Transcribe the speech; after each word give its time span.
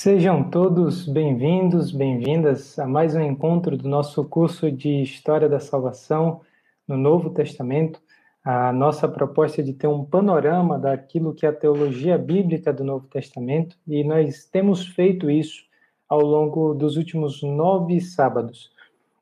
Sejam 0.00 0.48
todos 0.48 1.08
bem-vindos, 1.08 1.90
bem-vindas 1.90 2.78
a 2.78 2.86
mais 2.86 3.16
um 3.16 3.20
encontro 3.20 3.76
do 3.76 3.88
nosso 3.88 4.24
curso 4.24 4.70
de 4.70 5.02
História 5.02 5.48
da 5.48 5.58
Salvação 5.58 6.40
no 6.86 6.96
Novo 6.96 7.30
Testamento. 7.30 8.00
A 8.44 8.72
nossa 8.72 9.08
proposta 9.08 9.60
é 9.60 9.64
de 9.64 9.72
ter 9.72 9.88
um 9.88 10.04
panorama 10.04 10.78
daquilo 10.78 11.34
que 11.34 11.44
é 11.44 11.48
a 11.48 11.52
teologia 11.52 12.16
bíblica 12.16 12.72
do 12.72 12.84
Novo 12.84 13.08
Testamento 13.08 13.76
e 13.88 14.04
nós 14.04 14.44
temos 14.44 14.86
feito 14.86 15.28
isso 15.28 15.64
ao 16.08 16.20
longo 16.20 16.74
dos 16.74 16.96
últimos 16.96 17.42
nove 17.42 18.00
sábados. 18.00 18.70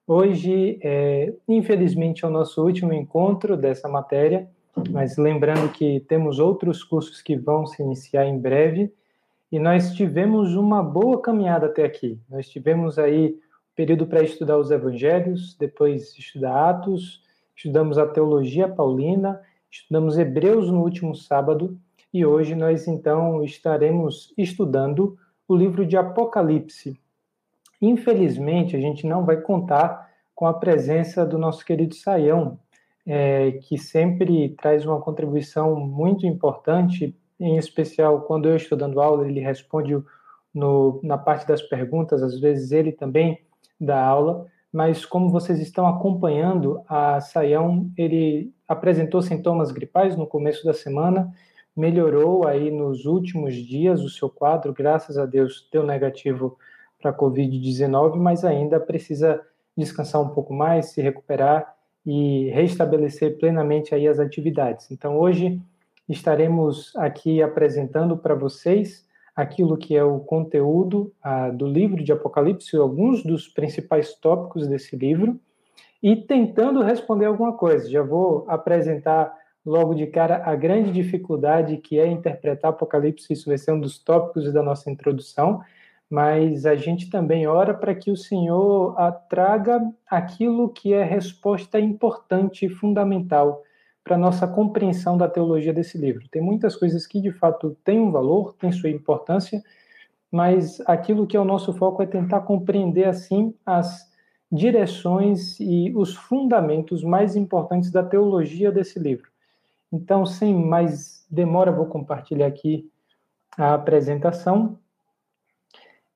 Hoje, 0.06 0.78
é, 0.82 1.32
infelizmente, 1.48 2.22
é 2.22 2.28
o 2.28 2.30
nosso 2.30 2.62
último 2.62 2.92
encontro 2.92 3.56
dessa 3.56 3.88
matéria, 3.88 4.46
mas 4.90 5.16
lembrando 5.16 5.72
que 5.72 6.00
temos 6.00 6.38
outros 6.38 6.84
cursos 6.84 7.22
que 7.22 7.34
vão 7.34 7.66
se 7.66 7.82
iniciar 7.82 8.26
em 8.26 8.38
breve 8.38 8.92
e 9.56 9.58
nós 9.58 9.94
tivemos 9.94 10.54
uma 10.54 10.82
boa 10.82 11.18
caminhada 11.18 11.64
até 11.64 11.82
aqui. 11.82 12.20
Nós 12.28 12.46
tivemos 12.46 12.98
aí 12.98 13.40
período 13.74 14.06
para 14.06 14.22
estudar 14.22 14.58
os 14.58 14.70
evangelhos, 14.70 15.56
depois 15.58 16.14
estudar 16.18 16.68
Atos, 16.68 17.22
estudamos 17.56 17.96
a 17.96 18.06
teologia 18.06 18.68
paulina, 18.68 19.40
estudamos 19.70 20.18
Hebreus 20.18 20.70
no 20.70 20.82
último 20.82 21.14
sábado 21.14 21.74
e 22.12 22.26
hoje 22.26 22.54
nós 22.54 22.86
então 22.86 23.42
estaremos 23.42 24.30
estudando 24.36 25.16
o 25.48 25.56
livro 25.56 25.86
de 25.86 25.96
Apocalipse. 25.96 27.00
Infelizmente, 27.80 28.76
a 28.76 28.78
gente 28.78 29.06
não 29.06 29.24
vai 29.24 29.40
contar 29.40 30.10
com 30.34 30.46
a 30.46 30.52
presença 30.52 31.24
do 31.24 31.38
nosso 31.38 31.64
querido 31.64 31.94
Saião, 31.94 32.58
é, 33.06 33.52
que 33.52 33.78
sempre 33.78 34.50
traz 34.50 34.84
uma 34.84 35.00
contribuição 35.00 35.76
muito 35.76 36.26
importante 36.26 37.16
em 37.38 37.56
especial 37.56 38.22
quando 38.22 38.48
eu 38.48 38.56
estou 38.56 38.76
dando 38.76 39.00
aula, 39.00 39.28
ele 39.28 39.40
responde 39.40 39.96
no, 40.54 41.00
na 41.02 41.18
parte 41.18 41.46
das 41.46 41.60
perguntas, 41.62 42.22
às 42.22 42.40
vezes 42.40 42.72
ele 42.72 42.92
também 42.92 43.38
dá 43.78 44.02
aula, 44.02 44.46
mas 44.72 45.04
como 45.04 45.30
vocês 45.30 45.60
estão 45.60 45.86
acompanhando, 45.86 46.82
a 46.88 47.20
Saião, 47.20 47.90
ele 47.96 48.52
apresentou 48.66 49.22
sintomas 49.22 49.70
gripais 49.70 50.16
no 50.16 50.26
começo 50.26 50.64
da 50.64 50.72
semana, 50.72 51.32
melhorou 51.76 52.46
aí 52.46 52.70
nos 52.70 53.04
últimos 53.04 53.54
dias 53.54 54.02
o 54.02 54.08
seu 54.08 54.30
quadro, 54.30 54.72
graças 54.72 55.18
a 55.18 55.26
Deus 55.26 55.68
deu 55.70 55.82
negativo 55.82 56.58
para 57.00 57.10
a 57.10 57.16
Covid-19, 57.16 58.16
mas 58.16 58.44
ainda 58.44 58.80
precisa 58.80 59.40
descansar 59.76 60.22
um 60.22 60.30
pouco 60.30 60.54
mais, 60.54 60.86
se 60.86 61.02
recuperar 61.02 61.74
e 62.04 62.48
restabelecer 62.50 63.38
plenamente 63.38 63.94
aí 63.94 64.08
as 64.08 64.18
atividades. 64.18 64.90
Então 64.90 65.18
hoje 65.18 65.60
estaremos 66.08 66.94
aqui 66.96 67.42
apresentando 67.42 68.16
para 68.16 68.34
vocês 68.34 69.06
aquilo 69.34 69.76
que 69.76 69.94
é 69.94 70.02
o 70.02 70.20
conteúdo 70.20 71.12
ah, 71.22 71.50
do 71.50 71.66
livro 71.66 72.02
de 72.02 72.10
Apocalipse, 72.10 72.74
alguns 72.76 73.22
dos 73.22 73.46
principais 73.46 74.14
tópicos 74.14 74.66
desse 74.66 74.96
livro, 74.96 75.38
e 76.02 76.16
tentando 76.16 76.82
responder 76.82 77.26
alguma 77.26 77.52
coisa. 77.52 77.90
Já 77.90 78.02
vou 78.02 78.44
apresentar 78.48 79.34
logo 79.64 79.94
de 79.94 80.06
cara 80.06 80.42
a 80.44 80.54
grande 80.54 80.90
dificuldade 80.90 81.76
que 81.78 81.98
é 81.98 82.06
interpretar 82.06 82.70
Apocalipse, 82.70 83.32
isso 83.32 83.48
vai 83.48 83.58
ser 83.58 83.72
um 83.72 83.80
dos 83.80 83.98
tópicos 83.98 84.52
da 84.52 84.62
nossa 84.62 84.90
introdução, 84.90 85.60
mas 86.08 86.64
a 86.64 86.76
gente 86.76 87.10
também 87.10 87.46
ora 87.46 87.74
para 87.74 87.94
que 87.94 88.10
o 88.10 88.16
Senhor 88.16 88.94
traga 89.28 89.80
aquilo 90.08 90.68
que 90.68 90.94
é 90.94 91.02
resposta 91.02 91.80
importante 91.80 92.64
e 92.64 92.70
fundamental 92.70 93.64
para 94.06 94.16
nossa 94.16 94.46
compreensão 94.46 95.18
da 95.18 95.28
teologia 95.28 95.72
desse 95.72 95.98
livro. 95.98 96.28
Tem 96.28 96.40
muitas 96.40 96.76
coisas 96.76 97.08
que 97.08 97.20
de 97.20 97.32
fato 97.32 97.76
têm 97.82 97.98
um 97.98 98.12
valor, 98.12 98.54
têm 98.54 98.70
sua 98.70 98.88
importância, 98.88 99.60
mas 100.30 100.80
aquilo 100.86 101.26
que 101.26 101.36
é 101.36 101.40
o 101.40 101.44
nosso 101.44 101.72
foco 101.72 102.00
é 102.00 102.06
tentar 102.06 102.42
compreender 102.42 103.08
assim 103.08 103.52
as 103.66 104.08
direções 104.50 105.58
e 105.58 105.92
os 105.96 106.14
fundamentos 106.14 107.02
mais 107.02 107.34
importantes 107.34 107.90
da 107.90 108.00
teologia 108.00 108.70
desse 108.70 108.96
livro. 108.96 109.28
Então, 109.92 110.24
sem 110.24 110.54
mais 110.54 111.26
demora, 111.28 111.72
vou 111.72 111.86
compartilhar 111.86 112.46
aqui 112.46 112.88
a 113.58 113.74
apresentação. 113.74 114.78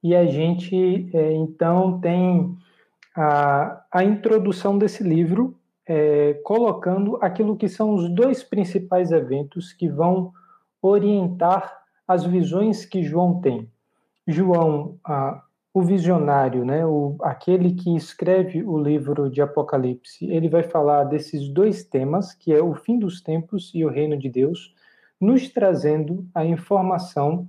E 0.01 0.15
a 0.15 0.27
gente, 0.27 1.11
é, 1.13 1.33
então, 1.33 2.01
tem 2.01 2.57
a, 3.17 3.83
a 3.91 4.05
introdução 4.05 4.79
desse 4.79 5.03
livro, 5.03 5.60
é, 5.93 6.35
colocando 6.45 7.19
aquilo 7.21 7.57
que 7.57 7.69
são 7.69 7.93
os 7.93 8.09
dois 8.09 8.45
principais 8.45 9.11
eventos 9.11 9.73
que 9.73 9.89
vão 9.89 10.33
orientar 10.81 11.81
as 12.07 12.25
visões 12.25 12.87
que 12.87 13.03
João 13.03 13.41
tem. 13.41 13.69
João, 14.25 15.01
a, 15.05 15.43
o 15.75 15.83
visionário, 15.83 16.65
né, 16.65 16.87
o, 16.87 17.17
aquele 17.23 17.75
que 17.75 17.97
escreve 17.97 18.63
o 18.63 18.79
livro 18.79 19.29
de 19.29 19.43
Apocalipse, 19.43 20.31
ele 20.31 20.49
vai 20.49 20.63
falar 20.63 21.03
desses 21.03 21.49
dois 21.49 21.83
temas, 21.83 22.33
que 22.35 22.53
é 22.55 22.63
o 22.63 22.73
fim 22.73 22.97
dos 22.97 23.21
tempos 23.21 23.73
e 23.75 23.85
o 23.85 23.91
reino 23.91 24.17
de 24.17 24.29
Deus, 24.29 24.73
nos 25.21 25.49
trazendo 25.49 26.25
a 26.33 26.45
informação 26.45 27.49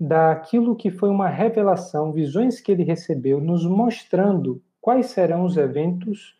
daquilo 0.00 0.74
que 0.74 0.90
foi 0.90 1.10
uma 1.10 1.28
revelação, 1.28 2.12
visões 2.12 2.62
que 2.62 2.72
ele 2.72 2.82
recebeu, 2.82 3.42
nos 3.42 3.66
mostrando 3.66 4.62
quais 4.80 5.08
serão 5.08 5.44
os 5.44 5.58
eventos 5.58 6.34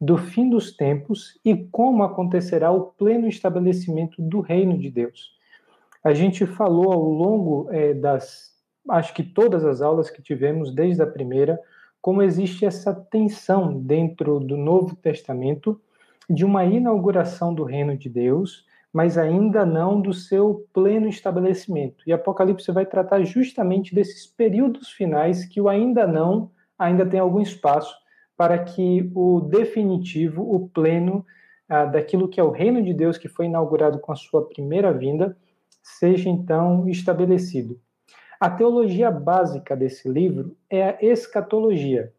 do 0.00 0.16
fim 0.16 0.48
dos 0.48 0.76
tempos 0.76 1.38
e 1.44 1.56
como 1.56 2.02
acontecerá 2.02 2.70
o 2.70 2.86
pleno 2.92 3.26
estabelecimento 3.26 4.22
do 4.22 4.40
reino 4.40 4.78
de 4.78 4.90
Deus. 4.90 5.36
A 6.04 6.14
gente 6.14 6.46
falou 6.46 6.92
ao 6.92 7.02
longo 7.02 7.68
é, 7.70 7.92
das, 7.94 8.52
acho 8.88 9.12
que 9.12 9.22
todas 9.22 9.64
as 9.64 9.82
aulas 9.82 10.08
que 10.08 10.22
tivemos, 10.22 10.72
desde 10.72 11.02
a 11.02 11.06
primeira, 11.06 11.58
como 12.00 12.22
existe 12.22 12.64
essa 12.64 12.94
tensão 12.94 13.80
dentro 13.80 14.38
do 14.38 14.56
Novo 14.56 14.94
Testamento 14.94 15.80
de 16.30 16.44
uma 16.44 16.64
inauguração 16.64 17.52
do 17.52 17.64
reino 17.64 17.96
de 17.96 18.08
Deus, 18.08 18.64
mas 18.92 19.18
ainda 19.18 19.66
não 19.66 20.00
do 20.00 20.14
seu 20.14 20.66
pleno 20.72 21.08
estabelecimento. 21.08 22.04
E 22.06 22.12
Apocalipse 22.12 22.70
vai 22.70 22.86
tratar 22.86 23.24
justamente 23.24 23.94
desses 23.94 24.26
períodos 24.26 24.90
finais 24.90 25.44
que 25.44 25.60
o 25.60 25.68
ainda 25.68 26.06
não 26.06 26.50
ainda 26.78 27.04
tem 27.04 27.18
algum 27.18 27.40
espaço 27.40 27.94
para 28.38 28.56
que 28.56 29.10
o 29.16 29.40
definitivo, 29.40 30.42
o 30.54 30.68
pleno 30.68 31.26
ah, 31.68 31.84
daquilo 31.84 32.28
que 32.28 32.38
é 32.38 32.42
o 32.42 32.52
reino 32.52 32.80
de 32.80 32.94
Deus 32.94 33.18
que 33.18 33.26
foi 33.26 33.46
inaugurado 33.46 33.98
com 33.98 34.12
a 34.12 34.16
sua 34.16 34.48
primeira 34.48 34.92
vinda, 34.92 35.36
seja 35.82 36.28
então 36.30 36.88
estabelecido. 36.88 37.80
A 38.38 38.48
teologia 38.48 39.10
básica 39.10 39.76
desse 39.76 40.08
livro 40.08 40.56
é 40.70 40.84
a 40.84 40.98
escatologia. 41.02 42.12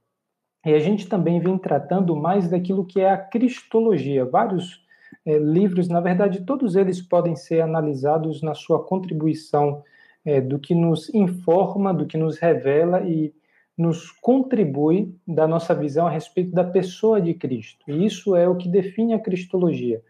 E 0.66 0.74
a 0.74 0.80
gente 0.80 1.08
também 1.08 1.40
vem 1.40 1.58
tratando 1.58 2.14
mais 2.18 2.50
daquilo 2.50 2.86
que 2.86 3.00
é 3.00 3.10
a 3.10 3.18
cristologia. 3.18 4.26
Vários 4.26 4.86
é, 5.26 5.38
livros, 5.38 5.88
na 5.88 6.02
verdade, 6.02 6.44
todos 6.44 6.76
eles 6.76 7.02
podem 7.02 7.38
ser 7.38 7.62
analisados 7.62 8.42
na 8.42 8.54
sua 8.54 8.84
contribuição 8.84 9.82
é, 10.26 10.42
do 10.42 10.60
que 10.60 10.76
nos 10.76 11.08
informa, 11.14 11.94
do 11.94 12.06
que 12.06 12.18
nos 12.18 12.38
revela 12.38 13.04
e 13.04 13.34
nos 13.80 14.12
contribui 14.12 15.16
da 15.26 15.48
nossa 15.48 15.74
visão 15.74 16.06
a 16.06 16.10
respeito 16.10 16.52
da 16.52 16.66
pessoa 16.66 17.22
de 17.22 17.34
Cristo. 17.34 17.90
E 17.90 18.06
isso 18.06 18.36
é 18.36 18.46
o 18.46 18.58
que 18.58 18.68
define 18.68 19.14
a 19.14 19.20
cristologia. 19.20 20.02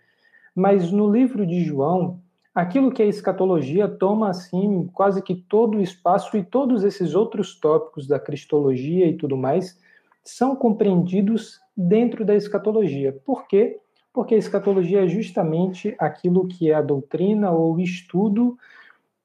Mas 0.56 0.92
no 0.92 1.08
livro 1.08 1.46
de 1.46 1.64
João, 1.64 2.20
aquilo 2.54 2.92
que 2.92 3.04
é 3.04 3.06
escatologia 3.06 3.88
toma 3.88 4.28
assim 4.28 4.90
quase 4.92 5.22
que 5.22 5.36
todo 5.36 5.78
o 5.78 5.82
espaço 5.82 6.36
e 6.36 6.44
todos 6.44 6.84
esses 6.84 7.14
outros 7.14 7.60
tópicos 7.60 8.08
da 8.08 8.20
cristologia 8.20 9.06
e 9.06 9.16
tudo 9.16 9.38
mais 9.38 9.80
são 10.24 10.56
compreendidos 10.56 11.60
dentro 11.78 12.26
da 12.26 12.34
escatologia. 12.36 13.22
Por 13.24 13.48
quê? 13.48 13.78
Porque 14.12 14.34
a 14.34 14.40
escatologia 14.40 15.06
é 15.06 15.08
justamente 15.08 15.96
aquilo 16.00 16.48
que 16.48 16.72
é 16.72 16.74
a 16.74 16.82
doutrina 16.82 17.52
ou 17.52 17.80
estudo 17.80 18.58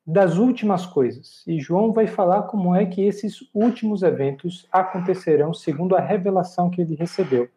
das 0.07 0.37
últimas 0.37 0.85
coisas. 0.85 1.43
E 1.47 1.59
João 1.59 1.93
vai 1.93 2.07
falar 2.07 2.43
como 2.43 2.75
é 2.75 2.85
que 2.85 3.03
esses 3.03 3.49
últimos 3.55 4.03
eventos 4.03 4.67
acontecerão 4.71 5.55
segundo 5.55 5.97
a 5.97 6.01
revelação 6.01 6.69
que 6.69 6.81
ele 6.81 6.95
recebeu. 6.95 7.49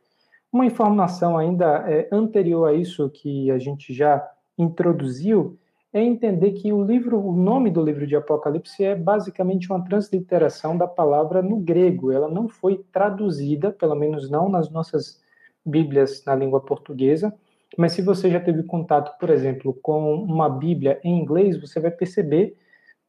Uma 0.52 0.66
informação 0.66 1.38
ainda 1.38 1.84
é, 1.90 2.08
anterior 2.12 2.70
a 2.70 2.74
isso 2.74 3.10
que 3.10 3.52
a 3.52 3.58
gente 3.58 3.94
já 3.94 4.26
introduziu 4.58 5.58
é 5.94 6.02
entender 6.02 6.52
que 6.52 6.72
o 6.72 6.84
livro, 6.84 7.20
o 7.20 7.36
nome 7.36 7.70
do 7.70 7.84
livro 7.84 8.06
de 8.06 8.16
Apocalipse 8.16 8.84
é 8.84 8.96
basicamente 8.96 9.70
uma 9.70 9.84
transliteração 9.84 10.78
da 10.78 10.88
palavra 10.88 11.42
no 11.42 11.58
grego. 11.58 12.12
Ela 12.12 12.30
não 12.30 12.48
foi 12.48 12.84
traduzida, 12.92 13.72
pelo 13.72 13.96
menos 13.96 14.30
não 14.30 14.48
nas 14.48 14.70
nossas 14.70 15.22
Bíblias 15.66 16.24
na 16.26 16.34
língua 16.34 16.62
portuguesa, 16.62 17.34
mas 17.78 17.94
se 17.94 18.02
você 18.02 18.30
já 18.30 18.40
teve 18.40 18.64
contato, 18.64 19.18
por 19.20 19.30
exemplo, 19.30 19.74
com 19.82 20.16
uma 20.16 20.50
Bíblia 20.50 21.00
em 21.04 21.20
inglês, 21.20 21.60
você 21.60 21.80
vai 21.80 21.92
perceber 21.92 22.56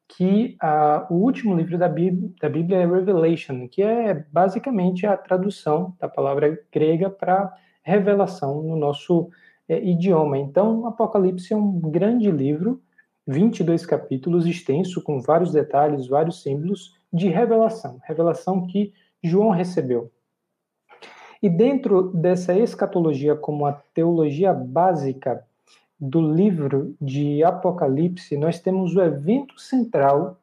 que 0.09 0.57
uh, 0.63 1.13
o 1.13 1.19
último 1.19 1.55
livro 1.55 1.77
da 1.77 1.89
Bíblia, 1.89 2.31
da 2.41 2.49
Bíblia 2.49 2.79
é 2.79 2.87
Revelation, 2.87 3.69
que 3.69 3.83
é 3.83 4.15
basicamente 4.33 5.07
a 5.07 5.17
tradução 5.17 5.95
da 6.01 6.09
palavra 6.09 6.59
grega 6.73 7.11
para 7.11 7.55
revelação 7.83 8.63
no 8.63 8.75
nosso 8.75 9.29
é, 9.69 9.83
idioma. 9.83 10.39
Então, 10.39 10.87
Apocalipse 10.87 11.53
é 11.53 11.57
um 11.57 11.79
grande 11.79 12.31
livro, 12.31 12.81
22 13.27 13.85
capítulos, 13.85 14.47
extenso, 14.47 15.03
com 15.03 15.21
vários 15.21 15.53
detalhes, 15.53 16.09
vários 16.09 16.43
símbolos, 16.43 16.97
de 17.13 17.29
revelação, 17.29 18.01
revelação 18.05 18.67
que 18.67 18.93
João 19.23 19.51
recebeu. 19.51 20.11
E 21.43 21.49
dentro 21.49 22.11
dessa 22.12 22.52
escatologia 22.56 23.37
como 23.37 23.67
a 23.67 23.73
teologia 23.73 24.52
básica 24.52 25.44
do 26.00 26.20
livro 26.20 26.94
de 27.00 27.43
Apocalipse, 27.43 28.37
nós 28.37 28.61
temos 28.61 28.94
o 28.94 29.02
evento 29.02 29.58
central 29.61 30.38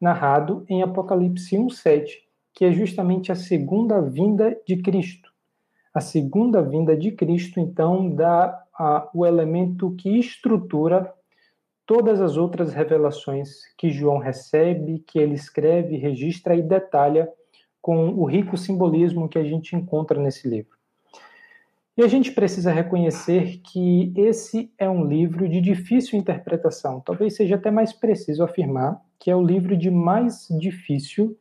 narrado 0.00 0.64
em 0.68 0.82
Apocalipse 0.82 1.56
1:7, 1.56 2.22
que 2.54 2.64
é 2.64 2.72
justamente 2.72 3.32
a 3.32 3.34
segunda 3.34 4.00
vinda 4.00 4.56
de 4.66 4.76
Cristo. 4.76 5.30
A 5.92 6.00
segunda 6.00 6.62
vinda 6.62 6.96
de 6.96 7.10
Cristo, 7.12 7.58
então, 7.58 8.10
dá 8.10 8.62
a, 8.78 9.08
o 9.12 9.26
elemento 9.26 9.94
que 9.96 10.18
estrutura 10.18 11.12
todas 11.84 12.20
as 12.20 12.36
outras 12.36 12.72
revelações 12.72 13.62
que 13.76 13.90
João 13.90 14.18
recebe, 14.18 15.02
que 15.06 15.18
ele 15.18 15.34
escreve, 15.34 15.96
registra 15.96 16.54
e 16.54 16.62
detalha 16.62 17.28
com 17.80 18.10
o 18.10 18.24
rico 18.24 18.56
simbolismo 18.56 19.28
que 19.28 19.38
a 19.38 19.44
gente 19.44 19.74
encontra 19.74 20.20
nesse 20.20 20.48
livro. 20.48 20.76
E 21.96 22.02
a 22.02 22.06
gente 22.06 22.30
precisa 22.30 22.70
reconhecer 22.70 23.58
que 23.58 24.12
esse 24.16 24.72
é 24.78 24.88
um 24.88 25.04
livro 25.04 25.48
de 25.48 25.60
difícil 25.60 26.16
interpretação. 26.16 27.00
Talvez 27.00 27.34
seja 27.34 27.56
até 27.56 27.70
mais 27.70 27.92
preciso 27.92 28.44
afirmar 28.44 29.02
que 29.18 29.30
é 29.30 29.34
o 29.34 29.44
livro 29.44 29.76
de 29.76 29.90
mais 29.90 30.46
difícil 30.60 31.36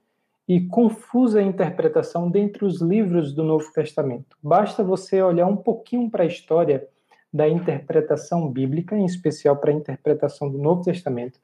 e 0.47 0.61
confusa 0.61 1.41
interpretação 1.41 2.31
dentre 2.31 2.65
os 2.65 2.81
livros 2.81 3.33
do 3.33 3.43
Novo 3.43 3.71
Testamento. 3.71 4.35
Basta 4.41 4.83
você 4.83 5.21
olhar 5.21 5.45
um 5.45 5.57
pouquinho 5.57 6.09
para 6.09 6.23
a 6.23 6.27
história 6.27 6.87
da 7.31 7.47
interpretação 7.47 8.49
bíblica, 8.49 8.97
em 8.97 9.05
especial 9.05 9.57
para 9.57 9.71
a 9.71 9.75
interpretação 9.75 10.49
do 10.49 10.57
Novo 10.57 10.83
Testamento, 10.83 11.39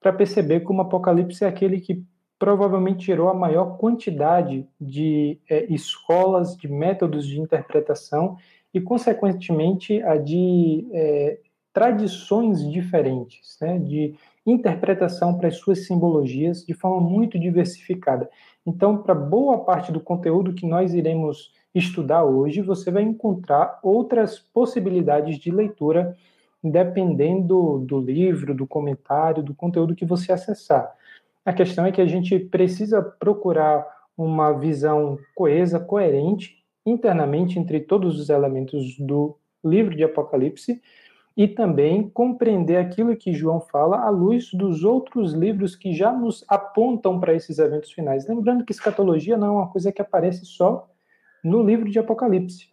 para 0.00 0.12
perceber 0.12 0.60
como 0.60 0.80
o 0.80 0.82
Apocalipse 0.82 1.44
é 1.44 1.48
aquele 1.48 1.80
que 1.80 2.04
provavelmente 2.38 3.06
gerou 3.06 3.28
a 3.28 3.34
maior 3.34 3.76
quantidade 3.76 4.66
de 4.80 5.38
é, 5.48 5.66
escolas, 5.72 6.56
de 6.56 6.68
métodos 6.68 7.26
de 7.26 7.40
interpretação 7.40 8.36
e, 8.72 8.80
consequentemente, 8.80 10.02
a 10.02 10.16
de 10.16 10.86
é, 10.92 11.38
tradições 11.72 12.68
diferentes, 12.70 13.56
né, 13.60 13.78
de 13.78 14.14
interpretação 14.46 15.36
para 15.36 15.48
as 15.48 15.56
suas 15.56 15.86
simbologias 15.86 16.64
de 16.64 16.74
forma 16.74 17.00
muito 17.00 17.38
diversificada. 17.38 18.28
Então, 18.66 18.98
para 18.98 19.14
boa 19.14 19.64
parte 19.64 19.92
do 19.92 20.00
conteúdo 20.00 20.54
que 20.54 20.66
nós 20.66 20.94
iremos 20.94 21.52
estudar 21.74 22.24
hoje, 22.24 22.62
você 22.62 22.90
vai 22.90 23.02
encontrar 23.02 23.78
outras 23.82 24.38
possibilidades 24.38 25.38
de 25.38 25.50
leitura, 25.50 26.16
dependendo 26.62 27.78
do 27.78 28.00
livro, 28.00 28.54
do 28.54 28.66
comentário, 28.66 29.42
do 29.42 29.54
conteúdo 29.54 29.94
que 29.94 30.04
você 30.04 30.32
acessar. 30.32 30.92
A 31.48 31.52
questão 31.54 31.86
é 31.86 31.90
que 31.90 32.02
a 32.02 32.06
gente 32.06 32.38
precisa 32.38 33.00
procurar 33.00 33.82
uma 34.14 34.52
visão 34.52 35.18
coesa, 35.34 35.80
coerente, 35.80 36.62
internamente 36.84 37.58
entre 37.58 37.80
todos 37.80 38.20
os 38.20 38.28
elementos 38.28 38.98
do 38.98 39.34
livro 39.64 39.96
de 39.96 40.04
Apocalipse 40.04 40.82
e 41.34 41.48
também 41.48 42.06
compreender 42.10 42.76
aquilo 42.76 43.16
que 43.16 43.32
João 43.32 43.60
fala 43.60 43.98
à 43.98 44.10
luz 44.10 44.50
dos 44.52 44.84
outros 44.84 45.32
livros 45.32 45.74
que 45.74 45.94
já 45.94 46.12
nos 46.12 46.44
apontam 46.50 47.18
para 47.18 47.32
esses 47.32 47.58
eventos 47.58 47.92
finais. 47.92 48.28
Lembrando 48.28 48.62
que 48.62 48.72
escatologia 48.72 49.38
não 49.38 49.46
é 49.46 49.50
uma 49.52 49.70
coisa 49.70 49.90
que 49.90 50.02
aparece 50.02 50.44
só 50.44 50.86
no 51.42 51.62
livro 51.62 51.88
de 51.88 51.98
Apocalipse. 51.98 52.68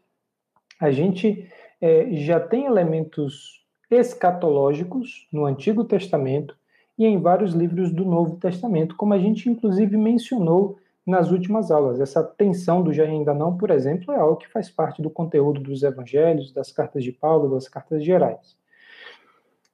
A 0.81 0.91
gente 0.91 1.49
é, 1.79 2.11
já 2.11 2.41
tem 2.41 2.65
elementos 2.65 3.65
escatológicos 3.89 5.29
no 5.31 5.45
Antigo 5.45 5.85
Testamento 5.85 6.57
e 6.97 7.05
em 7.05 7.19
vários 7.19 7.53
livros 7.53 7.91
do 7.91 8.05
Novo 8.05 8.37
Testamento, 8.37 8.95
como 8.95 9.13
a 9.13 9.19
gente 9.19 9.49
inclusive 9.49 9.97
mencionou 9.97 10.77
nas 11.05 11.31
últimas 11.31 11.69
aulas. 11.69 11.99
Essa 11.99 12.23
tensão 12.23 12.81
do 12.81 12.91
já 12.91 13.03
ainda 13.03 13.33
não, 13.33 13.55
por 13.55 13.69
exemplo, 13.69 14.13
é 14.13 14.17
algo 14.17 14.37
que 14.37 14.49
faz 14.49 14.69
parte 14.69 15.01
do 15.01 15.09
conteúdo 15.09 15.61
dos 15.61 15.83
evangelhos, 15.83 16.51
das 16.51 16.71
cartas 16.71 17.03
de 17.03 17.11
Paulo, 17.11 17.53
das 17.53 17.67
cartas 17.67 18.03
gerais. 18.03 18.57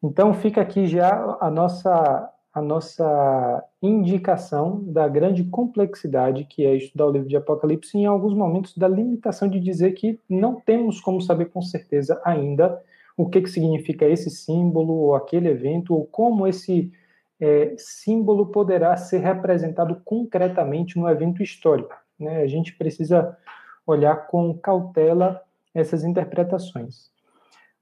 Então 0.04 0.34
fica 0.34 0.62
aqui 0.62 0.88
já 0.88 1.38
a 1.40 1.50
nossa 1.50 2.30
a 2.54 2.62
nossa 2.62 3.64
indicação 3.82 4.84
da 4.84 5.08
grande 5.08 5.42
complexidade 5.46 6.44
que 6.44 6.66
é 6.66 6.76
estudar 6.76 7.08
o 7.08 7.12
livro 7.12 7.30
de 7.30 7.38
Apocalipse 7.38 7.98
e 7.98 8.02
em 8.02 8.06
alguns 8.06 8.34
momentos 8.34 8.76
da 8.76 8.90
limitação 8.90 9.48
de 9.48 9.58
dizer 9.58 9.94
que 9.94 10.20
não 10.30 10.56
temos 10.56 11.00
como 11.00 11.22
saber 11.22 11.46
com 11.46 11.62
certeza 11.62 12.22
ainda 12.26 12.82
o 13.16 13.30
que, 13.30 13.42
que 13.42 13.50
significa 13.50 14.06
esse 14.06 14.30
símbolo 14.30 14.94
ou 14.94 15.16
aquele 15.16 15.48
evento 15.48 15.94
ou 15.94 16.06
como 16.06 16.46
esse 16.46 16.92
é, 17.42 17.74
símbolo 17.76 18.46
poderá 18.52 18.96
ser 18.96 19.18
representado 19.18 20.00
concretamente 20.06 20.98
no 21.00 21.10
evento 21.10 21.42
histórico. 21.42 21.96
Né? 22.20 22.44
A 22.44 22.48
gente 22.48 22.78
precisa 22.78 23.36
olhar 23.86 24.28
com 24.28 24.54
cautela 24.54 25.42
essas 25.74 26.04
interpretações. 26.04 27.10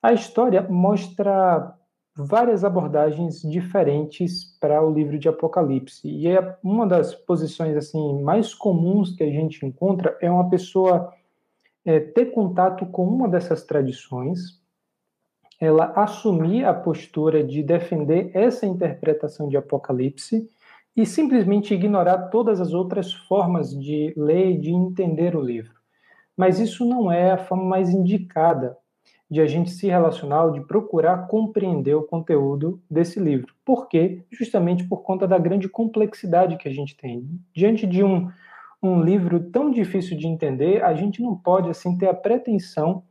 A 0.02 0.14
história 0.14 0.62
mostra 0.62 1.76
várias 2.16 2.64
abordagens 2.64 3.42
diferentes 3.42 4.58
para 4.60 4.82
o 4.82 4.92
livro 4.92 5.20
de 5.20 5.28
Apocalipse. 5.28 6.08
E 6.08 6.28
é 6.28 6.58
uma 6.64 6.88
das 6.88 7.14
posições 7.14 7.76
assim 7.76 8.22
mais 8.22 8.54
comuns 8.54 9.16
que 9.16 9.24
a 9.24 9.30
gente 9.30 9.66
encontra 9.66 10.18
é 10.22 10.32
uma 10.32 10.50
pessoa 10.50 11.14
é, 11.86 12.00
ter 12.00 12.28
contato 12.28 12.86
com 12.86 13.06
uma 13.06 13.28
dessas 13.28 13.64
tradições 13.66 14.59
ela 15.60 15.92
assumir 15.96 16.64
a 16.64 16.74
postura 16.74 17.44
de 17.44 17.62
defender 17.62 18.32
essa 18.34 18.66
interpretação 18.66 19.50
de 19.50 19.58
Apocalipse 19.58 20.48
e 20.96 21.06
simplesmente 21.06 21.74
ignorar 21.74 22.30
todas 22.30 22.62
as 22.62 22.74
outras 22.74 23.14
formas 23.14 23.78
de 23.78 24.14
ler 24.16 24.52
e 24.52 24.58
de 24.58 24.72
entender 24.72 25.36
o 25.36 25.42
livro. 25.42 25.74
Mas 26.36 26.60
isso 26.60 26.86
não 26.86 27.12
é 27.12 27.32
a 27.32 27.38
forma 27.38 27.66
mais 27.66 27.90
indicada 27.90 28.78
de 29.30 29.42
a 29.42 29.46
gente 29.46 29.70
se 29.70 29.88
relacionar 29.88 30.50
de 30.52 30.62
procurar 30.62 31.28
compreender 31.28 31.94
o 31.94 32.04
conteúdo 32.04 32.82
desse 32.90 33.20
livro. 33.20 33.54
Por 33.64 33.88
quê? 33.88 34.24
Justamente 34.32 34.84
por 34.86 35.04
conta 35.04 35.28
da 35.28 35.38
grande 35.38 35.70
complexidade 35.70 36.58
que 36.58 36.68
a 36.68 36.74
gente 36.74 36.98
tem. 36.98 37.30
Diante 37.54 37.86
de 37.86 38.04
um, 38.04 38.30
um 38.82 39.02
livro 39.02 39.52
tão 39.52 39.70
difícil 39.70 40.18
de 40.18 40.26
entender, 40.26 40.84
a 40.84 40.96
gente 40.96 41.22
não 41.22 41.36
pode 41.36 41.70
assim 41.70 41.96
ter 41.98 42.08
a 42.08 42.14
pretensão 42.14 43.04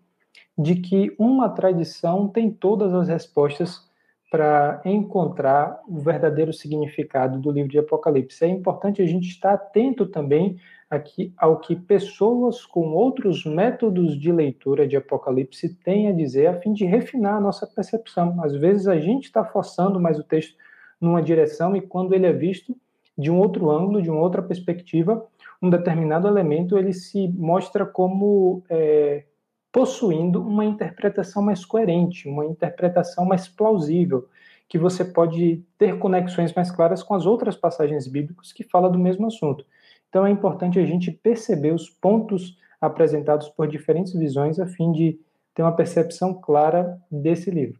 de 0.59 0.75
que 0.75 1.15
uma 1.19 1.49
tradição 1.49 2.27
tem 2.27 2.51
todas 2.51 2.93
as 2.93 3.07
respostas 3.09 3.87
para 4.31 4.83
encontrar 4.85 5.81
o 5.89 5.99
verdadeiro 5.99 6.53
significado 6.53 7.39
do 7.39 7.51
livro 7.51 7.71
de 7.71 7.79
Apocalipse. 7.79 8.45
É 8.45 8.49
importante 8.49 9.01
a 9.01 9.07
gente 9.07 9.29
estar 9.29 9.55
atento 9.55 10.05
também 10.05 10.59
aqui 10.91 11.33
ao 11.37 11.61
que 11.61 11.77
pessoas 11.77 12.67
com 12.67 12.93
outros 12.93 13.45
métodos 13.45 14.19
de 14.19 14.33
leitura 14.33 14.87
de 14.87 14.97
Apocalipse 14.97 15.75
têm 15.77 16.09
a 16.09 16.13
dizer, 16.13 16.47
a 16.49 16.61
fim 16.61 16.73
de 16.73 16.85
refinar 16.85 17.37
a 17.37 17.41
nossa 17.41 17.67
percepção. 17.67 18.43
Às 18.43 18.55
vezes 18.55 18.89
a 18.89 18.99
gente 18.99 19.25
está 19.25 19.45
forçando 19.45 20.01
mais 20.01 20.19
o 20.19 20.25
texto 20.25 20.57
numa 21.01 21.23
direção 21.23 21.77
e 21.77 21.81
quando 21.81 22.15
ele 22.15 22.27
é 22.27 22.33
visto 22.33 22.77
de 23.17 23.31
um 23.31 23.39
outro 23.39 23.71
ângulo, 23.71 24.03
de 24.03 24.11
uma 24.11 24.21
outra 24.21 24.43
perspectiva, 24.43 25.27
um 25.63 25.71
determinado 25.71 26.27
elemento 26.27 26.77
ele 26.77 26.93
se 26.93 27.29
mostra 27.29 27.85
como 27.85 28.63
é, 28.69 29.25
possuindo 29.73 30.41
uma 30.41 30.65
interpretação 30.65 31.43
mais 31.43 31.65
coerente, 31.65 32.29
uma 32.29 32.45
interpretação 32.45 33.25
mais 33.25 33.49
plausível, 33.49 34.27
que 34.69 34.79
você 34.79 35.05
pode 35.05 35.63
ter 35.79 35.99
conexões 35.99 36.53
mais 36.53 36.71
claras 36.71 37.03
com 37.03 37.15
as 37.15 37.27
outras 37.27 37.57
passagens 37.57 38.07
bíblicas 38.07 38.53
que 38.53 38.65
falam 38.65 38.91
do 38.91 38.99
mesmo 38.99 39.27
assunto. 39.27 39.65
Então 40.09 40.27
é 40.27 40.31
importante 40.31 40.79
a 40.79 40.85
gente 40.85 41.11
perceber 41.11 41.73
os 41.73 41.89
pontos 41.89 42.57
apresentados 42.81 43.49
por 43.49 43.67
diferentes 43.67 44.13
visões 44.13 44.59
a 44.59 44.67
fim 44.67 44.93
de 44.93 45.19
ter 45.55 45.63
uma 45.63 45.75
percepção 45.75 46.35
clara 46.35 46.99
desse 47.11 47.51
livro. 47.51 47.79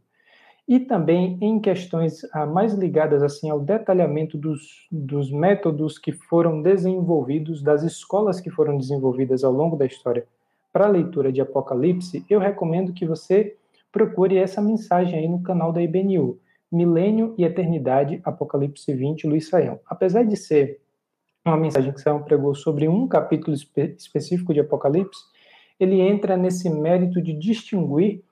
E 0.67 0.81
também 0.81 1.39
em 1.41 1.59
questões 1.61 2.21
ah, 2.33 2.45
mais 2.45 2.75
ligadas 2.75 3.23
assim 3.23 3.49
ao 3.49 3.61
detalhamento 3.61 4.37
dos, 4.37 4.87
dos 4.93 5.31
métodos 5.31 5.99
que 5.99 6.13
foram 6.13 6.61
desenvolvidos, 6.61 7.63
das 7.63 7.83
escolas 7.83 8.41
que 8.41 8.51
foram 8.51 8.77
desenvolvidas 8.77 9.45
ao 9.45 9.53
longo 9.53 9.77
da 9.77 9.87
história 9.87 10.27
para 10.73 10.87
a 10.87 10.91
leitura 10.91 11.33
de 11.33 11.41
Apocalipse, 11.41 12.25
eu 12.29 12.39
recomendo 12.39 12.93
que 12.93 13.07
você 13.07 13.57
procure 13.91 14.37
essa 14.37 14.61
mensagem 14.61 15.19
aí 15.19 15.29
no 15.29 15.43
canal 15.43 15.73
da 15.73 15.83
IBNU, 15.83 16.39
Milênio 16.71 17.35
e 17.39 17.45
Eternidade, 17.45 18.21
Apocalipse 18.23 18.93
20, 18.93 19.27
Luiz 19.27 19.49
Saião. 19.49 19.81
Apesar 19.87 20.25
de 20.25 20.37
ser 20.37 20.81
uma 21.45 21.57
mensagem 21.57 21.93
que 21.93 22.01
Saião 22.01 22.23
pregou 22.23 22.55
sobre 22.55 22.87
um 22.87 23.09
capítulo 23.09 23.55
espe 23.55 23.95
específico 23.97 24.53
de 24.53 24.61
Apocalipse, 24.61 25.21
ele 25.81 26.01
entra 26.01 26.37
nesse 26.37 26.69
mérito 26.69 27.23
de 27.23 27.33
distinguir 27.33 28.23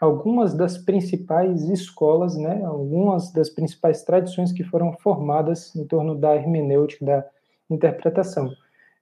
algumas 0.00 0.54
das 0.54 0.78
principais 0.78 1.68
escolas, 1.68 2.36
né, 2.36 2.64
algumas 2.64 3.32
das 3.32 3.50
principais 3.50 4.02
tradições 4.02 4.52
que 4.52 4.64
foram 4.64 4.92
formadas 4.94 5.74
em 5.76 5.84
torno 5.84 6.14
da 6.14 6.34
hermenêutica, 6.34 7.04
da 7.04 7.26
interpretação. 7.68 8.50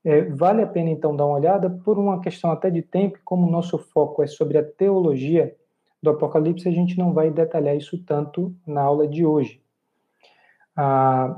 É, 0.04 0.22
vale 0.22 0.62
a 0.62 0.66
pena 0.66 0.90
então 0.90 1.14
dar 1.14 1.26
uma 1.26 1.36
olhada 1.36 1.68
por 1.68 1.98
uma 1.98 2.20
questão 2.20 2.50
até 2.50 2.70
de 2.70 2.82
tempo, 2.82 3.18
como 3.24 3.46
o 3.46 3.50
nosso 3.50 3.78
foco 3.78 4.22
é 4.22 4.26
sobre 4.26 4.56
a 4.56 4.62
teologia 4.62 5.54
do 6.02 6.10
Apocalipse, 6.10 6.68
a 6.68 6.72
gente 6.72 6.96
não 6.96 7.12
vai 7.12 7.30
detalhar 7.30 7.76
isso 7.76 7.98
tanto 8.04 8.54
na 8.66 8.82
aula 8.82 9.06
de 9.06 9.26
hoje. 9.26 9.60
A, 10.76 11.36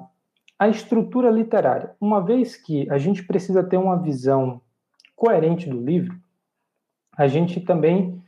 a 0.59 0.69
estrutura 0.69 1.31
literária. 1.31 1.95
Uma 1.99 2.21
vez 2.21 2.57
que 2.57 2.88
a 2.90 2.99
gente 2.99 3.25
precisa 3.25 3.64
ter 3.64 3.79
uma 3.79 3.97
visão 3.97 4.61
coerente 5.17 5.69
do 5.69 5.81
livro, 5.81 6.14
a 7.17 7.26
gente 7.26 7.61
também 7.61 8.23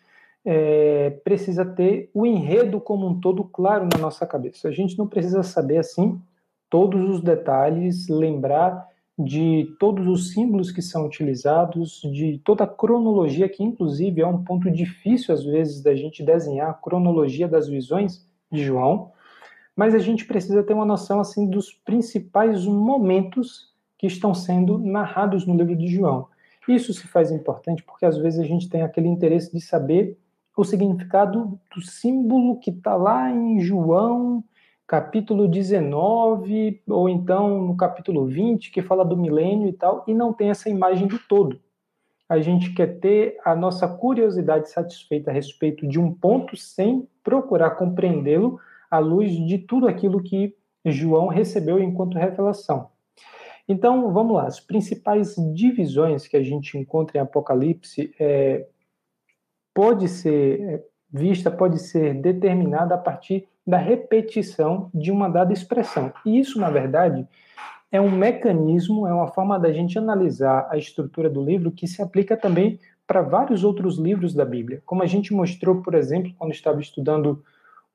é, 0.44 1.10
precisa 1.22 1.64
ter 1.64 2.10
o 2.12 2.26
enredo 2.26 2.80
como 2.80 3.06
um 3.06 3.20
todo 3.20 3.44
claro 3.44 3.86
na 3.92 3.98
nossa 3.98 4.26
cabeça. 4.26 4.68
A 4.68 4.72
gente 4.72 4.98
não 4.98 5.06
precisa 5.06 5.42
saber 5.42 5.78
assim 5.78 6.20
todos 6.68 7.08
os 7.08 7.22
detalhes, 7.22 8.08
lembrar 8.08 8.88
de 9.18 9.74
todos 9.78 10.06
os 10.06 10.32
símbolos 10.32 10.70
que 10.70 10.80
são 10.80 11.06
utilizados, 11.06 12.00
de 12.12 12.40
toda 12.44 12.64
a 12.64 12.68
cronologia, 12.68 13.48
que 13.48 13.62
inclusive 13.62 14.20
é 14.20 14.26
um 14.26 14.42
ponto 14.42 14.70
difícil 14.70 15.34
às 15.34 15.44
vezes 15.44 15.82
da 15.82 15.94
gente 15.94 16.22
desenhar 16.22 16.70
a 16.70 16.74
cronologia 16.74 17.46
das 17.46 17.68
visões 17.68 18.26
de 18.50 18.64
João, 18.64 19.12
mas 19.76 19.94
a 19.94 19.98
gente 19.98 20.24
precisa 20.24 20.62
ter 20.62 20.74
uma 20.74 20.84
noção 20.84 21.20
assim 21.20 21.48
dos 21.48 21.72
principais 21.72 22.66
momentos 22.66 23.72
que 23.98 24.06
estão 24.06 24.34
sendo 24.34 24.78
narrados 24.78 25.46
no 25.46 25.54
livro 25.54 25.76
de 25.76 25.86
João. 25.86 26.28
Isso 26.66 26.92
se 26.92 27.06
faz 27.06 27.30
importante 27.30 27.82
porque 27.82 28.06
às 28.06 28.16
vezes 28.16 28.40
a 28.40 28.44
gente 28.44 28.68
tem 28.68 28.82
aquele 28.82 29.08
interesse 29.08 29.52
de 29.52 29.60
saber 29.60 30.18
o 30.56 30.64
significado 30.64 31.58
do 31.74 31.80
símbolo 31.80 32.58
que 32.58 32.70
está 32.70 32.94
lá 32.94 33.30
em 33.30 33.60
João 33.60 34.44
capítulo 34.86 35.48
19, 35.48 36.82
ou 36.88 37.08
então 37.08 37.62
no 37.62 37.76
capítulo 37.76 38.26
20, 38.26 38.70
que 38.70 38.82
fala 38.82 39.04
do 39.04 39.16
milênio 39.16 39.68
e 39.68 39.72
tal, 39.72 40.04
e 40.06 40.14
não 40.14 40.32
tem 40.32 40.50
essa 40.50 40.68
imagem 40.68 41.06
do 41.06 41.18
todo. 41.18 41.60
A 42.28 42.40
gente 42.40 42.72
quer 42.72 42.98
ter 42.98 43.38
a 43.44 43.54
nossa 43.54 43.86
curiosidade 43.86 44.70
satisfeita 44.70 45.30
a 45.30 45.34
respeito 45.34 45.86
de 45.86 45.98
um 45.98 46.12
ponto 46.12 46.56
sem 46.56 47.06
procurar 47.22 47.72
compreendê-lo 47.72 48.58
à 48.90 48.98
luz 48.98 49.32
de 49.32 49.58
tudo 49.58 49.86
aquilo 49.86 50.22
que 50.22 50.54
João 50.84 51.28
recebeu 51.28 51.78
enquanto 51.78 52.18
revelação. 52.18 52.90
Então, 53.68 54.12
vamos 54.12 54.34
lá. 54.34 54.46
As 54.46 54.60
principais 54.60 55.36
divisões 55.54 56.26
que 56.26 56.36
a 56.36 56.42
gente 56.42 56.76
encontra 56.76 57.18
em 57.18 57.20
Apocalipse 57.20 58.14
é, 58.18 58.66
pode 59.74 60.08
ser 60.08 60.60
é, 60.60 60.84
vista, 61.10 61.50
pode 61.50 61.78
ser 61.78 62.14
determinada 62.14 62.94
a 62.94 62.98
partir 62.98 63.48
da 63.66 63.78
repetição 63.78 64.90
de 64.92 65.10
uma 65.10 65.28
dada 65.28 65.52
expressão. 65.52 66.12
E 66.26 66.38
isso, 66.38 66.58
na 66.60 66.70
verdade, 66.70 67.26
é 67.90 68.00
um 68.00 68.10
mecanismo, 68.10 69.06
é 69.06 69.12
uma 69.12 69.28
forma 69.28 69.58
da 69.58 69.72
gente 69.72 69.98
analisar 69.98 70.66
a 70.70 70.76
estrutura 70.76 71.28
do 71.28 71.44
livro 71.44 71.70
que 71.70 71.86
se 71.86 72.00
aplica 72.02 72.36
também 72.36 72.78
para 73.06 73.20
vários 73.20 73.64
outros 73.64 73.98
livros 73.98 74.32
da 74.34 74.44
Bíblia. 74.44 74.82
Como 74.86 75.02
a 75.02 75.06
gente 75.06 75.34
mostrou, 75.34 75.82
por 75.82 75.94
exemplo, 75.94 76.32
quando 76.38 76.52
estava 76.52 76.80
estudando 76.80 77.44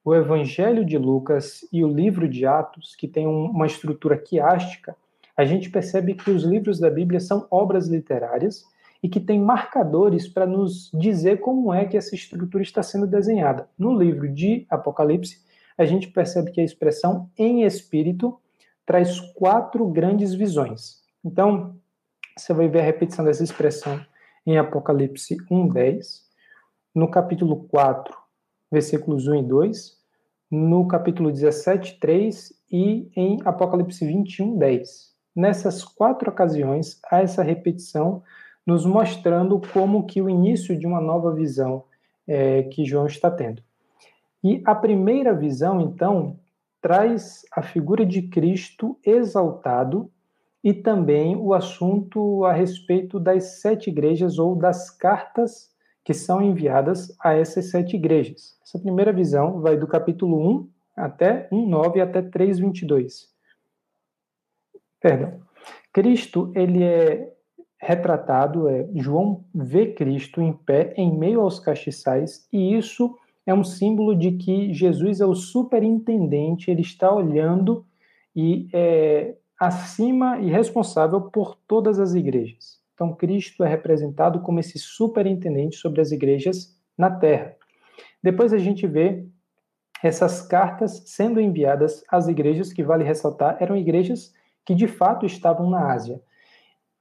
o 0.05 0.13
Evangelho 0.13 0.85
de 0.85 0.97
Lucas 0.97 1.67
e 1.73 1.83
o 1.83 1.91
livro 1.91 2.29
de 2.29 2.45
Atos, 2.45 2.95
que 2.95 3.07
tem 3.07 3.27
uma 3.27 3.65
estrutura 3.65 4.17
quiástica, 4.17 4.95
a 5.35 5.43
gente 5.43 5.69
percebe 5.69 6.13
que 6.13 6.31
os 6.31 6.43
livros 6.43 6.79
da 6.79 6.89
Bíblia 6.89 7.19
são 7.19 7.45
obras 7.51 7.87
literárias 7.87 8.63
e 9.01 9.09
que 9.09 9.19
tem 9.19 9.39
marcadores 9.39 10.27
para 10.27 10.45
nos 10.45 10.89
dizer 10.93 11.39
como 11.39 11.73
é 11.73 11.85
que 11.85 11.97
essa 11.97 12.15
estrutura 12.15 12.63
está 12.63 12.81
sendo 12.81 13.05
desenhada. 13.05 13.67
No 13.77 13.97
livro 13.97 14.27
de 14.31 14.65
Apocalipse, 14.69 15.39
a 15.77 15.85
gente 15.85 16.07
percebe 16.07 16.51
que 16.51 16.59
a 16.59 16.63
expressão 16.63 17.29
em 17.37 17.63
espírito 17.63 18.39
traz 18.85 19.19
quatro 19.19 19.87
grandes 19.87 20.33
visões. 20.33 21.01
Então, 21.23 21.75
você 22.35 22.53
vai 22.53 22.67
ver 22.67 22.79
a 22.79 22.83
repetição 22.83 23.23
dessa 23.23 23.43
expressão 23.43 23.99
em 24.45 24.57
Apocalipse 24.57 25.37
1:10, 25.51 26.25
no 26.95 27.09
capítulo 27.09 27.67
4, 27.67 28.15
versículos 28.71 29.27
1 29.27 29.35
e 29.35 29.43
2, 29.43 29.97
no 30.49 30.87
capítulo 30.87 31.31
17, 31.31 31.99
3 31.99 32.53
e 32.71 33.11
em 33.15 33.39
Apocalipse 33.43 34.05
21, 34.05 34.57
10. 34.57 35.15
Nessas 35.35 35.83
quatro 35.83 36.31
ocasiões, 36.31 36.99
há 37.11 37.21
essa 37.21 37.43
repetição 37.43 38.23
nos 38.65 38.85
mostrando 38.85 39.61
como 39.71 40.05
que 40.05 40.21
o 40.21 40.29
início 40.29 40.77
de 40.77 40.87
uma 40.87 40.99
nova 40.99 41.33
visão 41.33 41.83
é, 42.27 42.63
que 42.63 42.85
João 42.85 43.05
está 43.05 43.29
tendo. 43.29 43.61
E 44.47 44.61
a 44.63 44.73
primeira 44.73 45.33
visão, 45.33 45.81
então, 45.81 46.39
traz 46.81 47.41
a 47.51 47.61
figura 47.61 48.05
de 48.05 48.21
Cristo 48.29 48.97
exaltado 49.05 50.09
e 50.63 50.73
também 50.73 51.35
o 51.35 51.53
assunto 51.53 52.45
a 52.45 52.53
respeito 52.53 53.19
das 53.19 53.59
sete 53.59 53.89
igrejas 53.89 54.39
ou 54.39 54.55
das 54.55 54.89
cartas 54.89 55.69
que 56.01 56.13
são 56.13 56.41
enviadas 56.41 57.13
a 57.19 57.33
essas 57.33 57.69
sete 57.71 57.97
igrejas. 57.97 58.57
Essa 58.63 58.79
primeira 58.79 59.11
visão 59.11 59.59
vai 59.59 59.75
do 59.75 59.85
capítulo 59.85 60.39
1 60.49 60.69
até 60.95 61.49
1:9 61.51 61.99
até 61.99 62.21
3:22. 62.21 63.27
Perdão. 65.01 65.41
Cristo, 65.91 66.53
ele 66.55 66.85
é 66.85 67.33
retratado, 67.81 68.69
é 68.69 68.87
João 68.95 69.43
vê 69.53 69.93
Cristo 69.93 70.41
em 70.41 70.53
pé 70.53 70.93
em 70.95 71.13
meio 71.17 71.41
aos 71.41 71.59
castiçais 71.59 72.47
e 72.53 72.77
isso 72.77 73.13
é 73.47 73.53
um 73.53 73.63
símbolo 73.63 74.13
de 74.13 74.33
que 74.33 74.73
Jesus 74.73 75.21
é 75.21 75.25
o 75.25 75.33
superintendente, 75.33 76.69
ele 76.69 76.81
está 76.81 77.09
olhando 77.09 77.85
e 78.35 78.67
é 78.73 79.35
acima 79.57 80.37
e 80.39 80.51
responsável 80.51 81.21
por 81.21 81.55
todas 81.67 81.97
as 81.97 82.13
igrejas. 82.13 82.77
Então, 82.93 83.15
Cristo 83.15 83.63
é 83.63 83.69
representado 83.69 84.41
como 84.41 84.59
esse 84.59 84.77
superintendente 84.77 85.77
sobre 85.77 86.01
as 86.01 86.11
igrejas 86.11 86.77
na 86.97 87.09
terra. 87.09 87.55
Depois 88.21 88.51
a 88.51 88.57
gente 88.57 88.85
vê 88.85 89.25
essas 90.03 90.41
cartas 90.41 91.03
sendo 91.05 91.39
enviadas 91.39 92.03
às 92.09 92.27
igrejas, 92.27 92.73
que 92.73 92.83
vale 92.83 93.03
ressaltar, 93.03 93.57
eram 93.61 93.77
igrejas 93.77 94.33
que 94.65 94.75
de 94.75 94.87
fato 94.87 95.25
estavam 95.25 95.69
na 95.69 95.93
Ásia. 95.93 96.21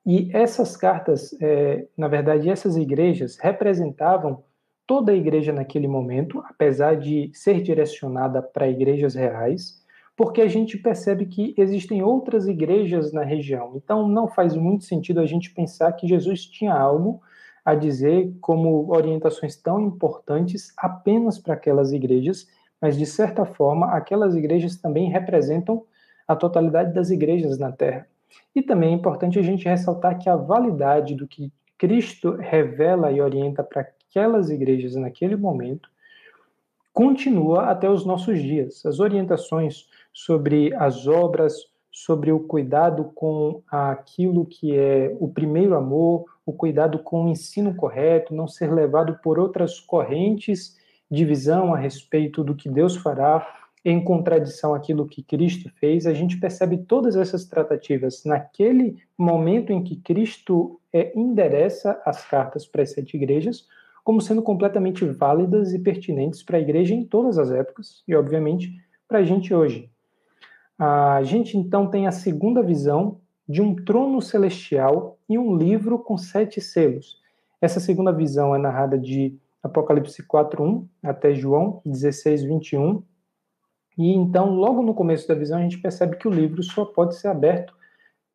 E 0.06 0.30
essas 0.32 0.76
cartas, 0.76 1.36
é, 1.40 1.88
na 1.98 2.06
verdade, 2.06 2.48
essas 2.48 2.76
igrejas 2.76 3.36
representavam 3.38 4.44
toda 4.87 5.12
a 5.12 5.16
igreja 5.16 5.52
naquele 5.52 5.88
momento, 5.88 6.43
apesar 6.49 6.97
de 6.97 7.31
ser 7.35 7.61
direcionada 7.61 8.40
para 8.40 8.69
igrejas 8.69 9.14
reais, 9.14 9.85
porque 10.16 10.40
a 10.40 10.49
gente 10.49 10.78
percebe 10.78 11.26
que 11.26 11.55
existem 11.59 12.02
outras 12.02 12.47
igrejas 12.47 13.12
na 13.12 13.23
região. 13.23 13.73
Então, 13.76 14.09
não 14.09 14.26
faz 14.26 14.55
muito 14.55 14.85
sentido 14.85 15.21
a 15.21 15.26
gente 15.26 15.52
pensar 15.52 15.93
que 15.93 16.09
Jesus 16.09 16.47
tinha 16.47 16.73
algo 16.73 17.21
a 17.64 17.75
dizer 17.75 18.33
como 18.40 18.90
orientações 18.90 19.57
tão 19.57 19.81
importantes 19.81 20.73
apenas 20.78 21.38
para 21.38 21.55
aquelas 21.55 21.93
igrejas, 21.93 22.47
mas 22.81 22.97
de 22.97 23.05
certa 23.05 23.45
forma, 23.45 23.93
aquelas 23.93 24.35
igrejas 24.35 24.76
também 24.76 25.11
representam 25.11 25.85
a 26.26 26.35
totalidade 26.35 26.95
das 26.95 27.11
igrejas 27.11 27.59
na 27.59 27.73
Terra. 27.73 28.07
E 28.55 28.62
também 28.62 28.90
é 28.90 28.97
importante 28.97 29.38
a 29.38 29.43
gente 29.43 29.69
ressaltar 29.69 30.19
que 30.19 30.28
a 30.28 30.37
validade 30.37 31.14
do 31.14 31.26
que 31.26 31.52
Cristo 31.76 32.37
revela 32.37 33.12
e 33.12 33.21
orienta 33.21 33.62
para 33.62 33.87
aquelas 34.16 34.49
igrejas 34.49 34.94
naquele 34.94 35.37
momento 35.37 35.90
continua 36.90 37.66
até 37.66 37.90
os 37.90 38.06
nossos 38.06 38.42
dias. 38.42 38.85
As 38.87 38.99
orientações 38.99 39.87
sobre 40.11 40.75
as 40.75 41.06
obras, 41.06 41.54
sobre 41.92 42.32
o 42.32 42.40
cuidado 42.40 43.12
com 43.14 43.62
aquilo 43.70 44.46
que 44.46 44.75
é 44.75 45.14
o 45.20 45.28
primeiro 45.28 45.76
amor, 45.76 46.25
o 46.46 46.52
cuidado 46.54 46.99
com 47.00 47.25
o 47.25 47.28
ensino 47.28 47.75
correto, 47.75 48.35
não 48.35 48.49
ser 48.49 48.73
levado 48.73 49.18
por 49.23 49.38
outras 49.38 49.78
correntes 49.78 50.78
de 51.11 51.25
visão 51.26 51.75
a 51.75 51.78
respeito 51.78 52.42
do 52.42 52.54
que 52.54 52.70
Deus 52.70 52.96
fará, 52.96 53.46
em 53.85 54.02
contradição 54.02 54.75
àquilo 54.75 55.06
que 55.06 55.23
Cristo 55.23 55.70
fez, 55.78 56.06
a 56.06 56.14
gente 56.14 56.40
percebe 56.40 56.78
todas 56.78 57.14
essas 57.14 57.44
tratativas 57.44 58.25
naquele 58.25 58.96
momento 59.16 59.73
em 59.73 59.85
que 59.85 59.94
Cristo 59.94 60.80
é, 60.92 61.12
endereça 61.16 62.00
as 62.04 62.26
cartas 62.26 62.66
para 62.66 62.82
as 62.82 62.90
sete 62.90 63.16
igrejas, 63.16 63.68
como 64.06 64.20
sendo 64.20 64.40
completamente 64.40 65.04
válidas 65.04 65.75
e 65.75 65.80
pertinentes 65.80 66.40
para 66.40 66.58
a 66.58 66.60
igreja 66.60 66.94
em 66.94 67.04
todas 67.04 67.38
as 67.38 67.50
épocas 67.50 68.04
e, 68.06 68.14
obviamente, 68.14 68.72
para 69.08 69.18
a 69.18 69.25
gente 69.25 69.52
hoje. 69.52 69.90
A 70.78 71.25
gente 71.25 71.58
então 71.58 71.90
tem 71.90 72.06
a 72.06 72.12
segunda 72.12 72.62
visão 72.62 73.20
de 73.48 73.60
um 73.60 73.75
trono 73.75 74.22
celestial 74.22 75.18
e 75.28 75.36
um 75.36 75.56
livro 75.56 75.98
com 75.98 76.16
sete 76.16 76.60
selos. 76.60 77.20
Essa 77.60 77.80
segunda 77.80 78.12
visão 78.12 78.54
é 78.54 78.58
narrada 78.58 78.96
de 78.96 79.36
Apocalipse 79.60 80.22
4:1 80.22 80.86
até 81.02 81.34
João 81.34 81.82
16:21. 81.84 83.02
E 83.98 84.12
então, 84.12 84.54
logo 84.54 84.82
no 84.82 84.94
começo 84.94 85.26
da 85.26 85.34
visão, 85.34 85.58
a 85.58 85.62
gente 85.62 85.78
percebe 85.78 86.14
que 86.14 86.28
o 86.28 86.30
livro 86.30 86.62
só 86.62 86.84
pode 86.84 87.16
ser 87.16 87.26
aberto 87.26 87.75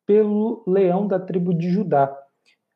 pelo 0.04 0.62
leão 0.66 1.06
da 1.06 1.18
tribo 1.18 1.54
de 1.54 1.70
Judá, 1.70 2.14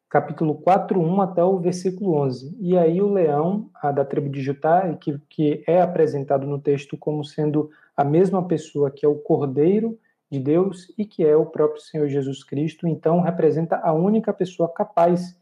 capítulo 0.08 0.54
4, 0.54 1.00
1 1.00 1.20
até 1.20 1.42
o 1.42 1.58
versículo 1.58 2.14
11. 2.14 2.56
E 2.60 2.76
aí 2.76 3.00
o 3.02 3.12
leão 3.12 3.70
da 3.94 4.04
tribo 4.04 4.28
de 4.28 4.40
Judá, 4.40 4.94
que, 4.94 5.18
que 5.28 5.64
é 5.66 5.80
apresentado 5.80 6.46
no 6.46 6.58
texto 6.58 6.96
como 6.96 7.24
sendo 7.24 7.70
a 7.96 8.04
mesma 8.04 8.46
pessoa 8.46 8.90
que 8.90 9.04
é 9.04 9.08
o 9.08 9.16
Cordeiro 9.16 9.98
de 10.30 10.38
Deus 10.38 10.92
e 10.98 11.04
que 11.04 11.24
é 11.24 11.36
o 11.36 11.46
próprio 11.46 11.80
Senhor 11.80 12.08
Jesus 12.08 12.42
Cristo, 12.44 12.86
então 12.86 13.20
representa 13.20 13.76
a 13.76 13.92
única 13.92 14.32
pessoa 14.32 14.72
capaz 14.72 15.36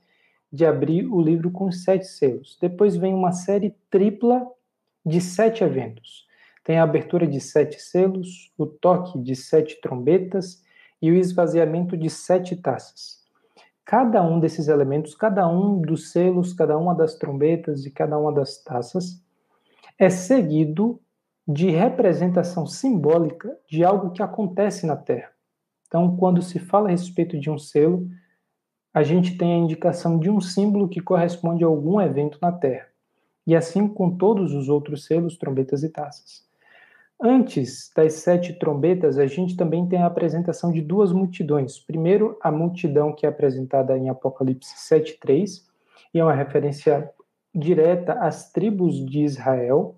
de 0.52 0.64
abrir 0.64 1.06
o 1.06 1.21
livro 1.21 1.50
com 1.50 1.73
sete 1.73 2.06
selos. 2.06 2.56
Depois 2.61 2.97
vem 2.97 3.12
uma 3.12 3.33
série 3.33 3.75
tripla 3.90 4.47
de 5.04 5.21
sete 5.21 5.64
eventos. 5.64 6.26
Tem 6.62 6.78
a 6.78 6.85
abertura 6.85 7.26
de 7.26 7.40
sete 7.40 7.80
selos, 7.80 8.52
o 8.56 8.64
toque 8.66 9.18
de 9.18 9.35
sete 9.35 9.80
trombetas, 9.80 10.62
e 11.02 11.11
o 11.11 11.16
esvaziamento 11.16 11.97
de 11.97 12.09
sete 12.09 12.56
taças. 12.56 13.24
Cada 13.85 14.23
um 14.23 14.41
desses 14.41 14.69
elementos, 14.69 15.14
cada 15.14 15.47
um 15.47 15.81
dos 15.81 16.11
selos, 16.11 16.53
cada 16.53 16.76
uma 16.79 16.95
das 16.95 17.17
trombetas 17.17 17.85
e 17.85 17.91
cada 17.91 18.19
uma 18.19 18.33
das 18.33 18.62
taças 18.62 19.23
é 19.99 20.09
seguido 20.09 21.00
de 21.47 21.69
representação 21.71 22.67
simbólica 22.67 23.55
de 23.69 23.85
algo 23.85 24.11
que 24.11 24.23
acontece 24.23 24.87
na 24.87 24.97
Terra. 24.97 25.31
Então, 25.87 26.17
quando 26.17 26.41
se 26.41 26.59
fala 26.59 26.88
a 26.88 26.91
respeito 26.91 27.38
de 27.38 27.50
um 27.50 27.59
selo, 27.59 28.09
a 28.93 29.03
gente 29.03 29.37
tem 29.37 29.53
a 29.53 29.59
indicação 29.59 30.19
de 30.19 30.31
um 30.31 30.41
símbolo 30.41 30.88
que 30.88 31.00
corresponde 31.00 31.62
a 31.62 31.67
algum 31.67 32.00
evento 32.00 32.38
na 32.41 32.50
Terra. 32.50 32.87
E 33.47 33.55
assim 33.55 33.87
com 33.87 34.17
todos 34.17 34.55
os 34.55 34.69
outros 34.69 35.05
selos, 35.05 35.37
trombetas 35.37 35.83
e 35.83 35.91
taças. 35.91 36.43
Antes 37.23 37.90
das 37.97 38.14
sete 38.14 38.52
trombetas, 38.59 39.18
a 39.18 39.26
gente 39.26 39.56
também 39.56 39.87
tem 39.88 40.00
a 40.02 40.06
apresentação 40.06 40.73
de 40.73 40.83
duas 40.83 41.12
multidões. 41.12 41.78
Primeiro, 41.78 42.37
a 42.42 42.50
multidão 42.50 43.14
que 43.14 43.25
é 43.25 43.28
apresentada 43.28 43.97
em 43.97 44.09
Apocalipse 44.09 44.75
7:3, 44.76 45.64
e 46.12 46.18
é 46.18 46.25
uma 46.25 46.35
referência 46.35 47.11
direta 47.54 48.14
às 48.14 48.50
tribos 48.50 49.04
de 49.06 49.23
Israel, 49.23 49.97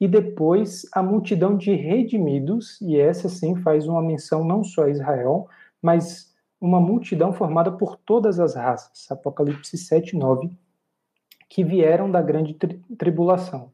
e 0.00 0.08
depois 0.08 0.86
a 0.92 1.02
multidão 1.02 1.56
de 1.56 1.74
redimidos, 1.74 2.80
e 2.80 2.98
essa 2.98 3.28
sim 3.28 3.54
faz 3.56 3.86
uma 3.86 4.02
menção 4.02 4.42
não 4.42 4.64
só 4.64 4.84
a 4.84 4.90
Israel, 4.90 5.48
mas 5.80 6.34
uma 6.60 6.80
multidão 6.80 7.32
formada 7.32 7.70
por 7.70 7.96
todas 7.96 8.40
as 8.40 8.54
raças, 8.54 9.10
Apocalipse 9.10 9.76
7, 9.76 10.16
9, 10.16 10.50
que 11.48 11.62
vieram 11.62 12.10
da 12.10 12.22
grande 12.22 12.54
tri 12.54 12.80
tribulação. 12.98 13.73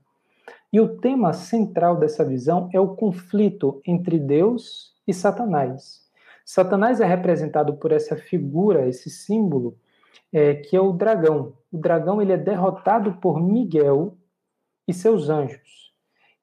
E 0.73 0.81
o 0.81 0.97
tema 0.99 1.33
central 1.33 1.97
dessa 1.97 2.25
visão 2.25 2.69
é 2.73 2.79
o 2.79 2.95
conflito 2.95 3.81
entre 3.85 4.19
Deus 4.19 4.95
e 5.07 5.13
Satanás. 5.13 6.01
Satanás 6.45 7.01
é 7.01 7.05
representado 7.05 7.75
por 7.75 7.91
essa 7.91 8.17
figura, 8.17 8.89
esse 8.89 9.11
símbolo, 9.11 9.77
é, 10.33 10.55
que 10.55 10.77
é 10.77 10.81
o 10.81 10.93
dragão. 10.93 11.55
O 11.73 11.79
dragão 11.79 12.23
ele 12.23 12.33
é 12.33 12.37
derrotado 12.37 13.15
por 13.15 13.43
Miguel 13.43 14.17
e 14.87 14.93
seus 14.93 15.29
anjos. 15.29 15.91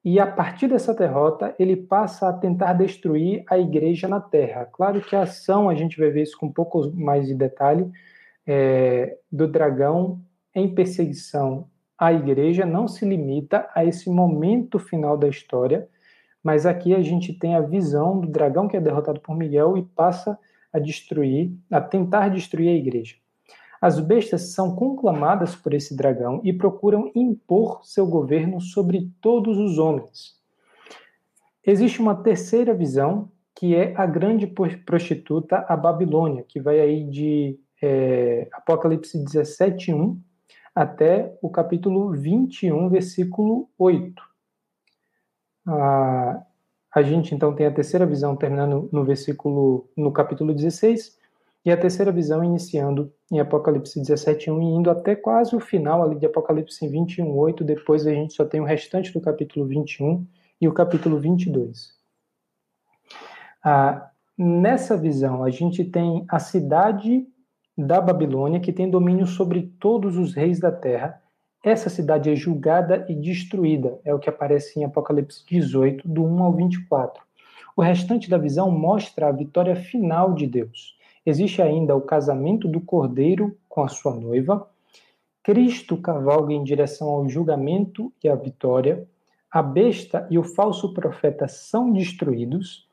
E 0.03 0.19
a 0.19 0.27
partir 0.27 0.67
dessa 0.67 0.93
derrota, 0.93 1.55
ele 1.59 1.75
passa 1.75 2.29
a 2.29 2.33
tentar 2.33 2.73
destruir 2.73 3.43
a 3.49 3.57
igreja 3.57 4.07
na 4.07 4.21
terra. 4.21 4.65
Claro 4.65 5.01
que 5.01 5.15
a 5.15 5.23
ação, 5.23 5.69
a 5.69 5.75
gente 5.75 5.97
vai 5.97 6.09
ver 6.09 6.23
isso 6.23 6.37
com 6.37 6.47
um 6.47 6.53
pouco 6.53 6.89
mais 6.95 7.27
de 7.27 7.33
detalhe, 7.33 7.89
é, 8.45 9.17
do 9.29 9.47
dragão 9.47 10.21
em 10.55 10.73
perseguição 10.73 11.69
à 11.97 12.13
igreja 12.13 12.65
não 12.65 12.87
se 12.87 13.05
limita 13.05 13.69
a 13.73 13.83
esse 13.83 14.09
momento 14.09 14.77
final 14.77 15.17
da 15.17 15.27
história, 15.27 15.89
mas 16.43 16.65
aqui 16.65 16.93
a 16.93 17.01
gente 17.01 17.33
tem 17.33 17.55
a 17.55 17.61
visão 17.61 18.19
do 18.19 18.27
dragão 18.27 18.67
que 18.67 18.77
é 18.77 18.81
derrotado 18.81 19.19
por 19.19 19.35
Miguel 19.35 19.77
e 19.77 19.83
passa 19.83 20.37
a 20.71 20.79
destruir, 20.79 21.51
a 21.71 21.81
tentar 21.81 22.29
destruir 22.29 22.69
a 22.69 22.73
igreja. 22.73 23.15
As 23.81 23.99
bestas 23.99 24.53
são 24.53 24.75
conclamadas 24.75 25.55
por 25.55 25.73
esse 25.73 25.95
dragão 25.95 26.41
e 26.43 26.51
procuram 26.51 27.11
impor 27.15 27.81
seu 27.83 28.07
governo 28.07 28.59
sobre 28.59 29.11
todos 29.21 29.57
os 29.57 29.77
homens. 29.77 30.35
Existe 31.65 31.99
uma 31.99 32.15
terceira 32.15 32.73
visão, 32.73 33.29
que 33.53 33.75
é 33.75 33.93
a 33.95 34.05
grande 34.05 34.47
prostituta, 34.85 35.65
a 35.67 35.75
Babilônia, 35.75 36.45
que 36.47 36.59
vai 36.59 36.79
aí 36.79 37.03
de 37.03 37.59
é, 37.81 38.47
Apocalipse 38.53 39.23
17, 39.23 39.93
1 39.93 40.21
até 40.77 41.35
o 41.41 41.49
capítulo 41.49 42.11
21, 42.11 42.87
versículo 42.87 43.67
8. 43.79 44.21
Ah, 45.67 46.43
a 46.93 47.01
gente 47.01 47.33
então 47.33 47.55
tem 47.55 47.65
a 47.65 47.71
terceira 47.71 48.05
visão 48.05 48.35
terminando 48.35 48.87
no 48.93 49.03
versículo, 49.03 49.89
no 49.97 50.11
capítulo 50.11 50.53
16, 50.53 51.17
e 51.65 51.71
a 51.71 51.77
terceira 51.77 52.11
visão 52.11 52.43
iniciando 52.43 53.11
em 53.31 53.39
Apocalipse 53.39 53.99
17:1 53.99 54.61
e 54.61 54.65
indo 54.65 54.91
até 54.91 55.15
quase 55.15 55.55
o 55.55 55.59
final 55.59 56.03
ali 56.03 56.15
de 56.19 56.27
Apocalipse 56.27 56.87
21:8, 56.87 57.63
depois 57.63 58.05
a 58.05 58.13
gente 58.13 58.35
só 58.35 58.45
tem 58.45 58.61
o 58.61 58.63
restante 58.63 59.11
do 59.11 59.19
capítulo 59.19 59.65
21 59.65 60.27
e 60.61 60.67
o 60.67 60.73
capítulo 60.73 61.19
22. 61.19 61.91
Ah, 63.63 64.11
nessa 64.37 64.95
visão, 64.95 65.43
a 65.43 65.49
gente 65.49 65.83
tem 65.83 66.23
a 66.29 66.37
cidade 66.37 67.27
da 67.77 68.01
Babilônia 68.01 68.59
que 68.59 68.73
tem 68.73 68.89
domínio 68.89 69.27
sobre 69.27 69.71
todos 69.79 70.17
os 70.17 70.33
reis 70.33 70.59
da 70.59 70.71
terra. 70.71 71.21
Essa 71.63 71.89
cidade 71.89 72.29
é 72.29 72.35
julgada 72.35 73.05
e 73.07 73.13
destruída, 73.13 73.99
é 74.03 74.13
o 74.13 74.19
que 74.19 74.29
aparece 74.29 74.79
em 74.79 74.85
Apocalipse 74.85 75.45
18, 75.45 76.07
do 76.07 76.23
1 76.23 76.43
ao 76.43 76.53
24. 76.53 77.23
O 77.75 77.81
restante 77.81 78.27
da 78.29 78.37
visão 78.39 78.71
mostra 78.71 79.27
a 79.27 79.31
vitória 79.31 79.75
final 79.75 80.33
de 80.33 80.47
Deus. 80.47 80.97
Existe 81.23 81.61
ainda 81.61 81.95
o 81.95 82.01
casamento 82.01 82.67
do 82.67 82.81
cordeiro 82.81 83.55
com 83.69 83.83
a 83.83 83.87
sua 83.87 84.15
noiva. 84.15 84.67
Cristo 85.43 85.97
cavalga 85.97 86.53
em 86.53 86.63
direção 86.63 87.09
ao 87.09 87.29
julgamento 87.29 88.11
e 88.23 88.29
à 88.29 88.35
vitória. 88.35 89.07
A 89.51 89.61
besta 89.61 90.25
e 90.31 90.39
o 90.39 90.43
falso 90.43 90.93
profeta 90.93 91.47
são 91.47 91.91
destruídos. 91.91 92.86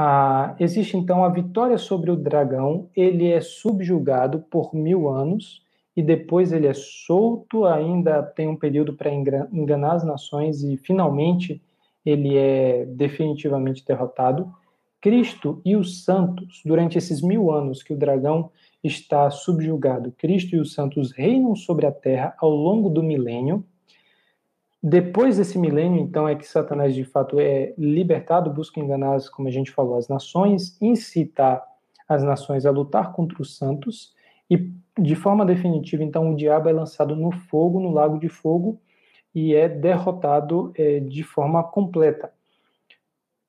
Ah, 0.00 0.54
existe 0.60 0.96
então 0.96 1.24
a 1.24 1.28
vitória 1.28 1.76
sobre 1.76 2.08
o 2.08 2.16
dragão. 2.16 2.88
Ele 2.94 3.32
é 3.32 3.40
subjugado 3.40 4.38
por 4.48 4.72
mil 4.72 5.08
anos 5.08 5.60
e 5.96 6.00
depois 6.00 6.52
ele 6.52 6.68
é 6.68 6.72
solto. 6.72 7.64
Ainda 7.64 8.22
tem 8.22 8.46
um 8.46 8.54
período 8.54 8.94
para 8.94 9.12
enganar 9.12 9.94
as 9.94 10.04
nações 10.04 10.62
e 10.62 10.76
finalmente 10.76 11.60
ele 12.06 12.36
é 12.36 12.84
definitivamente 12.86 13.84
derrotado. 13.84 14.54
Cristo 15.00 15.60
e 15.64 15.74
os 15.74 16.04
santos, 16.04 16.62
durante 16.64 16.96
esses 16.96 17.20
mil 17.20 17.50
anos 17.50 17.82
que 17.82 17.92
o 17.92 17.98
dragão 17.98 18.52
está 18.84 19.28
subjugado, 19.32 20.12
Cristo 20.16 20.54
e 20.54 20.60
os 20.60 20.74
santos 20.74 21.10
reinam 21.10 21.56
sobre 21.56 21.86
a 21.86 21.92
terra 21.92 22.36
ao 22.38 22.50
longo 22.50 22.88
do 22.88 23.02
milênio. 23.02 23.64
Depois 24.82 25.36
desse 25.36 25.58
milênio, 25.58 26.00
então, 26.00 26.28
é 26.28 26.36
que 26.36 26.46
Satanás 26.46 26.94
de 26.94 27.04
fato 27.04 27.40
é 27.40 27.74
libertado, 27.76 28.50
busca 28.50 28.78
enganar, 28.78 29.18
como 29.32 29.48
a 29.48 29.50
gente 29.50 29.72
falou, 29.72 29.96
as 29.96 30.08
nações, 30.08 30.80
incitar 30.80 31.64
as 32.08 32.22
nações 32.22 32.64
a 32.64 32.70
lutar 32.70 33.12
contra 33.12 33.42
os 33.42 33.56
santos, 33.56 34.14
e 34.50 34.72
de 34.98 35.14
forma 35.14 35.44
definitiva, 35.44 36.02
então, 36.02 36.30
o 36.30 36.36
diabo 36.36 36.68
é 36.68 36.72
lançado 36.72 37.14
no 37.14 37.30
fogo, 37.32 37.80
no 37.80 37.90
lago 37.90 38.18
de 38.18 38.28
fogo, 38.28 38.80
e 39.34 39.54
é 39.54 39.68
derrotado 39.68 40.72
é, 40.76 41.00
de 41.00 41.22
forma 41.22 41.62
completa. 41.62 42.32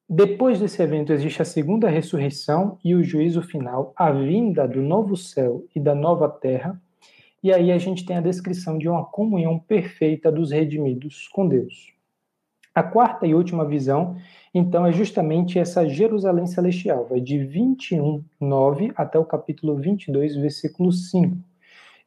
Depois 0.07 0.59
desse 0.59 0.81
evento 0.81 1.13
existe 1.13 1.41
a 1.41 1.45
segunda 1.45 1.87
ressurreição 1.87 2.79
e 2.83 2.95
o 2.95 3.03
juízo 3.03 3.43
final, 3.43 3.93
a 3.95 4.11
vinda 4.11 4.67
do 4.67 4.81
novo 4.81 5.15
céu 5.15 5.63
e 5.75 5.79
da 5.79 5.93
nova 5.93 6.27
terra. 6.27 6.81
E 7.41 7.53
aí 7.53 7.71
a 7.71 7.77
gente 7.77 8.05
tem 8.05 8.17
a 8.17 8.21
descrição 8.21 8.77
de 8.77 8.89
uma 8.89 9.05
comunhão 9.05 9.57
perfeita 9.59 10.31
dos 10.31 10.51
redimidos 10.51 11.27
com 11.29 11.47
Deus. 11.47 11.93
A 12.75 12.83
quarta 12.83 13.25
e 13.25 13.33
última 13.33 13.65
visão, 13.65 14.15
então, 14.53 14.85
é 14.85 14.91
justamente 14.91 15.59
essa 15.59 15.87
Jerusalém 15.87 16.47
celestial, 16.47 17.05
vai 17.07 17.19
de 17.19 17.37
21, 17.37 18.23
9 18.39 18.91
até 18.95 19.19
o 19.19 19.25
capítulo 19.25 19.75
22, 19.75 20.35
versículo 20.35 20.91
5. 20.91 21.37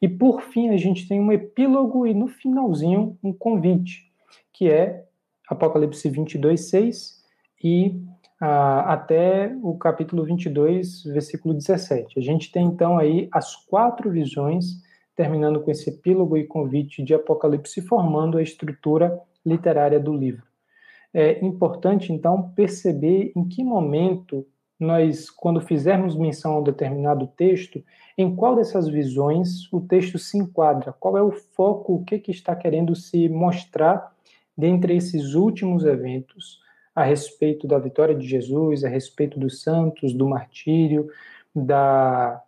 E 0.01 0.09
por 0.09 0.41
fim, 0.41 0.69
a 0.69 0.77
gente 0.77 1.07
tem 1.07 1.21
um 1.21 1.31
epílogo 1.31 2.05
e 2.05 2.13
no 2.13 2.27
finalzinho 2.27 3.17
um 3.23 3.31
convite, 3.31 4.11
que 4.51 4.69
é 4.69 5.05
Apocalipse 5.47 6.09
22, 6.09 6.69
6 6.69 7.23
e 7.63 8.01
ah, 8.41 8.93
até 8.93 9.55
o 9.61 9.77
capítulo 9.77 10.25
22, 10.25 11.03
versículo 11.03 11.53
17. 11.53 12.19
A 12.19 12.21
gente 12.21 12.51
tem 12.51 12.65
então 12.65 12.97
aí 12.97 13.29
as 13.31 13.55
quatro 13.55 14.11
visões, 14.11 14.81
terminando 15.15 15.61
com 15.61 15.71
esse 15.71 15.89
epílogo 15.89 16.37
e 16.37 16.45
convite 16.45 17.03
de 17.03 17.13
Apocalipse, 17.13 17.81
formando 17.81 18.37
a 18.37 18.43
estrutura 18.43 19.19
literária 19.45 19.99
do 19.99 20.13
livro. 20.13 20.43
É 21.13 21.43
importante 21.45 22.11
então 22.11 22.51
perceber 22.55 23.31
em 23.35 23.47
que 23.47 23.63
momento 23.63 24.45
nós, 24.79 25.29
quando 25.29 25.61
fizermos 25.61 26.15
menção 26.15 26.53
a 26.53 26.59
um 26.59 26.63
determinado 26.63 27.27
texto, 27.27 27.83
em 28.17 28.35
qual 28.35 28.55
dessas 28.55 28.87
visões 28.87 29.71
o 29.71 29.79
texto 29.79 30.17
se 30.17 30.37
enquadra, 30.37 30.93
qual 30.93 31.17
é 31.17 31.21
o 31.21 31.31
foco, 31.31 31.95
o 31.95 32.03
que, 32.03 32.19
que 32.19 32.31
está 32.31 32.55
querendo 32.55 32.95
se 32.95 33.29
mostrar 33.29 34.11
dentre 34.57 34.95
esses 34.95 35.33
últimos 35.35 35.85
eventos 35.85 36.61
a 36.95 37.03
respeito 37.03 37.67
da 37.67 37.79
vitória 37.79 38.13
de 38.13 38.27
Jesus, 38.27 38.83
a 38.83 38.89
respeito 38.89 39.39
dos 39.39 39.61
santos, 39.61 40.13
do 40.13 40.27
martírio, 40.27 41.07
da, 41.55 42.41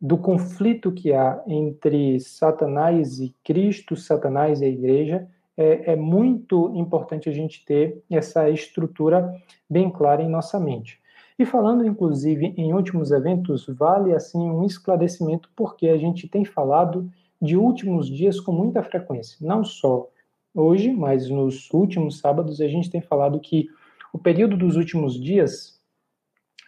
do 0.00 0.16
conflito 0.16 0.90
que 0.90 1.12
há 1.12 1.42
entre 1.46 2.18
Satanás 2.20 3.20
e 3.20 3.34
Cristo, 3.44 3.94
Satanás 3.96 4.60
e 4.60 4.64
a 4.64 4.68
igreja, 4.68 5.28
é, 5.56 5.92
é 5.92 5.96
muito 5.96 6.72
importante 6.74 7.28
a 7.28 7.32
gente 7.32 7.64
ter 7.64 8.02
essa 8.10 8.48
estrutura 8.48 9.30
bem 9.68 9.90
clara 9.90 10.22
em 10.22 10.28
nossa 10.28 10.58
mente. 10.58 10.98
E 11.38 11.44
falando, 11.44 11.86
inclusive, 11.86 12.54
em 12.56 12.72
últimos 12.72 13.10
eventos, 13.10 13.66
vale 13.66 14.14
assim 14.14 14.38
um 14.38 14.64
esclarecimento, 14.64 15.50
porque 15.54 15.88
a 15.88 15.98
gente 15.98 16.28
tem 16.28 16.44
falado 16.44 17.10
de 17.40 17.56
últimos 17.56 18.08
dias 18.08 18.38
com 18.40 18.52
muita 18.52 18.82
frequência. 18.82 19.36
Não 19.40 19.64
só 19.64 20.08
hoje, 20.54 20.92
mas 20.92 21.28
nos 21.28 21.70
últimos 21.72 22.18
sábados, 22.18 22.60
a 22.60 22.68
gente 22.68 22.90
tem 22.90 23.00
falado 23.00 23.40
que 23.40 23.68
o 24.12 24.18
período 24.18 24.56
dos 24.56 24.76
últimos 24.76 25.18
dias 25.18 25.80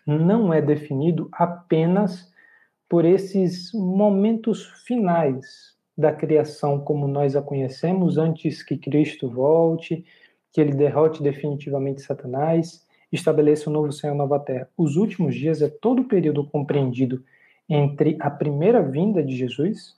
não 0.07 0.53
é 0.53 0.61
definido 0.61 1.29
apenas 1.33 2.32
por 2.93 3.07
esses 3.07 3.73
momentos 3.73 4.67
finais 4.85 5.75
da 5.97 6.13
criação 6.13 6.79
como 6.79 7.09
nós 7.09 7.35
a 7.35 7.41
conhecemos 7.41 8.19
antes 8.19 8.63
que 8.63 8.77
Cristo 8.77 9.31
volte, 9.31 10.05
que 10.53 10.61
ele 10.61 10.75
derrote 10.75 11.23
definitivamente 11.23 12.03
Satanás, 12.03 12.87
estabeleça 13.11 13.71
um 13.71 13.73
novo 13.73 13.91
céu 13.93 14.13
e 14.13 14.17
nova 14.19 14.39
terra. 14.39 14.69
Os 14.77 14.97
últimos 14.97 15.35
dias 15.35 15.63
é 15.63 15.71
todo 15.71 16.03
o 16.03 16.05
período 16.05 16.47
compreendido 16.47 17.25
entre 17.67 18.19
a 18.21 18.29
primeira 18.29 18.83
vinda 18.83 19.23
de 19.23 19.35
Jesus 19.35 19.97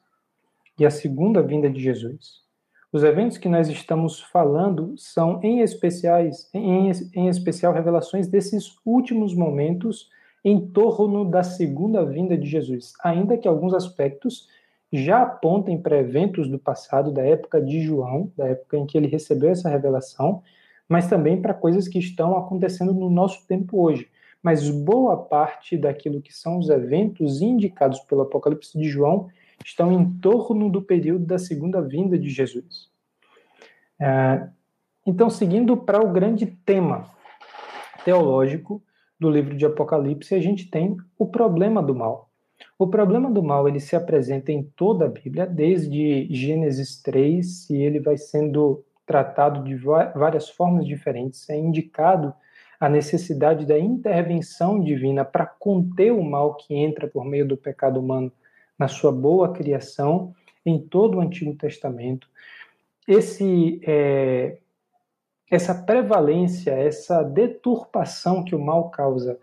e 0.78 0.86
a 0.86 0.90
segunda 0.90 1.42
vinda 1.42 1.68
de 1.68 1.80
Jesus. 1.80 2.44
Os 2.92 3.02
eventos 3.02 3.38
que 3.38 3.48
nós 3.48 3.68
estamos 3.68 4.20
falando 4.20 4.94
são, 4.96 5.40
em, 5.42 5.62
especiais, 5.62 6.48
em, 6.54 6.92
em 7.12 7.26
especial, 7.26 7.72
revelações 7.72 8.28
desses 8.28 8.76
últimos 8.86 9.34
momentos 9.34 10.08
em 10.44 10.60
torno 10.60 11.24
da 11.24 11.42
segunda 11.42 12.04
vinda 12.04 12.36
de 12.36 12.46
Jesus, 12.46 12.92
ainda 13.02 13.38
que 13.38 13.48
alguns 13.48 13.72
aspectos 13.72 14.46
já 14.92 15.22
apontem 15.22 15.80
para 15.80 15.98
eventos 15.98 16.48
do 16.48 16.58
passado, 16.58 17.10
da 17.10 17.22
época 17.22 17.60
de 17.60 17.80
João, 17.80 18.30
da 18.36 18.48
época 18.48 18.76
em 18.76 18.86
que 18.86 18.96
ele 18.96 19.08
recebeu 19.08 19.50
essa 19.50 19.68
revelação, 19.68 20.42
mas 20.88 21.08
também 21.08 21.40
para 21.40 21.54
coisas 21.54 21.88
que 21.88 21.98
estão 21.98 22.36
acontecendo 22.36 22.92
no 22.92 23.08
nosso 23.08 23.46
tempo 23.46 23.82
hoje. 23.82 24.08
Mas 24.42 24.68
boa 24.68 25.16
parte 25.16 25.76
daquilo 25.76 26.20
que 26.20 26.32
são 26.32 26.58
os 26.58 26.68
eventos 26.68 27.40
indicados 27.40 28.00
pelo 28.00 28.22
Apocalipse 28.22 28.78
de 28.78 28.84
João 28.84 29.28
estão 29.64 29.90
em 29.90 30.12
torno 30.18 30.70
do 30.70 30.82
período 30.82 31.24
da 31.24 31.38
segunda 31.38 31.80
vinda 31.80 32.18
de 32.18 32.28
Jesus. 32.28 32.90
É, 33.98 34.46
então, 35.06 35.30
seguindo 35.30 35.76
para 35.76 36.04
o 36.04 36.12
grande 36.12 36.46
tema 36.46 37.10
teológico 38.04 38.82
do 39.18 39.30
livro 39.30 39.56
de 39.56 39.64
Apocalipse, 39.64 40.34
a 40.34 40.40
gente 40.40 40.70
tem 40.70 40.96
o 41.18 41.26
problema 41.26 41.82
do 41.82 41.94
mal. 41.94 42.30
O 42.78 42.88
problema 42.88 43.30
do 43.30 43.42
mal 43.42 43.68
ele 43.68 43.80
se 43.80 43.94
apresenta 43.94 44.50
em 44.50 44.62
toda 44.62 45.06
a 45.06 45.08
Bíblia, 45.08 45.46
desde 45.46 46.26
Gênesis 46.30 47.00
3, 47.02 47.70
e 47.70 47.76
ele 47.76 48.00
vai 48.00 48.16
sendo 48.16 48.84
tratado 49.06 49.62
de 49.62 49.74
várias 49.76 50.48
formas 50.48 50.86
diferentes. 50.86 51.48
É 51.48 51.56
indicado 51.56 52.34
a 52.80 52.88
necessidade 52.88 53.64
da 53.64 53.78
intervenção 53.78 54.80
divina 54.80 55.24
para 55.24 55.46
conter 55.46 56.12
o 56.12 56.22
mal 56.22 56.54
que 56.54 56.74
entra 56.74 57.06
por 57.06 57.24
meio 57.24 57.46
do 57.46 57.56
pecado 57.56 58.00
humano 58.00 58.32
na 58.78 58.88
sua 58.88 59.12
boa 59.12 59.52
criação 59.52 60.34
em 60.66 60.78
todo 60.78 61.18
o 61.18 61.20
Antigo 61.20 61.54
Testamento. 61.54 62.28
Esse, 63.06 63.80
é, 63.84 64.58
essa 65.50 65.74
prevalência, 65.74 66.72
essa 66.72 67.22
deturpação 67.22 68.44
que 68.44 68.54
o 68.54 68.58
mal 68.58 68.90
causa 68.90 69.38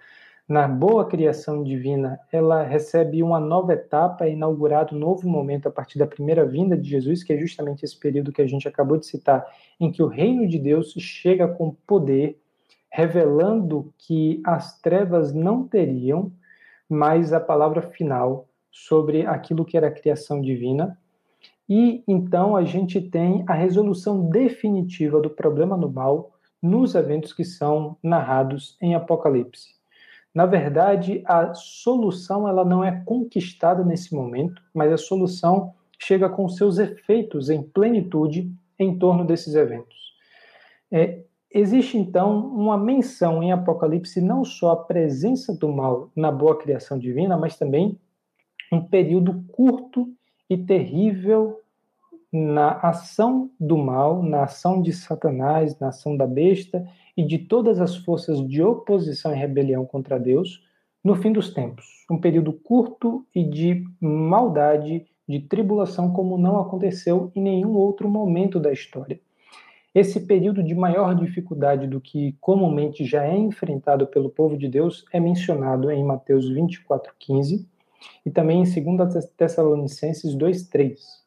na 0.51 0.67
boa 0.67 1.07
criação 1.07 1.63
divina, 1.63 2.19
ela 2.29 2.61
recebe 2.63 3.23
uma 3.23 3.39
nova 3.39 3.71
etapa, 3.71 4.25
é 4.25 4.31
inaugurado 4.31 4.93
um 4.93 4.99
novo 4.99 5.29
momento 5.29 5.67
a 5.67 5.71
partir 5.71 5.97
da 5.97 6.05
primeira 6.05 6.45
vinda 6.45 6.75
de 6.75 6.89
Jesus, 6.89 7.23
que 7.23 7.31
é 7.31 7.37
justamente 7.37 7.85
esse 7.85 7.97
período 7.97 8.33
que 8.33 8.41
a 8.41 8.47
gente 8.47 8.67
acabou 8.67 8.97
de 8.97 9.05
citar, 9.05 9.45
em 9.79 9.89
que 9.89 10.03
o 10.03 10.07
reino 10.07 10.45
de 10.45 10.59
Deus 10.59 10.93
chega 10.97 11.47
com 11.47 11.71
poder, 11.87 12.37
revelando 12.89 13.93
que 13.97 14.41
as 14.43 14.77
trevas 14.81 15.33
não 15.33 15.65
teriam 15.65 16.33
mais 16.89 17.31
a 17.31 17.39
palavra 17.39 17.81
final 17.81 18.49
sobre 18.69 19.25
aquilo 19.25 19.63
que 19.63 19.77
era 19.77 19.87
a 19.87 19.91
criação 19.91 20.41
divina. 20.41 20.99
E 21.73 22.03
então 22.05 22.53
a 22.53 22.65
gente 22.65 22.99
tem 22.99 23.45
a 23.47 23.53
resolução 23.53 24.29
definitiva 24.29 25.21
do 25.21 25.29
problema 25.29 25.77
no 25.77 25.89
mal 25.89 26.33
nos 26.61 26.95
eventos 26.95 27.31
que 27.31 27.45
são 27.45 27.95
narrados 28.03 28.75
em 28.81 28.93
Apocalipse. 28.93 29.69
Na 30.35 30.45
verdade, 30.45 31.23
a 31.25 31.53
solução 31.53 32.45
ela 32.45 32.65
não 32.65 32.83
é 32.83 33.01
conquistada 33.05 33.85
nesse 33.85 34.13
momento, 34.13 34.61
mas 34.73 34.91
a 34.91 34.97
solução 34.97 35.73
chega 35.97 36.27
com 36.27 36.49
seus 36.49 36.77
efeitos 36.77 37.49
em 37.49 37.63
plenitude 37.63 38.53
em 38.77 38.99
torno 38.99 39.23
desses 39.23 39.55
eventos. 39.55 39.97
É, 40.91 41.21
existe 41.49 41.97
então 41.97 42.47
uma 42.47 42.77
menção 42.77 43.41
em 43.41 43.53
Apocalipse 43.53 44.19
não 44.19 44.43
só 44.43 44.71
a 44.71 44.83
presença 44.83 45.57
do 45.57 45.69
mal 45.69 46.11
na 46.13 46.33
boa 46.33 46.57
criação 46.57 46.99
divina, 46.99 47.37
mas 47.37 47.57
também 47.57 47.97
um 48.73 48.81
período 48.81 49.45
curto 49.53 50.13
e 50.49 50.57
terrível 50.57 51.60
na 52.31 52.71
ação 52.79 53.49
do 53.59 53.77
mal, 53.77 54.23
na 54.23 54.43
ação 54.43 54.81
de 54.81 54.93
Satanás, 54.93 55.77
na 55.79 55.89
ação 55.89 56.15
da 56.15 56.25
besta 56.25 56.87
e 57.17 57.23
de 57.23 57.37
todas 57.37 57.81
as 57.81 57.97
forças 57.97 58.39
de 58.47 58.63
oposição 58.63 59.33
e 59.33 59.37
rebelião 59.37 59.85
contra 59.85 60.17
Deus 60.17 60.63
no 61.03 61.15
fim 61.15 61.31
dos 61.33 61.53
tempos. 61.53 61.85
Um 62.09 62.17
período 62.17 62.53
curto 62.53 63.25
e 63.35 63.43
de 63.43 63.83
maldade, 63.99 65.05
de 65.27 65.39
tribulação, 65.39 66.13
como 66.13 66.37
não 66.37 66.59
aconteceu 66.59 67.31
em 67.35 67.41
nenhum 67.41 67.75
outro 67.75 68.09
momento 68.09 68.59
da 68.59 68.71
história. 68.71 69.19
Esse 69.93 70.21
período 70.21 70.63
de 70.63 70.73
maior 70.73 71.13
dificuldade 71.13 71.85
do 71.85 71.99
que 71.99 72.37
comumente 72.39 73.03
já 73.03 73.25
é 73.25 73.37
enfrentado 73.37 74.07
pelo 74.07 74.29
povo 74.29 74.57
de 74.57 74.69
Deus 74.69 75.03
é 75.11 75.19
mencionado 75.19 75.91
em 75.91 76.01
Mateus 76.01 76.49
24:15 76.49 77.67
e 78.25 78.31
também 78.31 78.63
em 78.63 78.95
2 78.97 79.25
Tessalonicenses 79.35 80.33
2:3 80.33 81.20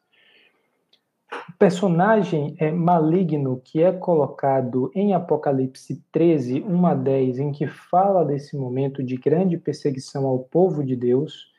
o 1.49 1.57
personagem 1.57 2.55
é 2.59 2.71
maligno 2.71 3.61
que 3.63 3.81
é 3.81 3.91
colocado 3.91 4.91
em 4.95 5.13
Apocalipse 5.13 6.03
13, 6.11 6.61
1 6.61 6.85
a 6.85 6.93
10, 6.93 7.39
em 7.39 7.51
que 7.51 7.67
fala 7.67 8.25
desse 8.25 8.57
momento 8.57 9.03
de 9.03 9.15
grande 9.15 9.57
perseguição 9.57 10.25
ao 10.25 10.39
povo 10.39 10.83
de 10.83 10.95
Deus, 10.95 11.53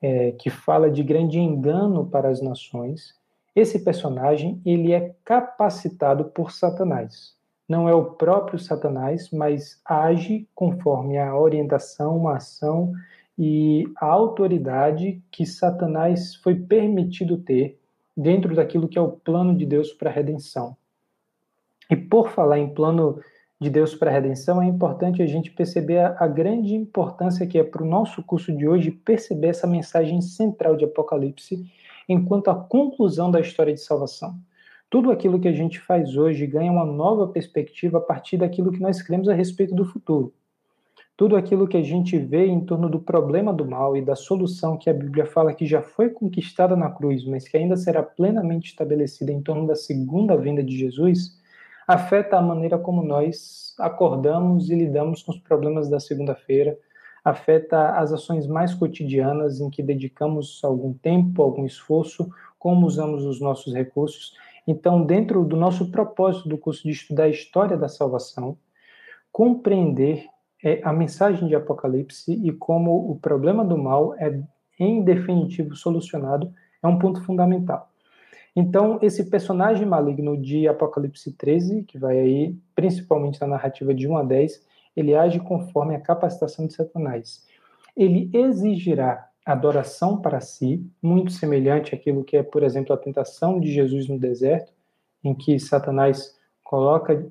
é, 0.00 0.32
que 0.32 0.50
fala 0.50 0.90
de 0.90 1.02
grande 1.02 1.38
engano 1.38 2.06
para 2.06 2.28
as 2.28 2.40
nações, 2.40 3.14
esse 3.54 3.78
personagem 3.80 4.60
ele 4.64 4.92
é 4.92 5.14
capacitado 5.24 6.26
por 6.26 6.52
Satanás. 6.52 7.34
Não 7.68 7.88
é 7.88 7.94
o 7.94 8.04
próprio 8.04 8.58
Satanás, 8.58 9.30
mas 9.30 9.80
age 9.84 10.48
conforme 10.54 11.18
a 11.18 11.36
orientação, 11.36 12.28
a 12.28 12.36
ação 12.36 12.92
e 13.38 13.84
a 13.96 14.06
autoridade 14.06 15.22
que 15.30 15.46
Satanás 15.46 16.34
foi 16.36 16.54
permitido 16.54 17.38
ter 17.38 17.79
dentro 18.20 18.54
daquilo 18.54 18.86
que 18.86 18.98
é 18.98 19.00
o 19.00 19.12
plano 19.12 19.56
de 19.56 19.64
Deus 19.64 19.92
para 19.92 20.10
a 20.10 20.12
redenção. 20.12 20.76
E 21.90 21.96
por 21.96 22.30
falar 22.30 22.58
em 22.58 22.68
plano 22.68 23.18
de 23.58 23.70
Deus 23.70 23.94
para 23.94 24.10
a 24.10 24.14
redenção, 24.14 24.60
é 24.60 24.66
importante 24.66 25.22
a 25.22 25.26
gente 25.26 25.50
perceber 25.50 25.98
a, 25.98 26.16
a 26.20 26.26
grande 26.26 26.74
importância 26.74 27.46
que 27.46 27.58
é 27.58 27.64
para 27.64 27.82
o 27.82 27.86
nosso 27.86 28.22
curso 28.22 28.54
de 28.54 28.68
hoje 28.68 28.90
perceber 28.90 29.48
essa 29.48 29.66
mensagem 29.66 30.20
central 30.20 30.76
de 30.76 30.84
Apocalipse 30.84 31.64
enquanto 32.08 32.48
a 32.48 32.54
conclusão 32.54 33.30
da 33.30 33.40
história 33.40 33.72
de 33.72 33.80
salvação. 33.80 34.34
Tudo 34.90 35.10
aquilo 35.10 35.40
que 35.40 35.48
a 35.48 35.52
gente 35.52 35.80
faz 35.80 36.16
hoje 36.16 36.46
ganha 36.46 36.70
uma 36.70 36.84
nova 36.84 37.28
perspectiva 37.28 37.98
a 37.98 38.00
partir 38.02 38.36
daquilo 38.36 38.72
que 38.72 38.80
nós 38.80 39.00
cremos 39.00 39.28
a 39.28 39.34
respeito 39.34 39.74
do 39.74 39.84
futuro. 39.84 40.32
Tudo 41.20 41.36
aquilo 41.36 41.68
que 41.68 41.76
a 41.76 41.82
gente 41.82 42.16
vê 42.16 42.46
em 42.46 42.64
torno 42.64 42.88
do 42.88 42.98
problema 42.98 43.52
do 43.52 43.62
mal 43.62 43.94
e 43.94 44.00
da 44.00 44.16
solução 44.16 44.78
que 44.78 44.88
a 44.88 44.94
Bíblia 44.94 45.26
fala 45.26 45.52
que 45.52 45.66
já 45.66 45.82
foi 45.82 46.08
conquistada 46.08 46.74
na 46.74 46.90
cruz, 46.90 47.26
mas 47.26 47.46
que 47.46 47.58
ainda 47.58 47.76
será 47.76 48.02
plenamente 48.02 48.70
estabelecida 48.70 49.30
em 49.30 49.42
torno 49.42 49.66
da 49.66 49.76
segunda 49.76 50.34
vinda 50.34 50.64
de 50.64 50.74
Jesus, 50.74 51.38
afeta 51.86 52.38
a 52.38 52.40
maneira 52.40 52.78
como 52.78 53.02
nós 53.02 53.74
acordamos 53.78 54.70
e 54.70 54.74
lidamos 54.74 55.22
com 55.22 55.30
os 55.32 55.38
problemas 55.38 55.90
da 55.90 56.00
segunda-feira, 56.00 56.78
afeta 57.22 57.98
as 57.98 58.14
ações 58.14 58.46
mais 58.46 58.72
cotidianas 58.72 59.60
em 59.60 59.68
que 59.68 59.82
dedicamos 59.82 60.62
algum 60.64 60.94
tempo, 60.94 61.42
algum 61.42 61.66
esforço, 61.66 62.30
como 62.58 62.86
usamos 62.86 63.26
os 63.26 63.42
nossos 63.42 63.74
recursos. 63.74 64.32
Então, 64.66 65.04
dentro 65.04 65.44
do 65.44 65.54
nosso 65.54 65.90
propósito 65.90 66.48
do 66.48 66.56
curso 66.56 66.82
de 66.84 66.92
estudar 66.92 67.24
a 67.24 67.28
história 67.28 67.76
da 67.76 67.90
salvação, 67.90 68.56
compreender 69.30 70.24
é 70.64 70.80
a 70.82 70.92
mensagem 70.92 71.48
de 71.48 71.54
Apocalipse 71.54 72.32
e 72.32 72.52
como 72.52 73.10
o 73.10 73.18
problema 73.18 73.64
do 73.64 73.78
mal 73.78 74.14
é, 74.16 74.40
em 74.78 75.02
definitivo, 75.02 75.74
solucionado 75.74 76.52
é 76.82 76.86
um 76.86 76.98
ponto 76.98 77.22
fundamental. 77.22 77.90
Então, 78.54 78.98
esse 79.00 79.30
personagem 79.30 79.86
maligno 79.86 80.36
de 80.36 80.66
Apocalipse 80.66 81.32
13, 81.32 81.84
que 81.84 81.98
vai 81.98 82.18
aí 82.18 82.56
principalmente 82.74 83.40
na 83.40 83.46
narrativa 83.46 83.94
de 83.94 84.08
1 84.08 84.16
a 84.16 84.22
10, 84.24 84.66
ele 84.96 85.14
age 85.14 85.38
conforme 85.38 85.94
a 85.94 86.00
capacitação 86.00 86.66
de 86.66 86.74
Satanás. 86.74 87.46
Ele 87.96 88.28
exigirá 88.32 89.28
adoração 89.44 90.20
para 90.20 90.40
si, 90.40 90.84
muito 91.02 91.32
semelhante 91.32 91.94
àquilo 91.94 92.24
que 92.24 92.36
é, 92.36 92.42
por 92.42 92.62
exemplo, 92.62 92.92
a 92.92 92.98
tentação 92.98 93.58
de 93.60 93.72
Jesus 93.72 94.08
no 94.08 94.18
deserto, 94.18 94.72
em 95.22 95.34
que 95.34 95.58
Satanás 95.58 96.36
coloca 96.62 97.26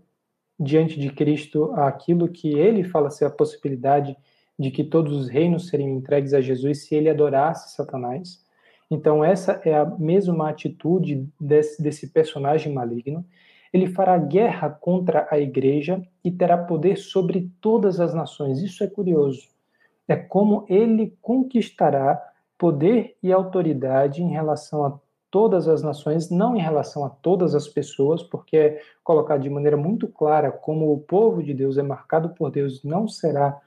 diante 0.59 0.99
de 0.99 1.09
Cristo 1.09 1.71
aquilo 1.75 2.27
que 2.27 2.49
ele 2.49 2.83
fala 2.83 3.09
ser 3.09 3.25
a 3.25 3.29
possibilidade 3.29 4.15
de 4.57 4.69
que 4.71 4.83
todos 4.83 5.13
os 5.13 5.29
reinos 5.29 5.67
seriam 5.67 5.89
entregues 5.89 6.33
a 6.33 6.41
Jesus 6.41 6.85
se 6.85 6.93
ele 6.93 7.09
adorasse 7.09 7.75
Satanás. 7.75 8.43
Então, 8.91 9.23
essa 9.23 9.61
é 9.63 9.73
a 9.73 9.85
mesma 9.85 10.49
atitude 10.49 11.25
desse, 11.39 11.81
desse 11.81 12.07
personagem 12.07 12.73
maligno. 12.73 13.25
Ele 13.71 13.87
fará 13.87 14.17
guerra 14.17 14.69
contra 14.69 15.27
a 15.31 15.39
igreja 15.39 16.01
e 16.23 16.31
terá 16.31 16.57
poder 16.57 16.97
sobre 16.97 17.49
todas 17.61 17.99
as 17.99 18.13
nações. 18.13 18.61
Isso 18.61 18.83
é 18.83 18.87
curioso, 18.87 19.47
é 20.07 20.15
como 20.15 20.65
ele 20.67 21.15
conquistará 21.21 22.19
poder 22.57 23.15
e 23.23 23.31
autoridade 23.31 24.21
em 24.21 24.31
relação 24.31 24.83
a 24.83 24.99
todas 25.31 25.67
as 25.67 25.83
nações, 25.83 26.29
não 26.29 26.55
em 26.55 26.61
relação 26.61 27.05
a 27.05 27.09
todas 27.09 27.53
as 27.53 27.67
pessoas, 27.67 28.23
porque 28.23 28.57
é 28.57 28.81
colocado 29.03 29.41
de 29.41 29.49
maneira 29.49 29.77
muito 29.77 30.07
clara 30.07 30.51
como 30.51 30.91
o 30.91 30.99
povo 30.99 31.43
de 31.43 31.53
Deus 31.53 31.77
é 31.77 31.83
marcado 31.83 32.29
por 32.29 32.51
Deus, 32.51 32.83
não 32.83 33.07
será 33.07 33.59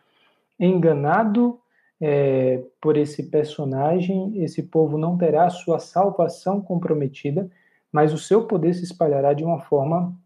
enganado 0.58 1.58
é, 2.00 2.62
por 2.80 2.96
esse 2.96 3.30
personagem, 3.30 4.42
esse 4.42 4.62
povo 4.62 4.98
não 4.98 5.16
terá 5.16 5.48
sua 5.50 5.78
salvação 5.78 6.60
comprometida, 6.60 7.48
mas 7.92 8.12
o 8.12 8.18
seu 8.18 8.46
poder 8.46 8.74
se 8.74 8.84
espalhará 8.84 9.32
de 9.32 9.44
uma 9.44 9.60
forma 9.60 10.16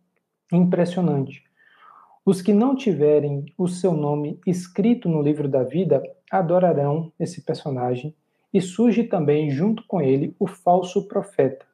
impressionante. 0.50 1.44
Os 2.24 2.40
que 2.40 2.52
não 2.52 2.74
tiverem 2.74 3.44
o 3.58 3.68
seu 3.68 3.92
nome 3.92 4.40
escrito 4.46 5.08
no 5.08 5.22
livro 5.22 5.48
da 5.48 5.62
vida 5.62 6.02
adorarão 6.30 7.12
esse 7.20 7.42
personagem 7.42 8.14
e 8.52 8.60
surge 8.60 9.04
também 9.04 9.50
junto 9.50 9.84
com 9.86 10.00
ele 10.00 10.34
o 10.38 10.46
falso 10.46 11.06
profeta. 11.06 11.66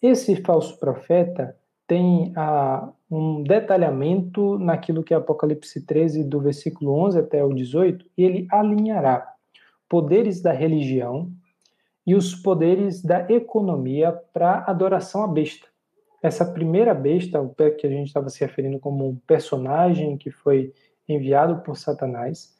Esse 0.00 0.36
falso 0.36 0.78
profeta 0.78 1.56
tem 1.86 2.32
ah, 2.36 2.88
um 3.10 3.42
detalhamento 3.42 4.58
naquilo 4.58 5.02
que 5.02 5.14
é 5.14 5.16
Apocalipse 5.16 5.84
13, 5.84 6.24
do 6.24 6.40
versículo 6.40 6.92
11 7.06 7.18
até 7.18 7.44
o 7.44 7.52
18, 7.52 8.04
e 8.16 8.24
ele 8.24 8.46
alinhará 8.50 9.32
poderes 9.88 10.42
da 10.42 10.52
religião 10.52 11.30
e 12.06 12.14
os 12.14 12.34
poderes 12.34 13.02
da 13.02 13.28
economia 13.30 14.12
para 14.32 14.64
adoração 14.66 15.22
à 15.22 15.28
besta. 15.28 15.66
Essa 16.22 16.44
primeira 16.44 16.94
besta, 16.94 17.40
o 17.40 17.54
que 17.54 17.86
a 17.86 17.90
gente 17.90 18.08
estava 18.08 18.28
se 18.28 18.40
referindo 18.40 18.78
como 18.78 19.08
um 19.08 19.16
personagem 19.26 20.16
que 20.16 20.30
foi 20.30 20.72
enviado 21.08 21.62
por 21.62 21.76
Satanás, 21.76 22.55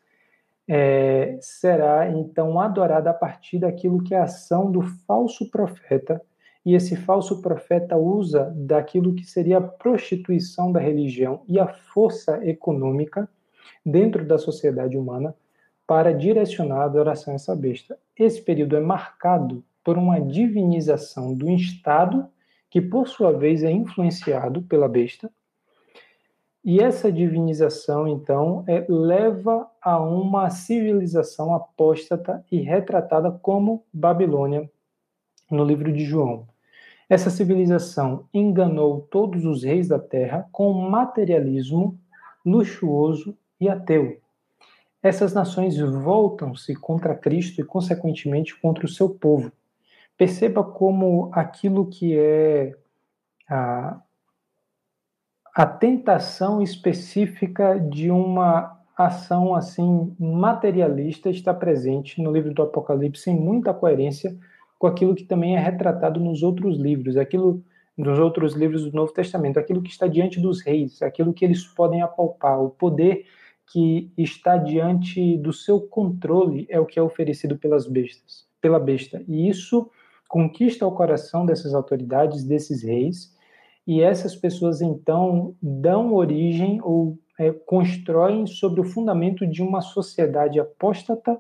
é, 0.68 1.38
será 1.40 2.11
então 2.11 2.59
adorada 2.59 3.11
a 3.11 3.14
partir 3.14 3.59
daquilo 3.59 4.02
que 4.02 4.14
é 4.14 4.18
a 4.18 4.24
ação 4.24 4.70
do 4.70 4.83
falso 4.83 5.50
profeta, 5.50 6.20
e 6.64 6.74
esse 6.74 6.96
falso 6.96 7.40
profeta 7.40 7.96
usa 7.96 8.52
daquilo 8.57 9.14
que 9.14 9.24
seria 9.24 9.59
a 9.59 9.61
prostituição 9.61 10.72
da 10.72 10.81
religião 10.81 11.42
e 11.46 11.61
a 11.61 11.68
força 11.68 12.44
econômica 12.44 13.29
dentro 13.85 14.26
da 14.26 14.37
sociedade 14.37 14.98
humana 14.98 15.35
para 15.87 16.12
direcionar 16.12 16.81
a 16.81 16.85
adoração 16.87 17.33
a 17.33 17.37
essa 17.37 17.55
besta. 17.55 17.96
Esse 18.18 18.42
período 18.42 18.74
é 18.74 18.81
marcado 18.81 19.62
por 19.85 19.96
uma 19.96 20.20
divinização 20.20 21.33
do 21.33 21.48
Estado, 21.48 22.29
que 22.68 22.81
por 22.81 23.07
sua 23.07 23.33
vez 23.33 23.62
é 23.62 23.70
influenciado 23.70 24.62
pela 24.62 24.88
besta, 24.88 25.31
e 26.66 26.81
essa 26.81 27.12
divinização, 27.12 28.09
então, 28.09 28.64
é, 28.66 28.85
leva 28.88 29.70
a 29.81 30.00
uma 30.00 30.50
civilização 30.50 31.55
apóstata 31.55 32.44
e 32.50 32.59
retratada 32.59 33.31
como 33.31 33.85
Babilônia 33.92 34.68
no 35.48 35.64
livro 35.64 35.92
de 35.92 36.05
João. 36.05 36.48
Essa 37.09 37.31
civilização 37.31 38.26
enganou 38.35 39.02
todos 39.02 39.44
os 39.44 39.62
reis 39.62 39.87
da 39.87 40.00
terra 40.00 40.48
com 40.50 40.72
materialismo 40.72 41.96
luxuoso 42.44 43.38
e 43.61 43.68
ateu. 43.68 44.18
Essas 45.00 45.33
nações 45.33 45.79
voltam-se 45.79 46.74
contra 46.74 47.14
Cristo 47.14 47.61
e, 47.61 47.64
consequentemente, 47.64 48.61
contra 48.61 48.87
o 48.87 48.88
seu 48.88 49.09
povo. 49.09 49.52
Perceba 50.18 50.64
como 50.64 51.31
aquilo 51.33 51.87
que 51.87 52.18
é 52.18 52.74
a, 53.48 54.00
a 55.57 55.64
tentação 55.64 56.61
específica 56.61 57.81
de 57.81 58.11
uma 58.11 58.79
ação 58.95 59.55
assim 59.55 60.14
materialista 60.21 61.31
está 61.31 61.55
presente 61.55 62.21
no 62.21 62.31
livro 62.31 62.53
do 62.53 62.61
Apocalipse 62.61 63.31
em 63.31 63.40
muita 63.40 63.73
coerência 63.73 64.37
com 64.79 64.87
aquilo 64.87 65.14
que 65.14 65.25
também 65.25 65.57
é 65.57 65.59
retratado 65.59 66.21
nos 66.21 66.42
outros 66.42 66.77
livros, 66.77 67.16
aquilo 67.16 67.64
nos 67.97 68.19
outros 68.19 68.53
livros 68.53 68.85
do 68.85 68.92
Novo 68.92 69.14
Testamento, 69.14 69.59
aquilo 69.59 69.81
que 69.81 69.88
está 69.88 70.07
diante 70.07 70.38
dos 70.38 70.61
reis, 70.61 71.01
aquilo 71.01 71.33
que 71.33 71.47
eles 71.47 71.64
podem 71.64 72.03
apalpar, 72.03 72.62
o 72.62 72.69
poder 72.69 73.25
que 73.73 74.12
está 74.19 74.59
diante 74.59 75.38
do 75.38 75.55
seu 75.55 75.81
controle 75.81 76.66
é 76.69 76.79
o 76.79 76.85
que 76.85 76.99
é 76.99 77.03
oferecido 77.03 77.57
pelas 77.57 77.87
bestas, 77.87 78.47
pela 78.61 78.79
besta. 78.79 79.25
E 79.27 79.49
isso 79.49 79.90
conquista 80.29 80.87
o 80.87 80.92
coração 80.92 81.47
dessas 81.47 81.73
autoridades, 81.73 82.45
desses 82.45 82.83
reis, 82.83 83.35
e 83.87 84.03
essas 84.03 84.35
pessoas 84.35 84.83
então 84.83 85.55
dão 85.62 86.14
origem 86.14 86.81
ou 86.83 87.18
é, 87.38 87.53
constroem 87.53 88.46
sobre 88.46 88.81
o 88.81 88.85
fundamento 88.85 89.46
de 89.46 89.62
uma 89.62 89.81
sociedade 89.81 90.59
apóstata 90.59 91.38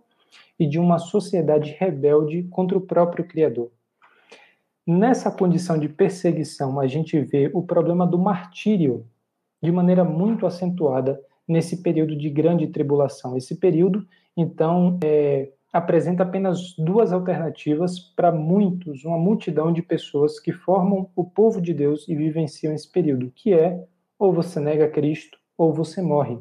e 0.58 0.66
de 0.66 0.78
uma 0.78 0.98
sociedade 0.98 1.74
rebelde 1.78 2.44
contra 2.44 2.78
o 2.78 2.80
próprio 2.80 3.26
Criador. 3.26 3.70
Nessa 4.86 5.30
condição 5.30 5.78
de 5.78 5.88
perseguição, 5.88 6.78
a 6.78 6.86
gente 6.86 7.18
vê 7.20 7.50
o 7.52 7.62
problema 7.62 8.06
do 8.06 8.18
martírio 8.18 9.04
de 9.60 9.72
maneira 9.72 10.04
muito 10.04 10.46
acentuada 10.46 11.20
nesse 11.48 11.82
período 11.82 12.16
de 12.16 12.30
grande 12.30 12.68
tribulação. 12.68 13.36
Esse 13.36 13.56
período, 13.56 14.06
então, 14.36 14.98
é, 15.02 15.50
apresenta 15.72 16.22
apenas 16.22 16.74
duas 16.78 17.12
alternativas 17.12 17.98
para 17.98 18.32
muitos, 18.32 19.04
uma 19.04 19.18
multidão 19.18 19.72
de 19.72 19.82
pessoas 19.82 20.40
que 20.40 20.52
formam 20.52 21.10
o 21.14 21.24
povo 21.24 21.60
de 21.60 21.74
Deus 21.74 22.08
e 22.08 22.14
vivenciam 22.14 22.72
esse 22.72 22.90
período, 22.90 23.32
que 23.34 23.52
é 23.52 23.84
ou 24.18 24.32
você 24.32 24.58
nega 24.60 24.88
Cristo 24.88 25.38
ou 25.56 25.72
você 25.72 26.00
morre. 26.00 26.38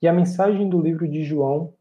E 0.00 0.08
a 0.08 0.12
mensagem 0.12 0.68
do 0.68 0.80
livro 0.80 1.08
de 1.08 1.22
João 1.22 1.74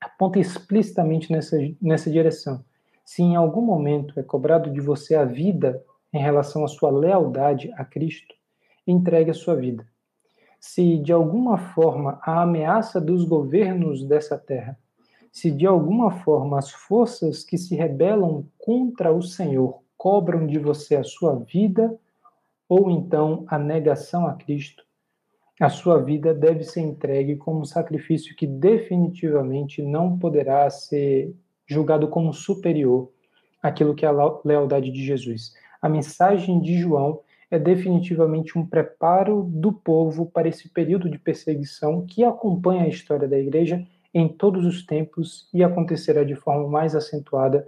aponta 0.00 0.38
explicitamente 0.38 1.32
nessa, 1.32 1.56
nessa 1.80 2.10
direção. 2.10 2.64
Se 3.04 3.22
em 3.22 3.36
algum 3.36 3.62
momento 3.62 4.18
é 4.18 4.22
cobrado 4.22 4.70
de 4.70 4.80
você 4.80 5.14
a 5.14 5.24
vida 5.24 5.82
em 6.12 6.18
relação 6.18 6.64
à 6.64 6.68
sua 6.68 6.90
lealdade 6.90 7.72
a 7.76 7.84
Cristo, 7.84 8.34
entregue 8.86 9.30
a 9.30 9.34
sua 9.34 9.54
vida. 9.54 9.86
Se 10.60 10.98
de 10.98 11.12
alguma 11.12 11.58
forma 11.58 12.18
a 12.22 12.42
ameaça 12.42 13.00
dos 13.00 13.24
governos 13.24 14.04
dessa 14.04 14.38
terra 14.38 14.78
se 15.34 15.50
de 15.50 15.66
alguma 15.66 16.12
forma 16.12 16.56
as 16.56 16.70
forças 16.70 17.42
que 17.42 17.58
se 17.58 17.74
rebelam 17.74 18.46
contra 18.56 19.12
o 19.12 19.20
Senhor 19.20 19.82
cobram 19.96 20.46
de 20.46 20.60
você 20.60 20.94
a 20.94 21.02
sua 21.02 21.34
vida, 21.34 21.98
ou 22.68 22.88
então 22.88 23.44
a 23.48 23.58
negação 23.58 24.28
a 24.28 24.34
Cristo, 24.34 24.84
a 25.60 25.68
sua 25.68 26.00
vida 26.00 26.32
deve 26.32 26.62
ser 26.62 26.82
entregue 26.82 27.34
como 27.34 27.66
sacrifício 27.66 28.36
que 28.36 28.46
definitivamente 28.46 29.82
não 29.82 30.16
poderá 30.16 30.70
ser 30.70 31.34
julgado 31.66 32.06
como 32.06 32.32
superior 32.32 33.10
àquilo 33.60 33.94
que 33.94 34.06
é 34.06 34.08
a 34.08 34.40
lealdade 34.44 34.92
de 34.92 35.04
Jesus. 35.04 35.52
A 35.82 35.88
mensagem 35.88 36.60
de 36.60 36.78
João 36.78 37.20
é 37.50 37.58
definitivamente 37.58 38.56
um 38.56 38.64
preparo 38.64 39.42
do 39.50 39.72
povo 39.72 40.26
para 40.26 40.48
esse 40.48 40.68
período 40.68 41.10
de 41.10 41.18
perseguição 41.18 42.06
que 42.06 42.22
acompanha 42.22 42.84
a 42.84 42.88
história 42.88 43.26
da 43.26 43.38
igreja 43.38 43.84
em 44.14 44.28
todos 44.28 44.64
os 44.64 44.86
tempos 44.86 45.48
e 45.52 45.64
acontecerá 45.64 46.22
de 46.22 46.36
forma 46.36 46.68
mais 46.68 46.94
acentuada 46.94 47.66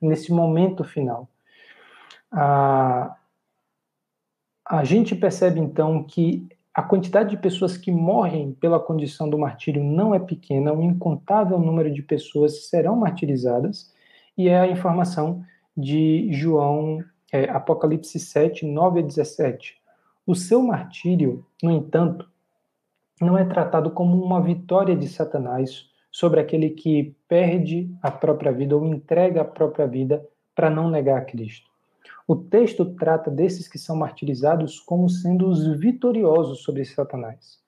nesse 0.00 0.32
momento 0.32 0.84
final. 0.84 1.28
A, 2.30 3.16
a 4.64 4.84
gente 4.84 5.16
percebe 5.16 5.58
então 5.58 6.04
que 6.04 6.48
a 6.72 6.82
quantidade 6.82 7.30
de 7.30 7.36
pessoas 7.36 7.76
que 7.76 7.90
morrem 7.90 8.52
pela 8.52 8.78
condição 8.78 9.28
do 9.28 9.36
martírio 9.36 9.82
não 9.82 10.14
é 10.14 10.20
pequena, 10.20 10.72
um 10.72 10.82
incontável 10.82 11.58
número 11.58 11.92
de 11.92 12.02
pessoas 12.02 12.68
serão 12.68 12.94
martirizadas, 12.94 13.92
e 14.36 14.48
é 14.48 14.60
a 14.60 14.68
informação 14.68 15.44
de 15.76 16.32
João, 16.32 17.02
é, 17.32 17.50
Apocalipse 17.50 18.20
7, 18.20 18.64
9 18.64 19.00
a 19.00 19.02
17. 19.02 19.76
O 20.24 20.36
seu 20.36 20.62
martírio, 20.62 21.44
no 21.60 21.72
entanto, 21.72 22.30
não 23.20 23.36
é 23.36 23.44
tratado 23.44 23.90
como 23.90 24.22
uma 24.22 24.40
vitória 24.40 24.94
de 24.94 25.08
Satanás 25.08 25.87
sobre 26.10 26.40
aquele 26.40 26.70
que 26.70 27.14
perde 27.28 27.90
a 28.02 28.10
própria 28.10 28.52
vida 28.52 28.76
ou 28.76 28.86
entrega 28.86 29.42
a 29.42 29.44
própria 29.44 29.86
vida 29.86 30.24
para 30.54 30.70
não 30.70 30.90
negar 30.90 31.18
a 31.18 31.24
Cristo. 31.24 31.68
O 32.26 32.36
texto 32.36 32.84
trata 32.84 33.30
desses 33.30 33.68
que 33.68 33.78
são 33.78 33.96
martirizados 33.96 34.80
como 34.80 35.08
sendo 35.08 35.48
os 35.48 35.66
vitoriosos 35.78 36.62
sobre 36.62 36.84
Satanás, 36.84 37.58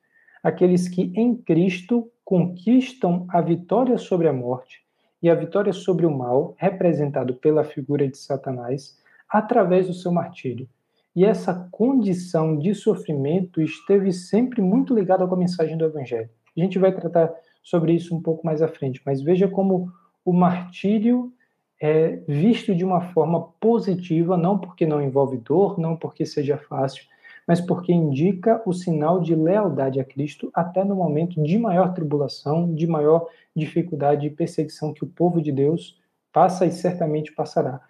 aqueles 0.43 0.89
que 0.89 1.13
em 1.15 1.35
Cristo 1.35 2.11
conquistam 2.25 3.27
a 3.31 3.41
vitória 3.41 3.97
sobre 3.97 4.29
a 4.29 4.33
morte 4.33 4.83
e 5.23 5.29
a 5.29 5.35
vitória 5.35 5.73
sobre 5.73 6.07
o 6.07 6.11
mal, 6.11 6.55
representado 6.59 7.35
pela 7.35 7.65
figura 7.65 8.09
de 8.09 8.17
Satanás, 8.17 8.99
através 9.29 9.87
do 9.87 9.95
seu 9.95 10.11
martírio. 10.11 10.69
E 11.15 11.25
essa 11.25 11.69
condição 11.71 12.57
de 12.57 12.75
sofrimento 12.75 13.61
esteve 13.61 14.13
sempre 14.13 14.63
muito 14.63 14.95
ligada 14.95 15.27
com 15.27 15.35
a 15.35 15.39
mensagem 15.39 15.77
do 15.77 15.85
Evangelho. 15.85 16.31
A 16.57 16.61
gente 16.61 16.79
vai 16.79 16.93
tratar 16.93 17.33
sobre 17.63 17.93
isso 17.93 18.15
um 18.15 18.23
pouco 18.23 18.45
mais 18.45 18.63
à 18.63 18.69
frente, 18.69 19.01
mas 19.05 19.21
veja 19.21 19.49
como 19.49 19.93
o 20.25 20.33
martírio 20.33 21.33
é 21.81 22.21
visto 22.29 22.75
de 22.75 22.85
uma 22.85 23.01
forma 23.01 23.49
positiva, 23.59 24.37
não 24.37 24.59
porque 24.59 24.85
não 24.85 25.01
envolve 25.01 25.39
dor, 25.39 25.79
não 25.79 25.97
porque 25.97 26.27
seja 26.27 26.59
fácil, 26.59 27.05
mas 27.47 27.61
porque 27.61 27.93
indica 27.93 28.63
o 28.67 28.73
sinal 28.73 29.21
de 29.21 29.35
lealdade 29.35 29.99
a 29.99 30.05
Cristo 30.05 30.51
até 30.55 30.85
no 30.85 30.95
momento 30.95 31.43
de 31.43 31.59
maior 31.59 31.95
tribulação, 31.95 32.75
de 32.75 32.87
maior 32.87 33.27
dificuldade 33.57 34.27
e 34.27 34.31
perseguição 34.31 34.93
que 34.93 35.05
o 35.05 35.09
povo 35.09 35.41
de 35.41 35.51
Deus 35.51 35.99
passa 36.33 36.67
e 36.67 36.71
certamente 36.71 37.33
passará. 37.33 37.81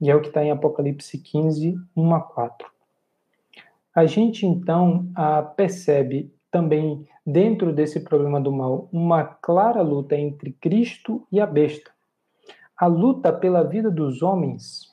E 0.00 0.10
é 0.10 0.14
o 0.14 0.20
que 0.20 0.28
está 0.28 0.44
em 0.44 0.50
Apocalipse 0.50 1.16
15, 1.16 1.76
1 1.96 2.14
a 2.14 2.20
4. 2.20 2.68
A 3.94 4.04
gente 4.04 4.46
então 4.46 5.06
percebe 5.56 6.32
também, 6.50 7.06
dentro 7.26 7.72
desse 7.72 8.00
problema 8.00 8.40
do 8.40 8.52
mal, 8.52 8.88
uma 8.92 9.24
clara 9.24 9.82
luta 9.82 10.16
entre 10.16 10.52
Cristo 10.52 11.26
e 11.30 11.40
a 11.40 11.46
besta. 11.46 11.90
A 12.76 12.86
luta 12.86 13.32
pela 13.32 13.62
vida 13.62 13.90
dos 13.90 14.22
homens, 14.22 14.88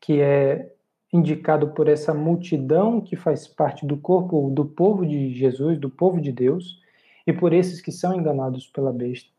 que 0.00 0.20
é 0.20 0.72
indicado 1.12 1.68
por 1.68 1.88
essa 1.88 2.12
multidão 2.12 3.00
que 3.00 3.16
faz 3.16 3.46
parte 3.46 3.86
do 3.86 3.96
corpo 3.96 4.50
do 4.50 4.64
povo 4.64 5.06
de 5.06 5.32
Jesus, 5.32 5.78
do 5.78 5.88
povo 5.88 6.20
de 6.20 6.32
Deus, 6.32 6.80
e 7.26 7.32
por 7.32 7.52
esses 7.52 7.80
que 7.80 7.90
são 7.90 8.14
enganados 8.14 8.66
pela 8.66 8.92
besta. 8.92 9.30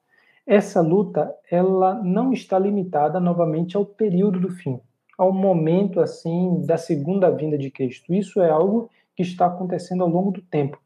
Essa 0.45 0.81
luta, 0.81 1.33
ela 1.51 1.95
não 1.95 2.31
está 2.31 2.57
limitada 2.57 3.19
novamente 3.19 3.75
ao 3.75 3.85
período 3.85 4.39
do 4.39 4.49
fim, 4.49 4.79
ao 5.17 5.33
momento 5.33 5.99
assim 5.99 6.61
da 6.65 6.77
segunda 6.77 7.29
vinda 7.29 7.57
de 7.57 7.69
Cristo. 7.69 8.13
Isso 8.13 8.41
é 8.41 8.49
algo 8.49 8.89
que 9.15 9.23
está 9.23 9.47
acontecendo 9.47 10.03
ao 10.03 10.09
longo 10.09 10.31
do 10.31 10.41
tempo. 10.41 10.79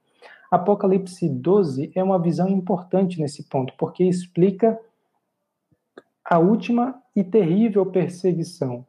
Apocalipse 0.51 1.29
12 1.29 1.93
é 1.95 2.03
uma 2.03 2.21
visão 2.21 2.49
importante 2.49 3.21
nesse 3.21 3.43
ponto, 3.43 3.73
porque 3.77 4.03
explica 4.03 4.77
a 6.25 6.37
última 6.37 7.01
e 7.15 7.23
terrível 7.23 7.85
perseguição. 7.85 8.85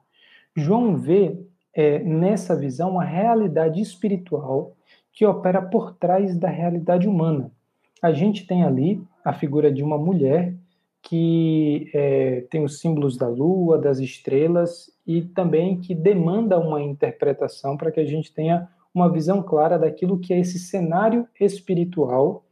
João 0.57 0.97
vê 0.97 1.39
é, 1.73 2.01
nessa 2.01 2.57
visão 2.57 2.91
uma 2.91 3.05
realidade 3.05 3.81
espiritual 3.81 4.77
que 5.13 5.25
opera 5.25 5.63
por 5.63 5.95
trás 5.95 6.37
da 6.37 6.49
realidade 6.49 7.07
humana. 7.07 7.51
A 8.03 8.13
gente 8.13 8.45
tem 8.45 8.65
ali 8.65 9.01
a 9.25 9.33
figura 9.33 9.71
de 9.71 9.85
uma 9.85 9.97
mulher 9.97 10.55
que 11.01 11.91
é, 11.95 12.45
tem 12.51 12.65
os 12.65 12.81
símbolos 12.81 13.17
da 13.17 13.29
lua, 13.29 13.79
das 13.79 13.99
estrelas 13.99 14.91
e 15.07 15.23
também 15.23 15.81
que 15.81 15.95
demanda 15.95 16.59
uma 16.59 16.83
interpretação 16.83 17.77
para 17.77 17.91
que 17.91 18.01
a 18.01 18.05
gente 18.05 18.33
tenha 18.33 18.69
uma 18.95 19.11
visão 19.11 19.43
clara 19.43 19.79
daquilo 19.79 20.19
que 20.19 20.33
é 20.33 20.41
esse 20.41 20.59
cenário 20.59 21.27
espiritual 21.41 22.45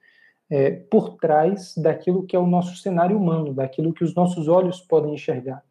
é, 0.48 0.70
por 0.70 1.16
trás 1.16 1.74
daquilo 1.76 2.24
que 2.24 2.34
é 2.34 2.38
o 2.38 2.46
nosso 2.46 2.76
cenário 2.76 3.16
humano, 3.16 3.54
daquilo 3.54 3.92
que 3.92 4.02
os 4.02 4.14
nossos 4.14 4.48
olhos 4.48 4.80
podem 4.80 5.14
enxergar. 5.14 5.62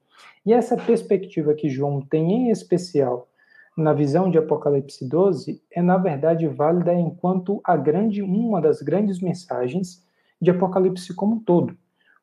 E 0.46 0.54
essa 0.54 0.78
perspectiva 0.78 1.54
que 1.54 1.70
João 1.70 2.02
tem 2.02 2.32
em 2.32 2.50
especial 2.50 3.28
na 3.76 3.94
visão 3.94 4.30
de 4.30 4.38
Apocalipse 4.38 5.08
12 5.08 5.62
é 5.72 5.82
na 5.82 5.98
verdade 5.98 6.48
válida 6.48 6.94
enquanto 6.94 7.62
a 7.64 7.76
grande 7.76 8.22
uma 8.22 8.62
das 8.62 8.82
grandes 8.82 9.22
mensagens 9.22 10.06
de 10.42 10.52
Apocalipse 10.52 11.14
como 11.14 11.36
um 11.36 11.40
todo. 11.40 11.78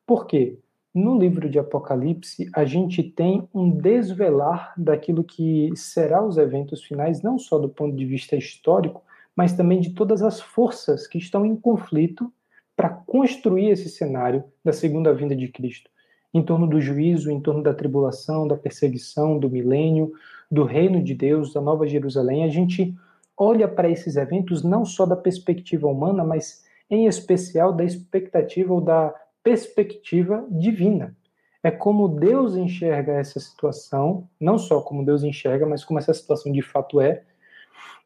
Por 0.05 0.25
quê? 0.25 0.59
No 0.99 1.15
livro 1.15 1.47
de 1.47 1.59
Apocalipse, 1.59 2.49
a 2.55 2.65
gente 2.65 3.03
tem 3.03 3.47
um 3.53 3.69
desvelar 3.69 4.73
daquilo 4.75 5.23
que 5.23 5.71
será 5.75 6.25
os 6.25 6.39
eventos 6.39 6.83
finais, 6.83 7.21
não 7.21 7.37
só 7.37 7.59
do 7.59 7.69
ponto 7.69 7.95
de 7.95 8.03
vista 8.03 8.35
histórico, 8.35 9.03
mas 9.35 9.53
também 9.53 9.79
de 9.79 9.91
todas 9.91 10.23
as 10.23 10.41
forças 10.41 11.05
que 11.05 11.19
estão 11.19 11.45
em 11.45 11.55
conflito 11.55 12.33
para 12.75 12.89
construir 12.89 13.69
esse 13.69 13.89
cenário 13.89 14.43
da 14.65 14.73
segunda 14.73 15.13
vinda 15.13 15.35
de 15.35 15.47
Cristo, 15.49 15.87
em 16.33 16.41
torno 16.41 16.65
do 16.65 16.81
juízo, 16.81 17.29
em 17.29 17.39
torno 17.39 17.61
da 17.61 17.75
tribulação, 17.75 18.47
da 18.47 18.57
perseguição, 18.57 19.37
do 19.37 19.51
milênio, 19.51 20.11
do 20.49 20.63
reino 20.63 20.99
de 21.03 21.13
Deus, 21.13 21.53
da 21.53 21.61
Nova 21.61 21.85
Jerusalém. 21.85 22.43
A 22.43 22.49
gente 22.49 22.95
olha 23.37 23.67
para 23.67 23.87
esses 23.87 24.15
eventos 24.15 24.63
não 24.63 24.83
só 24.83 25.05
da 25.05 25.15
perspectiva 25.15 25.87
humana, 25.87 26.23
mas 26.23 26.65
em 26.89 27.05
especial 27.05 27.71
da 27.71 27.83
expectativa 27.83 28.73
ou 28.73 28.81
da 28.81 29.13
perspectiva 29.47 30.45
divina. 30.51 31.15
É 31.63 31.71
como 31.71 32.09
Deus 32.09 32.57
enxerga 32.57 33.13
essa 33.13 33.39
situação, 33.39 34.27
não 34.37 34.57
só 34.57 34.81
como 34.81 35.05
Deus 35.05 35.23
enxerga, 35.23 35.65
mas 35.65 35.85
como 35.85 35.99
essa 35.99 36.13
situação 36.13 36.51
de 36.51 36.61
fato 36.61 36.99
é, 36.99 37.23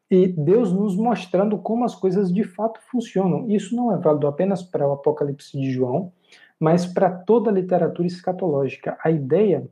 e 0.08 0.28
Deus 0.28 0.72
nos 0.72 0.94
mostrando 0.94 1.58
como 1.58 1.84
as 1.84 1.96
coisas 1.96 2.32
de 2.32 2.44
fato 2.44 2.78
funcionam. 2.88 3.50
Isso 3.50 3.74
não 3.74 3.92
é 3.92 3.98
válido 3.98 4.28
apenas 4.28 4.62
para 4.62 4.86
o 4.86 4.92
Apocalipse 4.92 5.58
de 5.58 5.72
João, 5.72 6.12
mas 6.60 6.86
para 6.86 7.10
toda 7.10 7.50
a 7.50 7.52
literatura 7.52 8.06
escatológica. 8.06 8.96
A 9.02 9.10
ideia 9.10 9.68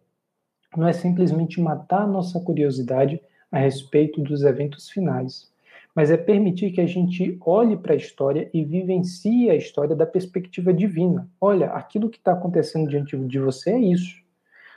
não 0.76 0.88
é 0.88 0.92
simplesmente 0.92 1.60
matar 1.60 2.02
a 2.02 2.06
nossa 2.08 2.40
curiosidade 2.40 3.20
a 3.52 3.58
respeito 3.60 4.20
dos 4.20 4.42
eventos 4.42 4.90
finais, 4.90 5.49
mas 5.94 6.10
é 6.10 6.16
permitir 6.16 6.70
que 6.70 6.80
a 6.80 6.86
gente 6.86 7.36
olhe 7.40 7.76
para 7.76 7.94
a 7.94 7.96
história 7.96 8.48
e 8.54 8.64
vivencie 8.64 9.50
a 9.50 9.54
história 9.54 9.96
da 9.96 10.06
perspectiva 10.06 10.72
divina. 10.72 11.28
Olha, 11.40 11.70
aquilo 11.70 12.08
que 12.08 12.18
está 12.18 12.32
acontecendo 12.32 12.88
diante 12.88 13.16
de 13.16 13.38
você 13.38 13.70
é 13.70 13.78
isso. 13.78 14.20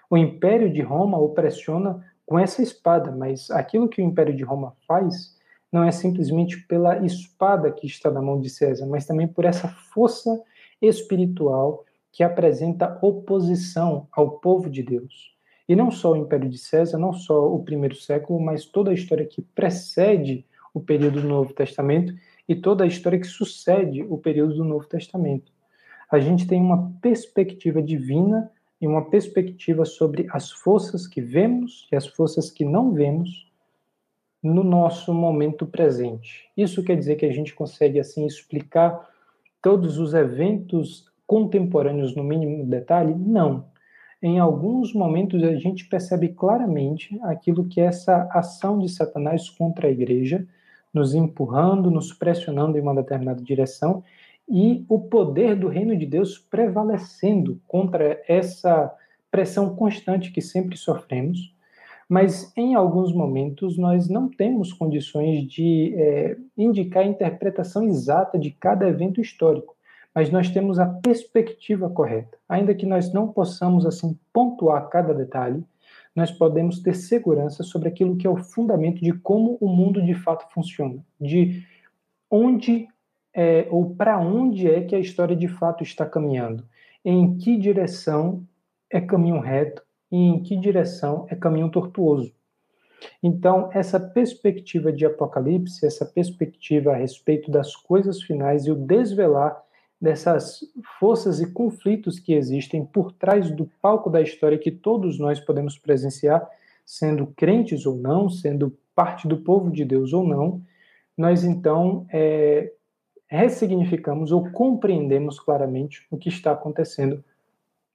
O 0.10 0.17
Império 0.17 0.71
de 0.71 0.82
Roma 0.82 1.17
o 1.17 1.30
pressiona 1.30 2.04
com 2.26 2.39
essa 2.39 2.62
espada, 2.62 3.12
mas 3.12 3.49
aquilo 3.52 3.89
que 3.89 4.02
o 4.02 4.06
Império 4.06 4.36
de 4.36 4.43
Roma 4.43 4.76
faz 4.88 5.36
não 5.71 5.84
é 5.84 5.91
simplesmente 5.91 6.60
pela 6.67 7.04
espada 7.04 7.71
que 7.71 7.88
está 7.88 8.12
na 8.12 8.21
mão 8.21 8.39
de 8.39 8.49
César, 8.49 8.86
mas 8.86 9.06
também 9.06 9.28
por 9.28 9.43
essa 9.43 9.67
força 9.67 10.39
espiritual 10.80 11.84
que 12.12 12.23
apresenta 12.23 12.99
oposição 13.02 14.08
ao 14.12 14.38
povo 14.39 14.69
de 14.69 14.84
Deus. 14.84 15.34
E 15.67 15.76
não 15.76 15.89
só 15.89 16.12
o 16.12 16.15
Império 16.15 16.47
de 16.47 16.60
César, 16.60 16.99
não 16.99 17.12
só 17.12 17.52
o 17.52 17.63
primeiro 17.63 17.95
século, 17.95 18.39
mas 18.39 18.65
toda 18.65 18.91
a 18.91 18.93
história 18.93 19.26
que 19.26 19.41
precede 19.41 20.45
o 20.74 20.82
período 20.82 21.22
do 21.22 21.28
Novo 21.28 21.54
Testamento 21.54 22.14
e 22.48 22.56
toda 22.56 22.84
a 22.84 22.88
história 22.88 23.20
que 23.20 23.28
sucede 23.28 24.04
o 24.04 24.18
período 24.18 24.56
do 24.56 24.66
Novo 24.66 24.86
Testamento. 24.88 25.52
A 26.12 26.20
gente 26.20 26.48
tem 26.48 26.62
uma 26.62 26.92
perspectiva 27.02 27.82
divina 27.82 28.52
e 28.82 28.88
uma 28.88 29.10
perspectiva 29.10 29.86
sobre 29.86 30.28
as 30.32 30.52
forças 30.52 31.08
que 31.08 31.22
vemos 31.22 31.88
e 31.92 31.96
as 31.96 32.08
forças 32.08 32.52
que 32.52 32.66
não 32.66 32.92
vemos 32.94 33.50
no 34.42 34.64
nosso 34.64 35.14
momento 35.14 35.66
presente. 35.66 36.50
Isso 36.58 36.84
quer 36.84 36.98
dizer 36.98 37.16
que 37.16 37.26
a 37.26 37.32
gente 37.32 37.54
consegue 37.54 38.00
assim 38.00 38.26
explicar 38.26 39.10
todos 39.62 39.98
os 39.98 40.14
eventos 40.14 41.10
contemporâneos 41.26 42.14
no 42.14 42.24
mínimo 42.24 42.66
detalhe? 42.66 43.16
Não. 43.16 43.72
Em 44.22 44.40
alguns 44.40 44.94
momentos 44.94 45.42
a 45.44 45.56
gente 45.56 45.88
percebe 45.88 46.30
claramente 46.30 47.18
aquilo 47.24 47.68
que 47.68 47.80
é 47.80 47.86
essa 47.86 48.28
ação 48.32 48.80
de 48.80 48.90
Satanás 48.90 49.50
contra 49.50 49.88
a 49.88 49.92
igreja 49.92 50.46
nos 50.94 51.14
empurrando, 51.14 51.90
nos 51.90 52.14
pressionando 52.14 52.78
em 52.78 52.82
uma 52.82 52.96
determinada 52.96 53.42
direção, 53.42 54.04
e 54.48 54.86
o 54.90 55.00
poder 55.00 55.56
do 55.56 55.68
reino 55.68 55.98
de 55.98 56.06
Deus 56.06 56.38
prevalecendo 56.38 57.60
contra 57.68 58.22
essa 58.28 58.94
pressão 59.32 59.76
constante 59.76 60.32
que 60.32 60.42
sempre 60.42 60.78
sofremos. 60.78 61.54
Mas 62.08 62.52
em 62.56 62.76
alguns 62.76 63.14
momentos 63.14 63.78
nós 63.78 64.10
não 64.10 64.30
temos 64.30 64.74
condições 64.74 65.48
de 65.48 65.96
é, 65.96 66.38
indicar 66.58 67.04
a 67.04 67.08
interpretação 67.08 67.88
exata 67.88 68.38
de 68.38 68.52
cada 68.52 68.88
evento 68.88 69.22
histórico, 69.22 69.76
mas 70.14 70.30
nós 70.30 70.50
temos 70.50 70.78
a 70.78 70.86
perspectiva 70.86 71.90
correta. 71.90 72.38
Ainda 72.48 72.76
que 72.76 72.86
nós 72.86 73.12
não 73.12 73.30
possamos 73.30 73.86
assim 73.86 74.20
pontuar 74.32 74.90
cada 74.90 75.14
detalhe, 75.14 75.64
nós 76.15 76.32
podemos 76.32 76.80
ter 76.80 76.95
segurança 76.95 77.63
sobre 77.63 77.89
aquilo 77.89 78.15
que 78.15 78.28
é 78.28 78.30
o 78.30 78.38
fundamento 78.38 79.02
de 79.02 79.13
como 79.13 79.58
o 79.60 79.67
mundo 79.67 80.02
de 80.02 80.13
fato 80.13 80.52
funciona, 80.54 81.04
de 81.19 81.63
onde 82.30 82.88
é, 83.34 83.67
ou 83.71 83.95
para 83.95 84.19
onde 84.19 84.69
é 84.69 84.82
que 84.82 84.95
a 84.95 84.99
história 84.99 85.36
de 85.36 85.47
fato 85.47 85.84
está 85.84 86.06
caminhando, 86.06 86.63
em 87.04 87.36
que 87.38 87.58
direção 87.58 88.45
é 88.89 89.02
caminho 89.02 89.39
reto 89.39 89.82
e 90.12 90.17
em 90.17 90.43
que 90.43 90.56
direção 90.56 91.26
é 91.30 91.36
caminho 91.36 91.69
tortuoso. 91.69 92.32
Então, 93.21 93.70
essa 93.74 93.99
perspectiva 93.99 94.91
de 94.91 95.05
Apocalipse, 95.05 95.86
essa 95.86 96.05
perspectiva 96.05 96.91
a 96.91 96.95
respeito 96.95 97.51
das 97.51 97.76
coisas 97.76 98.22
finais 98.22 98.66
e 98.66 98.72
o 98.72 98.76
desvelar 98.76 99.61
dessas 100.04 100.60
forças 100.99 101.39
e 101.39 101.49
conflitos 101.49 102.20
que 102.20 102.34
existem 102.34 102.86
por 102.86 103.14
trás 103.14 103.49
do 103.49 103.72
palco 103.82 104.10
da 104.10 104.22
história 104.22 104.58
que 104.58 104.70
todos 104.70 105.18
nós 105.18 105.39
podemos 105.39 105.80
presenciar, 105.80 106.45
sendo 106.86 107.28
crentes 107.28 107.86
ou 107.86 107.95
não, 107.95 108.30
sendo 108.30 108.78
parte 108.93 109.30
do 109.30 109.38
povo 109.38 109.72
de 109.72 109.86
Deus 109.86 110.12
ou 110.12 110.28
não, 110.28 110.62
nós 111.18 111.45
então 111.45 112.06
é, 112.12 112.74
ressignificamos 113.28 114.34
ou 114.34 114.51
compreendemos 114.51 115.39
claramente 115.39 116.06
o 116.12 116.18
que 116.18 116.28
está 116.28 116.51
acontecendo 116.51 117.24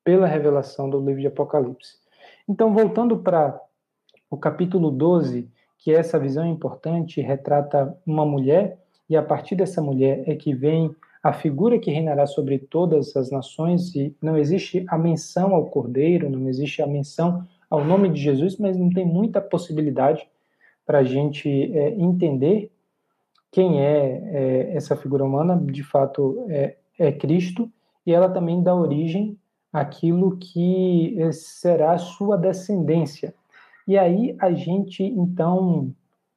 pela 0.03 0.27
revelação 0.27 0.89
do 0.89 1.05
livro 1.05 1.21
de 1.21 1.27
Apocalipse. 1.27 1.99
Então, 2.49 2.73
voltando 2.73 3.19
para 3.19 3.61
o 4.31 4.39
capítulo 4.39 4.91
12, 4.91 5.47
que 5.77 5.93
essa 5.93 6.19
visão 6.19 6.45
é 6.45 6.49
importante, 6.49 7.21
retrata 7.21 7.95
uma 8.07 8.25
mulher, 8.25 8.79
e 9.11 9.15
a 9.15 9.23
partir 9.23 9.57
dessa 9.57 9.83
mulher 9.83 10.23
é 10.27 10.35
que 10.35 10.55
vem 10.55 10.97
a 11.29 11.33
figura 11.35 11.79
que 11.79 11.91
reinará 11.91 12.27
sobre 12.27 12.59
todas 12.59 13.15
as 13.15 13.31
nações, 13.31 13.95
e 13.95 14.17
não 14.23 14.39
existe 14.39 14.85
a 14.89 14.97
menção 14.97 15.55
ao 15.55 15.67
Cordeiro, 15.67 16.31
não 16.31 16.49
existe 16.49 16.81
a 16.81 16.87
menção 16.87 17.47
ao 17.69 17.85
nome 17.85 18.09
de 18.09 18.19
Jesus, 18.19 18.57
mas 18.57 18.79
não 18.79 18.89
tem 18.89 19.05
muita 19.05 19.39
possibilidade 19.39 20.27
para 20.87 21.01
a 21.01 21.05
gente 21.05 21.49
é, 21.77 21.91
entender 21.91 22.71
quem 23.53 23.79
é, 23.79 24.23
é 24.25 24.77
essa 24.77 24.97
figura 24.97 25.23
humana, 25.23 25.55
de 25.63 25.83
fato 25.83 26.47
é, 26.49 26.77
é 26.99 27.13
Cristo, 27.13 27.71
e 28.07 28.13
ela 28.13 28.31
também 28.31 28.63
dá 28.63 28.75
origem 28.75 29.37
àquilo 29.71 30.39
que 30.39 31.15
será 31.33 31.99
sua 31.99 32.39
descendência. 32.39 33.35
E 33.87 33.99
aí 33.99 34.35
a 34.39 34.51
gente 34.53 35.03
então 35.03 35.95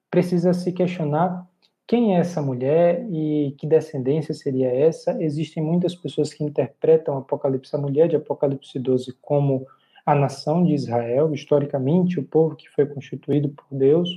precisa 0.09 0.53
se 0.53 0.73
questionar 0.73 1.47
quem 1.91 2.15
é 2.15 2.19
essa 2.19 2.41
mulher 2.41 3.05
e 3.11 3.53
que 3.57 3.67
descendência 3.67 4.33
seria 4.33 4.69
essa? 4.69 5.21
Existem 5.21 5.61
muitas 5.61 5.93
pessoas 5.93 6.33
que 6.33 6.41
interpretam 6.41 7.17
Apocalipse, 7.17 7.75
a 7.75 7.79
mulher 7.79 8.07
de 8.07 8.15
Apocalipse 8.15 8.79
12, 8.79 9.11
como 9.21 9.67
a 10.05 10.15
nação 10.15 10.63
de 10.63 10.73
Israel, 10.73 11.33
historicamente, 11.33 12.17
o 12.17 12.23
povo 12.23 12.55
que 12.55 12.69
foi 12.69 12.85
constituído 12.85 13.49
por 13.49 13.65
Deus. 13.69 14.07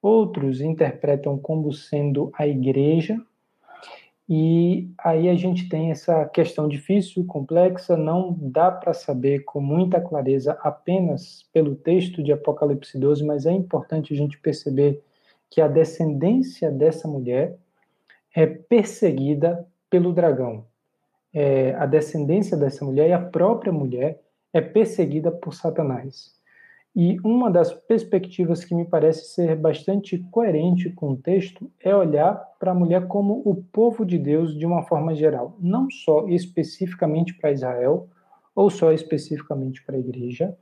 Outros 0.00 0.60
interpretam 0.60 1.36
como 1.36 1.72
sendo 1.72 2.30
a 2.32 2.46
igreja. 2.46 3.20
E 4.28 4.88
aí 4.96 5.28
a 5.28 5.34
gente 5.34 5.68
tem 5.68 5.90
essa 5.90 6.24
questão 6.26 6.68
difícil, 6.68 7.24
complexa, 7.26 7.96
não 7.96 8.36
dá 8.40 8.70
para 8.70 8.94
saber 8.94 9.40
com 9.40 9.60
muita 9.60 10.00
clareza 10.00 10.56
apenas 10.62 11.44
pelo 11.52 11.74
texto 11.74 12.22
de 12.22 12.32
Apocalipse 12.32 12.96
12, 12.96 13.24
mas 13.24 13.46
é 13.46 13.52
importante 13.52 14.14
a 14.14 14.16
gente 14.16 14.38
perceber 14.38 15.02
que 15.50 15.60
a 15.60 15.66
descendência 15.66 16.70
dessa 16.70 17.08
mulher 17.08 17.58
é 18.34 18.46
perseguida 18.46 19.66
pelo 19.90 20.12
dragão. 20.12 20.64
É, 21.34 21.74
a 21.74 21.86
descendência 21.86 22.56
dessa 22.56 22.84
mulher 22.84 23.08
e 23.08 23.12
a 23.12 23.20
própria 23.20 23.72
mulher 23.72 24.20
é 24.52 24.60
perseguida 24.60 25.30
por 25.30 25.54
Satanás. 25.54 26.38
E 26.94 27.18
uma 27.20 27.50
das 27.50 27.72
perspectivas 27.72 28.64
que 28.64 28.74
me 28.74 28.84
parece 28.84 29.32
ser 29.32 29.54
bastante 29.56 30.18
coerente 30.30 30.90
com 30.90 31.10
o 31.12 31.16
texto 31.16 31.70
é 31.78 31.94
olhar 31.94 32.34
para 32.58 32.72
a 32.72 32.74
mulher 32.74 33.06
como 33.06 33.42
o 33.44 33.54
povo 33.54 34.04
de 34.04 34.18
Deus 34.18 34.58
de 34.58 34.66
uma 34.66 34.82
forma 34.82 35.14
geral, 35.14 35.56
não 35.60 35.88
só 35.88 36.26
especificamente 36.28 37.34
para 37.34 37.52
Israel 37.52 38.08
ou 38.54 38.68
só 38.70 38.92
especificamente 38.92 39.84
para 39.84 39.96
a 39.96 40.00
igreja, 40.00 40.56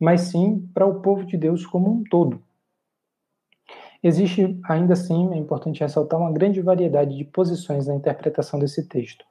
mas 0.00 0.22
sim 0.22 0.68
para 0.74 0.86
o 0.86 1.00
povo 1.00 1.24
de 1.24 1.36
Deus 1.36 1.64
como 1.64 1.90
um 1.90 2.02
todo. 2.04 2.42
Existe, 4.02 4.58
ainda 4.68 4.92
assim, 4.92 5.32
é 5.32 5.36
importante 5.36 5.80
ressaltar 5.80 6.20
uma 6.20 6.32
grande 6.32 6.60
variedade 6.60 7.16
de 7.16 7.24
posições 7.24 7.86
na 7.86 7.94
interpretação 7.94 8.58
desse 8.58 8.88
texto. 8.88 9.24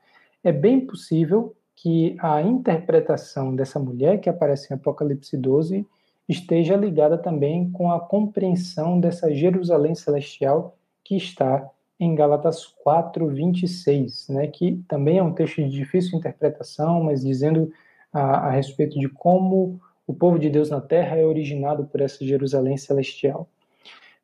É 0.44 0.52
bem 0.52 0.86
possível 0.86 1.56
que 1.76 2.18
a 2.20 2.42
interpretação 2.42 3.56
dessa 3.56 3.80
mulher 3.80 4.20
que 4.20 4.30
aparece 4.30 4.74
em 4.74 4.76
Apocalipse 4.76 5.38
12 5.38 5.86
esteja 6.28 6.76
ligada 6.76 7.18
também 7.18 7.72
com 7.72 7.92
a 7.92 8.00
compreensão 8.00 9.00
dessa 9.00 9.34
Jerusalém 9.34 9.96
celestial 9.96 10.76
que 11.04 11.16
está 11.16 11.70
em 12.00 12.14
Gálatas 12.14 12.66
4, 12.66 13.28
26, 13.28 14.28
né, 14.30 14.48
que 14.48 14.84
também 14.88 15.18
é 15.18 15.24
um 15.24 15.34
texto 15.34 15.64
de 15.64 15.70
difícil 15.70 16.20
interpretação, 16.20 17.04
mas 17.04 17.22
dizendo 17.22 17.72
a, 18.12 18.48
a 18.48 18.52
respeito 18.52 19.00
de 19.00 19.08
como 19.08 19.80
o 20.06 20.14
povo 20.14 20.38
de 20.38 20.50
Deus 20.50 20.70
na 20.70 20.82
terra 20.82 21.16
é 21.16 21.26
originado 21.26 21.86
por 21.86 22.02
essa 22.02 22.26
Jerusalém 22.26 22.78
celestial. 22.78 23.48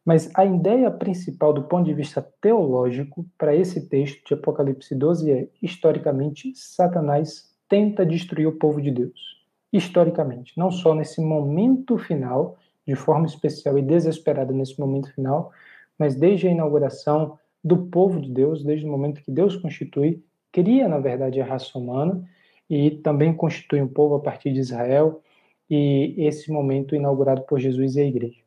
Mas 0.06 0.30
a 0.36 0.46
ideia 0.46 0.92
principal 0.92 1.54
do 1.54 1.64
ponto 1.64 1.86
de 1.86 1.94
vista 1.94 2.22
teológico 2.42 3.26
para 3.38 3.56
esse 3.56 3.88
texto 3.88 4.28
de 4.28 4.34
Apocalipse 4.34 4.94
12 4.94 5.32
é, 5.32 5.48
historicamente, 5.62 6.52
Satanás 6.56 7.54
tenta 7.70 8.06
destruir 8.06 8.48
o 8.48 8.58
povo 8.58 8.82
de 8.82 8.92
Deus. 8.92 9.42
Historicamente, 9.72 10.54
não 10.58 10.70
só 10.70 10.94
nesse 10.94 11.22
momento 11.22 11.98
final, 11.98 12.58
de 12.86 12.96
forma 12.96 13.26
especial 13.26 13.78
e 13.78 13.82
desesperada 13.82 14.52
nesse 14.52 14.80
momento 14.80 15.12
final, 15.14 15.52
mas 15.98 16.16
desde 16.16 16.48
a 16.48 16.52
inauguração 16.52 17.40
do 17.64 17.78
povo 17.78 18.20
de 18.20 18.30
Deus, 18.30 18.64
desde 18.64 18.86
o 18.86 18.92
momento 18.92 19.24
que 19.24 19.32
Deus 19.32 19.56
constitui, 19.56 20.22
cria, 20.52 20.88
na 20.88 21.00
verdade, 21.00 21.40
a 21.40 21.46
raça 21.46 21.78
humana 21.80 22.24
e 22.70 22.92
também 22.92 23.34
constitui 23.34 23.82
um 23.82 23.88
povo 23.88 24.16
a 24.16 24.20
partir 24.20 24.52
de 24.52 24.60
Israel, 24.60 25.22
e 25.70 26.14
esse 26.18 26.52
momento 26.52 26.96
inaugurado 26.96 27.44
por 27.44 27.60
Jesus 27.60 27.96
e 27.96 28.02
a 28.02 28.06
igreja. 28.06 28.43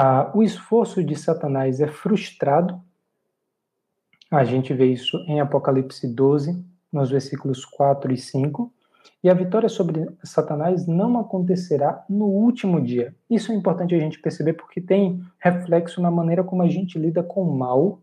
Ah, 0.00 0.30
o 0.32 0.44
esforço 0.44 1.02
de 1.02 1.16
Satanás 1.16 1.80
é 1.80 1.88
frustrado. 1.88 2.80
A 4.30 4.44
gente 4.44 4.72
vê 4.72 4.86
isso 4.86 5.16
em 5.26 5.40
Apocalipse 5.40 6.06
12, 6.06 6.64
nos 6.92 7.10
versículos 7.10 7.64
4 7.64 8.12
e 8.12 8.16
5. 8.16 8.72
E 9.24 9.28
a 9.28 9.34
vitória 9.34 9.68
sobre 9.68 10.08
Satanás 10.22 10.86
não 10.86 11.18
acontecerá 11.18 12.04
no 12.08 12.26
último 12.26 12.80
dia. 12.80 13.12
Isso 13.28 13.50
é 13.50 13.56
importante 13.56 13.92
a 13.92 13.98
gente 13.98 14.20
perceber 14.20 14.52
porque 14.52 14.80
tem 14.80 15.20
reflexo 15.36 16.00
na 16.00 16.12
maneira 16.12 16.44
como 16.44 16.62
a 16.62 16.68
gente 16.68 16.96
lida 16.96 17.24
com 17.24 17.42
o 17.42 17.58
mal, 17.58 18.00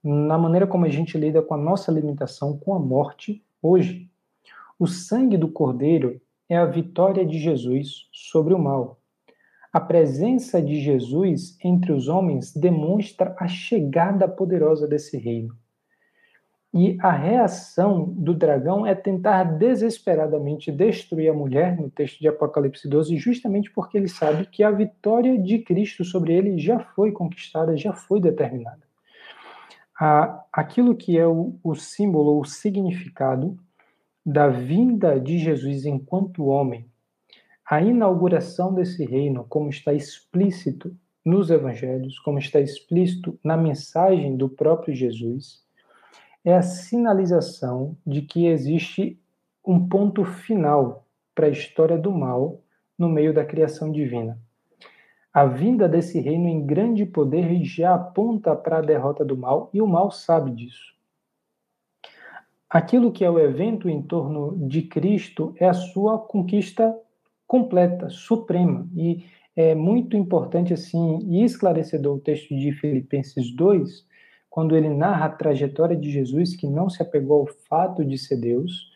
na 0.00 0.38
maneira 0.38 0.64
como 0.64 0.84
a 0.84 0.90
gente 0.90 1.18
lida 1.18 1.42
com 1.42 1.54
a 1.54 1.58
nossa 1.58 1.90
limitação, 1.90 2.56
com 2.56 2.72
a 2.72 2.78
morte 2.78 3.42
hoje. 3.60 4.08
O 4.78 4.86
sangue 4.86 5.36
do 5.36 5.48
Cordeiro 5.48 6.20
é 6.48 6.56
a 6.56 6.66
vitória 6.66 7.26
de 7.26 7.40
Jesus 7.40 8.08
sobre 8.12 8.54
o 8.54 8.60
mal. 8.60 9.01
A 9.72 9.80
presença 9.80 10.60
de 10.60 10.78
Jesus 10.80 11.56
entre 11.64 11.92
os 11.92 12.06
homens 12.06 12.54
demonstra 12.54 13.34
a 13.38 13.48
chegada 13.48 14.28
poderosa 14.28 14.86
desse 14.86 15.16
reino. 15.16 15.56
E 16.74 16.98
a 17.00 17.10
reação 17.10 18.04
do 18.04 18.34
dragão 18.34 18.86
é 18.86 18.94
tentar 18.94 19.44
desesperadamente 19.44 20.70
destruir 20.70 21.30
a 21.30 21.34
mulher, 21.34 21.78
no 21.78 21.90
texto 21.90 22.18
de 22.18 22.28
Apocalipse 22.28 22.86
12, 22.86 23.16
justamente 23.16 23.70
porque 23.70 23.96
ele 23.96 24.08
sabe 24.08 24.46
que 24.46 24.62
a 24.62 24.70
vitória 24.70 25.38
de 25.38 25.58
Cristo 25.58 26.04
sobre 26.04 26.34
ele 26.34 26.58
já 26.58 26.78
foi 26.78 27.10
conquistada, 27.10 27.74
já 27.76 27.94
foi 27.94 28.20
determinada. 28.20 28.82
aquilo 30.52 30.94
que 30.94 31.16
é 31.16 31.26
o, 31.26 31.74
símbolo, 31.74 32.40
o 32.40 32.44
significado 32.44 33.56
da 34.24 34.48
vinda 34.48 35.18
de 35.18 35.38
Jesus 35.38 35.86
enquanto 35.86 36.46
homem, 36.46 36.91
a 37.68 37.80
inauguração 37.80 38.74
desse 38.74 39.04
reino, 39.04 39.46
como 39.48 39.68
está 39.68 39.92
explícito 39.92 40.94
nos 41.24 41.50
evangelhos, 41.50 42.18
como 42.18 42.38
está 42.38 42.60
explícito 42.60 43.38
na 43.42 43.56
mensagem 43.56 44.36
do 44.36 44.48
próprio 44.48 44.94
Jesus, 44.94 45.62
é 46.44 46.54
a 46.54 46.62
sinalização 46.62 47.96
de 48.06 48.22
que 48.22 48.46
existe 48.46 49.20
um 49.64 49.88
ponto 49.88 50.24
final 50.24 51.06
para 51.34 51.46
a 51.46 51.50
história 51.50 51.96
do 51.96 52.10
mal 52.10 52.60
no 52.98 53.08
meio 53.08 53.32
da 53.32 53.44
criação 53.44 53.90
divina. 53.90 54.38
A 55.32 55.46
vinda 55.46 55.88
desse 55.88 56.20
reino 56.20 56.48
em 56.48 56.66
grande 56.66 57.06
poder 57.06 57.64
já 57.64 57.94
aponta 57.94 58.54
para 58.54 58.78
a 58.78 58.82
derrota 58.82 59.24
do 59.24 59.36
mal 59.36 59.70
e 59.72 59.80
o 59.80 59.86
mal 59.86 60.10
sabe 60.10 60.50
disso. 60.50 60.92
Aquilo 62.68 63.12
que 63.12 63.24
é 63.24 63.30
o 63.30 63.38
evento 63.38 63.88
em 63.88 64.02
torno 64.02 64.68
de 64.68 64.82
Cristo 64.82 65.54
é 65.58 65.66
a 65.66 65.74
sua 65.74 66.18
conquista 66.18 66.94
completa, 67.52 68.08
suprema. 68.08 68.88
E 68.96 69.26
é 69.54 69.74
muito 69.74 70.16
importante 70.16 70.72
assim 70.72 71.18
e 71.28 71.44
esclarecedor 71.44 72.16
o 72.16 72.18
texto 72.18 72.56
de 72.56 72.72
Filipenses 72.72 73.54
2, 73.54 74.06
quando 74.48 74.74
ele 74.74 74.88
narra 74.88 75.26
a 75.26 75.28
trajetória 75.28 75.94
de 75.94 76.10
Jesus 76.10 76.56
que 76.56 76.66
não 76.66 76.88
se 76.88 77.02
apegou 77.02 77.40
ao 77.40 77.46
fato 77.68 78.02
de 78.06 78.16
ser 78.16 78.38
Deus, 78.38 78.90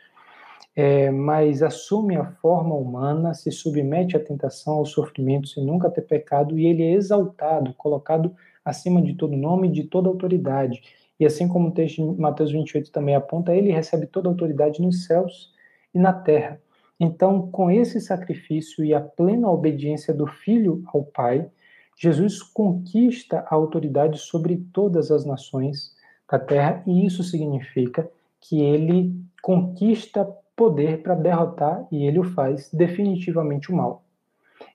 é, 0.74 1.10
mas 1.10 1.62
assume 1.62 2.16
a 2.16 2.24
forma 2.24 2.74
humana, 2.74 3.34
se 3.34 3.52
submete 3.52 4.16
à 4.16 4.20
tentação, 4.20 4.76
ao 4.76 4.86
sofrimento, 4.86 5.48
sem 5.48 5.62
nunca 5.62 5.90
ter 5.90 6.00
pecado, 6.00 6.58
e 6.58 6.64
ele 6.64 6.82
é 6.82 6.92
exaltado, 6.92 7.74
colocado 7.74 8.34
acima 8.64 9.02
de 9.02 9.12
todo 9.12 9.36
nome 9.36 9.68
e 9.68 9.72
de 9.72 9.84
toda 9.84 10.08
autoridade. 10.08 10.80
E 11.20 11.26
assim 11.26 11.46
como 11.46 11.68
o 11.68 11.72
texto 11.72 12.14
de 12.14 12.18
Mateus 12.18 12.50
28 12.52 12.90
também 12.90 13.14
aponta, 13.14 13.54
ele 13.54 13.70
recebe 13.70 14.06
toda 14.06 14.30
autoridade 14.30 14.80
nos 14.80 15.04
céus 15.04 15.52
e 15.94 15.98
na 15.98 16.14
terra. 16.14 16.58
Então, 16.98 17.50
com 17.50 17.70
esse 17.70 18.00
sacrifício 18.00 18.84
e 18.84 18.94
a 18.94 19.00
plena 19.00 19.50
obediência 19.50 20.14
do 20.14 20.26
Filho 20.26 20.82
ao 20.86 21.04
Pai, 21.04 21.48
Jesus 21.96 22.42
conquista 22.42 23.44
a 23.48 23.54
autoridade 23.54 24.18
sobre 24.18 24.56
todas 24.72 25.10
as 25.10 25.24
nações 25.24 25.94
da 26.30 26.38
terra, 26.38 26.82
e 26.86 27.06
isso 27.06 27.22
significa 27.22 28.08
que 28.40 28.60
ele 28.60 29.14
conquista 29.42 30.26
poder 30.54 31.02
para 31.02 31.14
derrotar, 31.14 31.86
e 31.92 32.06
ele 32.06 32.18
o 32.18 32.24
faz 32.24 32.70
definitivamente 32.72 33.70
o 33.70 33.76
mal. 33.76 34.02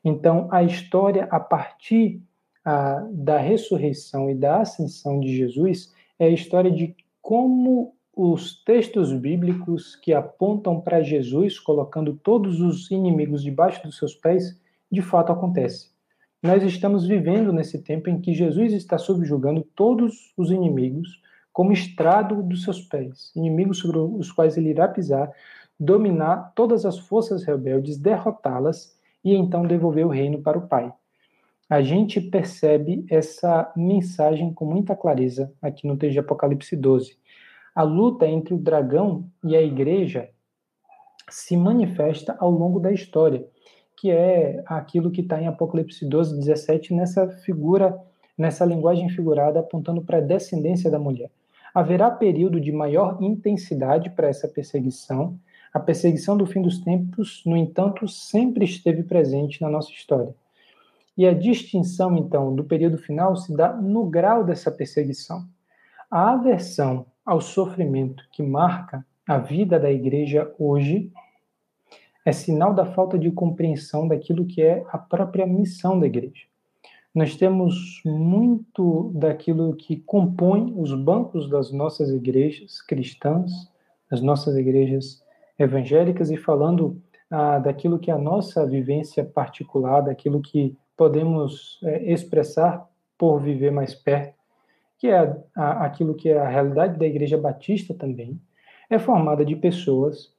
Então, 0.03 0.47
a 0.51 0.63
história 0.63 1.28
a 1.32 1.39
partir 1.39 2.22
a, 2.63 3.05
da 3.11 3.38
ressurreição 3.38 4.30
e 4.30 4.36
da 4.36 4.61
ascensão 4.61 5.19
de 5.19 5.36
Jesus 5.36 5.93
é 6.19 6.26
a 6.26 6.30
história 6.30 6.72
de 6.72 6.95
como 7.22 7.93
os 8.16 8.62
textos 8.64 9.14
bíblicos 9.14 9.95
que 9.95 10.14
apontam 10.14 10.82
para 10.82 11.01
Jesus, 11.01 11.57
colocando 11.59 12.14
todos 12.14 12.59
os 12.59 12.91
inimigos 12.91 13.41
debaixo 13.41 13.82
dos 13.84 13.97
seus 13.97 14.14
pés, 14.14 14.59
de 14.91 15.01
fato 15.01 15.32
acontece. 15.32 15.89
Nós 16.43 16.64
estamos 16.64 17.07
vivendo 17.07 17.53
nesse 17.53 17.82
tempo 17.82 18.09
em 18.09 18.20
que 18.20 18.34
Jesus 18.34 18.74
está 18.74 18.97
subjugando 18.97 19.62
todos 19.76 20.34
os 20.36 20.51
inimigos 20.51 21.22
como 21.53 21.72
estrado 21.72 22.41
dos 22.41 22.64
seus 22.64 22.82
pés, 22.82 23.32
inimigos 23.36 23.80
sobre 23.80 23.99
os 23.99 24.32
quais 24.32 24.57
ele 24.57 24.70
irá 24.70 24.88
pisar, 24.88 25.32
dominar 25.80 26.51
todas 26.55 26.86
as 26.86 26.97
forças 26.97 27.43
rebeldes, 27.43 27.97
derrotá-las 27.97 28.97
e 29.24 29.36
então 29.36 29.66
devolver 29.66 30.05
o 30.05 30.09
reino 30.09 30.41
para 30.41 30.57
o 30.57 30.68
Pai. 30.68 30.91
a 31.70 31.82
gente 31.82 32.20
percebe 32.20 33.05
essa 33.09 33.72
mensagem 33.78 34.53
com 34.53 34.66
muita 34.66 34.95
clareza 34.95 35.53
aqui 35.62 35.88
no 35.88 35.95
texto 35.95 36.14
de 36.14 36.20
Apocalipse 36.20 36.76
12. 36.76 37.18
A 37.74 37.84
luta 37.84 38.28
entre 38.28 38.53
o 38.53 38.57
dragão 38.57 39.30
e 39.43 39.55
a 39.55 39.61
igreja 39.61 40.30
se 41.30 41.55
manifesta 41.55 42.36
ao 42.38 42.51
longo 42.51 42.80
da 42.80 42.91
história, 42.91 43.47
que 43.95 44.11
é 44.11 44.61
aquilo 44.65 45.09
que 45.09 45.22
está 45.22 45.41
em 45.41 45.47
Apocalipse 45.47 46.05
12, 46.05 46.38
17, 46.38 46.93
nessa 46.93 47.30
figura, 47.30 47.97
nessa 48.38 48.65
linguagem 48.65 49.07
figurada 49.09 49.61
apontando 49.61 50.01
para 50.01 50.17
a 50.17 50.22
descendência 50.22 50.91
da 50.91 50.99
mulher. 50.99 51.30
Haverá 51.74 52.11
período 52.11 52.59
de 52.59 52.74
maior 52.74 53.17
intensidade 53.22 54.09
para 54.09 54.28
essa 54.28 54.49
perseguição. 54.49 55.39
A 55.74 55.80
perseguição 55.80 56.36
do 56.36 56.45
fim 56.45 56.61
dos 56.61 56.80
tempos, 56.80 57.41
no 57.45 57.55
entanto, 57.55 58.05
sempre 58.05 58.65
esteve 58.65 59.03
presente 59.03 59.61
na 59.61 59.69
nossa 59.69 59.91
história. 59.91 60.36
E 61.17 61.26
a 61.26 61.34
distinção, 61.34 62.17
então, 62.17 62.53
do 62.53 62.65
período 62.65 62.97
final 62.97 63.38
se 63.38 63.55
dá 63.55 63.72
no 63.72 64.05
grau 64.05 64.43
dessa 64.43 64.69
perseguição. 64.69 65.45
A 66.09 66.32
aversão 66.32 67.05
ao 67.26 67.41
sofrimento 67.41 68.24
que 68.32 68.43
marca 68.43 69.05
a 69.28 69.38
vida 69.38 69.80
da 69.80 69.91
igreja 69.91 70.53
hoje 70.57 71.11
é 72.26 72.32
sinal 72.32 72.74
da 72.74 72.86
falta 72.86 73.17
de 73.17 73.32
compreensão 73.32 74.07
daquilo 74.07 74.45
que 74.45 74.61
é 74.61 74.86
a 74.89 74.97
própria 74.97 75.45
missão 75.45 75.99
da 75.99 76.05
igreja. 76.05 76.45
Nós 77.13 77.36
temos 77.36 78.01
muito 78.05 79.11
daquilo 79.15 79.76
que 79.76 79.97
compõe 79.97 80.74
os 80.78 80.93
bancos 80.93 81.49
das 81.49 81.72
nossas 81.72 82.09
igrejas 82.09 82.82
cristãs, 82.82 83.51
das 84.09 84.22
nossas 84.22 84.55
igrejas 84.55 85.22
evangélicas, 85.59 86.32
e 86.32 86.38
falando 86.38 87.01
ah, 87.30 87.59
daquilo 87.59 87.99
que 87.99 88.09
é 88.09 88.13
a 88.13 88.17
nossa 88.17 88.65
vivência 88.65 89.26
particular, 89.26 90.01
daquilo 90.01 90.41
que 90.41 90.76
podemos 90.95 91.80
é, 91.84 92.11
expressar 92.11 92.88
por 93.17 93.39
viver 93.41 93.72
mais 93.72 93.93
perto, 93.93 94.36
que 95.02 95.08
é 95.08 95.36
a, 95.56 95.84
aquilo 95.84 96.14
que 96.14 96.30
é 96.30 96.38
a 96.38 96.47
realidade 96.47 96.99
da 96.99 97.08
Igreja 97.08 97.36
Batista 97.36 97.91
também, 97.91 98.39
é 98.88 98.99
formada 98.99 99.43
de 99.43 99.56
pessoas 99.56 100.32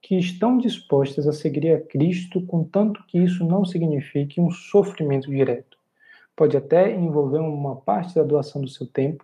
que 0.00 0.16
estão 0.16 0.56
dispostas 0.56 1.28
a 1.28 1.32
seguir 1.32 1.70
a 1.70 1.82
Cristo, 1.82 2.40
contanto 2.46 3.04
que 3.06 3.18
isso 3.18 3.44
não 3.44 3.62
signifique 3.66 4.40
um 4.40 4.50
sofrimento 4.50 5.30
direto. 5.30 5.76
Pode 6.34 6.56
até 6.56 6.96
envolver 6.96 7.40
uma 7.40 7.76
parte 7.76 8.14
da 8.14 8.22
doação 8.22 8.62
do 8.62 8.68
seu 8.70 8.86
tempo, 8.86 9.22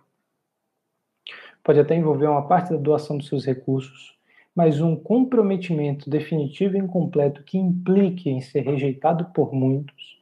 pode 1.63 1.79
até 1.79 1.95
envolver 1.95 2.27
uma 2.27 2.47
parte 2.47 2.69
da 2.69 2.77
doação 2.77 3.17
dos 3.17 3.27
seus 3.27 3.43
recursos, 3.43 4.15
mas 4.55 4.79
um 4.79 4.95
comprometimento 4.95 6.07
definitivo 6.07 6.77
e 6.77 6.79
incompleto 6.79 7.41
que 7.41 7.57
implique 7.57 8.29
em 8.29 8.41
ser 8.41 8.61
rejeitado 8.61 9.25
por 9.33 9.51
muitos, 9.51 10.19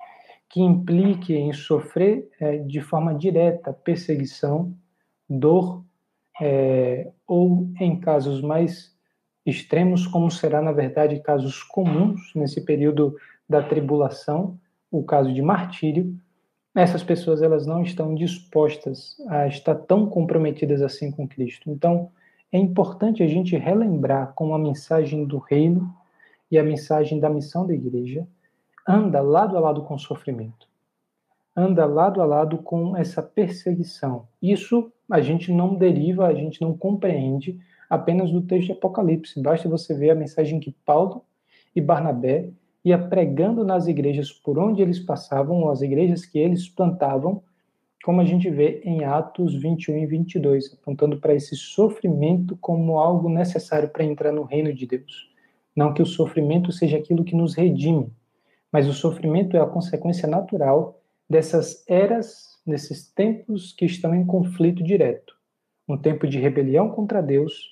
que 0.52 0.62
implique 0.62 1.34
em 1.34 1.54
sofrer 1.54 2.30
é, 2.39 2.58
de 2.58 2.82
forma 2.82 3.16
direta 3.16 3.72
perseguição, 3.72 4.74
dor, 5.30 5.84
é, 6.41 7.10
ou 7.26 7.70
em 7.80 7.99
casos 7.99 8.41
mais 8.41 8.93
extremos, 9.45 10.06
como 10.06 10.30
será, 10.30 10.62
na 10.62 10.72
verdade, 10.72 11.22
casos 11.22 11.64
comuns 11.64 12.34
nesse 12.36 12.62
período 12.62 13.16
da 13.47 13.64
tribulação, 13.64 14.60
o 14.91 15.04
caso 15.04 15.34
de 15.34 15.41
martírio, 15.41 16.14
essas 16.76 17.04
pessoas 17.04 17.41
elas 17.41 17.66
não 17.66 17.82
estão 17.82 18.14
dispostas 18.14 19.18
a 19.28 19.47
estar 19.47 19.76
tão 19.76 20.08
comprometidas 20.08 20.82
assim 20.82 21.12
com 21.12 21.28
Cristo. 21.28 21.70
Então, 21.70 22.10
é 22.52 22.58
importante 22.58 23.24
a 23.24 23.28
gente 23.28 23.58
relembrar 23.58 24.34
com 24.34 24.54
a 24.54 24.60
mensagem 24.60 25.26
do 25.26 25.38
reino 25.38 25.93
e 26.49 26.58
a 26.58 26.64
mensagem 26.64 27.20
da 27.20 27.30
missão 27.30 27.66
da 27.66 27.74
igreja, 27.74 28.28
anda 28.88 29.21
lado 29.21 29.57
a 29.57 29.59
lado 29.59 29.84
com 29.84 29.95
o 29.95 29.99
sofrimento, 29.99 30.67
anda 31.55 31.86
lado 31.86 32.21
a 32.21 32.25
lado 32.25 32.57
com 32.59 32.95
essa 32.95 33.21
perseguição. 33.21 34.27
Isso 34.41 34.91
a 35.09 35.21
gente 35.21 35.51
não 35.51 35.75
deriva, 35.75 36.27
a 36.27 36.34
gente 36.34 36.61
não 36.61 36.75
compreende 36.75 37.59
apenas 37.89 38.32
do 38.32 38.41
texto 38.41 38.67
de 38.67 38.71
Apocalipse. 38.73 39.41
Basta 39.41 39.67
você 39.67 39.93
ver 39.93 40.11
a 40.11 40.15
mensagem 40.15 40.59
que 40.59 40.75
Paulo 40.86 41.23
e 41.75 41.82
Barnabé 41.82 42.49
ia 42.84 42.97
pregando 42.97 43.63
nas 43.63 43.88
igrejas 43.88 44.32
por 44.32 44.57
onde 44.57 44.82
eles 44.82 44.99
passavam, 44.99 45.69
as 45.69 45.82
igrejas 45.82 46.25
que 46.25 46.39
eles 46.39 46.67
plantavam, 46.67 47.43
como 48.03 48.19
a 48.19 48.25
gente 48.25 48.49
vê 48.49 48.82
em 48.84 49.03
Atos 49.03 49.53
21 49.53 49.97
e 49.97 50.05
22, 50.07 50.73
apontando 50.73 51.19
para 51.19 51.36
esse 51.36 51.55
sofrimento 51.55 52.57
como 52.59 52.97
algo 52.97 53.29
necessário 53.29 53.89
para 53.89 54.03
entrar 54.03 54.32
no 54.32 54.43
reino 54.43 54.73
de 54.73 54.88
Deus. 54.88 55.29
Não 55.75 55.93
que 55.93 56.01
o 56.01 56.05
sofrimento 56.05 56.71
seja 56.71 56.97
aquilo 56.97 57.23
que 57.23 57.36
nos 57.36 57.53
redime, 57.53 58.11
mas 58.72 58.88
o 58.88 58.93
sofrimento 58.93 59.57
é 59.57 59.59
a 59.59 59.65
consequência 59.65 60.28
natural 60.28 60.99
dessas 61.30 61.84
eras, 61.88 62.59
desses 62.65 63.11
tempos 63.11 63.74
que 63.74 63.86
estão 63.86 64.15
em 64.15 64.26
conflito 64.26 64.84
direto. 64.84 65.36
Um 65.88 65.97
tempo 65.97 66.28
de 66.28 66.39
rebelião 66.39 66.89
contra 66.89 67.22
Deus 67.22 67.69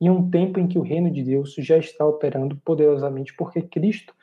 e 0.00 0.10
um 0.10 0.28
tempo 0.28 0.58
em 0.58 0.66
que 0.66 0.78
o 0.78 0.82
reino 0.82 1.10
de 1.10 1.22
Deus 1.22 1.54
já 1.58 1.78
está 1.78 2.04
operando 2.04 2.56
poderosamente, 2.56 3.34
porque 3.34 3.62
Cristo 3.62 4.14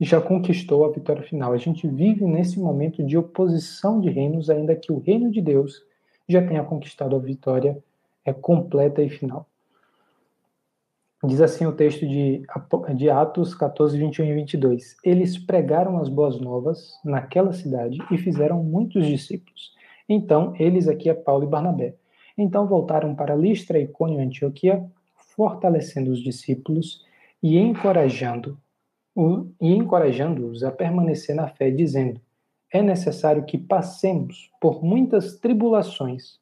já 0.00 0.20
conquistou 0.20 0.84
a 0.84 0.92
vitória 0.92 1.22
final. 1.22 1.52
A 1.52 1.58
gente 1.58 1.86
vive 1.86 2.24
nesse 2.24 2.58
momento 2.58 3.04
de 3.04 3.18
oposição 3.18 4.00
de 4.00 4.08
reinos, 4.08 4.48
ainda 4.48 4.74
que 4.74 4.90
o 4.90 4.98
reino 4.98 5.30
de 5.30 5.42
Deus 5.42 5.82
já 6.28 6.46
tenha 6.46 6.64
conquistado 6.64 7.14
a 7.16 7.18
vitória 7.18 7.76
é 8.24 8.32
completa 8.32 9.02
e 9.02 9.10
final. 9.10 9.46
Diz 11.22 11.40
assim 11.42 11.66
o 11.66 11.72
texto 11.72 12.08
de, 12.08 12.42
de 12.96 13.10
Atos 13.10 13.54
14, 13.54 13.98
21 13.98 14.24
e 14.24 14.34
22. 14.34 14.96
Eles 15.04 15.36
pregaram 15.36 15.98
as 15.98 16.08
boas 16.08 16.40
novas 16.40 16.98
naquela 17.04 17.52
cidade 17.52 17.98
e 18.10 18.16
fizeram 18.16 18.64
muitos 18.64 19.06
discípulos. 19.06 19.74
Então, 20.08 20.54
eles 20.58 20.88
aqui 20.88 21.10
é 21.10 21.14
Paulo 21.14 21.44
e 21.44 21.46
Barnabé. 21.46 21.94
Então 22.38 22.66
voltaram 22.66 23.14
para 23.14 23.36
Listra, 23.36 23.78
Icônio 23.78 24.18
e 24.18 24.24
Antioquia, 24.24 24.82
fortalecendo 25.36 26.10
os 26.10 26.22
discípulos 26.22 27.04
e 27.42 27.58
encorajando 27.58 28.58
e 29.60 29.74
encorajando-os 29.74 30.62
a 30.62 30.70
permanecer 30.70 31.36
na 31.36 31.48
fé, 31.48 31.70
dizendo: 31.70 32.18
É 32.72 32.80
necessário 32.80 33.44
que 33.44 33.58
passemos 33.58 34.50
por 34.58 34.82
muitas 34.82 35.38
tribulações 35.38 36.38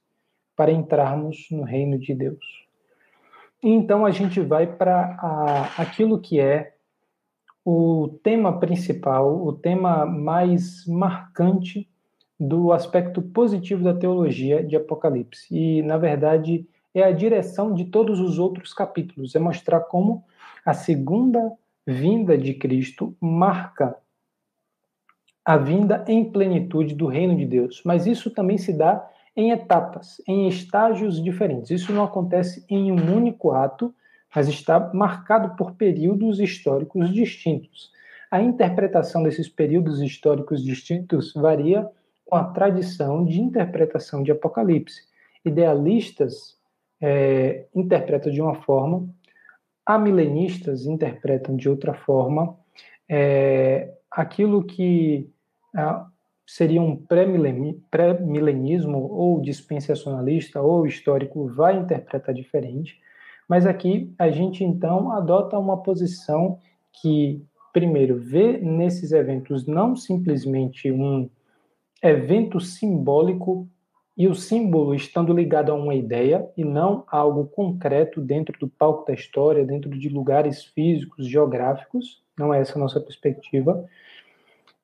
para 0.54 0.70
entrarmos 0.70 1.48
no 1.50 1.64
reino 1.64 1.98
de 1.98 2.14
Deus. 2.14 2.67
Então 3.62 4.06
a 4.06 4.10
gente 4.10 4.40
vai 4.40 4.66
para 4.66 5.72
aquilo 5.76 6.20
que 6.20 6.38
é 6.38 6.74
o 7.64 8.18
tema 8.22 8.58
principal, 8.58 9.44
o 9.44 9.52
tema 9.52 10.06
mais 10.06 10.86
marcante 10.86 11.88
do 12.38 12.72
aspecto 12.72 13.20
positivo 13.20 13.82
da 13.82 13.92
teologia 13.92 14.64
de 14.64 14.76
Apocalipse. 14.76 15.46
E, 15.50 15.82
na 15.82 15.98
verdade, 15.98 16.66
é 16.94 17.02
a 17.02 17.12
direção 17.12 17.74
de 17.74 17.86
todos 17.86 18.20
os 18.20 18.38
outros 18.38 18.72
capítulos, 18.72 19.34
é 19.34 19.38
mostrar 19.38 19.80
como 19.80 20.24
a 20.64 20.72
segunda 20.72 21.52
vinda 21.86 22.38
de 22.38 22.54
Cristo 22.54 23.16
marca 23.20 23.96
a 25.44 25.56
vinda 25.56 26.04
em 26.06 26.30
plenitude 26.30 26.94
do 26.94 27.06
reino 27.06 27.34
de 27.36 27.46
Deus. 27.46 27.82
Mas 27.84 28.06
isso 28.06 28.30
também 28.30 28.58
se 28.58 28.72
dá 28.72 29.08
em 29.36 29.50
etapas, 29.50 30.20
em 30.26 30.48
estágios 30.48 31.22
diferentes. 31.22 31.70
Isso 31.70 31.92
não 31.92 32.04
acontece 32.04 32.64
em 32.68 32.90
um 32.92 33.16
único 33.16 33.52
ato, 33.52 33.94
mas 34.34 34.48
está 34.48 34.92
marcado 34.92 35.56
por 35.56 35.72
períodos 35.72 36.38
históricos 36.40 37.12
distintos. 37.12 37.90
A 38.30 38.42
interpretação 38.42 39.22
desses 39.22 39.48
períodos 39.48 40.00
históricos 40.00 40.62
distintos 40.62 41.32
varia 41.32 41.88
com 42.26 42.36
a 42.36 42.44
tradição 42.44 43.24
de 43.24 43.40
interpretação 43.40 44.22
de 44.22 44.30
Apocalipse. 44.30 45.02
Idealistas 45.44 46.58
é, 47.00 47.66
interpretam 47.74 48.30
de 48.30 48.42
uma 48.42 48.54
forma, 48.54 49.08
amilenistas 49.86 50.84
interpretam 50.84 51.56
de 51.56 51.68
outra 51.68 51.94
forma. 51.94 52.54
É, 53.08 53.94
aquilo 54.10 54.62
que 54.62 55.30
seria 56.48 56.80
um 56.80 56.96
pré-milenismo 56.96 59.12
ou 59.12 59.38
dispensacionalista 59.38 60.62
ou 60.62 60.86
histórico 60.86 61.46
vai 61.48 61.76
interpretar 61.76 62.34
diferente, 62.34 62.98
mas 63.46 63.66
aqui 63.66 64.14
a 64.18 64.30
gente 64.30 64.64
então 64.64 65.12
adota 65.12 65.58
uma 65.58 65.82
posição 65.82 66.58
que, 66.90 67.44
primeiro, 67.70 68.18
vê 68.18 68.56
nesses 68.56 69.12
eventos 69.12 69.66
não 69.66 69.94
simplesmente 69.94 70.90
um 70.90 71.28
evento 72.02 72.58
simbólico 72.60 73.68
e 74.16 74.26
o 74.26 74.34
símbolo 74.34 74.94
estando 74.94 75.34
ligado 75.34 75.70
a 75.70 75.74
uma 75.74 75.94
ideia 75.94 76.48
e 76.56 76.64
não 76.64 77.04
a 77.08 77.18
algo 77.18 77.44
concreto 77.44 78.22
dentro 78.22 78.58
do 78.58 78.68
palco 78.68 79.06
da 79.06 79.12
história, 79.12 79.66
dentro 79.66 79.90
de 79.90 80.08
lugares 80.08 80.64
físicos, 80.64 81.26
geográficos, 81.26 82.22
não 82.38 82.54
é 82.54 82.60
essa 82.62 82.78
a 82.78 82.80
nossa 82.80 83.00
perspectiva, 83.00 83.86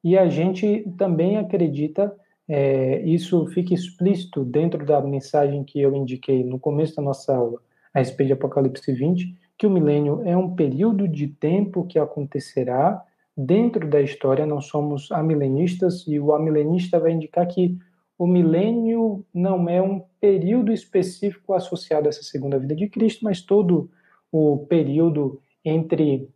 e 0.04 0.18
a 0.18 0.28
gente 0.28 0.84
também 0.98 1.38
acredita, 1.38 2.14
é, 2.46 3.00
isso 3.06 3.46
fica 3.46 3.72
explícito 3.72 4.44
dentro 4.44 4.84
da 4.84 5.00
mensagem 5.00 5.64
que 5.64 5.80
eu 5.80 5.96
indiquei 5.96 6.44
no 6.44 6.58
começo 6.58 6.94
da 6.96 7.02
nossa 7.02 7.34
aula, 7.34 7.58
a 7.94 8.00
respeito 8.00 8.26
de 8.28 8.32
Apocalipse 8.34 8.92
20, 8.92 9.34
que 9.56 9.66
o 9.66 9.70
milênio 9.70 10.20
é 10.26 10.36
um 10.36 10.54
período 10.54 11.08
de 11.08 11.26
tempo 11.28 11.86
que 11.86 11.98
acontecerá 11.98 13.02
dentro 13.34 13.88
da 13.88 14.02
história, 14.02 14.44
não 14.44 14.60
somos 14.60 15.10
amilenistas, 15.10 16.06
e 16.06 16.20
o 16.20 16.34
amilenista 16.34 17.00
vai 17.00 17.12
indicar 17.12 17.46
que 17.46 17.78
o 18.18 18.26
milênio 18.26 19.24
não 19.32 19.68
é 19.68 19.80
um 19.80 20.02
período 20.20 20.70
específico 20.70 21.54
associado 21.54 22.06
a 22.06 22.10
essa 22.10 22.22
segunda 22.22 22.58
vida 22.58 22.76
de 22.76 22.88
Cristo, 22.88 23.24
mas 23.24 23.40
todo 23.40 23.90
o 24.30 24.66
período 24.66 25.40
entre 25.64 26.28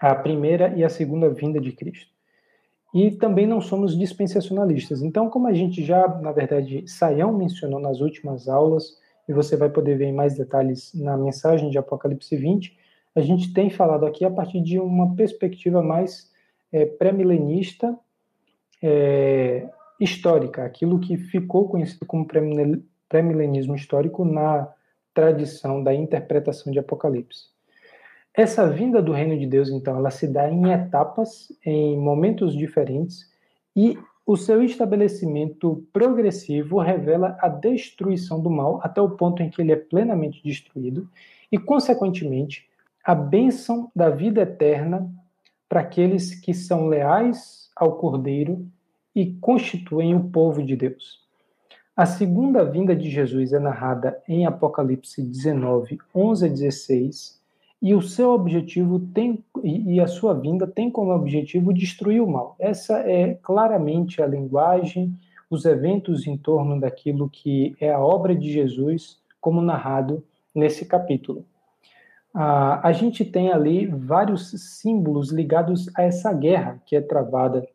a 0.00 0.14
primeira 0.14 0.76
e 0.76 0.82
a 0.82 0.88
segunda 0.88 1.30
vinda 1.30 1.60
de 1.60 1.72
Cristo. 1.72 2.11
E 2.94 3.10
também 3.12 3.46
não 3.46 3.60
somos 3.60 3.96
dispensacionalistas. 3.96 5.02
Então, 5.02 5.30
como 5.30 5.46
a 5.46 5.52
gente 5.52 5.82
já, 5.82 6.06
na 6.20 6.30
verdade, 6.30 6.84
Saião 6.86 7.32
mencionou 7.32 7.80
nas 7.80 8.00
últimas 8.00 8.48
aulas, 8.48 9.00
e 9.28 9.32
você 9.32 9.56
vai 9.56 9.70
poder 9.70 9.96
ver 9.96 10.06
em 10.06 10.14
mais 10.14 10.34
detalhes 10.34 10.92
na 10.94 11.16
mensagem 11.16 11.70
de 11.70 11.78
Apocalipse 11.78 12.36
20, 12.36 12.76
a 13.14 13.20
gente 13.20 13.52
tem 13.52 13.70
falado 13.70 14.04
aqui 14.04 14.24
a 14.24 14.30
partir 14.30 14.60
de 14.60 14.78
uma 14.78 15.14
perspectiva 15.14 15.82
mais 15.82 16.30
é, 16.72 16.86
pré-milenista, 16.86 17.96
é, 18.82 19.68
histórica, 20.00 20.64
aquilo 20.64 20.98
que 20.98 21.16
ficou 21.16 21.68
conhecido 21.68 22.04
como 22.06 22.26
pré-milenismo 22.26 23.74
histórico 23.74 24.24
na 24.24 24.68
tradição 25.14 25.82
da 25.82 25.94
interpretação 25.94 26.72
de 26.72 26.78
Apocalipse. 26.78 27.50
Essa 28.34 28.66
vinda 28.66 29.02
do 29.02 29.12
reino 29.12 29.38
de 29.38 29.46
Deus, 29.46 29.68
então, 29.68 29.96
ela 29.96 30.10
se 30.10 30.26
dá 30.26 30.50
em 30.50 30.72
etapas, 30.72 31.52
em 31.64 31.98
momentos 31.98 32.54
diferentes, 32.54 33.30
e 33.76 33.98
o 34.24 34.36
seu 34.36 34.62
estabelecimento 34.62 35.86
progressivo 35.92 36.78
revela 36.78 37.36
a 37.40 37.48
destruição 37.48 38.40
do 38.40 38.48
mal 38.48 38.80
até 38.82 39.02
o 39.02 39.10
ponto 39.10 39.42
em 39.42 39.50
que 39.50 39.60
ele 39.60 39.72
é 39.72 39.76
plenamente 39.76 40.42
destruído, 40.42 41.06
e, 41.50 41.58
consequentemente, 41.58 42.66
a 43.04 43.14
bênção 43.14 43.90
da 43.94 44.08
vida 44.08 44.42
eterna 44.42 45.10
para 45.68 45.80
aqueles 45.80 46.34
que 46.34 46.54
são 46.54 46.86
leais 46.86 47.70
ao 47.76 47.96
Cordeiro 47.96 48.66
e 49.14 49.34
constituem 49.34 50.14
o 50.14 50.30
povo 50.30 50.62
de 50.62 50.76
Deus. 50.76 51.20
A 51.94 52.06
segunda 52.06 52.64
vinda 52.64 52.96
de 52.96 53.10
Jesus 53.10 53.52
é 53.52 53.58
narrada 53.58 54.18
em 54.26 54.46
Apocalipse 54.46 55.20
19, 55.20 55.98
11 56.14 56.46
a 56.46 56.48
16, 56.48 57.41
e 57.82 57.94
o 57.94 58.00
seu 58.00 58.30
objetivo 58.30 59.00
tem 59.12 59.44
e 59.64 60.00
a 60.00 60.06
sua 60.06 60.34
vinda 60.34 60.68
tem 60.68 60.88
como 60.88 61.12
objetivo 61.12 61.74
destruir 61.74 62.22
o 62.22 62.30
mal. 62.30 62.54
Essa 62.58 63.00
é 63.00 63.34
claramente 63.42 64.22
a 64.22 64.26
linguagem, 64.26 65.12
os 65.50 65.64
eventos 65.64 66.26
em 66.26 66.36
torno 66.36 66.78
daquilo 66.80 67.28
que 67.28 67.74
é 67.80 67.90
a 67.90 67.98
obra 67.98 68.36
de 68.36 68.52
Jesus, 68.52 69.20
como 69.40 69.60
narrado 69.60 70.24
nesse 70.54 70.86
capítulo. 70.86 71.44
Ah, 72.32 72.80
a 72.86 72.92
gente 72.92 73.24
tem 73.24 73.50
ali 73.50 73.86
vários 73.86 74.50
símbolos 74.80 75.32
ligados 75.32 75.90
a 75.96 76.02
essa 76.02 76.32
guerra 76.32 76.80
que 76.86 76.94
é 76.94 77.00
travada 77.00 77.66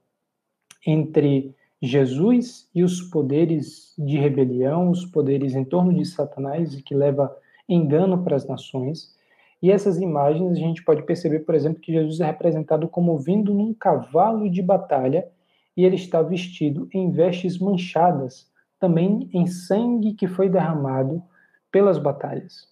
entre 0.86 1.54
Jesus 1.82 2.70
e 2.74 2.82
os 2.82 3.02
poderes 3.02 3.94
de 3.98 4.18
rebelião, 4.18 4.90
os 4.90 5.06
poderes 5.06 5.54
em 5.54 5.66
torno 5.66 5.94
de 5.94 6.06
Satanás 6.06 6.74
e 6.74 6.82
que 6.82 6.96
leva 6.96 7.36
engano 7.68 8.24
para 8.24 8.38
as 8.38 8.48
nações. 8.48 9.17
E 9.62 9.72
essas 9.72 10.00
imagens 10.00 10.52
a 10.52 10.56
gente 10.56 10.84
pode 10.84 11.04
perceber, 11.04 11.40
por 11.40 11.56
exemplo, 11.56 11.82
que 11.82 11.92
Jesus 11.92 12.20
é 12.20 12.26
representado 12.26 12.88
como 12.88 13.18
vindo 13.18 13.54
num 13.54 13.74
cavalo 13.74 14.50
de 14.50 14.62
batalha 14.62 15.28
e 15.76 15.84
ele 15.84 15.96
está 15.96 16.22
vestido 16.22 16.88
em 16.94 17.12
vestes 17.12 17.58
manchadas, 17.58 18.50
também 18.80 19.30
em 19.34 19.48
sangue 19.48 20.14
que 20.14 20.28
foi 20.28 20.50
derramado 20.50 21.24
pelas 21.72 21.98
batalhas. 21.98 22.68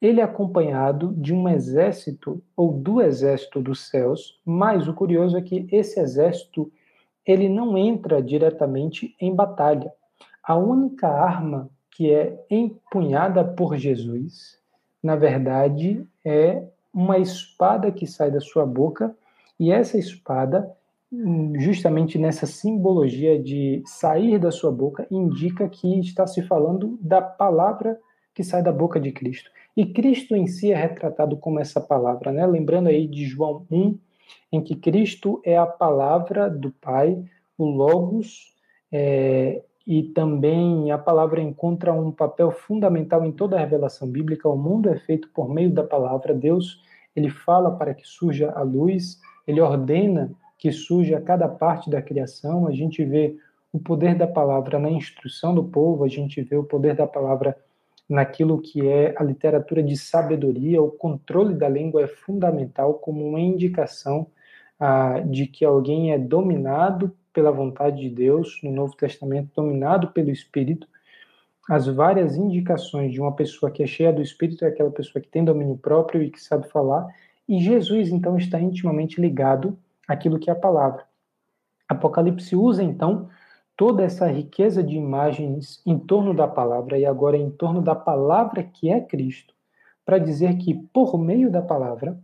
Ele 0.00 0.20
é 0.20 0.24
acompanhado 0.24 1.12
de 1.16 1.34
um 1.34 1.48
exército 1.48 2.42
ou 2.56 2.72
do 2.72 3.02
exército 3.02 3.60
dos 3.60 3.88
céus, 3.88 4.40
mas 4.44 4.86
o 4.86 4.94
curioso 4.94 5.36
é 5.36 5.42
que 5.42 5.66
esse 5.72 5.98
exército 5.98 6.70
ele 7.26 7.48
não 7.48 7.76
entra 7.76 8.22
diretamente 8.22 9.14
em 9.20 9.34
batalha. 9.34 9.92
A 10.42 10.56
única 10.56 11.08
arma 11.08 11.68
que 11.90 12.12
é 12.12 12.38
empunhada 12.48 13.44
por 13.44 13.76
Jesus 13.76 14.57
na 15.02 15.16
verdade, 15.16 16.06
é 16.24 16.62
uma 16.92 17.18
espada 17.18 17.92
que 17.92 18.06
sai 18.06 18.30
da 18.30 18.40
sua 18.40 18.66
boca, 18.66 19.14
e 19.58 19.72
essa 19.72 19.98
espada, 19.98 20.70
justamente 21.58 22.18
nessa 22.18 22.46
simbologia 22.46 23.40
de 23.40 23.82
sair 23.84 24.38
da 24.38 24.50
sua 24.50 24.70
boca, 24.70 25.06
indica 25.10 25.68
que 25.68 25.98
está 26.00 26.26
se 26.26 26.42
falando 26.42 26.98
da 27.00 27.20
palavra 27.20 27.98
que 28.34 28.44
sai 28.44 28.62
da 28.62 28.72
boca 28.72 29.00
de 29.00 29.10
Cristo. 29.10 29.50
E 29.76 29.86
Cristo 29.86 30.34
em 30.34 30.46
si 30.46 30.72
é 30.72 30.76
retratado 30.76 31.36
como 31.36 31.60
essa 31.60 31.80
palavra, 31.80 32.32
né? 32.32 32.46
Lembrando 32.46 32.88
aí 32.88 33.06
de 33.06 33.24
João 33.24 33.66
1, 33.70 33.98
em 34.52 34.60
que 34.60 34.76
Cristo 34.76 35.40
é 35.44 35.56
a 35.56 35.66
palavra 35.66 36.48
do 36.48 36.70
Pai, 36.72 37.20
o 37.56 37.64
Logos, 37.64 38.54
é, 38.90 39.62
e 39.88 40.02
também 40.02 40.92
a 40.92 40.98
palavra 40.98 41.40
encontra 41.40 41.94
um 41.94 42.12
papel 42.12 42.50
fundamental 42.50 43.24
em 43.24 43.32
toda 43.32 43.56
a 43.56 43.60
revelação 43.60 44.06
bíblica. 44.06 44.46
O 44.46 44.54
mundo 44.54 44.90
é 44.90 44.98
feito 44.98 45.30
por 45.30 45.48
meio 45.48 45.72
da 45.72 45.82
palavra. 45.82 46.34
Deus, 46.34 46.82
ele 47.16 47.30
fala 47.30 47.70
para 47.70 47.94
que 47.94 48.06
surja 48.06 48.52
a 48.54 48.60
luz, 48.60 49.18
ele 49.46 49.62
ordena 49.62 50.30
que 50.58 50.70
surja 50.70 51.18
cada 51.22 51.48
parte 51.48 51.88
da 51.88 52.02
criação. 52.02 52.66
A 52.66 52.70
gente 52.70 53.02
vê 53.02 53.38
o 53.72 53.78
poder 53.78 54.14
da 54.14 54.26
palavra 54.26 54.78
na 54.78 54.90
instrução 54.90 55.54
do 55.54 55.64
povo, 55.64 56.04
a 56.04 56.08
gente 56.08 56.42
vê 56.42 56.56
o 56.56 56.64
poder 56.64 56.94
da 56.94 57.06
palavra 57.06 57.56
naquilo 58.06 58.60
que 58.60 58.86
é 58.86 59.14
a 59.16 59.24
literatura 59.24 59.82
de 59.82 59.96
sabedoria. 59.96 60.82
O 60.82 60.90
controle 60.90 61.54
da 61.54 61.68
língua 61.68 62.02
é 62.02 62.08
fundamental 62.08 62.92
como 62.92 63.26
uma 63.26 63.40
indicação 63.40 64.26
ah, 64.78 65.20
de 65.20 65.46
que 65.46 65.64
alguém 65.64 66.12
é 66.12 66.18
dominado 66.18 67.10
pela 67.38 67.52
vontade 67.52 68.00
de 68.00 68.10
Deus, 68.10 68.58
no 68.64 68.72
Novo 68.72 68.96
Testamento, 68.96 69.52
dominado 69.54 70.08
pelo 70.08 70.28
Espírito, 70.28 70.88
as 71.68 71.86
várias 71.86 72.34
indicações 72.34 73.12
de 73.12 73.20
uma 73.20 73.30
pessoa 73.30 73.70
que 73.70 73.80
é 73.80 73.86
cheia 73.86 74.12
do 74.12 74.20
Espírito 74.20 74.64
é 74.64 74.68
aquela 74.68 74.90
pessoa 74.90 75.22
que 75.22 75.28
tem 75.28 75.44
domínio 75.44 75.76
próprio 75.76 76.20
e 76.20 76.32
que 76.32 76.42
sabe 76.42 76.68
falar, 76.68 77.06
e 77.48 77.60
Jesus, 77.60 78.08
então, 78.08 78.36
está 78.36 78.60
intimamente 78.60 79.20
ligado 79.20 79.78
àquilo 80.08 80.36
que 80.36 80.50
é 80.50 80.52
a 80.52 80.56
palavra. 80.56 81.04
Apocalipse 81.88 82.56
usa, 82.56 82.82
então, 82.82 83.28
toda 83.76 84.02
essa 84.02 84.26
riqueza 84.26 84.82
de 84.82 84.96
imagens 84.96 85.80
em 85.86 85.96
torno 85.96 86.34
da 86.34 86.48
palavra 86.48 86.98
e 86.98 87.06
agora 87.06 87.36
em 87.36 87.52
torno 87.52 87.80
da 87.80 87.94
palavra 87.94 88.64
que 88.64 88.90
é 88.90 89.00
Cristo, 89.00 89.54
para 90.04 90.18
dizer 90.18 90.56
que, 90.56 90.74
por 90.74 91.16
meio 91.16 91.52
da 91.52 91.62
palavra, 91.62 92.18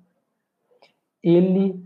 ele 1.22 1.84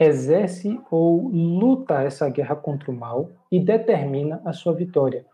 exerce 0.00 0.80
ou 0.90 1.28
luta 1.28 2.02
essa 2.02 2.26
guerra 2.30 2.56
contra 2.56 2.90
o 2.90 2.94
mal 2.94 3.28
e 3.52 3.60
determina 3.60 4.40
a 4.46 4.52
sua 4.54 4.72
vitória. 4.72 5.26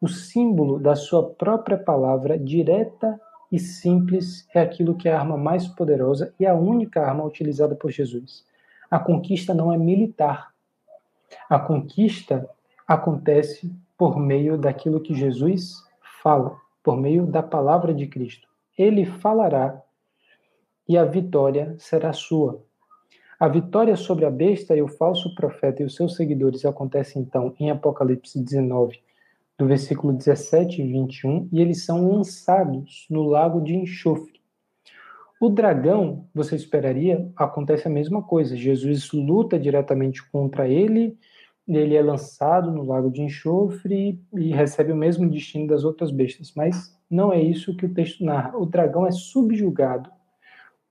O 0.00 0.08
símbolo 0.08 0.78
da 0.78 0.96
sua 0.96 1.28
própria 1.28 1.76
palavra 1.76 2.38
direta 2.38 3.20
e 3.52 3.58
simples 3.58 4.48
é 4.54 4.60
aquilo 4.60 4.94
que 4.94 5.10
é 5.10 5.12
a 5.12 5.20
arma 5.20 5.36
mais 5.36 5.68
poderosa 5.68 6.34
e 6.40 6.46
a 6.46 6.54
única 6.54 7.02
arma 7.02 7.22
utilizada 7.22 7.74
por 7.74 7.90
Jesus. 7.90 8.46
A 8.90 8.98
conquista 8.98 9.52
não 9.52 9.70
é 9.70 9.76
militar. 9.76 10.54
A 11.48 11.58
conquista 11.58 12.48
acontece 12.88 13.70
por 13.96 14.18
meio 14.18 14.56
daquilo 14.56 15.00
que 15.00 15.14
Jesus 15.14 15.84
fala, 16.22 16.56
por 16.82 16.96
meio 16.96 17.26
da 17.26 17.42
palavra 17.42 17.92
de 17.92 18.06
Cristo. 18.06 18.48
Ele 18.76 19.04
falará 19.04 19.82
e 20.88 20.96
a 20.96 21.04
vitória 21.04 21.74
será 21.78 22.12
sua. 22.12 22.62
A 23.44 23.48
vitória 23.48 23.94
sobre 23.94 24.24
a 24.24 24.30
besta 24.30 24.74
e 24.74 24.80
o 24.80 24.88
falso 24.88 25.34
profeta 25.34 25.82
e 25.82 25.84
os 25.84 25.94
seus 25.94 26.16
seguidores 26.16 26.64
acontece 26.64 27.18
então 27.18 27.54
em 27.60 27.68
Apocalipse 27.68 28.42
19, 28.42 28.98
do 29.58 29.66
versículo 29.66 30.14
17 30.14 30.80
e 30.80 30.86
21, 30.90 31.50
e 31.52 31.60
eles 31.60 31.84
são 31.84 32.10
lançados 32.10 33.04
no 33.10 33.22
lago 33.22 33.60
de 33.60 33.76
enxofre. 33.76 34.40
O 35.38 35.50
dragão, 35.50 36.26
você 36.34 36.56
esperaria, 36.56 37.30
acontece 37.36 37.86
a 37.86 37.90
mesma 37.90 38.22
coisa. 38.22 38.56
Jesus 38.56 39.12
luta 39.12 39.58
diretamente 39.58 40.26
contra 40.30 40.66
ele, 40.66 41.14
ele 41.68 41.96
é 41.96 42.02
lançado 42.02 42.72
no 42.72 42.82
lago 42.82 43.10
de 43.10 43.20
enxofre 43.20 44.18
e 44.32 44.52
recebe 44.54 44.90
o 44.90 44.96
mesmo 44.96 45.28
destino 45.28 45.66
das 45.66 45.84
outras 45.84 46.10
bestas, 46.10 46.54
mas 46.56 46.98
não 47.10 47.30
é 47.30 47.42
isso 47.42 47.76
que 47.76 47.84
o 47.84 47.92
texto 47.92 48.24
narra. 48.24 48.56
O 48.56 48.64
dragão 48.64 49.06
é 49.06 49.12
subjugado 49.12 50.10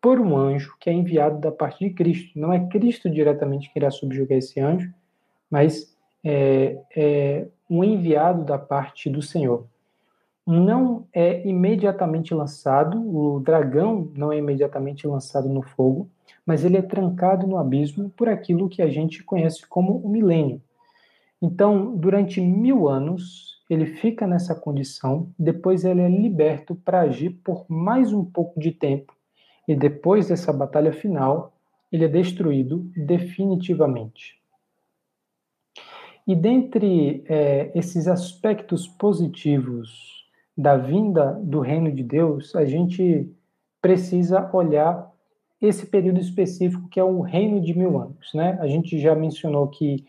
por 0.04 0.20
um 0.20 0.36
anjo 0.36 0.76
que 0.82 0.90
é 0.90 0.94
enviado 0.94 1.40
da 1.40 1.50
parte 1.50 1.88
de 1.88 1.94
Cristo. 1.94 2.38
Não 2.38 2.52
é 2.52 2.68
Cristo 2.68 3.10
diretamente 3.10 3.72
que 3.72 3.80
irá 3.80 3.90
subjugar 3.90 4.38
esse 4.38 4.60
anjo, 4.60 4.94
mas 5.50 5.96
é, 6.22 6.78
é 6.94 7.48
um 7.70 7.86
enviado 7.86 8.44
da 8.44 8.58
parte 8.58 9.10
do 9.10 9.22
Senhor. 9.22 9.66
Não 10.46 11.08
é 11.14 11.48
imediatamente 11.48 12.34
lançado, 12.34 13.00
o 13.00 13.40
dragão 13.40 14.12
não 14.14 14.30
é 14.30 14.38
imediatamente 14.38 15.08
lançado 15.08 15.48
no 15.48 15.62
fogo, 15.62 16.10
mas 16.46 16.66
ele 16.66 16.76
é 16.76 16.82
trancado 16.82 17.48
no 17.48 17.58
abismo 17.58 18.10
por 18.10 18.28
aquilo 18.28 18.68
que 18.68 18.82
a 18.82 18.90
gente 18.90 19.24
conhece 19.24 19.66
como 19.66 19.96
o 20.00 20.10
milênio. 20.10 20.62
Então, 21.42 21.96
durante 21.96 22.42
mil 22.42 22.90
anos, 22.90 23.64
ele 23.70 23.86
fica 23.86 24.28
nessa 24.28 24.54
condição, 24.54 25.30
depois 25.40 25.86
ele 25.86 26.02
é 26.02 26.10
liberto 26.10 26.76
para 26.76 27.00
agir 27.00 27.30
por 27.42 27.66
mais 27.70 28.12
um 28.12 28.26
pouco 28.26 28.60
de 28.60 28.74
tempo 28.74 29.14
e 29.68 29.76
depois 29.76 30.28
dessa 30.28 30.52
batalha 30.52 30.92
final, 30.92 31.54
ele 31.92 32.06
é 32.06 32.08
destruído 32.08 32.90
definitivamente. 32.96 34.42
E 36.26 36.36
dentre 36.36 37.24
é, 37.28 37.72
esses 37.76 38.08
aspectos 38.08 38.88
positivos 38.88 40.24
da 40.58 40.78
vinda 40.78 41.40
do 41.44 41.60
reino 41.60 41.92
de 41.92 42.04
Deus, 42.04 42.56
a 42.56 42.66
gente 42.66 43.30
precisa 43.82 44.50
olhar 44.54 45.12
esse 45.62 45.86
período 45.86 46.20
específico 46.20 46.88
que 46.90 47.00
é 47.00 47.04
o 47.04 47.22
reino 47.22 47.62
de 47.62 47.78
mil 47.78 48.00
anos, 48.00 48.34
né? 48.34 48.58
A 48.60 48.68
gente 48.68 49.00
já 49.00 49.16
mencionou 49.16 49.68
que 49.68 50.06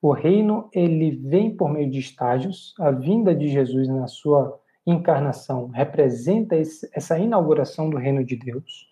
o 0.00 0.10
reino 0.12 0.68
ele 0.72 1.12
vem 1.12 1.54
por 1.54 1.70
meio 1.70 1.88
de 1.88 2.00
estágios. 2.00 2.74
A 2.78 2.90
vinda 2.90 3.34
de 3.34 3.48
Jesus 3.48 3.86
na 3.88 4.08
sua 4.08 4.58
encarnação 4.84 5.68
representa 5.68 6.56
esse, 6.56 6.88
essa 6.92 7.18
inauguração 7.18 7.88
do 7.88 7.96
reino 7.96 8.24
de 8.24 8.34
Deus. 8.36 8.91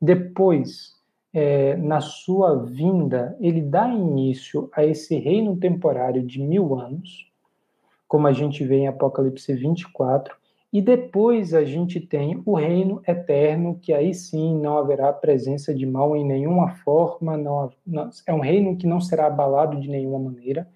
Depois, 0.00 0.94
é, 1.32 1.76
na 1.76 2.00
sua 2.00 2.64
vinda, 2.64 3.36
ele 3.40 3.60
dá 3.60 3.88
início 3.88 4.70
a 4.74 4.84
esse 4.84 5.16
reino 5.18 5.56
temporário 5.56 6.22
de 6.22 6.40
mil 6.40 6.78
anos, 6.78 7.30
como 8.08 8.26
a 8.26 8.32
gente 8.32 8.64
vê 8.64 8.78
em 8.78 8.88
Apocalipse 8.88 9.52
24, 9.52 10.34
e 10.72 10.80
depois 10.80 11.52
a 11.52 11.64
gente 11.64 12.00
tem 12.00 12.40
o 12.46 12.54
reino 12.54 13.02
eterno, 13.06 13.78
que 13.80 13.92
aí 13.92 14.14
sim 14.14 14.56
não 14.60 14.78
haverá 14.78 15.12
presença 15.12 15.74
de 15.74 15.84
mal 15.84 16.16
em 16.16 16.24
nenhuma 16.24 16.70
forma, 16.76 17.36
não, 17.36 17.70
não, 17.84 18.08
é 18.26 18.32
um 18.32 18.40
reino 18.40 18.76
que 18.76 18.86
não 18.86 19.00
será 19.00 19.26
abalado 19.26 19.80
de 19.80 19.88
nenhuma 19.88 20.18
maneira, 20.18 20.66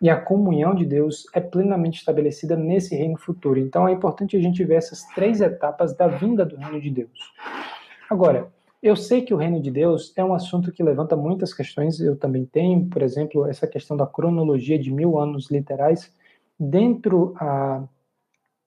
e 0.00 0.08
a 0.08 0.20
comunhão 0.20 0.74
de 0.74 0.84
Deus 0.84 1.26
é 1.34 1.40
plenamente 1.40 1.98
estabelecida 1.98 2.56
nesse 2.56 2.94
reino 2.94 3.18
futuro. 3.18 3.58
Então 3.58 3.88
é 3.88 3.92
importante 3.92 4.36
a 4.36 4.40
gente 4.40 4.62
ver 4.64 4.74
essas 4.74 5.02
três 5.14 5.40
etapas 5.40 5.96
da 5.96 6.06
vinda 6.06 6.44
do 6.44 6.56
reino 6.56 6.80
de 6.80 6.90
Deus. 6.90 7.32
Agora, 8.10 8.52
eu 8.84 8.94
sei 8.94 9.22
que 9.22 9.32
o 9.32 9.36
reino 9.38 9.62
de 9.62 9.70
Deus 9.70 10.12
é 10.14 10.22
um 10.22 10.34
assunto 10.34 10.70
que 10.70 10.82
levanta 10.82 11.16
muitas 11.16 11.54
questões, 11.54 11.98
eu 12.00 12.16
também 12.16 12.44
tenho, 12.44 12.86
por 12.86 13.00
exemplo, 13.00 13.46
essa 13.46 13.66
questão 13.66 13.96
da 13.96 14.06
cronologia 14.06 14.78
de 14.78 14.92
mil 14.92 15.18
anos 15.18 15.50
literais, 15.50 16.14
dentro 16.60 17.34
a, 17.38 17.82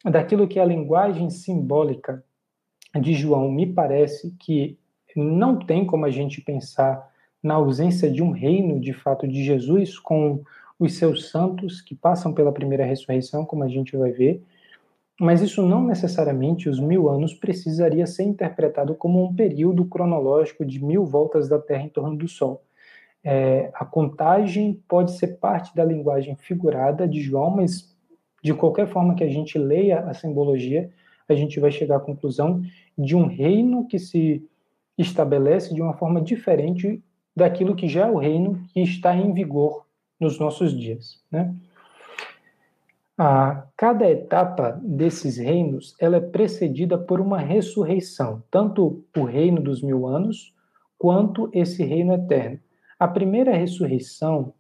daquilo 0.04 0.48
que 0.48 0.58
é 0.58 0.64
a 0.64 0.66
linguagem 0.66 1.30
simbólica 1.30 2.24
de 3.00 3.14
João, 3.14 3.52
me 3.52 3.68
parece 3.68 4.36
que 4.40 4.76
não 5.16 5.60
tem 5.60 5.86
como 5.86 6.04
a 6.04 6.10
gente 6.10 6.42
pensar 6.42 7.12
na 7.42 7.54
ausência 7.54 8.10
de 8.10 8.24
um 8.24 8.32
reino 8.32 8.80
de 8.80 8.94
fato 8.94 9.28
de 9.28 9.44
Jesus 9.44 10.00
com 10.00 10.44
os 10.80 10.96
seus 10.96 11.30
santos 11.30 11.80
que 11.80 11.94
passam 11.94 12.34
pela 12.34 12.52
primeira 12.52 12.86
ressurreição, 12.86 13.46
como 13.46 13.64
a 13.64 13.68
gente 13.68 13.96
vai 13.96 14.12
ver, 14.12 14.44
mas 15.20 15.42
isso 15.42 15.66
não 15.66 15.84
necessariamente, 15.84 16.70
os 16.70 16.80
mil 16.80 17.10
anos, 17.10 17.34
precisaria 17.34 18.06
ser 18.06 18.24
interpretado 18.24 18.94
como 18.94 19.24
um 19.24 19.34
período 19.34 19.86
cronológico 19.86 20.64
de 20.64 20.84
mil 20.84 21.06
voltas 21.06 21.50
da 21.50 21.58
Terra 21.60 21.84
em 21.84 21.90
torno 21.90 22.16
do 22.16 22.28
Sol. 22.28 22.64
É, 23.24 23.72
a 23.74 23.84
contagem 23.84 24.82
pode 24.88 25.14
ser 25.14 25.40
parte 25.40 25.76
da 25.76 25.84
linguagem 25.84 26.36
figurada 26.36 27.08
de 27.08 27.20
João, 27.20 27.50
mas 27.50 27.94
de 28.44 28.54
qualquer 28.54 28.88
forma 28.88 29.16
que 29.16 29.24
a 29.24 29.30
gente 29.30 29.58
leia 29.58 30.02
a 30.02 30.14
simbologia, 30.14 30.90
a 31.28 31.34
gente 31.34 31.60
vai 31.60 31.72
chegar 31.72 31.98
à 31.98 32.00
conclusão 32.00 32.62
de 32.98 33.16
um 33.16 33.26
reino 33.26 33.88
que 33.88 34.00
se 34.00 34.48
estabelece 34.98 35.74
de 35.74 35.82
uma 35.82 35.94
forma 35.94 36.22
diferente 36.22 37.04
daquilo 37.36 37.76
que 37.76 37.88
já 37.88 38.08
é 38.08 38.12
o 38.12 38.18
reino 38.18 38.64
que 38.74 38.82
está 38.82 39.16
em 39.16 39.34
vigor 39.34 39.86
nos 40.20 40.40
nossos 40.40 40.78
dias. 40.78 41.22
Né? 41.32 41.54
A 43.18 43.64
cada 43.76 44.08
etapa 44.08 44.80
desses 44.84 45.38
reinos 45.38 45.96
ela 46.00 46.18
é 46.18 46.22
precedida 46.22 47.00
por 47.00 47.20
uma 47.20 47.40
ressurreição, 47.40 48.44
tanto 48.52 49.04
o 49.18 49.24
reino 49.24 49.60
dos 49.60 49.82
mil 49.82 50.06
anos 50.06 50.54
quanto 51.00 51.50
esse 51.52 51.84
reino 51.84 52.14
eterno. 52.14 52.60
A 53.00 53.08
primeira 53.08 53.56
ressurreição 53.56 54.54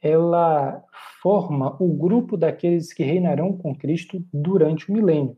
ela 0.00 0.82
forma 1.20 1.76
o 1.78 1.88
grupo 1.88 2.36
daqueles 2.36 2.94
que 2.94 3.02
reinarão 3.02 3.52
com 3.52 3.74
Cristo 3.74 4.24
durante 4.32 4.90
o 4.90 4.94
milênio. 4.94 5.36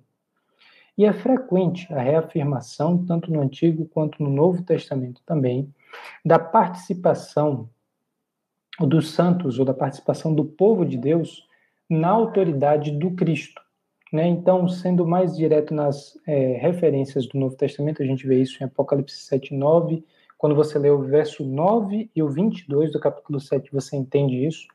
E 0.97 1.05
é 1.05 1.13
frequente 1.13 1.93
a 1.93 2.01
reafirmação, 2.01 3.05
tanto 3.05 3.33
no 3.33 3.41
Antigo 3.41 3.87
quanto 3.87 4.23
no 4.23 4.31
Novo 4.31 4.63
Testamento 4.63 5.23
também, 5.27 5.75
da 6.25 6.39
participação 6.39 7.69
dos 8.79 9.11
santos 9.11 9.59
ou 9.59 9.65
da 9.65 9.75
participação 9.75 10.33
do 10.33 10.45
povo 10.45 10.85
de 10.85 10.97
Deus 10.97 11.49
na 11.91 12.09
autoridade 12.11 12.93
do 12.93 13.11
Cristo. 13.11 13.61
Né? 14.13 14.29
Então, 14.29 14.69
sendo 14.69 15.07
mais 15.07 15.37
direto 15.37 15.75
nas 15.75 16.17
é, 16.27 16.57
referências 16.59 17.27
do 17.27 17.39
Novo 17.39 17.57
Testamento, 17.57 18.03
a 18.03 18.07
gente 18.07 18.27
vê 18.27 18.41
isso 18.41 18.63
em 18.63 18.67
Apocalipse 18.67 19.17
7, 19.17 19.55
9. 19.55 20.05
Quando 20.39 20.55
você 20.55 20.79
lê 20.79 20.89
o 20.89 21.03
verso 21.03 21.45
9 21.45 22.09
e 22.15 22.23
o 22.23 22.29
22 22.29 22.93
do 22.93 23.01
capítulo 23.01 23.41
7, 23.41 23.71
você 23.73 23.97
entende 23.97 24.47
isso. 24.47 24.67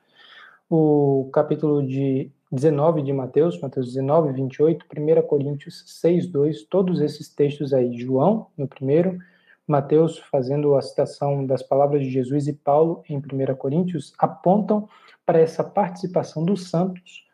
O 0.69 1.29
capítulo 1.33 1.85
de 1.85 2.29
19 2.51 3.01
de 3.01 3.13
Mateus, 3.13 3.59
Mateus 3.59 3.87
19, 3.87 4.33
28, 4.33 4.85
1 4.85 5.21
Coríntios 5.27 5.83
6, 5.87 6.27
2, 6.27 6.63
todos 6.63 7.01
esses 7.01 7.29
textos 7.29 7.73
aí, 7.73 7.97
João 7.97 8.47
no 8.57 8.67
primeiro, 8.67 9.17
Mateus 9.67 10.19
fazendo 10.19 10.75
a 10.75 10.81
citação 10.81 11.45
das 11.45 11.63
palavras 11.63 12.03
de 12.03 12.09
Jesus 12.09 12.47
e 12.47 12.53
Paulo 12.53 13.03
em 13.09 13.17
1 13.17 13.55
Coríntios, 13.55 14.13
apontam 14.17 14.87
para 15.25 15.39
essa 15.39 15.63
participação 15.63 16.43
dos 16.43 16.69
santos 16.69 17.25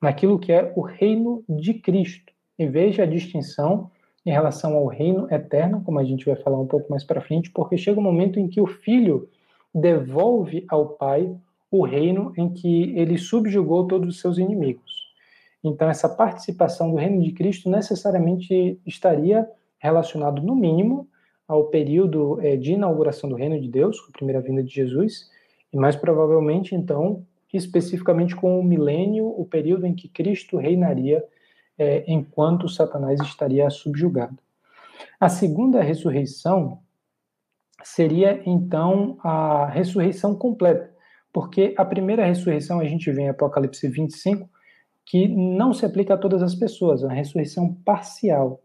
naquilo 0.00 0.38
que 0.38 0.52
é 0.52 0.72
o 0.76 0.82
reino 0.82 1.42
de 1.48 1.74
Cristo. 1.74 2.32
E 2.58 2.66
veja 2.66 3.02
a 3.02 3.06
distinção 3.06 3.90
em 4.24 4.30
relação 4.30 4.76
ao 4.76 4.86
reino 4.86 5.26
eterno, 5.32 5.82
como 5.82 5.98
a 5.98 6.04
gente 6.04 6.26
vai 6.26 6.36
falar 6.36 6.60
um 6.60 6.66
pouco 6.66 6.90
mais 6.90 7.04
para 7.04 7.20
frente, 7.20 7.50
porque 7.50 7.76
chega 7.76 7.98
um 7.98 8.02
momento 8.02 8.38
em 8.38 8.48
que 8.48 8.60
o 8.60 8.66
filho 8.66 9.28
devolve 9.74 10.64
ao 10.68 10.90
pai 10.90 11.34
o 11.70 11.84
reino 11.84 12.32
em 12.36 12.48
que 12.48 12.96
ele 12.96 13.18
subjugou 13.18 13.86
todos 13.86 14.08
os 14.08 14.20
seus 14.20 14.38
inimigos. 14.38 15.08
Então, 15.62 15.88
essa 15.88 16.08
participação 16.08 16.90
do 16.90 16.96
reino 16.96 17.22
de 17.22 17.32
Cristo 17.32 17.68
necessariamente 17.68 18.80
estaria 18.86 19.48
relacionado, 19.78 20.42
no 20.42 20.54
mínimo, 20.54 21.08
ao 21.46 21.64
período 21.64 22.38
é, 22.40 22.56
de 22.56 22.72
inauguração 22.72 23.28
do 23.28 23.36
reino 23.36 23.60
de 23.60 23.68
Deus, 23.68 24.00
com 24.00 24.10
a 24.10 24.12
primeira 24.12 24.40
vinda 24.40 24.62
de 24.62 24.72
Jesus, 24.72 25.30
e 25.72 25.76
mais 25.76 25.96
provavelmente, 25.96 26.74
então, 26.74 27.24
especificamente 27.56 28.36
com 28.36 28.58
o 28.58 28.64
milênio, 28.64 29.26
o 29.26 29.44
período 29.44 29.86
em 29.86 29.94
que 29.94 30.08
Cristo 30.08 30.56
reinaria 30.56 31.24
é, 31.78 32.04
enquanto 32.06 32.68
Satanás 32.68 33.20
estaria 33.20 33.68
subjugado. 33.70 34.38
A 35.18 35.28
segunda 35.28 35.80
ressurreição 35.80 36.80
seria 37.82 38.42
então 38.44 39.16
a 39.22 39.66
ressurreição 39.66 40.34
completa, 40.34 40.92
porque 41.32 41.74
a 41.76 41.84
primeira 41.84 42.24
ressurreição 42.24 42.80
a 42.80 42.84
gente 42.84 43.10
vê 43.10 43.22
em 43.22 43.28
Apocalipse 43.28 43.86
25 43.88 44.48
que 45.06 45.26
não 45.26 45.72
se 45.72 45.86
aplica 45.86 46.14
a 46.14 46.18
todas 46.18 46.42
as 46.42 46.54
pessoas, 46.54 47.02
uma 47.02 47.14
ressurreição 47.14 47.72
parcial. 47.72 48.60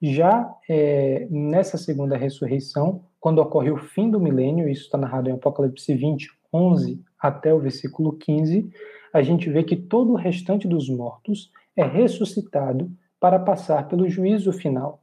Já 0.00 0.54
é, 0.68 1.26
nessa 1.30 1.76
segunda 1.76 2.16
ressurreição, 2.16 3.04
quando 3.18 3.40
ocorre 3.40 3.70
o 3.70 3.76
fim 3.76 4.08
do 4.08 4.20
milênio, 4.20 4.68
isso 4.68 4.82
está 4.82 4.98
narrado 4.98 5.30
em 5.30 5.32
Apocalipse 5.32 5.92
20, 5.94 6.30
11 6.54 7.02
até 7.18 7.52
o 7.52 7.58
versículo 7.58 8.12
15, 8.12 8.70
a 9.12 9.22
gente 9.22 9.50
vê 9.50 9.64
que 9.64 9.76
todo 9.76 10.12
o 10.12 10.16
restante 10.16 10.68
dos 10.68 10.88
mortos 10.88 11.50
é 11.76 11.84
ressuscitado 11.84 12.90
para 13.18 13.38
passar 13.38 13.88
pelo 13.88 14.08
juízo 14.08 14.52
final. 14.52 15.02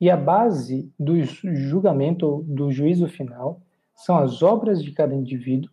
E 0.00 0.08
a 0.08 0.16
base 0.16 0.90
do 0.98 1.20
julgamento, 1.22 2.44
do 2.46 2.70
juízo 2.70 3.08
final, 3.08 3.60
são 3.94 4.16
as 4.16 4.42
obras 4.42 4.82
de 4.82 4.92
cada 4.92 5.14
indivíduo 5.14 5.70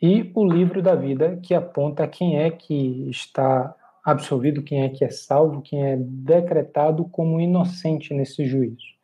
e 0.00 0.30
o 0.34 0.44
livro 0.44 0.80
da 0.80 0.94
vida, 0.94 1.36
que 1.42 1.54
aponta 1.54 2.06
quem 2.06 2.38
é 2.38 2.50
que 2.50 3.08
está 3.10 3.74
absolvido, 4.04 4.62
quem 4.62 4.82
é 4.82 4.88
que 4.88 5.04
é 5.04 5.10
salvo, 5.10 5.60
quem 5.60 5.84
é 5.84 5.96
decretado 5.96 7.04
como 7.06 7.40
inocente 7.40 8.14
nesse 8.14 8.46
juízo. 8.46 8.97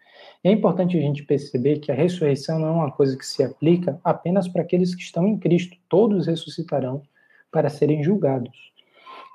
É 0.44 0.52
importante 0.52 0.98
a 0.98 1.00
gente 1.00 1.22
perceber 1.22 1.78
que 1.78 1.90
a 1.90 1.94
ressurreição 1.94 2.58
não 2.58 2.68
é 2.68 2.72
uma 2.72 2.90
coisa 2.92 3.16
que 3.16 3.24
se 3.24 3.42
aplica 3.42 3.98
apenas 4.04 4.46
para 4.46 4.60
aqueles 4.60 4.94
que 4.94 5.00
estão 5.00 5.26
em 5.26 5.38
Cristo. 5.38 5.74
Todos 5.88 6.26
ressuscitarão 6.26 7.00
para 7.50 7.70
serem 7.70 8.04
julgados. 8.04 8.74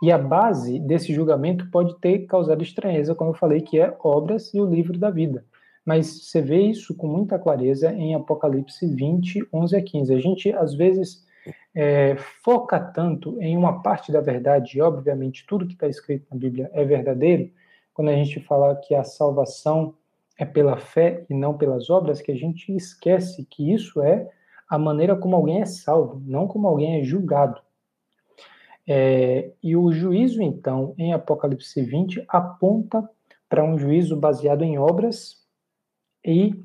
E 0.03 0.11
a 0.11 0.19
base 0.19 0.79
desse 0.79 1.11
julgamento 1.11 1.67
pode 1.71 1.99
ter 1.99 2.27
causado 2.27 2.61
estranheza, 2.61 3.15
como 3.15 3.31
eu 3.31 3.35
falei, 3.35 3.61
que 3.61 3.79
é 3.79 3.97
obras 4.03 4.53
e 4.53 4.61
o 4.61 4.69
livro 4.69 4.99
da 4.99 5.09
vida. 5.09 5.43
Mas 5.83 6.25
você 6.25 6.43
vê 6.43 6.61
isso 6.61 6.93
com 6.93 7.07
muita 7.07 7.39
clareza 7.39 7.91
em 7.91 8.13
Apocalipse 8.13 8.85
20, 8.85 9.47
11 9.51 9.75
a 9.75 9.81
15. 9.81 10.13
A 10.13 10.19
gente, 10.19 10.53
às 10.53 10.75
vezes, 10.75 11.25
é, 11.73 12.15
foca 12.43 12.79
tanto 12.79 13.41
em 13.41 13.57
uma 13.57 13.81
parte 13.81 14.11
da 14.11 14.21
verdade, 14.21 14.77
e 14.77 14.81
obviamente 14.81 15.43
tudo 15.47 15.65
que 15.65 15.73
está 15.73 15.87
escrito 15.87 16.27
na 16.29 16.37
Bíblia 16.37 16.69
é 16.71 16.85
verdadeiro, 16.85 17.49
quando 17.95 18.09
a 18.09 18.15
gente 18.15 18.39
fala 18.41 18.75
que 18.75 18.93
a 18.93 19.03
salvação 19.03 19.95
é 20.39 20.45
pela 20.45 20.77
fé 20.77 21.25
e 21.29 21.33
não 21.33 21.57
pelas 21.57 21.89
obras 21.89 22.21
que 22.21 22.31
a 22.31 22.35
gente 22.35 22.73
esquece 22.73 23.45
que 23.45 23.73
isso 23.73 24.01
é 24.01 24.25
a 24.69 24.77
maneira 24.77 25.13
como 25.15 25.35
alguém 25.35 25.61
é 25.61 25.65
salvo, 25.65 26.23
não 26.25 26.47
como 26.47 26.65
alguém 26.65 27.01
é 27.01 27.03
julgado. 27.03 27.59
É, 28.87 29.51
e 29.61 29.75
o 29.75 29.91
juízo, 29.91 30.41
então, 30.41 30.95
em 30.97 31.11
Apocalipse 31.11 31.81
20, 31.81 32.23
aponta 32.29 33.07
para 33.49 33.63
um 33.63 33.77
juízo 33.77 34.15
baseado 34.15 34.63
em 34.63 34.79
obras 34.79 35.45
e 36.25 36.55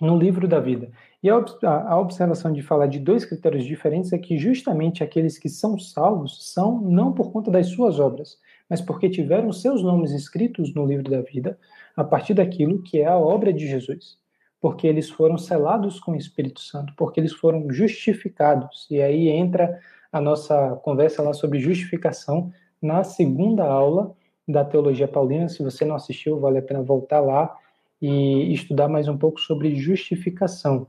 no 0.00 0.16
livro 0.16 0.48
da 0.48 0.58
vida. 0.58 0.90
E 1.22 1.28
a 1.28 1.98
observação 1.98 2.52
de 2.52 2.62
falar 2.62 2.86
de 2.86 2.98
dois 2.98 3.24
critérios 3.24 3.64
diferentes 3.64 4.12
é 4.12 4.18
que 4.18 4.38
justamente 4.38 5.04
aqueles 5.04 5.38
que 5.38 5.48
são 5.48 5.78
salvos 5.78 6.52
são 6.52 6.80
não 6.80 7.12
por 7.12 7.32
conta 7.32 7.50
das 7.50 7.68
suas 7.68 8.00
obras, 8.00 8.38
mas 8.74 8.80
porque 8.80 9.08
tiveram 9.08 9.52
seus 9.52 9.84
nomes 9.84 10.10
escritos 10.10 10.74
no 10.74 10.84
livro 10.84 11.08
da 11.08 11.20
vida 11.20 11.56
a 11.96 12.02
partir 12.02 12.34
daquilo 12.34 12.82
que 12.82 13.00
é 13.00 13.06
a 13.06 13.16
obra 13.16 13.52
de 13.52 13.68
Jesus. 13.68 14.18
Porque 14.60 14.84
eles 14.84 15.08
foram 15.08 15.38
selados 15.38 16.00
com 16.00 16.10
o 16.10 16.16
Espírito 16.16 16.60
Santo, 16.60 16.92
porque 16.96 17.20
eles 17.20 17.32
foram 17.32 17.70
justificados. 17.70 18.88
E 18.90 19.00
aí 19.00 19.28
entra 19.28 19.78
a 20.10 20.20
nossa 20.20 20.74
conversa 20.82 21.22
lá 21.22 21.32
sobre 21.32 21.60
justificação 21.60 22.50
na 22.82 23.04
segunda 23.04 23.62
aula 23.62 24.12
da 24.48 24.64
Teologia 24.64 25.06
Paulina. 25.06 25.48
Se 25.48 25.62
você 25.62 25.84
não 25.84 25.94
assistiu, 25.94 26.40
vale 26.40 26.58
a 26.58 26.62
pena 26.62 26.82
voltar 26.82 27.20
lá 27.20 27.56
e 28.02 28.52
estudar 28.52 28.88
mais 28.88 29.06
um 29.06 29.16
pouco 29.16 29.40
sobre 29.40 29.76
justificação. 29.76 30.88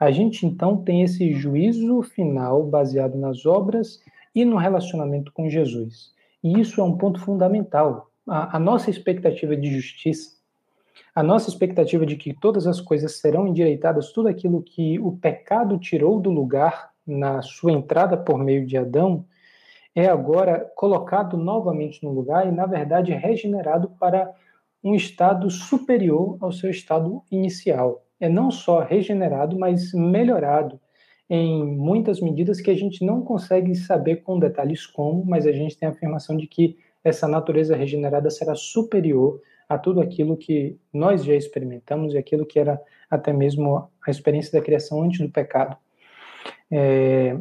A 0.00 0.10
gente 0.10 0.46
então 0.46 0.74
tem 0.74 1.02
esse 1.02 1.34
juízo 1.34 2.00
final 2.00 2.62
baseado 2.62 3.18
nas 3.18 3.44
obras 3.44 4.00
e 4.34 4.42
no 4.42 4.56
relacionamento 4.56 5.30
com 5.32 5.50
Jesus. 5.50 6.15
E 6.42 6.60
isso 6.60 6.80
é 6.80 6.84
um 6.84 6.96
ponto 6.96 7.20
fundamental. 7.20 8.10
A, 8.28 8.56
a 8.56 8.60
nossa 8.60 8.90
expectativa 8.90 9.56
de 9.56 9.74
justiça, 9.74 10.36
a 11.14 11.22
nossa 11.22 11.48
expectativa 11.48 12.04
de 12.04 12.16
que 12.16 12.34
todas 12.34 12.66
as 12.66 12.80
coisas 12.80 13.18
serão 13.18 13.46
endireitadas, 13.46 14.12
tudo 14.12 14.28
aquilo 14.28 14.62
que 14.62 14.98
o 14.98 15.12
pecado 15.12 15.78
tirou 15.78 16.20
do 16.20 16.30
lugar 16.30 16.90
na 17.06 17.40
sua 17.42 17.72
entrada 17.72 18.16
por 18.16 18.38
meio 18.38 18.66
de 18.66 18.76
Adão, 18.76 19.24
é 19.94 20.06
agora 20.06 20.70
colocado 20.76 21.38
novamente 21.38 22.04
no 22.04 22.12
lugar 22.12 22.46
e, 22.46 22.52
na 22.52 22.66
verdade, 22.66 23.12
regenerado 23.12 23.88
para 23.98 24.30
um 24.84 24.94
estado 24.94 25.50
superior 25.50 26.36
ao 26.40 26.52
seu 26.52 26.70
estado 26.70 27.22
inicial. 27.30 28.04
É 28.20 28.28
não 28.28 28.50
só 28.50 28.80
regenerado, 28.80 29.58
mas 29.58 29.92
melhorado 29.92 30.78
em 31.28 31.64
muitas 31.64 32.20
medidas 32.20 32.60
que 32.60 32.70
a 32.70 32.74
gente 32.74 33.04
não 33.04 33.20
consegue 33.20 33.74
saber 33.74 34.16
com 34.16 34.38
detalhes 34.38 34.86
como, 34.86 35.24
mas 35.24 35.46
a 35.46 35.52
gente 35.52 35.76
tem 35.76 35.88
a 35.88 35.92
afirmação 35.92 36.36
de 36.36 36.46
que 36.46 36.78
essa 37.02 37.26
natureza 37.26 37.76
regenerada 37.76 38.30
será 38.30 38.54
superior 38.54 39.40
a 39.68 39.76
tudo 39.76 40.00
aquilo 40.00 40.36
que 40.36 40.78
nós 40.92 41.24
já 41.24 41.34
experimentamos 41.34 42.14
e 42.14 42.18
aquilo 42.18 42.46
que 42.46 42.58
era 42.58 42.80
até 43.10 43.32
mesmo 43.32 43.88
a 44.06 44.10
experiência 44.10 44.52
da 44.52 44.64
criação 44.64 45.02
antes 45.02 45.20
do 45.20 45.28
pecado. 45.28 45.76
É, 46.70 47.36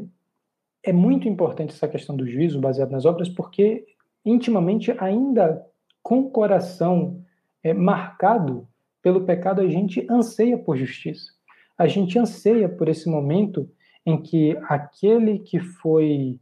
é 0.83 0.93
muito 0.93 1.27
importante 1.27 1.73
essa 1.73 1.88
questão 1.88 2.15
do 2.15 2.27
juízo 2.27 2.59
baseado 2.59 2.91
nas 2.91 3.05
obras, 3.05 3.29
porque 3.29 3.86
intimamente, 4.23 4.93
ainda 4.97 5.63
com 6.01 6.19
o 6.19 6.29
coração 6.29 7.23
é, 7.63 7.73
marcado 7.73 8.67
pelo 9.01 9.25
pecado, 9.25 9.61
a 9.61 9.67
gente 9.67 10.05
anseia 10.09 10.57
por 10.57 10.75
justiça. 10.77 11.34
A 11.78 11.88
gente 11.88 12.17
anseia 12.17 12.69
por 12.69 12.88
esse 12.88 13.09
momento 13.09 13.69
em 14.05 14.21
que 14.21 14.57
aquele 14.69 15.39
que 15.39 15.59
foi 15.59 16.39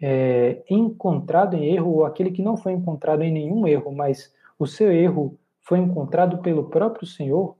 é, 0.00 0.62
encontrado 0.70 1.56
em 1.56 1.74
erro, 1.74 1.92
ou 1.96 2.04
aquele 2.04 2.30
que 2.30 2.42
não 2.42 2.56
foi 2.56 2.72
encontrado 2.72 3.22
em 3.22 3.32
nenhum 3.32 3.66
erro, 3.66 3.92
mas 3.92 4.32
o 4.58 4.66
seu 4.66 4.90
erro 4.90 5.38
foi 5.60 5.78
encontrado 5.78 6.38
pelo 6.38 6.70
próprio 6.70 7.06
Senhor, 7.06 7.56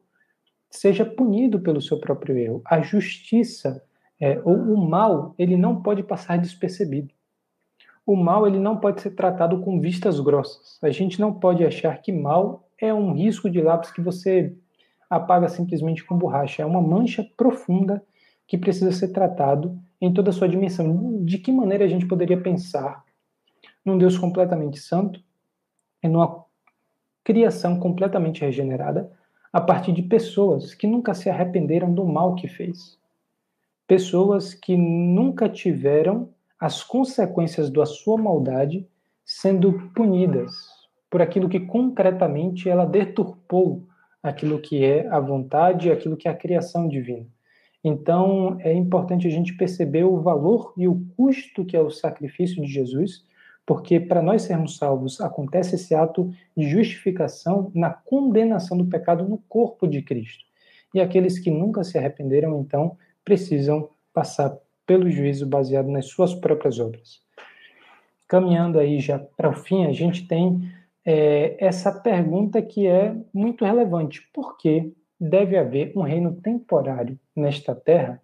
seja 0.71 1.05
punido 1.05 1.61
pelo 1.61 1.83
seu 1.83 1.99
próprio 1.99 2.37
erro. 2.39 2.62
A 2.64 2.81
justiça, 2.81 3.83
é, 4.18 4.41
ou 4.45 4.57
o 4.57 4.77
mal, 4.77 5.35
ele 5.39 5.57
não 5.57 5.83
pode 5.83 6.03
passar 6.03 6.39
despercebido. 6.39 7.12
O 8.07 8.16
mal 8.16 8.47
ele 8.47 8.59
não 8.59 8.77
pode 8.77 9.01
ser 9.03 9.11
tratado 9.11 9.61
com 9.61 9.81
vistas 9.81 10.18
grossas. 10.18 10.79
A 10.83 10.91
gente 10.91 11.21
não 11.21 11.33
pode 11.33 11.64
achar 11.64 12.01
que 12.01 12.11
mal 12.11 12.66
é 12.81 12.93
um 12.95 13.12
risco 13.12 13.51
de 13.51 13.61
lápis 13.61 13.91
que 13.91 14.01
você 14.01 14.55
apaga 15.11 15.49
simplesmente 15.49 16.05
com 16.05 16.17
borracha. 16.17 16.63
É 16.63 16.67
uma 16.67 16.81
mancha 16.81 17.29
profunda 17.37 18.03
que 18.47 18.57
precisa 18.57 18.93
ser 18.93 19.09
tratado 19.09 19.77
em 20.01 20.13
toda 20.13 20.31
a 20.31 20.33
sua 20.33 20.49
dimensão. 20.49 21.25
De 21.25 21.39
que 21.39 21.51
maneira 21.51 21.85
a 21.85 21.89
gente 21.89 22.07
poderia 22.07 22.41
pensar 22.41 23.05
num 23.85 23.99
Deus 23.99 24.17
completamente 24.17 24.79
santo 24.79 25.21
e 26.03 26.09
numa 26.09 26.45
criação 27.25 27.79
completamente 27.79 28.43
regenerada 28.43 29.11
a 29.53 29.61
partir 29.61 29.93
de 29.93 30.03
pessoas 30.03 30.75
que 30.75 30.87
nunca 30.87 31.13
se 31.13 31.29
arrependeram 31.29 31.93
do 31.93 32.05
mal 32.05 32.37
que 32.37 32.47
fez? 32.47 32.97
Pessoas 33.87 34.55
que 34.55 34.77
nunca 34.77 35.49
tiveram 35.49 36.31
as 36.59 36.85
consequências 36.85 37.71
da 37.71 37.85
sua 37.85 38.17
maldade 38.17 38.87
sendo 39.25 39.91
punidas 39.95 40.53
por 41.11 41.21
aquilo 41.21 41.49
que 41.49 41.59
concretamente 41.59 42.69
ela 42.69 42.85
deturpou 42.85 43.85
aquilo 44.23 44.61
que 44.61 44.85
é 44.85 45.07
a 45.09 45.18
vontade, 45.18 45.91
aquilo 45.91 46.16
que 46.16 46.29
é 46.29 46.31
a 46.31 46.37
criação 46.37 46.89
divina. 46.89 47.27
Então, 47.83 48.59
é 48.61 48.73
importante 48.73 49.27
a 49.27 49.31
gente 49.31 49.57
perceber 49.57 50.05
o 50.05 50.21
valor 50.21 50.75
e 50.77 50.87
o 50.87 51.03
custo 51.16 51.64
que 51.64 51.77
é 51.77 51.81
o 51.81 51.91
sacrifício 51.91 52.62
de 52.62 52.71
Jesus, 52.71 53.25
porque 53.64 53.99
para 53.99 54.21
nós 54.21 54.43
sermos 54.43 54.77
salvos, 54.77 55.21
acontece 55.21 55.77
esse 55.77 55.95
ato 55.95 56.31
de 56.57 56.68
justificação 56.68 57.71
na 57.75 57.91
condenação 57.91 58.77
do 58.77 58.87
pecado 58.87 59.27
no 59.27 59.39
corpo 59.49 59.87
de 59.87 60.03
Cristo. 60.03 60.45
E 60.95 61.01
aqueles 61.01 61.39
que 61.39 61.51
nunca 61.51 61.85
se 61.85 61.97
arrependeram, 61.97 62.61
então, 62.61 62.97
precisam 63.25 63.89
passar 64.12 64.59
pelo 64.85 65.09
juízo 65.09 65.47
baseado 65.47 65.89
nas 65.89 66.07
suas 66.07 66.35
próprias 66.35 66.79
obras. 66.81 67.21
Caminhando 68.27 68.79
aí 68.79 68.99
já 68.99 69.18
para 69.18 69.49
o 69.49 69.55
fim, 69.55 69.87
a 69.87 69.93
gente 69.93 70.27
tem 70.27 70.71
é, 71.05 71.57
essa 71.59 71.92
pergunta 71.92 72.61
que 72.61 72.86
é 72.86 73.16
muito 73.32 73.64
relevante. 73.64 74.28
Por 74.32 74.57
que 74.57 74.92
deve 75.18 75.57
haver 75.57 75.92
um 75.96 76.03
reino 76.03 76.34
temporário 76.34 77.18
nesta 77.34 77.74
terra 77.74 78.20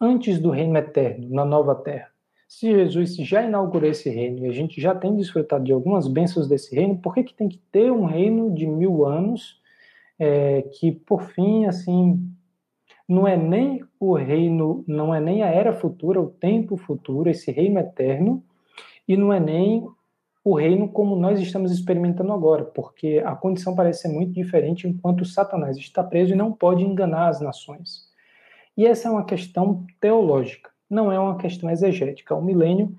antes 0.00 0.38
do 0.38 0.50
reino 0.50 0.76
eterno, 0.76 1.28
na 1.30 1.44
nova 1.44 1.74
terra? 1.74 2.10
Se 2.48 2.70
Jesus 2.70 3.16
já 3.16 3.42
inaugurou 3.42 3.88
esse 3.88 4.10
reino 4.10 4.44
e 4.44 4.48
a 4.48 4.52
gente 4.52 4.80
já 4.80 4.94
tem 4.94 5.16
desfrutado 5.16 5.64
de 5.64 5.72
algumas 5.72 6.06
bênçãos 6.06 6.46
desse 6.46 6.74
reino, 6.74 6.98
por 6.98 7.14
que, 7.14 7.24
que 7.24 7.34
tem 7.34 7.48
que 7.48 7.58
ter 7.70 7.90
um 7.90 8.04
reino 8.04 8.52
de 8.54 8.66
mil 8.66 9.06
anos 9.06 9.60
é, 10.18 10.62
que, 10.62 10.92
por 10.92 11.22
fim, 11.22 11.64
assim, 11.64 12.20
não 13.08 13.26
é 13.26 13.36
nem 13.36 13.82
o 13.98 14.14
reino, 14.14 14.84
não 14.86 15.14
é 15.14 15.20
nem 15.20 15.42
a 15.42 15.46
era 15.46 15.72
futura, 15.72 16.20
o 16.20 16.28
tempo 16.28 16.76
futuro, 16.76 17.30
esse 17.30 17.50
reino 17.50 17.78
eterno, 17.78 18.44
e 19.08 19.16
não 19.16 19.32
é 19.32 19.40
nem 19.40 19.86
o 20.44 20.54
reino 20.54 20.88
como 20.88 21.14
nós 21.14 21.40
estamos 21.40 21.70
experimentando 21.70 22.32
agora, 22.32 22.64
porque 22.64 23.22
a 23.24 23.34
condição 23.34 23.74
parece 23.74 24.02
ser 24.02 24.08
muito 24.08 24.32
diferente 24.32 24.88
enquanto 24.88 25.24
Satanás 25.24 25.76
está 25.76 26.02
preso 26.02 26.32
e 26.32 26.36
não 26.36 26.52
pode 26.52 26.82
enganar 26.82 27.28
as 27.28 27.40
nações. 27.40 28.10
E 28.76 28.86
essa 28.86 29.08
é 29.08 29.10
uma 29.10 29.24
questão 29.24 29.86
teológica, 30.00 30.70
não 30.90 31.12
é 31.12 31.18
uma 31.18 31.36
questão 31.36 31.70
exegética. 31.70 32.34
O 32.34 32.42
milênio, 32.42 32.94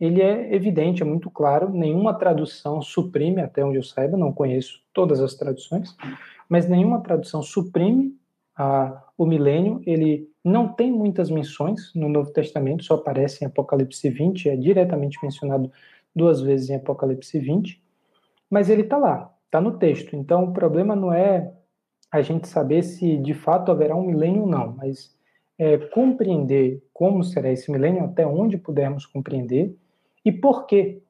ele 0.00 0.22
é 0.22 0.54
evidente, 0.54 1.02
é 1.02 1.06
muito 1.06 1.30
claro, 1.30 1.70
nenhuma 1.70 2.14
tradução 2.14 2.82
suprime, 2.82 3.42
até 3.42 3.64
onde 3.64 3.76
eu 3.76 3.82
saiba, 3.82 4.16
não 4.16 4.32
conheço 4.32 4.80
todas 4.92 5.20
as 5.20 5.34
traduções, 5.34 5.96
mas 6.48 6.68
nenhuma 6.68 7.00
tradução 7.00 7.42
suprime 7.42 8.16
a, 8.56 9.04
o 9.16 9.24
milênio, 9.24 9.80
ele 9.86 10.28
não 10.44 10.66
tem 10.66 10.90
muitas 10.90 11.30
menções 11.30 11.92
no 11.94 12.08
Novo 12.08 12.32
Testamento, 12.32 12.82
só 12.82 12.94
aparece 12.94 13.44
em 13.44 13.46
Apocalipse 13.46 14.10
20, 14.10 14.48
é 14.48 14.56
diretamente 14.56 15.18
mencionado 15.22 15.70
duas 16.18 16.42
vezes 16.42 16.68
em 16.68 16.74
Apocalipse 16.74 17.38
20, 17.38 17.82
mas 18.50 18.68
ele 18.68 18.82
está 18.82 18.98
lá, 18.98 19.34
está 19.46 19.60
no 19.60 19.78
texto. 19.78 20.14
Então 20.14 20.44
o 20.44 20.52
problema 20.52 20.94
não 20.94 21.12
é 21.12 21.50
a 22.10 22.20
gente 22.20 22.48
saber 22.48 22.82
se 22.82 23.16
de 23.16 23.32
fato 23.32 23.70
haverá 23.70 23.94
um 23.94 24.06
milênio 24.06 24.42
ou 24.42 24.48
não, 24.48 24.74
mas 24.76 25.16
é 25.58 25.78
compreender 25.78 26.82
como 26.92 27.22
será 27.22 27.50
esse 27.50 27.70
milênio, 27.70 28.04
até 28.04 28.26
onde 28.26 28.58
pudermos 28.58 29.06
compreender 29.06 29.74
e 30.24 30.32
por 30.32 30.66
quê. 30.66 31.00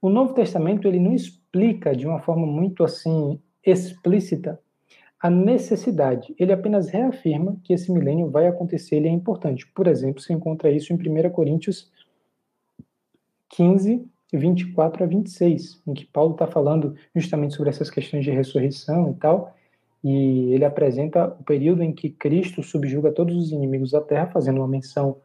O 0.00 0.08
Novo 0.08 0.32
Testamento 0.32 0.86
ele 0.86 1.00
não 1.00 1.12
explica 1.12 1.94
de 1.94 2.06
uma 2.06 2.20
forma 2.20 2.46
muito 2.46 2.84
assim 2.84 3.40
explícita 3.64 4.60
a 5.20 5.28
necessidade. 5.28 6.34
Ele 6.38 6.52
apenas 6.52 6.88
reafirma 6.88 7.56
que 7.64 7.72
esse 7.72 7.90
milênio 7.90 8.30
vai 8.30 8.46
acontecer, 8.46 8.96
ele 8.96 9.08
é 9.08 9.10
importante. 9.10 9.66
Por 9.66 9.88
exemplo, 9.88 10.22
se 10.22 10.32
encontra 10.32 10.70
isso 10.70 10.92
em 10.92 10.96
1 10.96 11.30
Coríntios 11.30 11.90
15, 13.50 14.06
24 14.36 15.04
a 15.04 15.06
26, 15.06 15.82
em 15.86 15.94
que 15.94 16.04
Paulo 16.04 16.32
está 16.32 16.46
falando 16.46 16.94
justamente 17.14 17.54
sobre 17.54 17.70
essas 17.70 17.90
questões 17.90 18.24
de 18.24 18.30
ressurreição 18.30 19.10
e 19.10 19.14
tal, 19.14 19.54
e 20.04 20.52
ele 20.52 20.64
apresenta 20.64 21.28
o 21.40 21.44
período 21.44 21.82
em 21.82 21.92
que 21.92 22.10
Cristo 22.10 22.62
subjuga 22.62 23.10
todos 23.10 23.36
os 23.36 23.50
inimigos 23.50 23.90
da 23.92 24.00
terra, 24.00 24.26
fazendo 24.26 24.58
uma 24.58 24.68
menção 24.68 25.16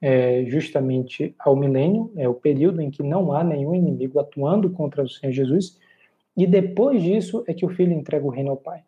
é, 0.00 0.44
justamente 0.46 1.34
ao 1.38 1.56
milênio, 1.56 2.12
é 2.16 2.28
o 2.28 2.34
período 2.34 2.80
em 2.80 2.90
que 2.90 3.02
não 3.02 3.32
há 3.32 3.42
nenhum 3.42 3.74
inimigo 3.74 4.18
atuando 4.20 4.70
contra 4.70 5.02
o 5.02 5.08
Senhor 5.08 5.32
Jesus, 5.32 5.78
e 6.36 6.46
depois 6.46 7.02
disso 7.02 7.42
é 7.46 7.54
que 7.54 7.64
o 7.64 7.70
Filho 7.70 7.92
entrega 7.92 8.24
o 8.24 8.30
reino 8.30 8.50
ao 8.50 8.56
Pai. 8.56 8.82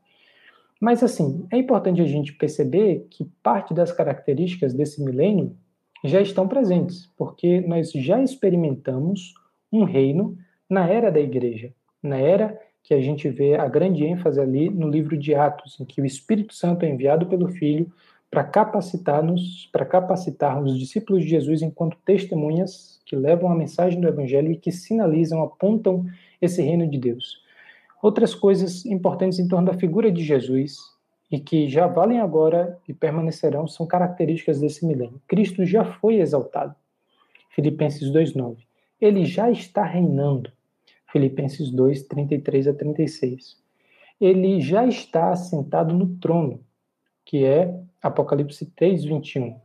Mas 0.81 1.03
assim, 1.03 1.47
é 1.51 1.57
importante 1.57 2.01
a 2.01 2.07
gente 2.07 2.33
perceber 2.35 3.07
que 3.11 3.25
parte 3.43 3.75
das 3.75 3.91
características 3.91 4.73
desse 4.73 5.03
milênio 5.03 5.57
já 6.05 6.21
estão 6.21 6.47
presentes, 6.47 7.11
porque 7.17 7.61
nós 7.63 7.91
já 7.91 8.23
experimentamos 8.23 9.35
um 9.73 9.85
reino 9.85 10.37
na 10.69 10.89
era 10.89 11.11
da 11.11 11.21
igreja, 11.21 11.73
na 12.03 12.17
era 12.17 12.59
que 12.83 12.95
a 12.95 13.01
gente 13.01 13.29
vê 13.29 13.55
a 13.55 13.69
grande 13.69 14.05
ênfase 14.05 14.41
ali 14.41 14.71
no 14.71 14.89
livro 14.89 15.17
de 15.17 15.35
Atos, 15.35 15.79
em 15.81 15.85
que 15.85 16.01
o 16.01 16.07
Espírito 16.07 16.55
Santo 16.55 16.85
é 16.85 16.91
enviado 16.91 17.27
pelo 17.27 17.49
Filho 17.49 17.93
para 18.31 18.45
capacitar-nos, 18.45 19.69
para 19.73 19.85
capacitar 19.85 20.63
os 20.63 20.79
discípulos 20.79 21.23
de 21.23 21.31
Jesus 21.31 21.63
enquanto 21.63 21.97
testemunhas 22.05 23.01
que 23.05 23.17
levam 23.17 23.51
a 23.51 23.55
mensagem 23.55 24.01
do 24.01 24.09
Evangelho 24.09 24.53
e 24.53 24.57
que 24.57 24.71
sinalizam, 24.71 25.43
apontam 25.43 26.07
esse 26.41 26.63
reino 26.63 26.87
de 26.89 26.99
Deus. 26.99 27.43
Outras 28.03 28.35
coisas 28.35 28.85
importantes 28.87 29.39
em 29.39 29.49
torno 29.49 29.67
da 29.67 29.79
figura 29.79 30.13
de 30.13 30.23
Jesus 30.23 30.77
e 31.31 31.41
que 31.41 31.69
já 31.69 31.87
valem 31.87 32.21
agora 32.21 32.79
e 32.87 32.95
permanecerão 32.95 33.67
são 33.67 33.87
características 33.87 34.61
desse 34.61 34.87
milênio. 34.87 35.21
Cristo 35.27 35.65
já 35.65 35.85
foi 35.85 36.17
exaltado. 36.17 36.75
Filipenses 37.51 38.11
2:9. 38.11 38.68
Ele 39.01 39.25
já 39.25 39.51
está 39.51 39.85
reinando. 39.85 40.53
Filipenses 41.11 41.71
2, 41.71 42.03
33 42.03 42.69
a 42.69 42.75
36. 42.75 43.57
Ele 44.21 44.61
já 44.61 44.87
está 44.87 45.31
assentado 45.31 45.95
no 45.95 46.17
trono, 46.17 46.61
que 47.25 47.45
é 47.45 47.75
Apocalipse 48.03 48.67
3, 48.67 49.05
21. 49.05 49.59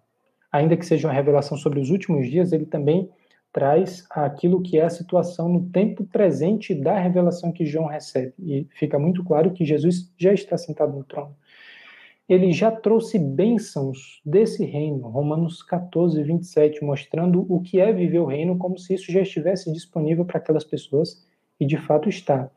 Ainda 0.51 0.77
que 0.77 0.85
seja 0.85 1.07
uma 1.07 1.13
revelação 1.13 1.57
sobre 1.57 1.79
os 1.79 1.89
últimos 1.89 2.29
dias, 2.29 2.51
ele 2.51 2.65
também 2.65 3.09
traz 3.51 4.05
aquilo 4.09 4.61
que 4.61 4.79
é 4.79 4.83
a 4.83 4.89
situação 4.89 5.47
no 5.47 5.69
tempo 5.69 6.03
presente 6.05 6.73
da 6.73 6.97
revelação 6.97 7.51
que 7.51 7.65
João 7.65 7.85
recebe. 7.85 8.33
E 8.39 8.67
fica 8.71 8.97
muito 8.97 9.23
claro 9.23 9.51
que 9.51 9.63
Jesus 9.63 10.11
já 10.17 10.33
está 10.33 10.57
sentado 10.57 10.91
no 10.91 11.03
trono. 11.03 11.35
Ele 12.27 12.51
já 12.51 12.71
trouxe 12.71 13.19
bênçãos 13.19 14.21
desse 14.25 14.65
reino, 14.65 15.09
Romanos 15.09 15.61
14, 15.61 16.23
27, 16.23 16.83
mostrando 16.83 17.45
o 17.49 17.61
que 17.61 17.81
é 17.81 17.91
viver 17.91 18.19
o 18.19 18.25
reino 18.25 18.57
como 18.57 18.77
se 18.77 18.93
isso 18.93 19.11
já 19.11 19.21
estivesse 19.21 19.71
disponível 19.73 20.23
para 20.23 20.37
aquelas 20.37 20.63
pessoas, 20.63 21.27
e 21.59 21.65
de 21.65 21.77
fato 21.77 22.07
está. 22.07 22.49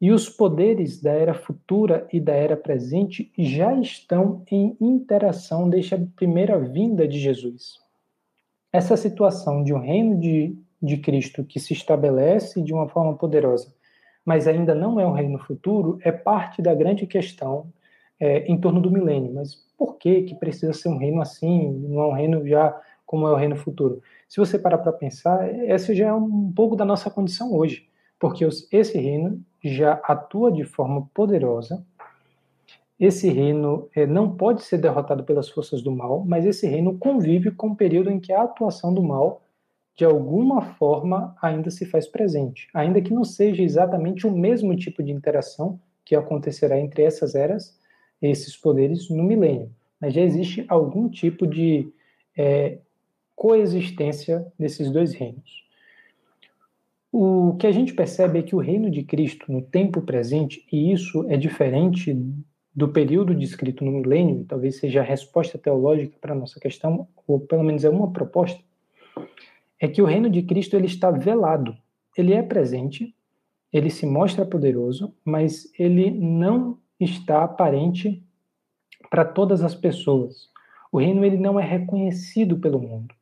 E 0.00 0.10
os 0.10 0.28
poderes 0.28 1.00
da 1.00 1.12
era 1.12 1.32
futura 1.32 2.06
e 2.12 2.20
da 2.20 2.34
era 2.34 2.56
presente 2.56 3.32
já 3.38 3.72
estão 3.80 4.42
em 4.50 4.76
interação 4.80 5.68
desde 5.68 5.94
a 5.94 6.06
primeira 6.16 6.58
vinda 6.58 7.06
de 7.06 7.18
Jesus. 7.18 7.80
Essa 8.72 8.96
situação 8.96 9.62
de 9.62 9.72
um 9.72 9.78
reino 9.78 10.18
de, 10.18 10.58
de 10.82 10.96
Cristo 10.96 11.44
que 11.44 11.60
se 11.60 11.72
estabelece 11.72 12.60
de 12.60 12.72
uma 12.74 12.88
forma 12.88 13.16
poderosa, 13.16 13.72
mas 14.24 14.48
ainda 14.48 14.74
não 14.74 14.98
é 14.98 15.06
um 15.06 15.12
reino 15.12 15.38
futuro, 15.38 15.98
é 16.02 16.10
parte 16.10 16.60
da 16.60 16.74
grande 16.74 17.06
questão 17.06 17.72
é, 18.20 18.46
em 18.46 18.58
torno 18.60 18.80
do 18.80 18.90
milênio. 18.90 19.32
Mas 19.34 19.54
por 19.76 19.96
que, 19.96 20.22
que 20.22 20.34
precisa 20.34 20.72
ser 20.72 20.88
um 20.88 20.98
reino 20.98 21.20
assim, 21.20 21.70
não 21.88 22.02
é 22.02 22.06
um 22.06 22.12
reino 22.12 22.46
já 22.46 22.80
como 23.04 23.26
é 23.26 23.32
o 23.32 23.36
reino 23.36 23.56
futuro? 23.56 24.00
Se 24.28 24.38
você 24.38 24.58
parar 24.58 24.78
para 24.78 24.92
pensar, 24.92 25.46
essa 25.66 25.94
já 25.94 26.08
é 26.08 26.12
um 26.12 26.52
pouco 26.52 26.74
da 26.74 26.84
nossa 26.84 27.10
condição 27.10 27.52
hoje, 27.54 27.86
porque 28.18 28.46
esse 28.70 28.98
reino 28.98 29.42
já 29.62 30.00
atua 30.04 30.50
de 30.50 30.64
forma 30.64 31.08
poderosa. 31.12 31.84
Esse 32.98 33.28
reino 33.28 33.88
é, 33.94 34.06
não 34.06 34.36
pode 34.36 34.62
ser 34.62 34.78
derrotado 34.78 35.24
pelas 35.24 35.48
forças 35.48 35.82
do 35.82 35.90
mal, 35.90 36.24
mas 36.24 36.46
esse 36.46 36.66
reino 36.66 36.96
convive 36.98 37.50
com 37.50 37.68
um 37.68 37.74
período 37.74 38.10
em 38.10 38.20
que 38.20 38.32
a 38.32 38.42
atuação 38.42 38.94
do 38.94 39.02
mal, 39.02 39.42
de 39.96 40.04
alguma 40.04 40.62
forma, 40.62 41.34
ainda 41.42 41.68
se 41.68 41.84
faz 41.84 42.06
presente, 42.06 42.68
ainda 42.72 43.02
que 43.02 43.12
não 43.12 43.24
seja 43.24 43.62
exatamente 43.62 44.26
o 44.26 44.30
mesmo 44.30 44.74
tipo 44.76 45.02
de 45.02 45.10
interação 45.10 45.80
que 46.04 46.14
acontecerá 46.14 46.78
entre 46.78 47.02
essas 47.02 47.34
eras, 47.34 47.76
esses 48.22 48.56
poderes, 48.56 49.10
no 49.10 49.22
milênio. 49.22 49.70
Mas 50.00 50.14
já 50.14 50.22
existe 50.22 50.64
algum 50.68 51.08
tipo 51.08 51.46
de 51.46 51.88
é, 52.36 52.78
coexistência 53.34 54.46
desses 54.58 54.90
dois 54.90 55.12
reinos. 55.12 55.62
O 57.10 57.56
que 57.58 57.66
a 57.66 57.72
gente 57.72 57.92
percebe 57.92 58.38
é 58.38 58.42
que 58.42 58.56
o 58.56 58.60
reino 58.60 58.90
de 58.90 59.02
Cristo 59.02 59.52
no 59.52 59.60
tempo 59.60 60.00
presente, 60.00 60.64
e 60.72 60.92
isso 60.92 61.26
é 61.28 61.36
diferente 61.36 62.16
do 62.74 62.88
período 62.88 63.34
descrito 63.34 63.84
no 63.84 63.92
milênio, 63.92 64.46
talvez 64.48 64.76
seja 64.76 65.00
a 65.00 65.04
resposta 65.04 65.58
teológica 65.58 66.16
para 66.20 66.32
a 66.32 66.36
nossa 66.36 66.58
questão, 66.58 67.06
ou 67.26 67.38
pelo 67.38 67.62
menos 67.62 67.84
é 67.84 67.90
uma 67.90 68.10
proposta, 68.10 68.62
é 69.78 69.86
que 69.86 70.00
o 70.00 70.06
reino 70.06 70.30
de 70.30 70.42
Cristo 70.42 70.74
ele 70.74 70.86
está 70.86 71.10
velado. 71.10 71.76
Ele 72.16 72.32
é 72.32 72.42
presente, 72.42 73.14
ele 73.72 73.90
se 73.90 74.06
mostra 74.06 74.46
poderoso, 74.46 75.14
mas 75.24 75.70
ele 75.78 76.10
não 76.10 76.78
está 77.04 77.44
aparente 77.44 78.22
para 79.10 79.24
todas 79.24 79.62
as 79.62 79.74
pessoas. 79.74 80.48
O 80.90 80.98
reino 80.98 81.24
ele 81.24 81.36
não 81.36 81.58
é 81.58 81.64
reconhecido 81.64 82.58
pelo 82.58 82.78
mundo. 82.78 83.14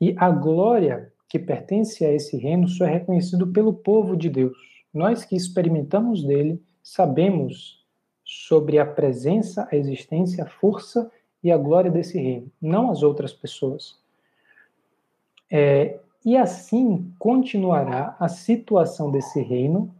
E 0.00 0.14
a 0.18 0.30
glória 0.30 1.12
que 1.28 1.38
pertence 1.38 2.04
a 2.04 2.12
esse 2.12 2.36
reino 2.36 2.68
só 2.68 2.84
é 2.84 2.90
reconhecido 2.90 3.46
pelo 3.48 3.72
povo 3.72 4.16
de 4.16 4.28
Deus. 4.28 4.56
Nós 4.92 5.24
que 5.24 5.34
experimentamos 5.34 6.22
dele, 6.22 6.62
sabemos 6.82 7.84
sobre 8.24 8.78
a 8.78 8.86
presença, 8.86 9.68
a 9.70 9.76
existência, 9.76 10.44
a 10.44 10.48
força 10.48 11.10
e 11.42 11.50
a 11.50 11.58
glória 11.58 11.90
desse 11.90 12.18
reino, 12.18 12.50
não 12.60 12.90
as 12.90 13.02
outras 13.02 13.32
pessoas. 13.32 13.98
É, 15.50 15.98
e 16.24 16.36
assim 16.36 17.12
continuará 17.18 18.16
a 18.18 18.28
situação 18.28 19.10
desse 19.10 19.42
reino 19.42 19.94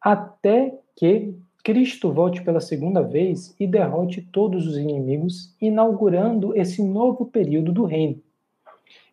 até 0.00 0.78
que 0.96 1.36
Cristo 1.66 2.12
volte 2.12 2.42
pela 2.42 2.60
segunda 2.60 3.02
vez 3.02 3.52
e 3.58 3.66
derrote 3.66 4.22
todos 4.22 4.68
os 4.68 4.78
inimigos, 4.78 5.52
inaugurando 5.60 6.56
esse 6.56 6.80
novo 6.80 7.26
período 7.26 7.72
do 7.72 7.84
reino. 7.84 8.22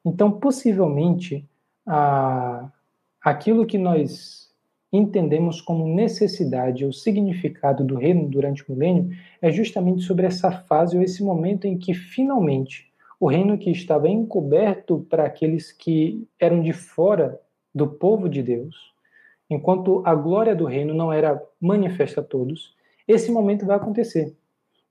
Então, 0.05 0.31
possivelmente, 0.33 1.49
a, 1.83 2.71
aquilo 3.19 3.65
que 3.65 3.79
nós 3.79 4.51
entendemos 4.91 5.61
como 5.61 5.95
necessidade 5.95 6.85
ou 6.85 6.93
significado 6.93 7.83
do 7.83 7.95
reino 7.95 8.29
durante 8.29 8.61
o 8.61 8.71
milênio 8.71 9.09
é 9.41 9.51
justamente 9.51 10.03
sobre 10.03 10.27
essa 10.27 10.51
fase 10.51 10.95
ou 10.95 11.01
esse 11.01 11.23
momento 11.23 11.65
em 11.65 11.75
que 11.75 11.95
finalmente 11.95 12.87
o 13.19 13.25
reino 13.25 13.57
que 13.57 13.71
estava 13.71 14.07
encoberto 14.07 15.07
para 15.09 15.25
aqueles 15.25 15.71
que 15.71 16.27
eram 16.39 16.61
de 16.61 16.71
fora 16.71 17.41
do 17.73 17.87
povo 17.87 18.29
de 18.29 18.43
Deus, 18.43 18.92
enquanto 19.49 20.01
a 20.05 20.15
glória 20.15 20.55
do 20.55 20.65
reino 20.65 20.93
não 20.93 21.11
era 21.11 21.41
manifesta 21.59 22.21
a 22.21 22.23
todos, 22.23 22.75
esse 23.07 23.31
momento 23.31 23.65
vai 23.65 23.75
acontecer. 23.75 24.35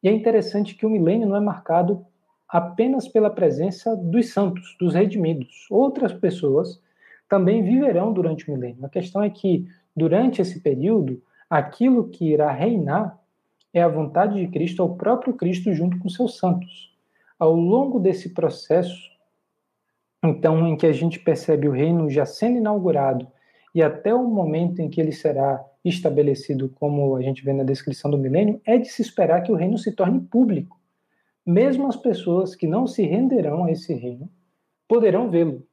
E 0.02 0.08
é 0.08 0.12
interessante 0.12 0.74
que 0.74 0.84
o 0.84 0.90
milênio 0.90 1.28
não 1.28 1.36
é 1.36 1.40
marcado 1.40 2.04
apenas 2.48 3.08
pela 3.08 3.30
presença 3.30 3.96
dos 3.96 4.30
santos, 4.30 4.76
dos 4.78 4.94
redimidos. 4.94 5.66
Outras 5.70 6.12
pessoas 6.12 6.80
também 7.28 7.62
viverão 7.62 8.12
durante 8.12 8.48
o 8.48 8.52
milênio. 8.52 8.84
A 8.84 8.90
questão 8.90 9.22
é 9.22 9.30
que, 9.30 9.66
durante 9.96 10.42
esse 10.42 10.60
período, 10.60 11.22
aquilo 11.48 12.08
que 12.08 12.26
irá 12.30 12.50
reinar 12.50 13.18
é 13.72 13.82
a 13.82 13.88
vontade 13.88 14.38
de 14.38 14.48
Cristo, 14.48 14.82
é 14.82 14.84
o 14.84 14.96
próprio 14.96 15.32
Cristo 15.32 15.72
junto 15.72 15.98
com 15.98 16.10
seus 16.10 16.36
santos. 16.36 16.94
Ao 17.38 17.54
longo 17.54 17.98
desse 17.98 18.34
processo, 18.34 19.10
então, 20.22 20.68
em 20.68 20.76
que 20.76 20.86
a 20.86 20.92
gente 20.92 21.18
percebe 21.18 21.66
o 21.66 21.72
reino 21.72 22.10
já 22.10 22.26
sendo 22.26 22.58
inaugurado 22.58 23.26
e 23.74 23.82
até 23.82 24.14
o 24.14 24.24
momento 24.24 24.80
em 24.80 24.88
que 24.88 25.00
ele 25.00 25.12
será 25.12 25.64
estabelecido, 25.84 26.68
como 26.68 27.16
a 27.16 27.22
gente 27.22 27.44
vê 27.44 27.52
na 27.52 27.64
descrição 27.64 28.10
do 28.10 28.18
milênio, 28.18 28.60
é 28.64 28.78
de 28.78 28.88
se 28.88 29.02
esperar 29.02 29.42
que 29.42 29.50
o 29.50 29.56
reino 29.56 29.78
se 29.78 29.92
torne 29.92 30.20
público 30.20 30.80
mesmo 31.44 31.88
as 31.88 31.96
pessoas 31.96 32.54
que 32.54 32.66
não 32.66 32.86
se 32.86 33.02
renderão 33.02 33.64
a 33.64 33.72
esse 33.72 33.92
reino 33.92 34.30
poderão 34.86 35.28
vê-lo, 35.28 35.66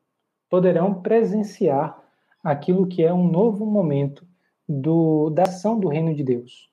poderão 0.49 1.01
presenciar 1.01 1.97
aquilo 2.43 2.87
que 2.87 3.03
é 3.03 3.13
um 3.13 3.27
novo 3.27 3.65
momento 3.65 4.25
do, 4.67 5.29
da 5.29 5.43
ação 5.43 5.79
do 5.79 5.87
reino 5.87 6.13
de 6.15 6.23
Deus. 6.23 6.69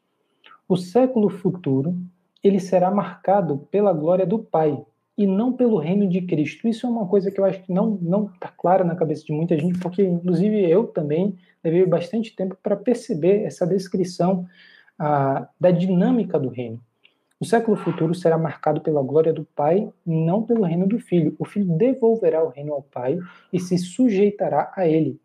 O 0.68 0.76
século 0.76 1.28
futuro 1.28 1.96
ele 2.42 2.60
será 2.60 2.90
marcado 2.90 3.58
pela 3.70 3.92
glória 3.92 4.26
do 4.26 4.38
Pai 4.38 4.84
e 5.16 5.26
não 5.26 5.52
pelo 5.52 5.78
reino 5.78 6.08
de 6.08 6.20
Cristo. 6.22 6.68
Isso 6.68 6.86
é 6.86 6.90
uma 6.90 7.06
coisa 7.06 7.30
que 7.30 7.40
eu 7.40 7.44
acho 7.44 7.62
que 7.62 7.72
não 7.72 7.98
não 8.02 8.26
está 8.26 8.48
clara 8.48 8.84
na 8.84 8.94
cabeça 8.94 9.24
de 9.24 9.32
muita 9.32 9.58
gente, 9.58 9.78
porque 9.78 10.02
inclusive 10.02 10.68
eu 10.68 10.86
também 10.86 11.36
levei 11.64 11.86
bastante 11.86 12.34
tempo 12.34 12.56
para 12.62 12.76
perceber 12.76 13.42
essa 13.44 13.66
descrição 13.66 14.46
ah, 14.98 15.48
da 15.58 15.70
dinâmica 15.70 16.38
do 16.38 16.48
reino. 16.48 16.80
O 17.38 17.44
século 17.44 17.76
futuro 17.76 18.14
será 18.14 18.38
marcado 18.38 18.80
pela 18.80 19.02
glória 19.02 19.32
do 19.32 19.44
Pai, 19.44 19.90
não 20.06 20.42
pelo 20.42 20.64
reino 20.64 20.86
do 20.86 20.98
Filho. 20.98 21.36
O 21.38 21.44
Filho 21.44 21.66
devolverá 21.76 22.42
o 22.42 22.48
reino 22.48 22.72
ao 22.72 22.82
Pai 22.82 23.18
e 23.52 23.60
se 23.60 23.76
sujeitará 23.76 24.72
a 24.74 24.88
ele. 24.88 25.20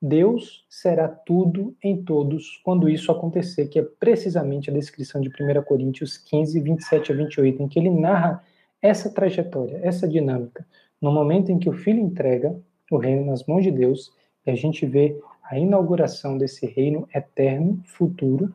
Deus 0.00 0.66
será 0.68 1.08
tudo 1.08 1.74
em 1.82 2.02
todos 2.04 2.60
quando 2.62 2.90
isso 2.90 3.10
acontecer, 3.10 3.68
que 3.68 3.78
é 3.78 3.82
precisamente 3.82 4.68
a 4.68 4.74
descrição 4.74 5.18
de 5.22 5.30
1 5.30 5.62
Coríntios 5.62 6.18
15, 6.18 6.60
27 6.60 7.12
a 7.12 7.14
28, 7.16 7.62
em 7.62 7.68
que 7.68 7.78
ele 7.78 7.88
narra 7.88 8.44
essa 8.84 9.08
trajetória, 9.08 9.80
essa 9.82 10.06
dinâmica. 10.06 10.66
No 11.00 11.10
momento 11.10 11.50
em 11.50 11.58
que 11.58 11.70
o 11.70 11.72
Filho 11.72 12.00
entrega 12.00 12.54
o 12.90 12.98
reino 12.98 13.24
nas 13.24 13.46
mãos 13.46 13.62
de 13.62 13.70
Deus, 13.70 14.12
e 14.46 14.50
a 14.50 14.54
gente 14.54 14.84
vê 14.84 15.18
a 15.42 15.58
inauguração 15.58 16.36
desse 16.36 16.66
reino 16.66 17.08
eterno, 17.14 17.80
futuro, 17.86 18.54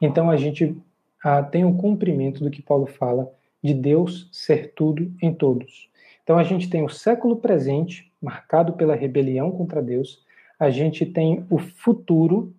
então 0.00 0.30
a 0.30 0.36
gente 0.36 0.76
ah, 1.22 1.42
tem 1.42 1.64
o 1.64 1.74
cumprimento 1.74 2.44
do 2.44 2.50
que 2.50 2.62
Paulo 2.62 2.86
fala 2.86 3.28
de 3.60 3.74
Deus 3.74 4.28
ser 4.30 4.72
tudo 4.72 5.12
em 5.20 5.34
todos. 5.34 5.90
Então 6.22 6.38
a 6.38 6.44
gente 6.44 6.70
tem 6.70 6.84
o 6.84 6.88
século 6.88 7.36
presente, 7.36 8.12
marcado 8.22 8.74
pela 8.74 8.94
rebelião 8.94 9.50
contra 9.50 9.82
Deus, 9.82 10.24
a 10.60 10.70
gente 10.70 11.04
tem 11.04 11.44
o 11.50 11.58
futuro, 11.58 12.54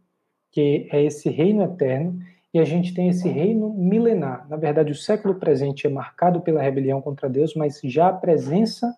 que 0.52 0.90
é 0.92 1.02
esse 1.04 1.30
reino 1.30 1.64
eterno, 1.64 2.22
e 2.54 2.60
a 2.60 2.64
gente 2.64 2.94
tem 2.94 3.10
esse 3.10 3.28
reino 3.28 3.74
milenar. 3.74 4.48
Na 4.48 4.58
verdade, 4.58 4.92
o 4.92 4.96
século 4.96 5.36
presente 5.36 5.88
é 5.88 5.90
marcado 5.90 6.40
pela 6.42 6.62
rebelião 6.62 7.02
contra 7.02 7.28
Deus, 7.28 7.56
mas 7.56 7.82
já 7.84 8.10
a 8.10 8.14
presença 8.14 8.96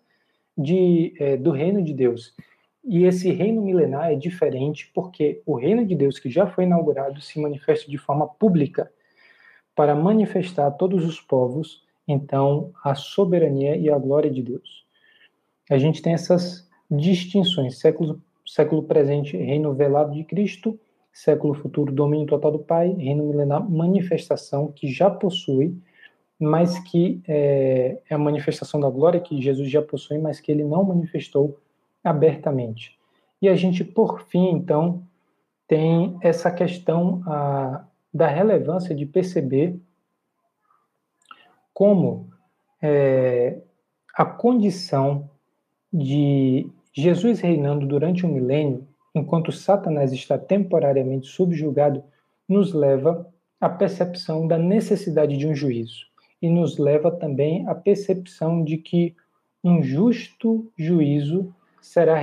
de, 0.57 1.13
é, 1.19 1.37
do 1.37 1.51
reino 1.51 1.81
de 1.81 1.93
Deus. 1.93 2.35
E 2.83 3.05
esse 3.05 3.31
reino 3.31 3.61
milenar 3.61 4.11
é 4.11 4.15
diferente 4.15 4.91
porque 4.93 5.41
o 5.45 5.55
reino 5.55 5.85
de 5.85 5.95
Deus 5.95 6.19
que 6.19 6.29
já 6.29 6.45
foi 6.45 6.65
inaugurado 6.65 7.21
se 7.21 7.39
manifesta 7.39 7.89
de 7.89 7.97
forma 7.97 8.27
pública 8.27 8.91
para 9.73 9.95
manifestar 9.95 10.67
a 10.67 10.71
todos 10.71 11.05
os 11.05 11.19
povos, 11.19 11.83
então, 12.07 12.71
a 12.83 12.93
soberania 12.93 13.75
e 13.75 13.89
a 13.89 13.97
glória 13.97 14.29
de 14.29 14.43
Deus. 14.43 14.85
A 15.69 15.77
gente 15.77 16.01
tem 16.01 16.13
essas 16.13 16.69
distinções: 16.91 17.79
século, 17.79 18.21
século 18.45 18.83
presente, 18.83 19.35
reino 19.35 19.73
velado 19.73 20.13
de 20.13 20.23
Cristo, 20.23 20.79
século 21.15 21.53
futuro, 21.53 21.93
domínio 21.93 22.27
total 22.27 22.51
do 22.51 22.59
Pai, 22.59 22.89
reino 22.89 23.23
milenar, 23.23 23.67
manifestação 23.67 24.69
que 24.73 24.91
já 24.91 25.09
possui, 25.09 25.73
mas 26.37 26.77
que 26.79 27.21
é, 27.25 28.01
é, 28.09 28.13
a 28.13 28.17
manifestação 28.17 28.81
da 28.81 28.89
glória 28.89 29.21
que 29.21 29.41
Jesus 29.41 29.71
já 29.71 29.81
possui, 29.81 30.17
mas 30.17 30.41
que 30.41 30.51
ele 30.51 30.65
não 30.65 30.83
manifestou 30.83 31.57
abertamente. 32.03 32.99
E 33.41 33.47
a 33.47 33.55
gente, 33.55 33.81
por 33.81 34.23
fim, 34.23 34.49
então, 34.49 35.03
tem 35.65 36.17
essa 36.19 36.51
questão 36.51 37.23
a, 37.25 37.85
da 38.13 38.27
relevância 38.27 38.93
de 38.93 39.05
perceber 39.05 39.79
como 41.73 42.29
é, 42.81 43.61
a 44.13 44.25
condição 44.25 45.29
de 45.93 46.69
Jesus 46.91 47.39
reinando 47.39 47.87
durante 47.87 48.25
um 48.25 48.33
milênio 48.33 48.85
enquanto 49.15 49.51
Satanás 49.51 50.11
está 50.11 50.37
temporariamente 50.37 51.27
subjugado, 51.27 52.03
nos 52.47 52.73
leva 52.73 53.27
à 53.59 53.69
percepção 53.69 54.45
da 54.45 54.57
necessidade 54.57 55.37
de 55.37 55.47
um 55.47 55.55
juízo 55.55 56.05
e 56.41 56.49
nos 56.49 56.77
leva 56.77 57.09
também 57.09 57.67
à 57.67 57.73
percepção 57.73 58.63
de 58.63 58.77
que 58.77 59.15
um 59.63 59.81
justo 59.81 60.69
juízo 60.77 61.55
será 61.81 62.15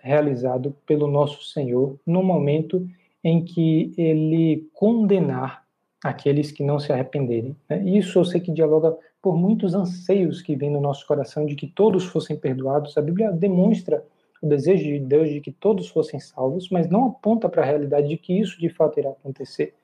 realizado 0.00 0.74
pelo 0.86 1.08
nosso 1.08 1.44
Senhor 1.44 1.98
no 2.06 2.22
momento 2.22 2.88
em 3.22 3.44
que 3.44 3.92
ele 3.98 4.68
condenar 4.72 5.64
aqueles 6.02 6.52
que 6.52 6.62
não 6.62 6.78
se 6.78 6.92
arrependerem. 6.92 7.56
Né? 7.68 7.82
Isso 7.84 8.18
eu 8.18 8.24
sei 8.24 8.40
que 8.40 8.52
dialoga 8.52 8.96
por 9.20 9.36
muitos 9.36 9.74
anseios 9.74 10.40
que 10.40 10.54
vêm 10.54 10.70
no 10.70 10.80
nosso 10.80 11.06
coração 11.06 11.44
de 11.44 11.56
que 11.56 11.66
todos 11.66 12.04
fossem 12.04 12.36
perdoados. 12.36 12.96
A 12.96 13.02
Bíblia 13.02 13.32
demonstra 13.32 14.04
o 14.40 14.46
desejo 14.46 14.84
de 14.84 15.00
Deus 15.00 15.28
de 15.28 15.40
que 15.40 15.50
todos 15.50 15.88
fossem 15.88 16.20
salvos, 16.20 16.68
mas 16.70 16.88
não 16.88 17.06
aponta 17.06 17.48
para 17.48 17.62
a 17.62 17.66
realidade 17.66 18.08
de 18.08 18.16
que 18.16 18.38
isso 18.38 18.58
de 18.60 18.68
fato 18.68 18.98
irá 18.98 19.10
acontecer. 19.10 19.74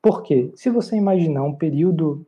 Por 0.00 0.22
quê? 0.22 0.50
Se 0.54 0.70
você 0.70 0.96
imaginar 0.96 1.42
um 1.42 1.54
período 1.54 2.26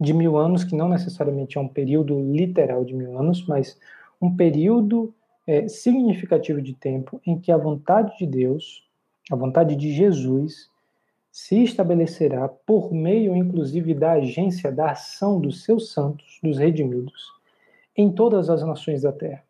de 0.00 0.12
mil 0.12 0.36
anos, 0.36 0.64
que 0.64 0.76
não 0.76 0.88
necessariamente 0.88 1.58
é 1.58 1.60
um 1.60 1.68
período 1.68 2.20
literal 2.20 2.84
de 2.84 2.94
mil 2.94 3.18
anos, 3.18 3.44
mas 3.46 3.78
um 4.20 4.34
período 4.34 5.14
é, 5.46 5.68
significativo 5.68 6.62
de 6.62 6.74
tempo 6.74 7.20
em 7.26 7.38
que 7.38 7.50
a 7.50 7.56
vontade 7.56 8.16
de 8.18 8.26
Deus, 8.26 8.84
a 9.30 9.36
vontade 9.36 9.74
de 9.74 9.92
Jesus, 9.92 10.70
se 11.30 11.62
estabelecerá 11.62 12.48
por 12.48 12.92
meio, 12.92 13.34
inclusive, 13.36 13.94
da 13.94 14.12
agência, 14.12 14.72
da 14.72 14.92
ação 14.92 15.40
dos 15.40 15.62
seus 15.64 15.92
santos, 15.92 16.38
dos 16.42 16.58
redimidos, 16.58 17.32
em 17.96 18.10
todas 18.10 18.48
as 18.48 18.62
nações 18.62 19.02
da 19.02 19.12
terra 19.12 19.47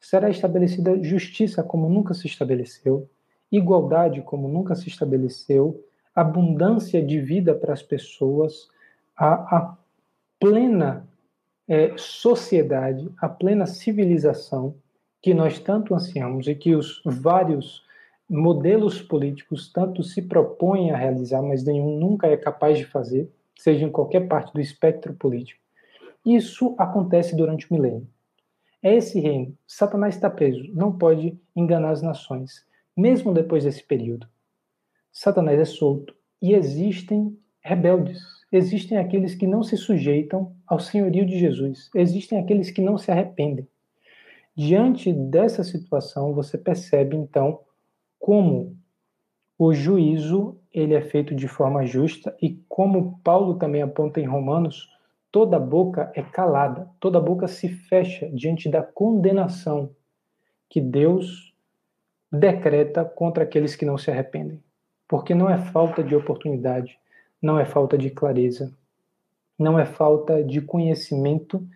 será 0.00 0.30
estabelecida 0.30 1.02
justiça 1.02 1.62
como 1.62 1.88
nunca 1.88 2.14
se 2.14 2.26
estabeleceu, 2.26 3.08
igualdade 3.52 4.22
como 4.22 4.48
nunca 4.48 4.74
se 4.74 4.88
estabeleceu, 4.88 5.84
abundância 6.14 7.04
de 7.04 7.20
vida 7.20 7.54
para 7.54 7.72
as 7.72 7.82
pessoas, 7.82 8.68
a, 9.16 9.56
a 9.56 9.76
plena 10.38 11.06
é, 11.68 11.92
sociedade, 11.96 13.08
a 13.18 13.28
plena 13.28 13.66
civilização 13.66 14.74
que 15.22 15.34
nós 15.34 15.58
tanto 15.58 15.94
ansiamos 15.94 16.48
e 16.48 16.54
que 16.54 16.74
os 16.74 17.02
vários 17.04 17.84
modelos 18.28 19.02
políticos 19.02 19.70
tanto 19.72 20.02
se 20.02 20.22
propõem 20.22 20.92
a 20.92 20.96
realizar, 20.96 21.42
mas 21.42 21.64
nenhum 21.64 21.98
nunca 21.98 22.26
é 22.26 22.36
capaz 22.36 22.78
de 22.78 22.86
fazer, 22.86 23.30
seja 23.58 23.84
em 23.84 23.90
qualquer 23.90 24.26
parte 24.26 24.52
do 24.52 24.60
espectro 24.60 25.12
político. 25.14 25.60
Isso 26.24 26.74
acontece 26.78 27.36
durante 27.36 27.70
o 27.70 27.74
milênio. 27.74 28.06
É 28.82 28.94
esse 28.94 29.20
reino. 29.20 29.56
Satanás 29.66 30.14
está 30.14 30.30
preso, 30.30 30.64
não 30.72 30.96
pode 30.96 31.38
enganar 31.54 31.90
as 31.90 32.02
nações, 32.02 32.64
mesmo 32.96 33.34
depois 33.34 33.64
desse 33.64 33.82
período. 33.82 34.26
Satanás 35.12 35.58
é 35.58 35.64
solto 35.64 36.14
e 36.40 36.54
existem 36.54 37.36
rebeldes, 37.62 38.22
existem 38.50 38.96
aqueles 38.96 39.34
que 39.34 39.46
não 39.46 39.62
se 39.62 39.76
sujeitam 39.76 40.54
ao 40.66 40.78
senhorio 40.78 41.26
de 41.26 41.38
Jesus, 41.38 41.90
existem 41.94 42.38
aqueles 42.38 42.70
que 42.70 42.80
não 42.80 42.96
se 42.96 43.10
arrependem. 43.10 43.68
Diante 44.56 45.12
dessa 45.12 45.62
situação, 45.62 46.32
você 46.32 46.56
percebe 46.56 47.16
então 47.16 47.60
como 48.18 48.76
o 49.58 49.74
juízo 49.74 50.58
ele 50.72 50.94
é 50.94 51.02
feito 51.02 51.34
de 51.34 51.46
forma 51.46 51.84
justa 51.84 52.34
e 52.40 52.62
como 52.68 53.20
Paulo 53.22 53.56
também 53.56 53.82
aponta 53.82 54.20
em 54.20 54.26
Romanos, 54.26 54.88
toda 55.30 55.58
boca 55.58 56.10
é 56.14 56.22
calada, 56.22 56.88
toda 56.98 57.20
boca 57.20 57.46
se 57.46 57.68
fecha 57.68 58.28
diante 58.30 58.68
da 58.68 58.82
condenação 58.82 59.90
que 60.68 60.80
Deus 60.80 61.54
decreta 62.30 63.04
contra 63.04 63.44
aqueles 63.44 63.74
que 63.74 63.84
não 63.84 63.98
se 63.98 64.10
arrependem. 64.10 64.62
Porque 65.08 65.34
não 65.34 65.50
é 65.50 65.58
falta 65.58 66.02
de 66.02 66.14
oportunidade, 66.14 66.98
não 67.42 67.58
é 67.58 67.64
falta 67.64 67.98
de 67.98 68.10
clareza, 68.10 68.72
não 69.58 69.78
é 69.78 69.84
falta 69.84 70.42
de 70.42 70.60
conhecimento 70.60 71.66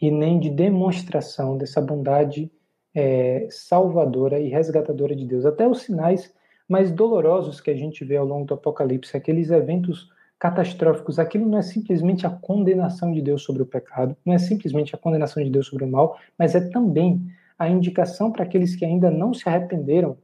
e 0.00 0.10
nem 0.10 0.38
de 0.38 0.50
demonstração 0.50 1.56
dessa 1.56 1.80
bondade 1.80 2.50
é, 2.94 3.46
salvadora 3.50 4.38
e 4.38 4.48
resgatadora 4.48 5.14
de 5.14 5.26
Deus. 5.26 5.44
Até 5.44 5.68
os 5.68 5.82
sinais 5.82 6.32
mais 6.68 6.90
dolorosos 6.90 7.60
que 7.60 7.70
a 7.70 7.76
gente 7.76 8.04
vê 8.04 8.16
ao 8.16 8.26
longo 8.26 8.46
do 8.46 8.54
Apocalipse, 8.54 9.16
aqueles 9.16 9.50
eventos 9.50 10.10
catastróficos. 10.38 11.18
Aquilo 11.18 11.48
não 11.48 11.58
é 11.58 11.62
simplesmente 11.62 12.26
a 12.26 12.30
condenação 12.30 13.12
de 13.12 13.22
Deus 13.22 13.42
sobre 13.42 13.62
o 13.62 13.66
pecado, 13.66 14.16
não 14.24 14.34
é 14.34 14.38
simplesmente 14.38 14.94
a 14.94 14.98
condenação 14.98 15.42
de 15.42 15.50
Deus 15.50 15.66
sobre 15.66 15.84
o 15.84 15.88
mal, 15.88 16.18
mas 16.38 16.54
é 16.54 16.60
também 16.60 17.26
a 17.58 17.68
indicação 17.68 18.30
para 18.30 18.44
aqueles 18.44 18.76
que 18.76 18.84
ainda 18.84 19.10
não 19.10 19.32
se 19.32 19.48
arrependeram 19.48 20.18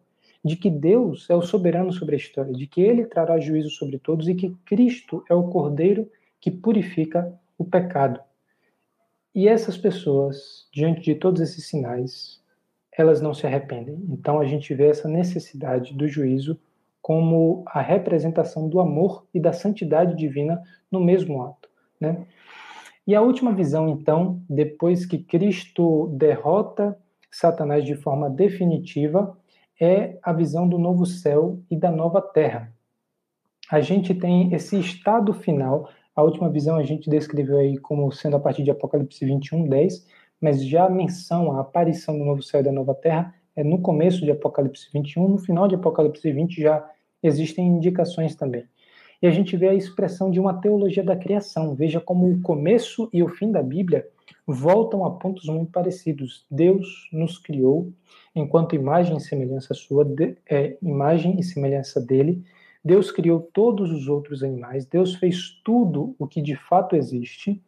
de 0.44 0.56
que 0.56 0.68
Deus 0.68 1.30
é 1.30 1.34
o 1.34 1.42
soberano 1.42 1.92
sobre 1.92 2.16
a 2.16 2.18
história, 2.18 2.52
de 2.52 2.66
que 2.66 2.80
ele 2.80 3.06
trará 3.06 3.38
juízo 3.38 3.70
sobre 3.70 3.98
todos 3.98 4.28
e 4.28 4.34
que 4.34 4.54
Cristo 4.64 5.24
é 5.30 5.34
o 5.34 5.48
cordeiro 5.48 6.10
que 6.40 6.50
purifica 6.50 7.32
o 7.56 7.64
pecado. 7.64 8.20
E 9.34 9.48
essas 9.48 9.78
pessoas, 9.78 10.68
diante 10.72 11.00
de 11.00 11.14
todos 11.14 11.40
esses 11.40 11.66
sinais, 11.66 12.42
elas 12.92 13.20
não 13.20 13.32
se 13.32 13.46
arrependem. 13.46 14.04
Então 14.10 14.40
a 14.40 14.44
gente 14.44 14.74
vê 14.74 14.88
essa 14.88 15.08
necessidade 15.08 15.94
do 15.94 16.06
juízo 16.06 16.58
como 17.02 17.64
a 17.66 17.82
representação 17.82 18.68
do 18.68 18.80
amor 18.80 19.26
e 19.34 19.40
da 19.40 19.52
santidade 19.52 20.16
divina 20.16 20.62
no 20.90 21.00
mesmo 21.00 21.42
ato. 21.42 21.68
Né? 22.00 22.24
E 23.04 23.14
a 23.14 23.20
última 23.20 23.52
visão, 23.52 23.88
então, 23.88 24.40
depois 24.48 25.04
que 25.04 25.18
Cristo 25.18 26.08
derrota 26.16 26.96
Satanás 27.28 27.84
de 27.84 27.96
forma 27.96 28.30
definitiva, 28.30 29.36
é 29.80 30.16
a 30.22 30.32
visão 30.32 30.68
do 30.68 30.78
novo 30.78 31.04
céu 31.04 31.58
e 31.68 31.76
da 31.76 31.90
nova 31.90 32.22
terra. 32.22 32.72
A 33.70 33.80
gente 33.80 34.14
tem 34.14 34.54
esse 34.54 34.78
estado 34.78 35.32
final, 35.32 35.88
a 36.14 36.22
última 36.22 36.50
visão 36.50 36.76
a 36.76 36.84
gente 36.84 37.08
descreveu 37.08 37.56
aí 37.56 37.78
como 37.78 38.12
sendo 38.12 38.36
a 38.36 38.40
partir 38.40 38.62
de 38.62 38.70
Apocalipse 38.70 39.24
21, 39.24 39.66
10, 39.66 40.06
mas 40.40 40.64
já 40.64 40.84
a 40.84 40.90
menção, 40.90 41.56
a 41.56 41.62
aparição 41.62 42.16
do 42.16 42.24
novo 42.24 42.42
céu 42.42 42.60
e 42.60 42.64
da 42.64 42.70
nova 42.70 42.94
terra 42.94 43.34
é 43.54 43.62
no 43.62 43.80
começo 43.80 44.24
de 44.24 44.30
Apocalipse 44.30 44.88
21, 44.92 45.28
no 45.28 45.38
final 45.38 45.68
de 45.68 45.74
Apocalipse 45.74 46.30
20 46.30 46.60
já 46.60 46.88
existem 47.22 47.66
indicações 47.66 48.34
também. 48.34 48.64
E 49.20 49.26
a 49.26 49.30
gente 49.30 49.56
vê 49.56 49.68
a 49.68 49.74
expressão 49.74 50.30
de 50.30 50.40
uma 50.40 50.60
teologia 50.60 51.04
da 51.04 51.14
criação. 51.14 51.76
Veja 51.76 52.00
como 52.00 52.28
o 52.28 52.40
começo 52.42 53.08
e 53.12 53.22
o 53.22 53.28
fim 53.28 53.52
da 53.52 53.62
Bíblia 53.62 54.04
voltam 54.44 55.04
a 55.04 55.10
pontos 55.12 55.46
muito 55.46 55.70
parecidos. 55.70 56.44
Deus 56.50 57.08
nos 57.12 57.38
criou 57.38 57.92
enquanto 58.34 58.74
imagem 58.74 59.16
e 59.16 59.20
semelhança 59.20 59.74
sua, 59.74 60.04
de, 60.04 60.36
é, 60.50 60.76
imagem 60.82 61.38
e 61.38 61.42
semelhança 61.44 62.00
dele. 62.00 62.42
Deus 62.84 63.12
criou 63.12 63.40
todos 63.40 63.92
os 63.92 64.08
outros 64.08 64.42
animais. 64.42 64.86
Deus 64.86 65.14
fez 65.14 65.60
tudo 65.64 66.16
o 66.18 66.26
que 66.26 66.42
de 66.42 66.56
fato 66.56 66.96
existe 66.96 67.62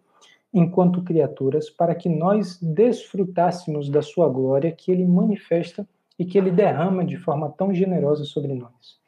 enquanto 0.54 1.02
criaturas 1.02 1.68
para 1.68 1.96
que 1.96 2.08
nós 2.08 2.58
desfrutássemos 2.62 3.90
da 3.90 4.00
sua 4.00 4.28
glória 4.28 4.70
que 4.70 4.92
ele 4.92 5.04
manifesta 5.04 5.86
e 6.16 6.24
que 6.24 6.38
ele 6.38 6.52
derrama 6.52 7.04
de 7.04 7.16
forma 7.16 7.50
tão 7.50 7.74
generosa 7.74 8.24
sobre 8.24 8.54
nós. 8.54 9.02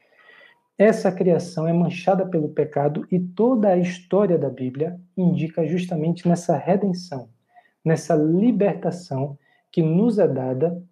Essa 0.76 1.12
criação 1.12 1.68
é 1.68 1.72
manchada 1.72 2.26
pelo 2.26 2.48
pecado 2.48 3.06
e 3.10 3.20
toda 3.20 3.68
a 3.68 3.78
história 3.78 4.36
da 4.36 4.50
Bíblia 4.50 5.00
indica 5.16 5.64
justamente 5.66 6.28
nessa 6.28 6.56
redenção, 6.56 7.28
nessa 7.84 8.14
libertação 8.16 9.38
que 9.70 9.80
nos 9.80 10.18
é 10.18 10.26
dada 10.26 10.82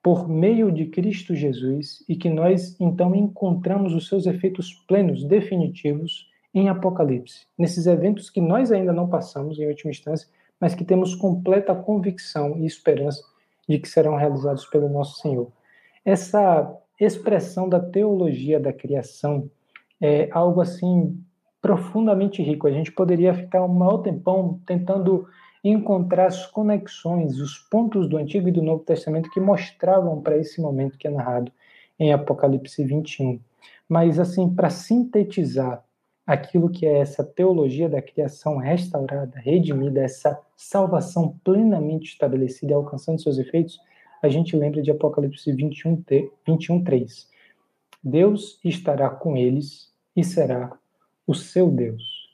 por 0.00 0.28
meio 0.28 0.70
de 0.70 0.86
Cristo 0.86 1.34
Jesus 1.34 2.04
e 2.08 2.14
que 2.14 2.30
nós 2.30 2.78
então 2.78 3.14
encontramos 3.14 3.94
os 3.94 4.06
seus 4.06 4.26
efeitos 4.26 4.72
plenos, 4.86 5.24
definitivos, 5.24 6.28
em 6.54 6.68
Apocalipse, 6.68 7.46
nesses 7.58 7.86
eventos 7.86 8.30
que 8.30 8.40
nós 8.40 8.70
ainda 8.70 8.92
não 8.92 9.08
passamos 9.08 9.58
em 9.58 9.66
última 9.66 9.90
instância, 9.90 10.28
mas 10.60 10.74
que 10.74 10.84
temos 10.84 11.14
completa 11.14 11.74
convicção 11.74 12.56
e 12.58 12.64
esperança 12.64 13.22
de 13.68 13.78
que 13.78 13.88
serão 13.88 14.14
realizados 14.16 14.64
pelo 14.66 14.88
nosso 14.88 15.20
Senhor. 15.20 15.50
Essa 16.04 16.72
expressão 17.00 17.68
da 17.68 17.80
teologia 17.80 18.60
da 18.60 18.72
criação 18.72 19.50
é 20.00 20.28
algo 20.30 20.60
assim 20.60 21.18
profundamente 21.60 22.42
rico. 22.42 22.66
A 22.66 22.70
gente 22.70 22.92
poderia 22.92 23.34
ficar 23.34 23.64
um 23.64 23.68
maior 23.68 23.98
tempão 23.98 24.60
tentando 24.66 25.26
encontrar 25.64 26.26
as 26.26 26.46
conexões, 26.46 27.40
os 27.40 27.58
pontos 27.58 28.06
do 28.06 28.18
Antigo 28.18 28.48
e 28.48 28.52
do 28.52 28.62
Novo 28.62 28.84
Testamento 28.84 29.30
que 29.30 29.40
mostravam 29.40 30.20
para 30.20 30.36
esse 30.36 30.60
momento 30.60 30.98
que 30.98 31.08
é 31.08 31.10
narrado 31.10 31.50
em 31.98 32.12
Apocalipse 32.12 32.84
21. 32.84 33.40
Mas, 33.88 34.18
assim, 34.18 34.54
para 34.54 34.68
sintetizar 34.68 35.82
aquilo 36.26 36.70
que 36.70 36.86
é 36.86 36.98
essa 36.98 37.22
teologia 37.22 37.88
da 37.88 38.00
criação 38.00 38.56
restaurada, 38.56 39.38
redimida, 39.38 40.00
essa 40.00 40.40
salvação 40.56 41.38
plenamente 41.44 42.12
estabelecida 42.12 42.72
e 42.72 42.74
alcançando 42.74 43.20
seus 43.20 43.38
efeitos, 43.38 43.78
a 44.22 44.28
gente 44.28 44.56
lembra 44.56 44.80
de 44.80 44.90
Apocalipse 44.90 45.52
21, 45.52 46.02
21 46.46 46.82
3. 46.82 47.28
Deus 48.02 48.58
estará 48.64 49.10
com 49.10 49.36
eles 49.36 49.92
e 50.16 50.24
será 50.24 50.72
o 51.26 51.34
seu 51.34 51.70
Deus. 51.70 52.24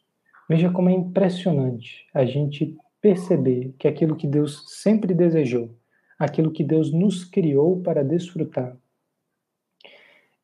Veja 0.48 0.70
como 0.70 0.88
é 0.88 0.92
impressionante 0.92 2.06
a 2.12 2.24
gente 2.24 2.76
perceber 3.00 3.74
que 3.78 3.88
aquilo 3.88 4.16
que 4.16 4.26
Deus 4.26 4.64
sempre 4.66 5.14
desejou, 5.14 5.70
aquilo 6.18 6.50
que 6.50 6.62
Deus 6.62 6.92
nos 6.92 7.24
criou 7.24 7.80
para 7.80 8.04
desfrutar, 8.04 8.76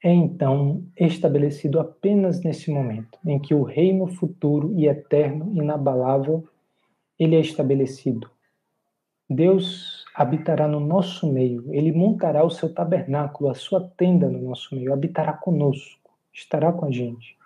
é 0.02 0.12
então 0.12 0.84
estabelecido 0.96 1.80
apenas 1.80 2.42
nesse 2.42 2.70
momento, 2.70 3.18
em 3.24 3.38
que 3.38 3.54
o 3.54 3.62
reino 3.62 4.06
futuro 4.06 4.72
e 4.74 4.86
eterno, 4.86 5.50
inabalável, 5.54 6.44
ele 7.18 7.34
é 7.34 7.40
estabelecido. 7.40 8.30
Deus 9.28 10.04
habitará 10.14 10.68
no 10.68 10.78
nosso 10.78 11.30
meio, 11.32 11.72
ele 11.74 11.92
montará 11.92 12.44
o 12.44 12.50
seu 12.50 12.72
tabernáculo, 12.72 13.50
a 13.50 13.54
sua 13.54 13.80
tenda 13.96 14.28
no 14.28 14.40
nosso 14.40 14.74
meio, 14.74 14.92
habitará 14.92 15.32
conosco, 15.32 16.10
estará 16.32 16.72
com 16.72 16.86
a 16.86 16.90
gente 16.90 17.36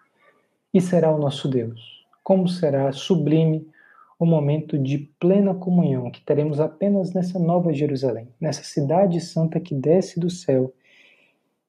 e 0.72 0.80
será 0.80 1.14
o 1.14 1.18
nosso 1.18 1.48
Deus. 1.48 2.04
Como 2.22 2.46
será 2.48 2.92
sublime 2.92 3.66
o 4.18 4.26
momento 4.26 4.78
de 4.78 4.98
plena 5.18 5.54
comunhão 5.54 6.10
que 6.10 6.20
teremos 6.20 6.60
apenas 6.60 7.14
nessa 7.14 7.38
nova 7.38 7.72
Jerusalém, 7.72 8.28
nessa 8.38 8.62
cidade 8.62 9.20
santa 9.20 9.58
que 9.58 9.74
desce 9.74 10.20
do 10.20 10.28
céu 10.28 10.74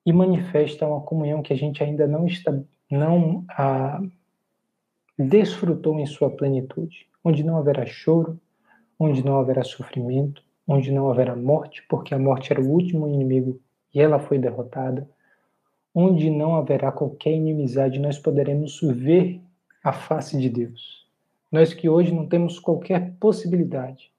e 0.05 0.11
manifesta 0.11 0.87
uma 0.87 1.01
comunhão 1.01 1.41
que 1.41 1.53
a 1.53 1.55
gente 1.55 1.83
ainda 1.83 2.07
não 2.07 2.25
está 2.25 2.51
não 2.89 3.45
a, 3.49 4.01
desfrutou 5.17 5.97
em 5.99 6.05
sua 6.05 6.29
plenitude, 6.29 7.07
onde 7.23 7.43
não 7.43 7.57
haverá 7.57 7.85
choro, 7.85 8.39
onde 8.99 9.23
não 9.23 9.39
haverá 9.39 9.63
sofrimento, 9.63 10.43
onde 10.67 10.91
não 10.91 11.09
haverá 11.09 11.35
morte, 11.35 11.83
porque 11.89 12.13
a 12.13 12.19
morte 12.19 12.51
era 12.51 12.61
o 12.61 12.69
último 12.69 13.07
inimigo 13.07 13.59
e 13.93 14.01
ela 14.01 14.19
foi 14.19 14.37
derrotada, 14.37 15.09
onde 15.93 16.29
não 16.29 16.55
haverá 16.55 16.91
qualquer 16.91 17.31
inimizade, 17.31 17.99
nós 17.99 18.17
poderemos 18.19 18.79
ver 18.81 19.41
a 19.83 19.91
face 19.91 20.37
de 20.37 20.49
Deus. 20.49 21.07
Nós 21.51 21.73
que 21.73 21.89
hoje 21.89 22.13
não 22.13 22.27
temos 22.27 22.59
qualquer 22.59 23.13
possibilidade 23.19 24.11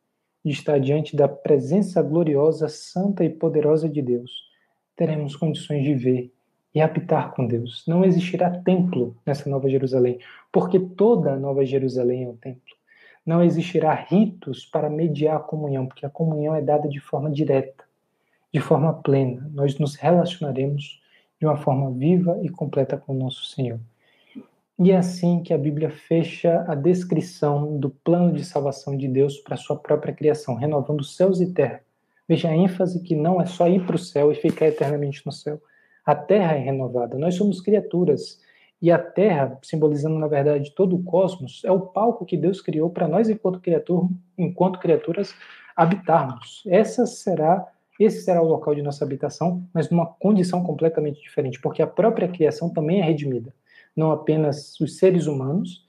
de 0.45 0.53
estar 0.53 0.79
diante 0.79 1.17
da 1.17 1.29
presença 1.29 2.03
gloriosa, 2.03 2.69
santa 2.69 3.25
e 3.25 3.31
poderosa 3.31 3.89
de 3.89 4.03
Deus, 4.03 4.52
teremos 4.97 5.37
condições 5.37 5.85
de 5.85 5.95
ver 5.95 6.33
e 6.75 6.81
habitar 6.81 7.33
com 7.35 7.47
Deus. 7.47 7.85
Não 7.87 8.05
existirá 8.05 8.51
templo 8.51 9.17
nessa 9.27 9.49
Nova 9.49 9.69
Jerusalém, 9.69 10.19
porque 10.51 10.79
toda 10.79 11.33
a 11.33 11.39
Nova 11.39 11.65
Jerusalém 11.65 12.25
é 12.25 12.29
um 12.29 12.37
templo. 12.37 12.75
Não 13.25 13.43
existirá 13.43 13.95
ritos 13.95 14.65
para 14.65 14.91
mediar 14.91 15.37
a 15.37 15.41
comunhão, 15.41 15.87
porque 15.87 16.05
a 16.05 16.11
comunhão 16.11 16.55
é 16.55 16.63
dada 16.63 16.89
de 16.89 16.99
forma 16.99 17.31
direta, 17.31 17.85
de 18.53 18.61
forma 18.61 18.93
plena. 18.95 19.49
Nós 19.53 19.79
nos 19.79 19.95
relacionaremos 19.95 21.01
de 21.39 21.47
uma 21.47 21.57
forma 21.57 21.91
viva 21.91 22.39
e 22.43 22.49
completa 22.49 22.97
com 22.97 23.13
o 23.15 23.19
nosso 23.19 23.45
Senhor. 23.47 23.79
E 24.79 24.91
é 24.91 24.97
assim 24.97 25.43
que 25.43 25.53
a 25.53 25.59
Bíblia 25.59 25.91
fecha 25.91 26.65
a 26.67 26.75
descrição 26.75 27.79
do 27.79 27.91
plano 27.91 28.33
de 28.33 28.45
salvação 28.45 28.97
de 28.97 29.07
Deus 29.07 29.39
para 29.39 29.57
sua 29.57 29.77
própria 29.77 30.13
criação, 30.13 30.55
renovando 30.55 31.05
céus 31.05 31.41
e 31.41 31.53
terra 31.53 31.81
Veja 32.29 32.49
a 32.49 32.57
ênfase 32.57 33.03
que 33.03 33.15
não 33.15 33.41
é 33.41 33.47
só 33.47 33.69
ir 33.69 33.85
para 33.85 33.97
o 33.97 33.99
céu 33.99 34.31
e 34.31 34.35
ficar 34.35 34.67
eternamente 34.67 35.23
no 35.25 35.33
céu. 35.33 35.61
A 36.05 36.15
terra 36.15 36.55
é 36.55 36.59
renovada. 36.59 37.19
Nós 37.19 37.35
somos 37.35 37.61
criaturas. 37.61 38.41
E 38.81 38.91
a 38.91 38.99
terra, 38.99 39.57
simbolizando 39.63 40.19
na 40.19 40.27
verdade 40.27 40.75
todo 40.75 40.97
o 40.97 41.03
cosmos, 41.05 41.63
é 41.65 41.71
o 41.71 41.81
palco 41.81 42.27
que 42.27 42.37
Deus 42.37 42.61
criou 42.61 42.91
para 42.91 43.07
nós, 43.07 43.29
enquanto, 43.29 43.61
criatura, 43.61 44.09
enquanto 44.37 44.81
criaturas, 44.81 45.33
habitarmos. 45.77 46.65
Essa 46.67 47.07
será, 47.07 47.65
esse 47.99 48.23
será 48.23 48.43
o 48.43 48.49
local 48.49 48.75
de 48.75 48.83
nossa 48.83 49.05
habitação, 49.05 49.65
mas 49.73 49.89
numa 49.89 50.07
condição 50.07 50.65
completamente 50.65 51.23
diferente, 51.23 51.61
porque 51.61 51.81
a 51.81 51.87
própria 51.87 52.27
criação 52.27 52.71
também 52.71 53.01
é 53.01 53.05
redimida. 53.05 53.55
Não 53.95 54.11
apenas 54.11 54.79
os 54.81 54.99
seres 54.99 55.27
humanos, 55.27 55.87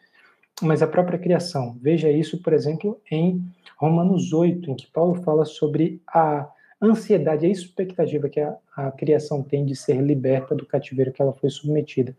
mas 0.62 0.84
a 0.84 0.88
própria 0.88 1.18
criação. 1.18 1.76
Veja 1.82 2.12
isso, 2.12 2.44
por 2.44 2.54
exemplo, 2.54 3.02
em 3.10 3.44
Romanos 3.84 4.32
8, 4.32 4.72
em 4.72 4.76
que 4.76 4.88
Paulo 4.88 5.22
fala 5.24 5.44
sobre 5.44 6.02
a 6.08 6.50
ansiedade, 6.82 7.46
a 7.46 7.50
expectativa 7.50 8.30
que 8.30 8.40
a, 8.40 8.56
a 8.78 8.90
criação 8.92 9.44
tem 9.44 9.66
de 9.66 9.76
ser 9.76 10.02
liberta 10.02 10.56
do 10.56 10.66
cativeiro 10.66 11.12
que 11.12 11.22
ela 11.22 11.34
foi 11.34 11.50
submetida. 11.50 12.16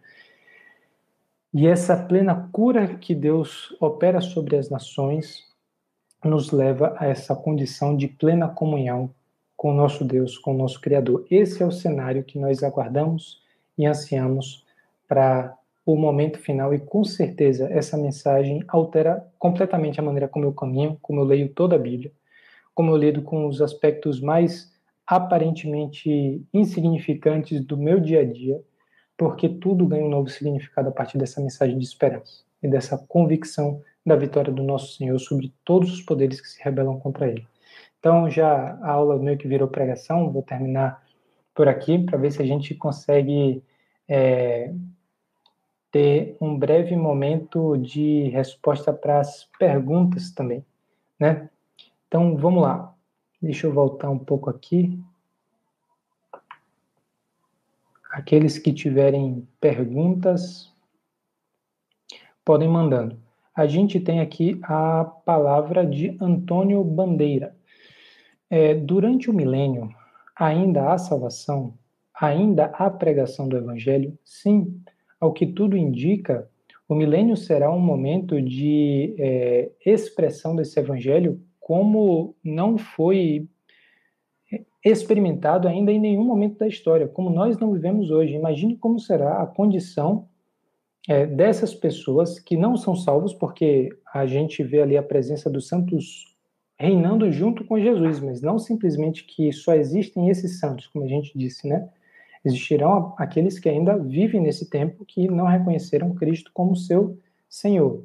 E 1.54 1.66
essa 1.66 1.96
plena 1.96 2.50
cura 2.52 2.96
que 2.96 3.14
Deus 3.14 3.74
opera 3.80 4.20
sobre 4.20 4.56
as 4.56 4.68
nações 4.68 5.42
nos 6.22 6.50
leva 6.50 6.94
a 6.98 7.06
essa 7.06 7.34
condição 7.34 7.96
de 7.96 8.08
plena 8.08 8.46
comunhão 8.46 9.08
com 9.56 9.70
o 9.70 9.74
nosso 9.74 10.04
Deus, 10.04 10.36
com 10.36 10.54
o 10.54 10.58
nosso 10.58 10.78
Criador. 10.82 11.26
Esse 11.30 11.62
é 11.62 11.66
o 11.66 11.72
cenário 11.72 12.24
que 12.24 12.38
nós 12.38 12.62
aguardamos 12.62 13.40
e 13.78 13.86
ansiamos 13.86 14.66
para 15.08 15.56
o 15.84 15.96
momento 15.96 16.38
final 16.38 16.72
e 16.72 16.78
com 16.78 17.04
certeza 17.04 17.68
essa 17.70 17.96
mensagem 17.96 18.64
altera 18.68 19.26
completamente 19.38 20.00
a 20.00 20.02
maneira 20.02 20.28
como 20.28 20.44
eu 20.44 20.52
caminho, 20.52 20.98
como 21.02 21.20
eu 21.20 21.24
leio 21.24 21.48
toda 21.50 21.76
a 21.76 21.78
Bíblia, 21.78 22.10
como 22.74 22.90
eu 22.90 22.96
lido 22.96 23.22
com 23.22 23.46
os 23.46 23.60
aspectos 23.60 24.20
mais 24.20 24.72
aparentemente 25.06 26.42
insignificantes 26.52 27.62
do 27.64 27.76
meu 27.76 28.00
dia 28.00 28.20
a 28.20 28.24
dia, 28.24 28.60
porque 29.16 29.48
tudo 29.48 29.86
ganha 29.86 30.04
um 30.04 30.08
novo 30.08 30.28
significado 30.28 30.88
a 30.88 30.92
partir 30.92 31.18
dessa 31.18 31.40
mensagem 31.40 31.78
de 31.78 31.84
esperança 31.84 32.42
e 32.62 32.68
dessa 32.68 32.98
convicção 33.06 33.82
da 34.04 34.16
vitória 34.16 34.52
do 34.52 34.62
nosso 34.62 34.96
Senhor 34.96 35.18
sobre 35.18 35.52
todos 35.64 35.92
os 35.92 36.02
poderes 36.02 36.40
que 36.40 36.48
se 36.48 36.62
rebelam 36.62 36.98
contra 36.98 37.28
ele. 37.28 37.46
Então, 37.98 38.28
já 38.28 38.78
a 38.82 38.90
aula 38.90 39.18
meio 39.18 39.38
que 39.38 39.48
virou 39.48 39.68
pregação, 39.68 40.30
vou 40.30 40.42
terminar 40.42 41.02
por 41.54 41.68
aqui 41.68 41.98
para 41.98 42.18
ver 42.18 42.32
se 42.32 42.42
a 42.42 42.46
gente 42.46 42.74
consegue 42.74 43.62
é, 44.08 44.72
ter 45.94 46.36
um 46.40 46.58
breve 46.58 46.96
momento 46.96 47.76
de 47.76 48.28
resposta 48.30 48.92
para 48.92 49.20
as 49.20 49.48
perguntas 49.60 50.32
também, 50.32 50.66
né? 51.16 51.48
Então, 52.08 52.36
vamos 52.36 52.64
lá. 52.64 52.92
Deixa 53.40 53.68
eu 53.68 53.72
voltar 53.72 54.10
um 54.10 54.18
pouco 54.18 54.50
aqui. 54.50 55.00
Aqueles 58.10 58.58
que 58.58 58.72
tiverem 58.72 59.46
perguntas, 59.60 60.68
podem 62.44 62.68
mandando. 62.68 63.16
A 63.54 63.68
gente 63.68 64.00
tem 64.00 64.18
aqui 64.18 64.58
a 64.64 65.04
palavra 65.04 65.86
de 65.86 66.18
Antônio 66.20 66.82
Bandeira. 66.82 67.56
É, 68.50 68.74
durante 68.74 69.30
o 69.30 69.32
milênio, 69.32 69.94
ainda 70.34 70.92
há 70.92 70.98
salvação? 70.98 71.72
Ainda 72.20 72.64
há 72.74 72.90
pregação 72.90 73.48
do 73.48 73.56
Evangelho? 73.56 74.18
Sim, 74.24 74.82
ao 75.20 75.32
que 75.32 75.46
tudo 75.46 75.76
indica, 75.76 76.48
o 76.88 76.94
milênio 76.94 77.36
será 77.36 77.70
um 77.70 77.80
momento 77.80 78.40
de 78.40 79.14
é, 79.18 79.70
expressão 79.84 80.54
desse 80.54 80.78
evangelho 80.78 81.40
como 81.58 82.36
não 82.44 82.76
foi 82.76 83.48
experimentado 84.84 85.66
ainda 85.66 85.90
em 85.90 85.98
nenhum 85.98 86.24
momento 86.24 86.58
da 86.58 86.68
história, 86.68 87.08
como 87.08 87.30
nós 87.30 87.58
não 87.58 87.72
vivemos 87.72 88.10
hoje. 88.10 88.34
Imagine 88.34 88.76
como 88.76 89.00
será 89.00 89.42
a 89.42 89.46
condição 89.46 90.28
é, 91.08 91.24
dessas 91.26 91.74
pessoas 91.74 92.38
que 92.38 92.56
não 92.56 92.76
são 92.76 92.94
salvos, 92.94 93.32
porque 93.32 93.88
a 94.12 94.26
gente 94.26 94.62
vê 94.62 94.82
ali 94.82 94.96
a 94.96 95.02
presença 95.02 95.48
dos 95.48 95.68
santos 95.68 96.36
reinando 96.78 97.30
junto 97.32 97.64
com 97.64 97.80
Jesus, 97.80 98.20
mas 98.20 98.42
não 98.42 98.58
simplesmente 98.58 99.24
que 99.24 99.50
só 99.52 99.74
existem 99.74 100.28
esses 100.28 100.58
santos, 100.58 100.86
como 100.88 101.04
a 101.04 101.08
gente 101.08 101.36
disse, 101.36 101.66
né? 101.66 101.88
Existirão 102.44 103.14
aqueles 103.16 103.58
que 103.58 103.68
ainda 103.68 103.96
vivem 103.96 104.40
nesse 104.40 104.68
tempo 104.68 105.04
que 105.04 105.28
não 105.28 105.46
reconheceram 105.46 106.14
Cristo 106.14 106.50
como 106.52 106.76
seu 106.76 107.18
Senhor. 107.48 108.02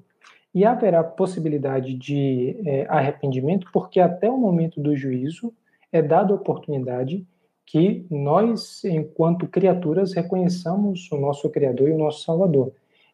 E 0.54 0.66
haverá 0.66 1.04
possibilidade 1.04 1.94
de 1.94 2.56
é, 2.66 2.86
arrependimento, 2.90 3.68
porque 3.72 4.00
até 4.00 4.30
o 4.30 4.38
momento 4.38 4.82
do 4.82 4.96
juízo 4.96 5.54
é 5.92 6.02
dada 6.02 6.32
a 6.32 6.36
oportunidade 6.36 7.26
que 7.66 8.06
nós, 8.10 8.84
enquanto 8.84 9.48
criaturas, 9.48 10.14
reconheçamos 10.14 11.12
o 11.12 11.18
nosso 11.18 11.50
Criador 11.50 11.90
e 11.90 11.92
o 11.94 11.98
nosso 11.98 12.24
Salvador. 12.24 12.72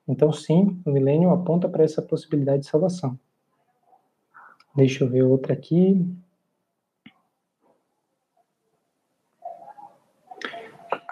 Então, 0.08 0.32
sim, 0.32 0.80
o 0.86 0.92
milênio 0.92 1.32
aponta 1.32 1.68
para 1.68 1.84
essa 1.84 2.02
possibilidade 2.02 2.62
de 2.62 2.70
salvação. 2.70 3.20
Deixa 4.76 5.04
eu 5.04 5.10
ver 5.10 5.24
outra 5.24 5.54
aqui. 5.54 6.06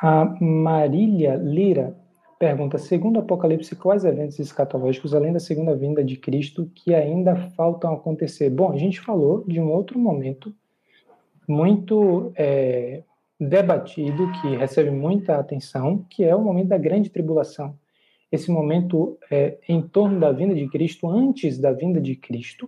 A 0.04 0.26
Marília 0.42 1.36
Lira 1.36 1.96
pergunta: 2.38 2.78
segundo 2.78 3.20
Apocalipse, 3.20 3.74
quais 3.78 4.04
eventos 4.04 4.38
escatológicos, 4.38 5.14
além 5.16 5.32
da 5.32 5.40
segunda 5.40 5.74
vinda 5.74 6.04
de 6.04 6.18
Cristo, 6.18 6.70
que 6.76 6.94
ainda 6.94 7.38
faltam 7.56 7.94
acontecer? 7.94 8.50
Bom, 8.50 8.74
a 8.74 8.78
gente 8.78 9.00
falou 9.00 9.46
de 9.48 9.62
um 9.62 9.72
outro 9.72 9.98
momento 9.98 10.54
muito 11.48 12.34
é, 12.36 13.04
debatido, 13.40 14.30
que 14.42 14.58
recebe 14.58 14.92
muita 14.92 15.38
atenção, 15.38 16.06
que 16.10 16.26
é 16.26 16.36
o 16.36 16.42
momento 16.42 16.68
da 16.68 16.78
grande 16.78 17.10
tribulação 17.10 17.74
esse 18.34 18.50
momento 18.50 19.16
é, 19.30 19.60
em 19.70 19.80
torno 19.80 20.20
da 20.20 20.32
vinda 20.32 20.56
de 20.56 20.68
Cristo, 20.68 21.08
antes 21.08 21.60
da 21.60 21.72
vinda 21.72 22.02
de 22.02 22.16
Cristo, 22.16 22.68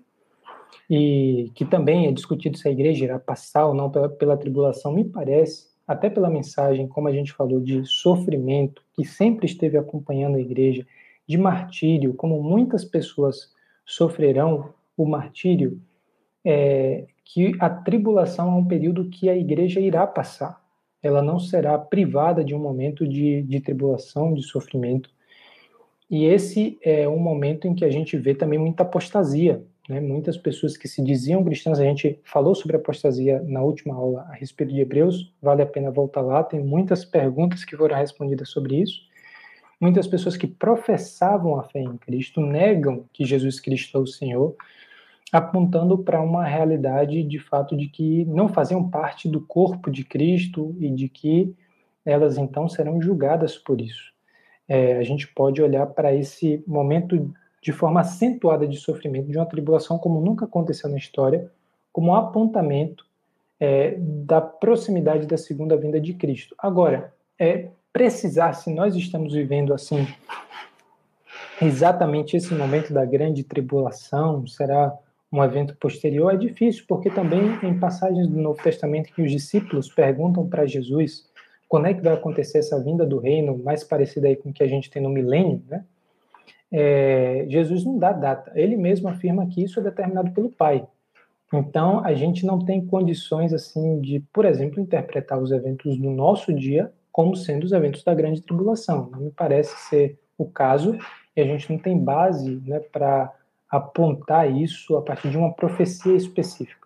e 0.87 1.51
que 1.55 1.65
também 1.65 2.05
é 2.05 2.11
discutido 2.11 2.55
se 2.55 2.67
a 2.67 2.71
igreja 2.71 3.05
irá 3.05 3.19
passar 3.19 3.65
ou 3.65 3.73
não 3.73 3.89
pela, 3.89 4.07
pela 4.07 4.37
tribulação, 4.37 4.93
me 4.93 5.03
parece, 5.03 5.74
até 5.87 6.09
pela 6.09 6.29
mensagem, 6.29 6.87
como 6.87 7.07
a 7.07 7.11
gente 7.11 7.31
falou, 7.31 7.59
de 7.59 7.85
sofrimento, 7.85 8.81
que 8.93 9.05
sempre 9.05 9.45
esteve 9.45 9.77
acompanhando 9.77 10.35
a 10.35 10.41
igreja, 10.41 10.85
de 11.27 11.37
martírio, 11.37 12.13
como 12.13 12.41
muitas 12.41 12.83
pessoas 12.83 13.53
sofrerão 13.85 14.73
o 14.97 15.05
martírio, 15.05 15.81
é, 16.43 17.05
que 17.23 17.55
a 17.59 17.69
tribulação 17.69 18.51
é 18.51 18.55
um 18.55 18.65
período 18.65 19.09
que 19.09 19.29
a 19.29 19.35
igreja 19.35 19.79
irá 19.79 20.05
passar. 20.05 20.63
Ela 21.01 21.21
não 21.21 21.39
será 21.39 21.77
privada 21.77 22.43
de 22.43 22.55
um 22.55 22.59
momento 22.59 23.07
de, 23.07 23.43
de 23.43 23.59
tribulação, 23.59 24.33
de 24.33 24.43
sofrimento, 24.43 25.09
e 26.09 26.25
esse 26.25 26.77
é 26.83 27.07
um 27.09 27.17
momento 27.17 27.67
em 27.67 27.73
que 27.73 27.83
a 27.83 27.89
gente 27.89 28.15
vê 28.17 28.35
também 28.35 28.59
muita 28.59 28.83
apostasia. 28.83 29.63
Né? 29.87 29.99
Muitas 29.99 30.37
pessoas 30.37 30.75
que 30.75 30.87
se 30.87 31.03
diziam 31.03 31.43
cristãs, 31.43 31.79
a 31.79 31.83
gente 31.83 32.19
falou 32.23 32.55
sobre 32.55 32.75
apostasia 32.75 33.41
na 33.43 33.61
última 33.61 33.95
aula 33.95 34.25
a 34.29 34.33
respeito 34.33 34.73
de 34.73 34.81
Hebreus, 34.81 35.33
vale 35.41 35.61
a 35.61 35.65
pena 35.65 35.91
voltar 35.91 36.21
lá, 36.21 36.43
tem 36.43 36.59
muitas 36.63 37.05
perguntas 37.05 37.63
que 37.63 37.75
foram 37.75 37.95
respondidas 37.95 38.49
sobre 38.49 38.81
isso. 38.81 38.99
Muitas 39.79 40.07
pessoas 40.07 40.37
que 40.37 40.47
professavam 40.47 41.59
a 41.59 41.63
fé 41.63 41.79
em 41.79 41.97
Cristo 41.97 42.41
negam 42.41 43.05
que 43.11 43.25
Jesus 43.25 43.59
Cristo 43.59 43.97
é 43.97 44.01
o 44.01 44.07
Senhor, 44.07 44.55
apontando 45.31 45.97
para 45.97 46.21
uma 46.21 46.45
realidade 46.45 47.21
de 47.23 47.39
fato 47.39 47.75
de 47.75 47.87
que 47.87 48.25
não 48.25 48.47
faziam 48.47 48.89
parte 48.89 49.27
do 49.27 49.41
corpo 49.41 49.91
de 49.91 50.03
Cristo 50.03 50.75
e 50.79 50.89
de 50.89 51.09
que 51.09 51.53
elas 52.05 52.37
então 52.37 52.69
serão 52.69 53.01
julgadas 53.01 53.57
por 53.57 53.81
isso 53.81 54.15
é, 54.67 54.97
a 54.97 55.03
gente 55.03 55.27
pode 55.27 55.61
olhar 55.61 55.85
para 55.87 56.13
esse 56.13 56.63
momento 56.67 57.33
de 57.65 57.71
forma 57.71 58.01
acentuada 58.01 58.67
de 58.67 58.77
sofrimento, 58.77 59.31
de 59.31 59.37
uma 59.39 59.45
tribulação 59.47 59.97
como 59.97 60.21
nunca 60.21 60.45
aconteceu 60.45 60.87
na 60.87 60.97
história, 60.97 61.51
como 61.91 62.11
um 62.11 62.15
apontamento 62.15 63.03
é, 63.59 63.95
da 63.97 64.39
proximidade 64.39 65.25
da 65.25 65.35
segunda 65.35 65.75
vinda 65.75 65.99
de 65.99 66.13
Cristo. 66.13 66.53
Agora, 66.59 67.11
é, 67.39 67.69
precisar, 67.91 68.53
se 68.53 68.71
nós 68.71 68.95
estamos 68.95 69.33
vivendo 69.33 69.73
assim, 69.73 70.07
exatamente 71.59 72.37
esse 72.37 72.53
momento 72.53 72.93
da 72.93 73.03
grande 73.03 73.43
tribulação, 73.43 74.45
será 74.45 74.95
um 75.31 75.43
evento 75.43 75.75
posterior, 75.77 76.31
é 76.35 76.37
difícil, 76.37 76.85
porque 76.87 77.09
também 77.09 77.57
em 77.63 77.79
passagens 77.79 78.27
do 78.27 78.39
Novo 78.39 78.61
Testamento 78.61 79.11
que 79.11 79.23
os 79.23 79.31
discípulos 79.31 79.91
perguntam 79.91 80.47
para 80.47 80.67
Jesus 80.67 81.27
quando 81.67 81.87
é 81.87 81.95
que 81.95 82.01
vai 82.01 82.13
acontecer 82.13 82.59
essa 82.59 82.79
vinda 82.79 83.07
do 83.07 83.17
reino, 83.17 83.57
mais 83.57 83.83
parecida 83.83 84.27
aí 84.27 84.35
com 84.35 84.49
o 84.49 84.53
que 84.53 84.61
a 84.61 84.67
gente 84.67 84.87
tem 84.87 85.01
no 85.01 85.09
milênio, 85.09 85.63
né? 85.67 85.83
É, 86.71 87.45
Jesus 87.47 87.83
não 87.83 87.97
dá 87.97 88.11
data. 88.11 88.51
Ele 88.55 88.75
mesmo 88.75 89.07
afirma 89.07 89.47
que 89.47 89.63
isso 89.63 89.79
é 89.79 89.83
determinado 89.83 90.31
pelo 90.31 90.49
Pai. 90.49 90.85
Então, 91.53 92.03
a 92.03 92.13
gente 92.13 92.45
não 92.45 92.59
tem 92.59 92.85
condições, 92.85 93.53
assim, 93.53 94.01
de, 94.01 94.19
por 94.33 94.45
exemplo, 94.45 94.79
interpretar 94.79 95.39
os 95.39 95.51
eventos 95.51 95.97
do 95.97 96.09
nosso 96.09 96.53
dia 96.53 96.91
como 97.11 97.33
sendo 97.33 97.63
os 97.63 97.71
eventos 97.71 98.03
da 98.03 98.13
grande 98.13 98.41
tribulação. 98.41 99.09
Não 99.09 99.19
me 99.19 99.31
parece 99.31 99.73
ser 99.87 100.19
o 100.37 100.45
caso, 100.45 100.97
e 101.33 101.39
a 101.39 101.45
gente 101.45 101.71
não 101.71 101.79
tem 101.79 101.97
base 101.97 102.61
né, 102.65 102.79
para 102.79 103.33
apontar 103.69 104.51
isso 104.51 104.97
a 104.97 105.01
partir 105.01 105.29
de 105.29 105.37
uma 105.37 105.53
profecia 105.53 106.13
específica. 106.13 106.85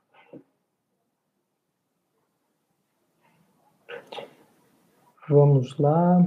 Vamos 5.27 5.77
lá. 5.77 6.23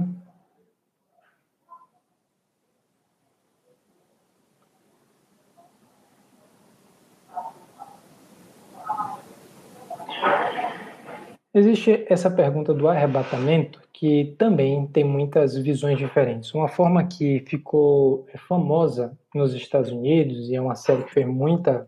Existe 11.53 12.05
essa 12.09 12.31
pergunta 12.31 12.73
do 12.73 12.87
arrebatamento 12.87 13.79
que 13.93 14.35
também 14.39 14.87
tem 14.87 15.03
muitas 15.03 15.55
visões 15.55 15.99
diferentes. 15.99 16.51
Uma 16.53 16.67
forma 16.67 17.03
que 17.03 17.43
ficou 17.47 18.25
famosa 18.47 19.15
nos 19.35 19.53
Estados 19.53 19.91
Unidos 19.91 20.49
e 20.49 20.55
é 20.55 20.61
uma 20.61 20.75
série 20.75 21.03
que 21.03 21.13
fez 21.13 21.27
muita 21.27 21.87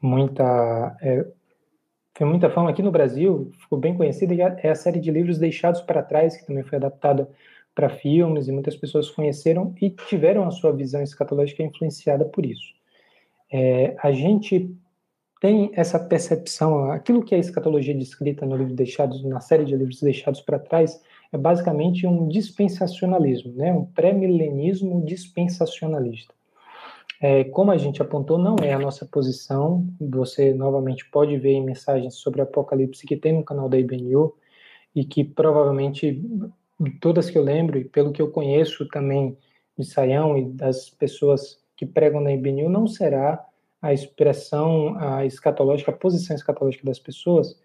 muita 0.00 0.96
é, 1.02 1.26
tem 2.14 2.26
muita 2.26 2.48
fama 2.48 2.70
aqui 2.70 2.82
no 2.82 2.90
Brasil, 2.90 3.50
ficou 3.58 3.78
bem 3.78 3.94
conhecida, 3.94 4.34
é 4.62 4.70
a 4.70 4.74
série 4.74 4.98
de 4.98 5.10
livros 5.10 5.38
Deixados 5.38 5.82
para 5.82 6.02
Trás, 6.02 6.34
que 6.34 6.46
também 6.46 6.64
foi 6.64 6.78
adaptada 6.78 7.28
para 7.74 7.90
filmes 7.90 8.48
e 8.48 8.52
muitas 8.52 8.74
pessoas 8.74 9.10
conheceram 9.10 9.74
e 9.82 9.90
tiveram 9.90 10.48
a 10.48 10.50
sua 10.50 10.72
visão 10.72 11.02
escatológica 11.02 11.62
influenciada 11.62 12.24
por 12.24 12.46
isso. 12.46 12.74
É, 13.52 13.94
a 14.02 14.10
gente 14.12 14.74
tem 15.40 15.70
essa 15.74 15.98
percepção, 15.98 16.90
aquilo 16.90 17.22
que 17.22 17.34
a 17.34 17.38
escatologia 17.38 17.94
descrita 17.94 18.46
no 18.46 18.56
livro 18.56 18.74
Deixados, 18.74 19.22
na 19.24 19.40
série 19.40 19.64
de 19.64 19.76
livros 19.76 20.00
Deixados 20.00 20.40
para 20.40 20.58
Trás, 20.58 21.00
é 21.32 21.36
basicamente 21.36 22.06
um 22.06 22.26
dispensacionalismo, 22.28 23.52
né? 23.52 23.72
um 23.72 23.84
pré-milenismo 23.84 25.04
dispensacionalista. 25.04 26.34
É, 27.20 27.44
como 27.44 27.70
a 27.70 27.76
gente 27.76 28.02
apontou, 28.02 28.38
não 28.38 28.56
é 28.62 28.72
a 28.72 28.78
nossa 28.78 29.06
posição. 29.06 29.86
Você 30.00 30.52
novamente 30.52 31.08
pode 31.10 31.36
ver 31.38 31.60
mensagens 31.60 32.14
sobre 32.16 32.42
Apocalipse 32.42 33.06
que 33.06 33.16
tem 33.16 33.32
no 33.32 33.44
canal 33.44 33.68
da 33.68 33.78
IBNU 33.78 34.34
e 34.94 35.04
que 35.04 35.24
provavelmente 35.24 36.22
todas 37.00 37.30
que 37.30 37.38
eu 37.38 37.42
lembro 37.42 37.78
e 37.78 37.84
pelo 37.84 38.12
que 38.12 38.20
eu 38.20 38.30
conheço 38.30 38.86
também 38.88 39.36
de 39.78 39.84
Saião 39.84 40.36
e 40.36 40.44
das 40.44 40.90
pessoas 40.90 41.58
que 41.74 41.86
pregam 41.86 42.20
na 42.20 42.32
IBNU 42.32 42.68
não 42.68 42.86
será 42.86 43.42
a 43.80 43.92
expressão 43.92 44.96
a 44.98 45.24
escatológica, 45.24 45.90
a 45.90 45.96
posição 45.96 46.34
escatológica 46.34 46.84
das 46.84 46.98
pessoas. 46.98 47.60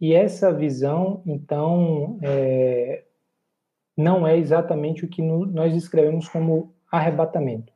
E 0.00 0.14
essa 0.14 0.52
visão, 0.52 1.22
então, 1.26 2.18
é, 2.22 3.04
não 3.96 4.26
é 4.26 4.38
exatamente 4.38 5.04
o 5.04 5.08
que 5.08 5.20
no, 5.20 5.44
nós 5.44 5.74
descrevemos 5.74 6.28
como 6.28 6.72
arrebatamento. 6.90 7.72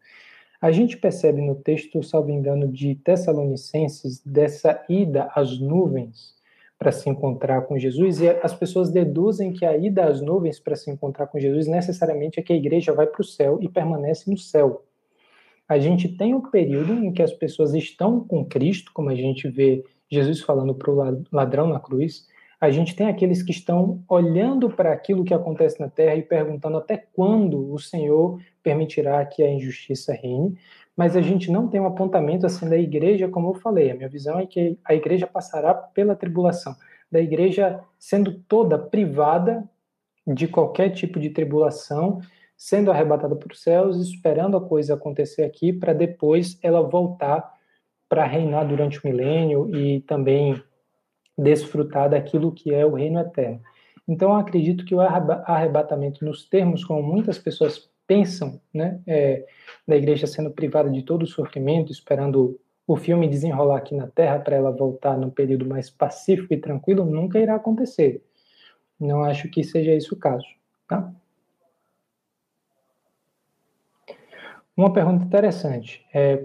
A 0.61 0.71
gente 0.71 0.97
percebe 0.97 1.43
no 1.43 1.57
texto, 1.57 2.03
salvo 2.05 2.31
engano, 2.31 2.69
de 2.69 2.95
Tessalonicenses, 2.95 4.25
dessa 4.25 4.85
ida 4.89 5.29
às 5.35 5.59
nuvens 5.59 6.41
para 6.79 6.93
se 6.93 7.09
encontrar 7.09 7.63
com 7.63 7.79
Jesus, 7.79 8.21
e 8.21 8.29
as 8.29 8.55
pessoas 8.55 8.91
deduzem 8.91 9.53
que 9.53 9.65
a 9.65 9.77
ida 9.77 10.05
às 10.05 10.21
nuvens 10.21 10.59
para 10.59 10.75
se 10.75 10.91
encontrar 10.91 11.29
com 11.29 11.39
Jesus 11.39 11.69
necessariamente 11.69 12.41
é 12.41 12.43
que 12.43 12.53
a 12.53 12.57
igreja 12.57 12.93
vai 12.93 13.07
para 13.07 13.21
o 13.21 13.25
céu 13.25 13.59
e 13.61 13.69
permanece 13.69 14.29
no 14.29 14.37
céu. 14.37 14.85
A 15.69 15.79
gente 15.79 16.09
tem 16.09 16.35
um 16.35 16.51
período 16.51 16.93
em 16.93 17.13
que 17.13 17.23
as 17.23 17.33
pessoas 17.33 17.75
estão 17.75 18.21
com 18.21 18.45
Cristo, 18.45 18.93
como 18.93 19.09
a 19.11 19.15
gente 19.15 19.49
vê 19.49 19.85
Jesus 20.11 20.41
falando 20.41 20.75
para 20.75 20.91
o 20.91 21.25
ladrão 21.33 21.67
na 21.67 21.81
cruz, 21.81 22.27
a 22.63 22.71
gente 22.71 22.95
tem 22.95 23.09
aqueles 23.09 23.43
que 23.43 23.51
estão 23.51 24.05
olhando 24.09 24.71
para 24.71 24.93
aquilo 24.93 25.25
que 25.25 25.35
acontece 25.35 25.81
na 25.81 25.89
terra 25.89 26.15
e 26.15 26.23
perguntando 26.23 26.77
até 26.77 26.97
quando 26.97 27.73
o 27.73 27.77
Senhor 27.77 28.39
permitirá 28.63 29.27
que 29.27 29.43
a 29.43 29.53
injustiça 29.53 30.13
reine, 30.13 30.57
mas 30.97 31.17
a 31.17 31.21
gente 31.21 31.51
não 31.51 31.67
tem 31.67 31.81
um 31.81 31.87
apontamento 31.87 32.47
assim 32.47 32.69
da 32.69 32.77
igreja, 32.77 33.29
como 33.29 33.49
eu 33.49 33.55
falei. 33.55 33.91
A 33.91 33.97
minha 33.97 34.09
visão 34.09 34.39
é 34.39 34.47
que 34.47 34.79
a 34.85 34.95
igreja 34.95 35.27
passará 35.27 35.75
pela 35.75 36.15
tribulação, 36.15 36.77
da 37.11 37.21
igreja 37.21 37.81
sendo 37.99 38.33
toda 38.47 38.79
privada 38.79 39.69
de 40.25 40.47
qualquer 40.47 40.91
tipo 40.91 41.19
de 41.19 41.31
tribulação, 41.31 42.21
sendo 42.63 42.93
arrebatada 42.93 43.35
para 43.35 43.53
os 43.53 43.61
céus, 43.61 43.97
esperando 43.97 44.57
a 44.57 44.61
coisa 44.61 44.95
acontecer 44.95 45.43
aqui, 45.43 45.73
para 45.73 45.93
depois 45.93 46.57
ela 46.63 46.81
voltar 46.81 47.53
para 48.09 48.25
reinar 48.25 48.69
durante 48.69 49.01
o 49.01 49.09
milênio 49.09 49.75
e 49.75 50.01
também 50.03 50.63
desfrutar 51.37 52.09
daquilo 52.11 52.53
que 52.53 52.73
é 52.73 52.87
o 52.87 52.95
reino 52.95 53.19
eterno. 53.19 53.61
Então, 54.07 54.37
acredito 54.37 54.85
que 54.85 54.95
o 54.95 55.01
arrebatamento, 55.01 56.25
nos 56.25 56.49
termos 56.49 56.85
como 56.85 57.03
muitas 57.03 57.37
pessoas 57.37 57.91
pensam, 58.07 58.61
né, 58.73 59.01
é, 59.09 59.45
da 59.87 59.97
igreja 59.97 60.29
sendo 60.29 60.53
privada 60.53 60.89
de 60.89 61.03
todo 61.03 61.25
o 61.25 61.27
sofrimento, 61.27 61.91
esperando 61.91 62.61
o 62.87 62.95
filme 62.95 63.27
desenrolar 63.27 63.79
aqui 63.79 63.97
na 63.97 64.07
Terra 64.07 64.39
para 64.39 64.55
ela 64.55 64.71
voltar 64.71 65.19
num 65.19 65.31
período 65.31 65.67
mais 65.67 65.91
pacífico 65.91 66.55
e 66.55 66.59
tranquilo 66.59 67.05
nunca 67.05 67.41
irá 67.41 67.57
acontecer. 67.57 68.23
Não 69.01 69.25
acho 69.25 69.49
que 69.49 69.65
seja 69.65 69.91
esse 69.91 70.15
o 70.15 70.17
caso, 70.17 70.47
tá? 70.87 71.13
Uma 74.83 74.93
pergunta 74.93 75.25
interessante 75.25 76.05
é 76.13 76.45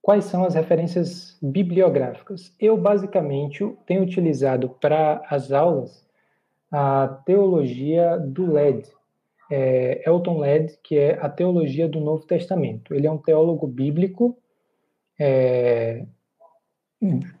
quais 0.00 0.26
são 0.26 0.44
as 0.44 0.54
referências 0.54 1.36
bibliográficas? 1.42 2.54
Eu 2.60 2.76
basicamente 2.76 3.68
tenho 3.84 4.04
utilizado 4.04 4.68
para 4.80 5.20
as 5.28 5.50
aulas 5.50 6.08
a 6.70 7.08
teologia 7.26 8.16
do 8.20 8.52
LED, 8.52 8.88
é, 9.50 10.00
Elton 10.08 10.38
Led, 10.38 10.78
que 10.80 10.96
é 10.96 11.18
a 11.20 11.28
teologia 11.28 11.88
do 11.88 11.98
Novo 11.98 12.24
Testamento. 12.24 12.94
Ele 12.94 13.08
é 13.08 13.10
um 13.10 13.18
teólogo 13.18 13.66
bíblico, 13.66 14.38
é, 15.18 16.06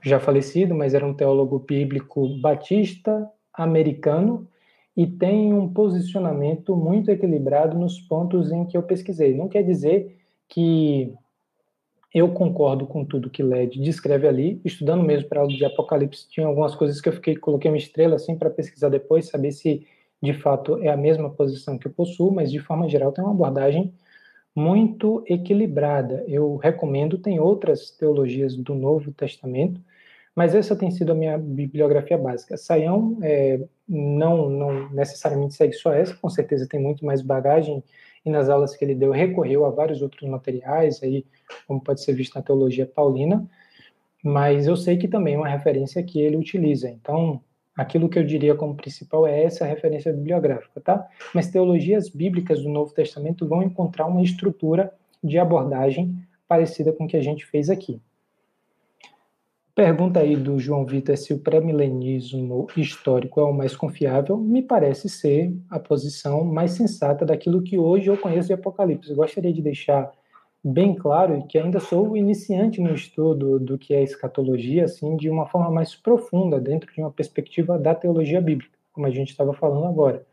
já 0.02 0.18
falecido, 0.18 0.74
mas 0.74 0.92
era 0.92 1.06
um 1.06 1.14
teólogo 1.14 1.60
bíblico 1.60 2.26
batista 2.40 3.30
americano 3.54 4.48
e 4.96 5.06
tem 5.06 5.52
um 5.52 5.68
posicionamento 5.72 6.76
muito 6.76 7.10
equilibrado 7.10 7.78
nos 7.78 8.00
pontos 8.00 8.50
em 8.50 8.64
que 8.64 8.76
eu 8.76 8.82
pesquisei. 8.82 9.34
Não 9.34 9.48
quer 9.48 9.62
dizer 9.62 10.16
que 10.48 11.12
eu 12.12 12.32
concordo 12.32 12.86
com 12.86 13.04
tudo 13.04 13.30
que 13.30 13.42
Led 13.42 13.80
descreve 13.80 14.26
ali, 14.26 14.60
estudando 14.64 15.04
mesmo 15.04 15.28
para 15.28 15.40
aula 15.40 15.52
de 15.52 15.64
Apocalipse, 15.64 16.28
tinha 16.28 16.46
algumas 16.46 16.74
coisas 16.74 17.00
que 17.00 17.08
eu 17.08 17.12
fiquei 17.12 17.36
coloquei 17.36 17.70
uma 17.70 17.76
estrela 17.76 18.16
assim 18.16 18.36
para 18.36 18.50
pesquisar 18.50 18.88
depois, 18.88 19.28
saber 19.28 19.52
se 19.52 19.86
de 20.20 20.34
fato 20.34 20.82
é 20.82 20.88
a 20.88 20.96
mesma 20.96 21.30
posição 21.30 21.78
que 21.78 21.86
eu 21.86 21.92
possuo, 21.92 22.32
mas 22.32 22.50
de 22.50 22.58
forma 22.58 22.88
geral 22.88 23.12
tem 23.12 23.24
uma 23.24 23.32
abordagem 23.32 23.94
muito 24.54 25.22
equilibrada. 25.26 26.24
Eu 26.26 26.56
recomendo, 26.56 27.16
tem 27.16 27.38
outras 27.38 27.90
teologias 27.90 28.56
do 28.56 28.74
Novo 28.74 29.12
Testamento, 29.12 29.80
mas 30.40 30.54
essa 30.54 30.74
tem 30.74 30.90
sido 30.90 31.12
a 31.12 31.14
minha 31.14 31.36
bibliografia 31.36 32.16
básica. 32.16 32.56
Saião 32.56 33.18
é, 33.20 33.60
não, 33.86 34.48
não 34.48 34.88
necessariamente 34.88 35.52
segue 35.52 35.74
só 35.74 35.92
essa, 35.92 36.16
com 36.16 36.30
certeza 36.30 36.66
tem 36.66 36.80
muito 36.80 37.04
mais 37.04 37.20
bagagem, 37.20 37.84
e 38.24 38.30
nas 38.30 38.48
aulas 38.48 38.74
que 38.74 38.82
ele 38.82 38.94
deu 38.94 39.10
recorreu 39.10 39.66
a 39.66 39.70
vários 39.70 40.00
outros 40.00 40.26
materiais, 40.26 41.02
aí, 41.02 41.26
como 41.68 41.78
pode 41.78 42.00
ser 42.02 42.14
visto 42.14 42.36
na 42.36 42.40
teologia 42.40 42.86
paulina, 42.86 43.46
mas 44.24 44.66
eu 44.66 44.78
sei 44.78 44.96
que 44.96 45.08
também 45.08 45.34
é 45.34 45.36
uma 45.36 45.46
referência 45.46 46.02
que 46.02 46.18
ele 46.18 46.38
utiliza. 46.38 46.88
Então, 46.88 47.42
aquilo 47.76 48.08
que 48.08 48.18
eu 48.18 48.24
diria 48.24 48.54
como 48.54 48.74
principal 48.74 49.26
é 49.26 49.44
essa 49.44 49.66
referência 49.66 50.10
bibliográfica, 50.10 50.80
tá? 50.80 51.06
Mas 51.34 51.50
teologias 51.50 52.08
bíblicas 52.08 52.62
do 52.62 52.70
Novo 52.70 52.94
Testamento 52.94 53.46
vão 53.46 53.62
encontrar 53.62 54.06
uma 54.06 54.22
estrutura 54.22 54.90
de 55.22 55.36
abordagem 55.36 56.16
parecida 56.48 56.94
com 56.94 57.04
o 57.04 57.06
que 57.06 57.18
a 57.18 57.22
gente 57.22 57.44
fez 57.44 57.68
aqui. 57.68 58.00
Pergunta 59.80 60.20
aí 60.20 60.36
do 60.36 60.58
João 60.58 60.84
Vitor 60.84 61.16
se 61.16 61.32
o 61.32 61.38
pré-milenismo 61.38 62.66
histórico 62.76 63.40
é 63.40 63.44
o 63.44 63.50
mais 63.50 63.74
confiável. 63.74 64.36
Me 64.36 64.60
parece 64.60 65.08
ser 65.08 65.56
a 65.70 65.78
posição 65.80 66.44
mais 66.44 66.72
sensata 66.72 67.24
daquilo 67.24 67.62
que 67.62 67.78
hoje 67.78 68.08
eu 68.08 68.18
conheço 68.18 68.48
de 68.48 68.52
Apocalipse. 68.52 69.08
Eu 69.08 69.16
gostaria 69.16 69.50
de 69.50 69.62
deixar 69.62 70.12
bem 70.62 70.94
claro 70.94 71.46
que 71.48 71.56
ainda 71.56 71.80
sou 71.80 72.14
iniciante 72.14 72.78
no 72.78 72.92
estudo 72.92 73.58
do 73.58 73.78
que 73.78 73.94
é 73.94 74.02
escatologia, 74.02 74.84
assim, 74.84 75.16
de 75.16 75.30
uma 75.30 75.46
forma 75.46 75.70
mais 75.70 75.94
profunda, 75.94 76.60
dentro 76.60 76.92
de 76.92 77.00
uma 77.00 77.10
perspectiva 77.10 77.78
da 77.78 77.94
teologia 77.94 78.42
bíblica, 78.42 78.76
como 78.92 79.06
a 79.06 79.10
gente 79.10 79.30
estava 79.30 79.54
falando 79.54 79.86
agora. 79.86 80.26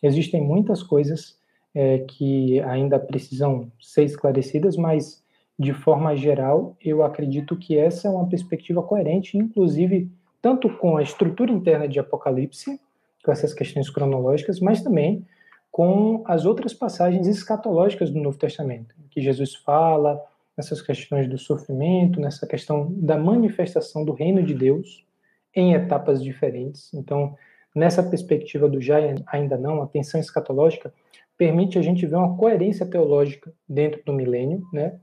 Existem 0.00 0.40
muitas 0.40 0.84
coisas 0.84 1.36
é, 1.74 1.98
que 1.98 2.60
ainda 2.60 2.96
precisam 3.00 3.72
ser 3.80 4.04
esclarecidas, 4.04 4.76
mas, 4.76 5.20
de 5.58 5.72
forma 5.72 6.14
geral, 6.16 6.76
eu 6.80 7.02
acredito 7.02 7.56
que 7.56 7.76
essa 7.76 8.06
é 8.06 8.10
uma 8.10 8.28
perspectiva 8.28 8.82
coerente, 8.82 9.36
inclusive, 9.36 10.08
tanto 10.40 10.70
com 10.76 10.96
a 10.96 11.02
estrutura 11.02 11.50
interna 11.50 11.88
de 11.88 11.98
Apocalipse, 11.98 12.80
com 13.24 13.32
essas 13.32 13.52
questões 13.52 13.90
cronológicas, 13.90 14.60
mas 14.60 14.82
também 14.82 15.26
com 15.70 16.22
as 16.26 16.44
outras 16.44 16.72
passagens 16.72 17.26
escatológicas 17.26 18.10
do 18.10 18.20
Novo 18.20 18.38
Testamento, 18.38 18.94
que 19.10 19.20
Jesus 19.20 19.54
fala 19.56 20.20
nessas 20.56 20.80
questões 20.80 21.28
do 21.28 21.38
sofrimento, 21.38 22.20
nessa 22.20 22.46
questão 22.46 22.92
da 22.96 23.16
manifestação 23.18 24.04
do 24.04 24.12
reino 24.12 24.42
de 24.42 24.54
Deus 24.54 25.04
em 25.54 25.74
etapas 25.74 26.22
diferentes. 26.22 26.92
Então, 26.94 27.36
nessa 27.74 28.02
perspectiva 28.02 28.68
do 28.68 28.80
já 28.80 28.96
ainda 29.26 29.56
não, 29.56 29.82
a 29.82 29.86
tensão 29.86 30.20
escatológica 30.20 30.92
permite 31.36 31.78
a 31.78 31.82
gente 31.82 32.06
ver 32.06 32.16
uma 32.16 32.36
coerência 32.36 32.84
teológica 32.84 33.52
dentro 33.68 34.02
do 34.04 34.12
milênio, 34.12 34.66
né? 34.72 34.98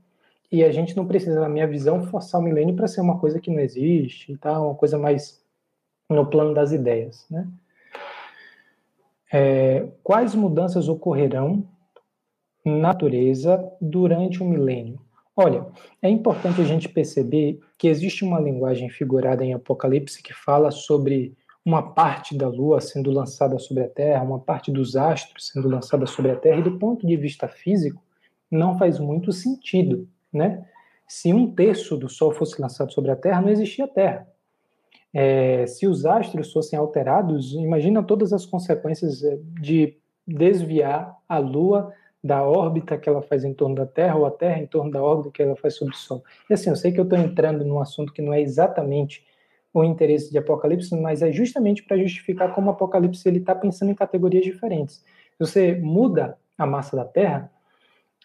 E 0.50 0.62
a 0.62 0.70
gente 0.70 0.96
não 0.96 1.06
precisa, 1.06 1.40
na 1.40 1.48
minha 1.48 1.66
visão, 1.66 2.04
forçar 2.04 2.40
o 2.40 2.44
milênio 2.44 2.76
para 2.76 2.86
ser 2.86 3.00
uma 3.00 3.18
coisa 3.18 3.40
que 3.40 3.50
não 3.50 3.60
existe, 3.60 4.36
tá? 4.36 4.60
Uma 4.60 4.74
coisa 4.74 4.96
mais 4.96 5.44
no 6.08 6.26
plano 6.26 6.54
das 6.54 6.72
ideias, 6.72 7.26
né? 7.30 7.48
É, 9.32 9.88
quais 10.04 10.34
mudanças 10.34 10.88
ocorrerão 10.88 11.66
na 12.64 12.76
natureza 12.76 13.72
durante 13.80 14.42
o 14.42 14.46
milênio? 14.46 15.00
Olha, 15.36 15.66
é 16.00 16.08
importante 16.08 16.60
a 16.60 16.64
gente 16.64 16.88
perceber 16.88 17.60
que 17.76 17.88
existe 17.88 18.24
uma 18.24 18.40
linguagem 18.40 18.88
figurada 18.88 19.44
em 19.44 19.52
Apocalipse 19.52 20.22
que 20.22 20.32
fala 20.32 20.70
sobre 20.70 21.36
uma 21.64 21.82
parte 21.92 22.36
da 22.36 22.48
lua 22.48 22.80
sendo 22.80 23.10
lançada 23.10 23.58
sobre 23.58 23.82
a 23.82 23.88
terra, 23.88 24.22
uma 24.22 24.38
parte 24.38 24.70
dos 24.70 24.96
astros 24.96 25.48
sendo 25.48 25.68
lançada 25.68 26.06
sobre 26.06 26.30
a 26.30 26.36
terra, 26.36 26.60
e 26.60 26.62
do 26.62 26.78
ponto 26.78 27.04
de 27.04 27.16
vista 27.16 27.48
físico, 27.48 28.00
não 28.48 28.78
faz 28.78 29.00
muito 29.00 29.32
sentido, 29.32 30.08
né? 30.36 30.64
Se 31.08 31.32
um 31.32 31.50
terço 31.50 31.96
do 31.96 32.08
Sol 32.08 32.32
fosse 32.32 32.60
lançado 32.60 32.92
sobre 32.92 33.10
a 33.10 33.16
Terra, 33.16 33.40
não 33.40 33.48
existia 33.48 33.86
Terra. 33.86 34.26
É, 35.14 35.66
se 35.66 35.86
os 35.86 36.04
astros 36.04 36.52
fossem 36.52 36.78
alterados, 36.78 37.52
imagina 37.52 38.02
todas 38.02 38.32
as 38.32 38.44
consequências 38.44 39.22
é, 39.22 39.38
de 39.60 39.96
desviar 40.26 41.16
a 41.28 41.38
Lua 41.38 41.92
da 42.22 42.42
órbita 42.42 42.98
que 42.98 43.08
ela 43.08 43.22
faz 43.22 43.44
em 43.44 43.54
torno 43.54 43.76
da 43.76 43.86
Terra, 43.86 44.16
ou 44.16 44.26
a 44.26 44.30
Terra 44.30 44.58
em 44.58 44.66
torno 44.66 44.90
da 44.90 45.02
órbita 45.02 45.30
que 45.30 45.42
ela 45.42 45.56
faz 45.56 45.74
sobre 45.74 45.94
o 45.94 45.96
Sol. 45.96 46.24
E 46.50 46.54
assim, 46.54 46.70
eu 46.70 46.76
sei 46.76 46.92
que 46.92 46.98
eu 46.98 47.04
estou 47.04 47.18
entrando 47.18 47.64
num 47.64 47.80
assunto 47.80 48.12
que 48.12 48.20
não 48.20 48.32
é 48.32 48.40
exatamente 48.40 49.24
o 49.72 49.84
interesse 49.84 50.30
de 50.30 50.38
Apocalipse, 50.38 50.94
mas 50.96 51.22
é 51.22 51.30
justamente 51.30 51.82
para 51.82 51.98
justificar 51.98 52.54
como 52.54 52.70
Apocalipse 52.70 53.28
ele 53.28 53.38
está 53.38 53.54
pensando 53.54 53.90
em 53.90 53.94
categorias 53.94 54.44
diferentes. 54.44 54.96
Se 54.96 55.38
você 55.38 55.74
muda 55.74 56.36
a 56.58 56.66
massa 56.66 56.96
da 56.96 57.04
Terra, 57.04 57.50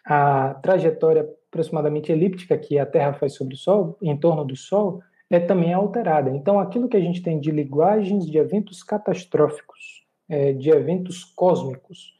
a 0.05 0.55
trajetória 0.55 1.29
aproximadamente 1.51 2.11
elíptica 2.11 2.57
que 2.57 2.79
a 2.79 2.85
Terra 2.85 3.13
faz 3.13 3.35
sobre 3.35 3.55
o 3.55 3.57
Sol, 3.57 3.97
em 4.01 4.15
torno 4.15 4.45
do 4.45 4.55
Sol, 4.55 5.01
é 5.29 5.39
também 5.39 5.73
alterada. 5.73 6.29
Então, 6.29 6.59
aquilo 6.59 6.87
que 6.87 6.95
a 6.95 7.01
gente 7.01 7.21
tem 7.21 7.39
de 7.39 7.51
linguagens 7.51 8.25
de 8.25 8.37
eventos 8.37 8.81
catastróficos, 8.81 10.05
é, 10.29 10.53
de 10.53 10.69
eventos 10.69 11.25
cósmicos, 11.25 12.13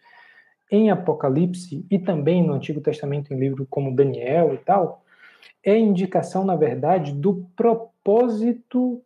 em 0.69 0.89
Apocalipse 0.89 1.85
e 1.89 1.97
também 1.97 2.43
no 2.45 2.53
Antigo 2.53 2.81
Testamento, 2.81 3.33
em 3.33 3.39
livro 3.39 3.65
como 3.69 3.95
Daniel 3.95 4.53
e 4.53 4.57
tal, 4.57 5.03
é 5.63 5.77
indicação, 5.77 6.43
na 6.45 6.55
verdade, 6.55 7.13
do 7.13 7.45
propósito 7.55 9.01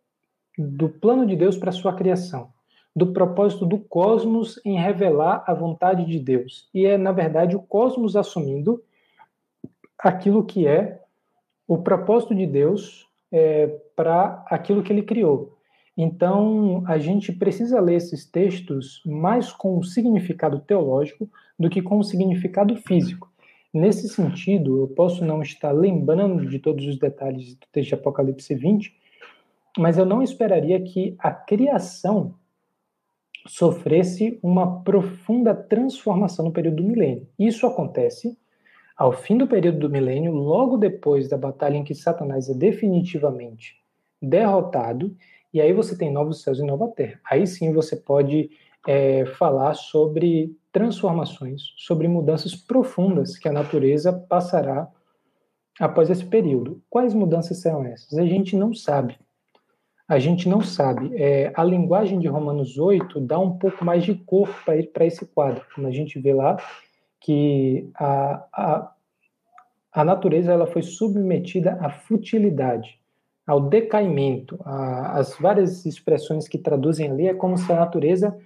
do 0.58 0.88
plano 0.88 1.26
de 1.26 1.36
Deus 1.36 1.56
para 1.56 1.70
a 1.70 1.72
sua 1.72 1.94
criação, 1.94 2.50
do 2.94 3.12
propósito 3.12 3.66
do 3.66 3.78
cosmos 3.78 4.60
em 4.64 4.78
revelar 4.78 5.44
a 5.46 5.52
vontade 5.52 6.04
de 6.06 6.18
Deus. 6.18 6.68
E 6.72 6.86
é, 6.86 6.96
na 6.96 7.12
verdade, 7.12 7.54
o 7.54 7.62
cosmos 7.62 8.16
assumindo 8.16 8.82
aquilo 10.06 10.44
que 10.44 10.66
é 10.66 11.02
o 11.66 11.78
propósito 11.78 12.32
de 12.34 12.46
Deus 12.46 13.08
é, 13.32 13.66
para 13.96 14.44
aquilo 14.48 14.82
que 14.82 14.92
ele 14.92 15.02
criou. 15.02 15.56
Então, 15.96 16.84
a 16.86 16.96
gente 16.96 17.32
precisa 17.32 17.80
ler 17.80 17.96
esses 17.96 18.24
textos 18.24 19.02
mais 19.04 19.50
com 19.50 19.78
um 19.78 19.82
significado 19.82 20.60
teológico 20.60 21.28
do 21.58 21.68
que 21.68 21.82
com 21.82 21.98
um 21.98 22.02
significado 22.02 22.76
físico. 22.76 23.32
Nesse 23.74 24.08
sentido, 24.08 24.80
eu 24.82 24.88
posso 24.88 25.24
não 25.24 25.42
estar 25.42 25.72
lembrando 25.72 26.46
de 26.46 26.58
todos 26.58 26.86
os 26.86 26.98
detalhes 26.98 27.54
do 27.54 27.66
texto 27.72 27.88
de 27.88 27.94
Apocalipse 27.94 28.54
20, 28.54 28.94
mas 29.76 29.98
eu 29.98 30.06
não 30.06 30.22
esperaria 30.22 30.80
que 30.80 31.16
a 31.18 31.32
criação 31.32 32.34
sofresse 33.46 34.38
uma 34.42 34.82
profunda 34.82 35.54
transformação 35.54 36.44
no 36.44 36.52
período 36.52 36.76
do 36.76 36.84
milênio. 36.84 37.26
Isso 37.38 37.66
acontece 37.66 38.36
ao 38.96 39.12
fim 39.12 39.36
do 39.36 39.46
período 39.46 39.80
do 39.80 39.90
milênio, 39.90 40.32
logo 40.32 40.76
depois 40.76 41.28
da 41.28 41.36
batalha 41.36 41.76
em 41.76 41.84
que 41.84 41.94
Satanás 41.94 42.48
é 42.48 42.54
definitivamente 42.54 43.76
derrotado, 44.20 45.14
e 45.52 45.60
aí 45.60 45.72
você 45.72 45.96
tem 45.96 46.10
novos 46.10 46.42
céus 46.42 46.58
e 46.58 46.62
nova 46.62 46.88
terra. 46.88 47.20
Aí 47.30 47.46
sim 47.46 47.72
você 47.72 47.96
pode 47.96 48.50
é, 48.86 49.26
falar 49.26 49.74
sobre 49.74 50.56
transformações, 50.72 51.62
sobre 51.76 52.08
mudanças 52.08 52.54
profundas 52.54 53.36
que 53.36 53.48
a 53.48 53.52
natureza 53.52 54.12
passará 54.12 54.88
após 55.80 56.08
esse 56.08 56.24
período. 56.24 56.82
Quais 56.88 57.12
mudanças 57.14 57.60
serão 57.60 57.84
essas? 57.84 58.18
A 58.18 58.26
gente 58.26 58.56
não 58.56 58.74
sabe. 58.74 59.18
A 60.08 60.18
gente 60.18 60.48
não 60.48 60.60
sabe. 60.60 61.10
É, 61.16 61.52
a 61.54 61.64
linguagem 61.64 62.18
de 62.18 62.28
Romanos 62.28 62.78
8 62.78 63.20
dá 63.20 63.38
um 63.38 63.58
pouco 63.58 63.84
mais 63.84 64.04
de 64.04 64.14
cor 64.14 64.48
para 64.64 65.04
esse 65.04 65.26
quadro. 65.26 65.64
Como 65.74 65.86
a 65.86 65.90
gente 65.90 66.18
vê 66.20 66.32
lá, 66.32 66.56
que 67.20 67.88
a, 67.94 68.44
a, 68.52 68.92
a 69.92 70.04
natureza 70.04 70.52
ela 70.52 70.66
foi 70.66 70.82
submetida 70.82 71.78
à 71.80 71.90
futilidade, 71.90 73.00
ao 73.46 73.60
decaimento. 73.60 74.58
A, 74.64 75.18
as 75.18 75.36
várias 75.38 75.86
expressões 75.86 76.46
que 76.48 76.58
traduzem 76.58 77.10
ali 77.10 77.26
é 77.26 77.34
como 77.34 77.56
se 77.56 77.70
a 77.72 77.76
natureza 77.76 78.36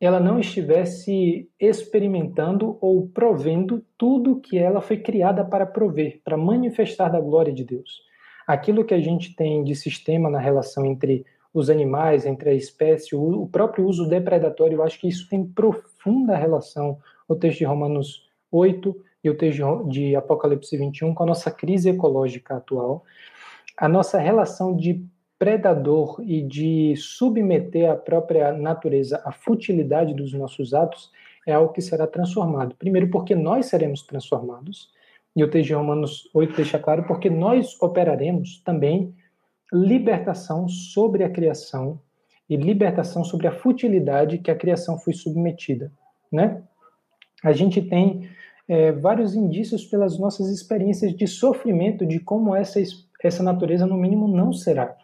ela 0.00 0.18
não 0.18 0.38
estivesse 0.38 1.48
experimentando 1.60 2.78
ou 2.80 3.06
provendo 3.08 3.84
tudo 3.98 4.40
que 4.40 4.56
ela 4.56 4.80
foi 4.80 4.96
criada 4.96 5.44
para 5.44 5.66
prover, 5.66 6.20
para 6.24 6.38
manifestar 6.38 7.10
da 7.10 7.20
glória 7.20 7.52
de 7.52 7.62
Deus. 7.64 8.02
Aquilo 8.46 8.84
que 8.84 8.94
a 8.94 9.00
gente 9.00 9.36
tem 9.36 9.62
de 9.62 9.74
sistema 9.74 10.30
na 10.30 10.38
relação 10.38 10.86
entre 10.86 11.26
os 11.52 11.68
animais, 11.68 12.24
entre 12.24 12.50
a 12.50 12.54
espécie, 12.54 13.14
o 13.14 13.46
próprio 13.46 13.86
uso 13.86 14.08
depredatório, 14.08 14.76
eu 14.76 14.82
acho 14.82 14.98
que 14.98 15.08
isso 15.08 15.28
tem 15.28 15.44
profunda 15.44 16.36
relação, 16.36 16.98
o 17.30 17.36
texto 17.36 17.58
de 17.58 17.64
Romanos 17.64 18.28
8 18.50 19.04
e 19.22 19.30
o 19.30 19.36
texto 19.36 19.88
de 19.88 20.16
Apocalipse 20.16 20.76
21, 20.76 21.14
com 21.14 21.22
a 21.22 21.26
nossa 21.26 21.48
crise 21.48 21.90
ecológica 21.90 22.56
atual. 22.56 23.04
A 23.76 23.88
nossa 23.88 24.18
relação 24.18 24.74
de 24.74 25.04
predador 25.38 26.20
e 26.26 26.42
de 26.42 26.94
submeter 26.96 27.88
a 27.88 27.94
própria 27.94 28.52
natureza 28.52 29.22
à 29.24 29.30
futilidade 29.30 30.12
dos 30.12 30.32
nossos 30.32 30.74
atos 30.74 31.10
é 31.46 31.52
algo 31.52 31.72
que 31.72 31.80
será 31.80 32.04
transformado. 32.04 32.74
Primeiro, 32.74 33.08
porque 33.10 33.34
nós 33.34 33.66
seremos 33.66 34.02
transformados, 34.02 34.90
e 35.34 35.44
o 35.44 35.48
texto 35.48 35.68
de 35.68 35.74
Romanos 35.74 36.28
8 36.34 36.56
deixa 36.56 36.80
claro, 36.80 37.04
porque 37.04 37.30
nós 37.30 37.80
operaremos 37.80 38.60
também 38.64 39.14
libertação 39.72 40.68
sobre 40.68 41.22
a 41.22 41.30
criação 41.30 42.00
e 42.48 42.56
libertação 42.56 43.22
sobre 43.22 43.46
a 43.46 43.52
futilidade 43.52 44.38
que 44.38 44.50
a 44.50 44.56
criação 44.56 44.98
foi 44.98 45.12
submetida, 45.12 45.92
né? 46.32 46.64
A 47.42 47.52
gente 47.52 47.80
tem 47.82 48.28
é, 48.68 48.92
vários 48.92 49.34
indícios 49.34 49.84
pelas 49.84 50.18
nossas 50.18 50.48
experiências 50.48 51.14
de 51.14 51.26
sofrimento 51.26 52.06
de 52.06 52.20
como 52.20 52.54
essa, 52.54 52.80
essa 53.22 53.42
natureza, 53.42 53.86
no 53.86 53.96
mínimo, 53.96 54.28
não 54.28 54.52
será 54.52 54.96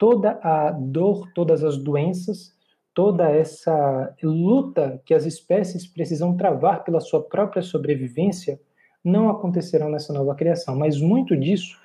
toda 0.00 0.40
a 0.42 0.70
dor, 0.70 1.30
todas 1.34 1.62
as 1.62 1.76
doenças, 1.76 2.54
toda 2.94 3.30
essa 3.30 4.14
luta 4.22 5.00
que 5.04 5.12
as 5.12 5.26
espécies 5.26 5.86
precisam 5.86 6.36
travar 6.36 6.84
pela 6.84 7.00
sua 7.00 7.22
própria 7.22 7.62
sobrevivência 7.62 8.58
não 9.04 9.28
acontecerão 9.28 9.90
nessa 9.90 10.12
nova 10.12 10.34
criação, 10.34 10.74
mas 10.76 11.00
muito 11.00 11.36
disso 11.36 11.78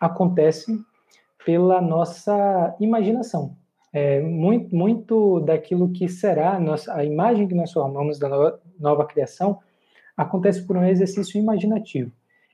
acontece 0.00 0.80
pela 1.44 1.80
nossa 1.80 2.76
imaginação. 2.80 3.56
É, 3.92 4.20
muito, 4.20 4.74
muito 4.74 5.40
daquilo 5.40 5.90
que 5.90 6.08
será 6.08 6.54
a, 6.54 6.60
nossa, 6.60 6.94
a 6.94 7.04
imagem 7.04 7.48
que 7.48 7.54
nós 7.54 7.72
formamos 7.72 8.18
da 8.18 8.28
nova, 8.28 8.60
nova 8.80 9.04
criação 9.04 9.60
acontece 10.16 10.66
por 10.66 10.76
um 10.76 10.84
exercício 10.84 11.38
imaginativo. 11.38 12.10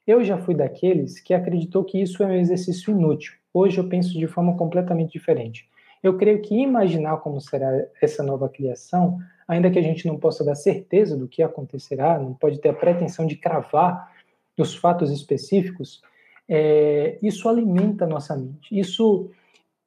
Eu 0.07 0.23
já 0.23 0.39
fui 0.39 0.55
daqueles 0.55 1.19
que 1.21 1.35
acreditou 1.35 1.85
que 1.85 2.01
isso 2.01 2.23
é 2.23 2.27
um 2.27 2.35
exercício 2.35 2.93
inútil. 2.93 3.35
Hoje 3.53 3.79
eu 3.79 3.89
penso 3.89 4.13
de 4.19 4.27
forma 4.27 4.57
completamente 4.57 5.13
diferente. 5.13 5.69
Eu 6.03 6.17
creio 6.17 6.41
que 6.41 6.55
imaginar 6.55 7.17
como 7.19 7.41
será 7.41 7.69
essa 8.01 8.23
nova 8.23 8.49
criação, 8.49 9.19
ainda 9.49 9.71
que 9.71 9.79
a 9.79 9.83
gente 9.83 10.07
não 10.07 10.17
possa 10.19 10.45
dar 10.45 10.55
certeza 10.55 11.17
do 11.17 11.27
que 11.27 11.43
acontecerá, 11.43 12.19
não 12.19 12.35
pode 12.35 12.61
ter 12.61 12.69
a 12.69 12.75
pretensão 12.75 13.27
de 13.27 13.37
cravar 13.37 14.13
os 14.59 14.75
fatos 14.75 15.11
específicos, 15.11 16.03
é, 16.49 17.19
isso 17.23 17.49
alimenta 17.49 18.05
a 18.05 18.09
nossa 18.09 18.37
mente. 18.37 18.79
Isso, 18.79 19.31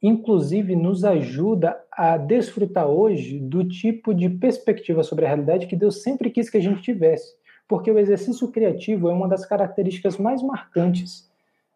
inclusive, 0.01 0.75
nos 0.75 1.03
ajuda 1.03 1.79
a 1.91 2.17
desfrutar 2.17 2.87
hoje 2.87 3.39
do 3.39 3.67
tipo 3.67 4.13
de 4.13 4.29
perspectiva 4.29 5.03
sobre 5.03 5.25
a 5.25 5.27
realidade 5.27 5.67
que 5.67 5.75
Deus 5.75 6.01
sempre 6.01 6.29
quis 6.29 6.49
que 6.49 6.57
a 6.57 6.61
gente 6.61 6.81
tivesse. 6.81 7.35
Porque 7.67 7.91
o 7.91 7.99
exercício 7.99 8.47
criativo 8.47 9.09
é 9.09 9.13
uma 9.13 9.27
das 9.27 9.45
características 9.45 10.17
mais 10.17 10.41
marcantes 10.41 11.29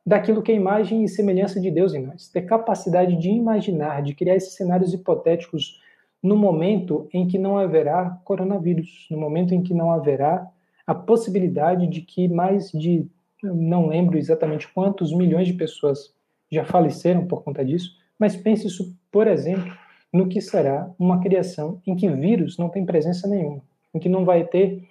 daquilo 0.06 0.42
que 0.42 0.52
é 0.52 0.56
imagem 0.56 1.04
e 1.04 1.10
semelhança 1.10 1.60
de 1.60 1.70
Deus 1.70 1.94
em 1.94 2.06
nós. 2.06 2.28
Ter 2.30 2.42
capacidade 2.42 3.16
de 3.16 3.30
imaginar, 3.30 4.02
de 4.02 4.14
criar 4.14 4.36
esses 4.36 4.56
cenários 4.56 4.94
hipotéticos 4.94 5.82
no 6.22 6.38
momento 6.38 7.08
em 7.14 7.28
que 7.28 7.38
não 7.38 7.58
haverá 7.58 8.18
coronavírus, 8.24 9.08
no 9.12 9.18
momento 9.18 9.54
em 9.54 9.62
que 9.62 9.74
não 9.74 9.92
haverá 9.92 10.48
a 10.88 10.96
possibilidade 10.96 11.88
de 11.88 12.02
que 12.02 12.28
mais 12.28 12.72
de, 12.72 13.06
não 13.42 13.88
lembro 13.88 14.18
exatamente 14.18 14.68
quantos 14.74 15.14
milhões 15.14 15.48
de 15.48 15.54
pessoas 15.54 16.14
já 16.52 16.64
faleceram 16.64 17.26
por 17.26 17.44
conta 17.44 17.64
disso, 17.64 17.92
mas 18.24 18.38
pense 18.38 18.68
isso, 18.68 18.96
por 19.12 19.28
exemplo, 19.28 19.70
no 20.14 20.30
que 20.30 20.40
será 20.40 20.90
uma 20.98 21.20
criação 21.20 21.82
em 21.86 21.94
que 21.94 22.10
vírus 22.10 22.58
não 22.58 22.70
tem 22.70 22.86
presença 22.86 23.28
nenhuma, 23.28 23.62
em 23.94 24.00
que 24.00 24.08
não 24.08 24.24
vai 24.24 24.46
ter 24.46 24.82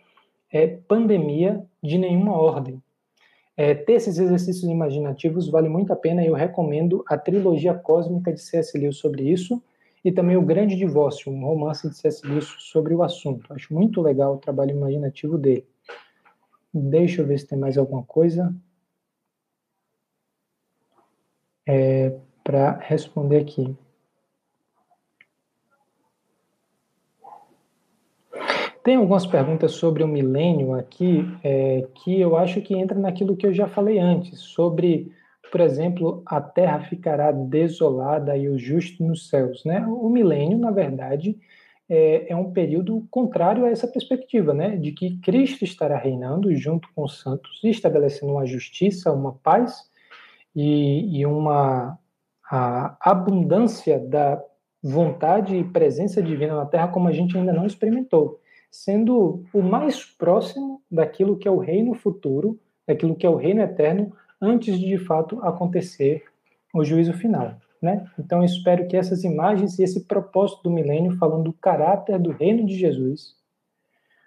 é, 0.52 0.66
pandemia 0.66 1.64
de 1.82 1.96
nenhuma 1.96 2.36
ordem, 2.36 2.78
é, 3.56 3.74
ter 3.74 3.94
esses 3.94 4.18
exercícios 4.18 4.70
imaginativos 4.70 5.48
vale 5.48 5.70
muito 5.70 5.94
a 5.94 5.96
pena. 5.96 6.22
Eu 6.22 6.34
recomendo 6.34 7.02
a 7.08 7.16
trilogia 7.16 7.72
cósmica 7.72 8.30
de 8.30 8.42
C.S. 8.42 8.76
Lewis 8.76 8.98
sobre 8.98 9.22
isso 9.22 9.62
e 10.04 10.12
também 10.12 10.36
o 10.36 10.42
Grande 10.42 10.76
Divórcio, 10.76 11.32
um 11.32 11.42
romance 11.42 11.88
de 11.88 11.96
C.S. 11.96 12.26
Lewis 12.26 12.54
sobre 12.58 12.92
o 12.92 13.02
assunto. 13.02 13.50
Acho 13.54 13.72
muito 13.72 14.02
legal 14.02 14.34
o 14.34 14.38
trabalho 14.38 14.72
imaginativo 14.72 15.38
dele. 15.38 15.66
Deixa 16.74 17.22
eu 17.22 17.26
ver 17.26 17.38
se 17.38 17.46
tem 17.46 17.56
mais 17.56 17.78
alguma 17.78 18.02
coisa 18.02 18.54
é, 21.66 22.14
para 22.44 22.78
responder 22.80 23.38
aqui. 23.38 23.76
Tem 28.82 28.96
algumas 28.96 29.24
perguntas 29.24 29.72
sobre 29.72 30.02
o 30.02 30.08
milênio 30.08 30.74
aqui 30.74 31.24
é, 31.44 31.86
que 31.94 32.20
eu 32.20 32.36
acho 32.36 32.60
que 32.60 32.74
entra 32.74 32.98
naquilo 32.98 33.36
que 33.36 33.46
eu 33.46 33.54
já 33.54 33.68
falei 33.68 33.98
antes, 33.98 34.40
sobre, 34.40 35.12
por 35.52 35.60
exemplo, 35.60 36.20
a 36.26 36.40
terra 36.40 36.80
ficará 36.80 37.30
desolada 37.30 38.36
e 38.36 38.48
o 38.48 38.58
justo 38.58 39.04
nos 39.04 39.28
céus. 39.28 39.64
Né? 39.64 39.86
O 39.86 40.08
milênio, 40.08 40.58
na 40.58 40.72
verdade, 40.72 41.38
é, 41.88 42.32
é 42.32 42.34
um 42.34 42.52
período 42.52 43.06
contrário 43.08 43.64
a 43.64 43.70
essa 43.70 43.86
perspectiva, 43.86 44.52
né? 44.52 44.76
de 44.76 44.90
que 44.90 45.16
Cristo 45.18 45.62
estará 45.62 45.96
reinando 45.96 46.52
junto 46.56 46.88
com 46.92 47.04
os 47.04 47.20
santos 47.20 47.60
estabelecendo 47.62 48.32
uma 48.32 48.46
justiça, 48.46 49.12
uma 49.12 49.32
paz 49.32 49.88
e, 50.56 51.20
e 51.20 51.24
uma 51.24 51.96
a 52.54 52.96
abundância 53.00 53.98
da 53.98 54.42
vontade 54.82 55.56
e 55.56 55.64
presença 55.64 56.22
divina 56.22 56.54
na 56.54 56.66
Terra 56.66 56.88
como 56.88 57.08
a 57.08 57.12
gente 57.12 57.36
ainda 57.36 57.52
não 57.52 57.64
experimentou 57.64 58.42
sendo 58.72 59.44
o 59.52 59.60
mais 59.60 60.02
próximo 60.02 60.82
daquilo 60.90 61.36
que 61.36 61.46
é 61.46 61.50
o 61.50 61.58
reino 61.58 61.94
futuro, 61.94 62.58
daquilo 62.88 63.14
que 63.14 63.26
é 63.26 63.28
o 63.28 63.36
reino 63.36 63.60
eterno, 63.60 64.16
antes 64.40 64.80
de 64.80 64.86
de 64.86 64.98
fato 64.98 65.38
acontecer 65.42 66.24
o 66.74 66.82
juízo 66.82 67.12
final. 67.12 67.54
Né? 67.82 68.06
Então, 68.18 68.42
espero 68.42 68.88
que 68.88 68.96
essas 68.96 69.24
imagens 69.24 69.78
e 69.78 69.82
esse 69.82 70.04
propósito 70.04 70.62
do 70.62 70.70
milênio, 70.70 71.16
falando 71.18 71.44
do 71.44 71.52
caráter 71.52 72.18
do 72.18 72.30
reino 72.30 72.64
de 72.64 72.74
Jesus, 72.74 73.36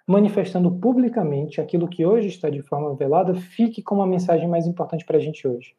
manifestando 0.06 0.70
publicamente 0.70 1.60
aquilo 1.60 1.88
que 1.88 2.06
hoje 2.06 2.28
está 2.28 2.48
de 2.48 2.62
forma 2.62 2.94
velada, 2.94 3.34
fique 3.34 3.82
como 3.82 4.02
a 4.02 4.06
mensagem 4.06 4.46
mais 4.46 4.66
importante 4.66 5.04
para 5.04 5.16
a 5.16 5.20
gente 5.20 5.48
hoje. 5.48 5.74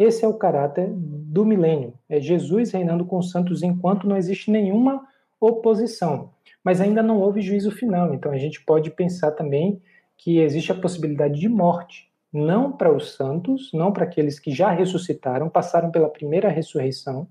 Esse 0.00 0.24
é 0.24 0.28
o 0.28 0.34
caráter 0.34 0.90
do 0.92 1.44
milênio. 1.44 1.94
É 2.08 2.20
Jesus 2.20 2.72
reinando 2.72 3.04
com 3.04 3.18
os 3.18 3.30
santos 3.30 3.62
enquanto 3.62 4.08
não 4.08 4.16
existe 4.16 4.50
nenhuma 4.50 5.06
oposição 5.40 6.30
mas 6.64 6.80
ainda 6.80 7.02
não 7.02 7.20
houve 7.20 7.40
juízo 7.40 7.70
final. 7.70 8.14
Então 8.14 8.32
a 8.32 8.38
gente 8.38 8.62
pode 8.64 8.90
pensar 8.90 9.32
também 9.32 9.80
que 10.16 10.38
existe 10.38 10.70
a 10.70 10.74
possibilidade 10.74 11.40
de 11.40 11.48
morte, 11.48 12.10
não 12.32 12.72
para 12.72 12.94
os 12.94 13.14
santos, 13.14 13.70
não 13.72 13.92
para 13.92 14.04
aqueles 14.04 14.38
que 14.38 14.50
já 14.50 14.70
ressuscitaram, 14.70 15.48
passaram 15.48 15.90
pela 15.90 16.08
primeira 16.08 16.48
ressurreição, 16.48 17.26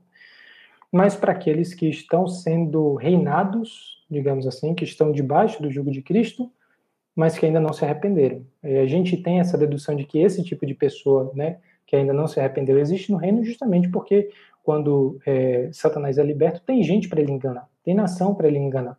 mas 0.92 1.16
para 1.16 1.32
aqueles 1.32 1.74
que 1.74 1.88
estão 1.88 2.28
sendo 2.28 2.96
reinados, 2.96 4.04
digamos 4.10 4.48
assim, 4.48 4.74
que 4.74 4.84
estão 4.84 5.12
debaixo 5.12 5.62
do 5.62 5.70
jugo 5.70 5.92
de 5.92 6.02
Cristo, 6.02 6.52
mas 7.16 7.38
que 7.38 7.46
ainda 7.46 7.60
não 7.60 7.72
se 7.72 7.86
arrependeram. 7.86 8.44
A 8.64 8.86
gente 8.88 9.16
tem 9.18 9.40
essa 9.40 9.58
dedução 9.58 9.96
de 9.96 10.06
que 10.06 10.18
esse 10.18 10.44
tipo 10.44 10.66
de 10.66 10.74
pessoa, 10.74 11.32
né, 11.36 11.58
que 11.90 11.96
ainda 11.96 12.14
não 12.14 12.28
se 12.28 12.40
arrependeu, 12.40 12.78
existe 12.78 13.12
no 13.12 13.18
reino 13.18 13.44
justamente 13.44 13.90
porque 13.90 14.30
quando 14.62 15.20
é, 15.26 15.72
Satanás 15.74 16.20
é 16.20 16.24
liberto, 16.24 16.62
tem 16.64 16.84
gente 16.84 17.10
para 17.10 17.20
ele 17.20 17.32
enganar, 17.32 17.68
tem 17.84 17.96
nação 17.96 18.36
para 18.36 18.48
ele 18.48 18.60
enganar. 18.60 18.96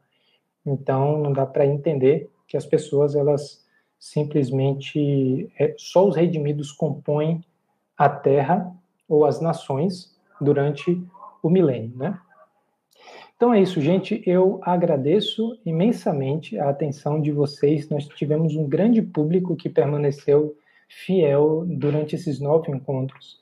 Então, 0.67 1.17
não 1.17 1.33
dá 1.33 1.47
para 1.47 1.65
entender 1.65 2.29
que 2.49 2.57
as 2.57 2.67
pessoas, 2.67 3.15
elas 3.15 3.65
simplesmente, 3.97 5.49
é, 5.57 5.73
só 5.79 6.05
os 6.05 6.17
redimidos 6.17 6.73
compõem 6.73 7.45
a 7.97 8.09
terra 8.09 8.75
ou 9.09 9.25
as 9.25 9.41
nações 9.41 10.13
durante 10.41 11.01
o 11.41 11.49
milênio, 11.49 11.97
né? 11.97 12.19
Então 13.37 13.55
é 13.55 13.61
isso, 13.61 13.81
gente. 13.81 14.21
Eu 14.27 14.59
agradeço 14.63 15.57
imensamente 15.65 16.59
a 16.59 16.69
atenção 16.69 17.21
de 17.21 17.31
vocês. 17.31 17.89
Nós 17.89 18.07
tivemos 18.09 18.57
um 18.57 18.69
grande 18.69 19.01
público 19.01 19.55
que 19.55 19.69
permaneceu 19.69 20.57
fiel 20.91 21.65
durante 21.67 22.17
esses 22.17 22.41
nove 22.41 22.71
encontros. 22.73 23.41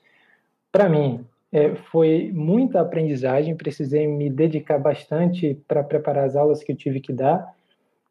Para 0.70 0.88
mim, 0.88 1.24
é, 1.50 1.74
foi 1.90 2.30
muita 2.32 2.80
aprendizagem, 2.80 3.56
precisei 3.56 4.06
me 4.06 4.28
dedicar 4.28 4.78
bastante 4.78 5.58
para 5.66 5.82
preparar 5.82 6.24
as 6.24 6.36
aulas 6.36 6.62
que 6.62 6.72
eu 6.72 6.76
tive 6.76 7.00
que 7.00 7.12
dar, 7.12 7.56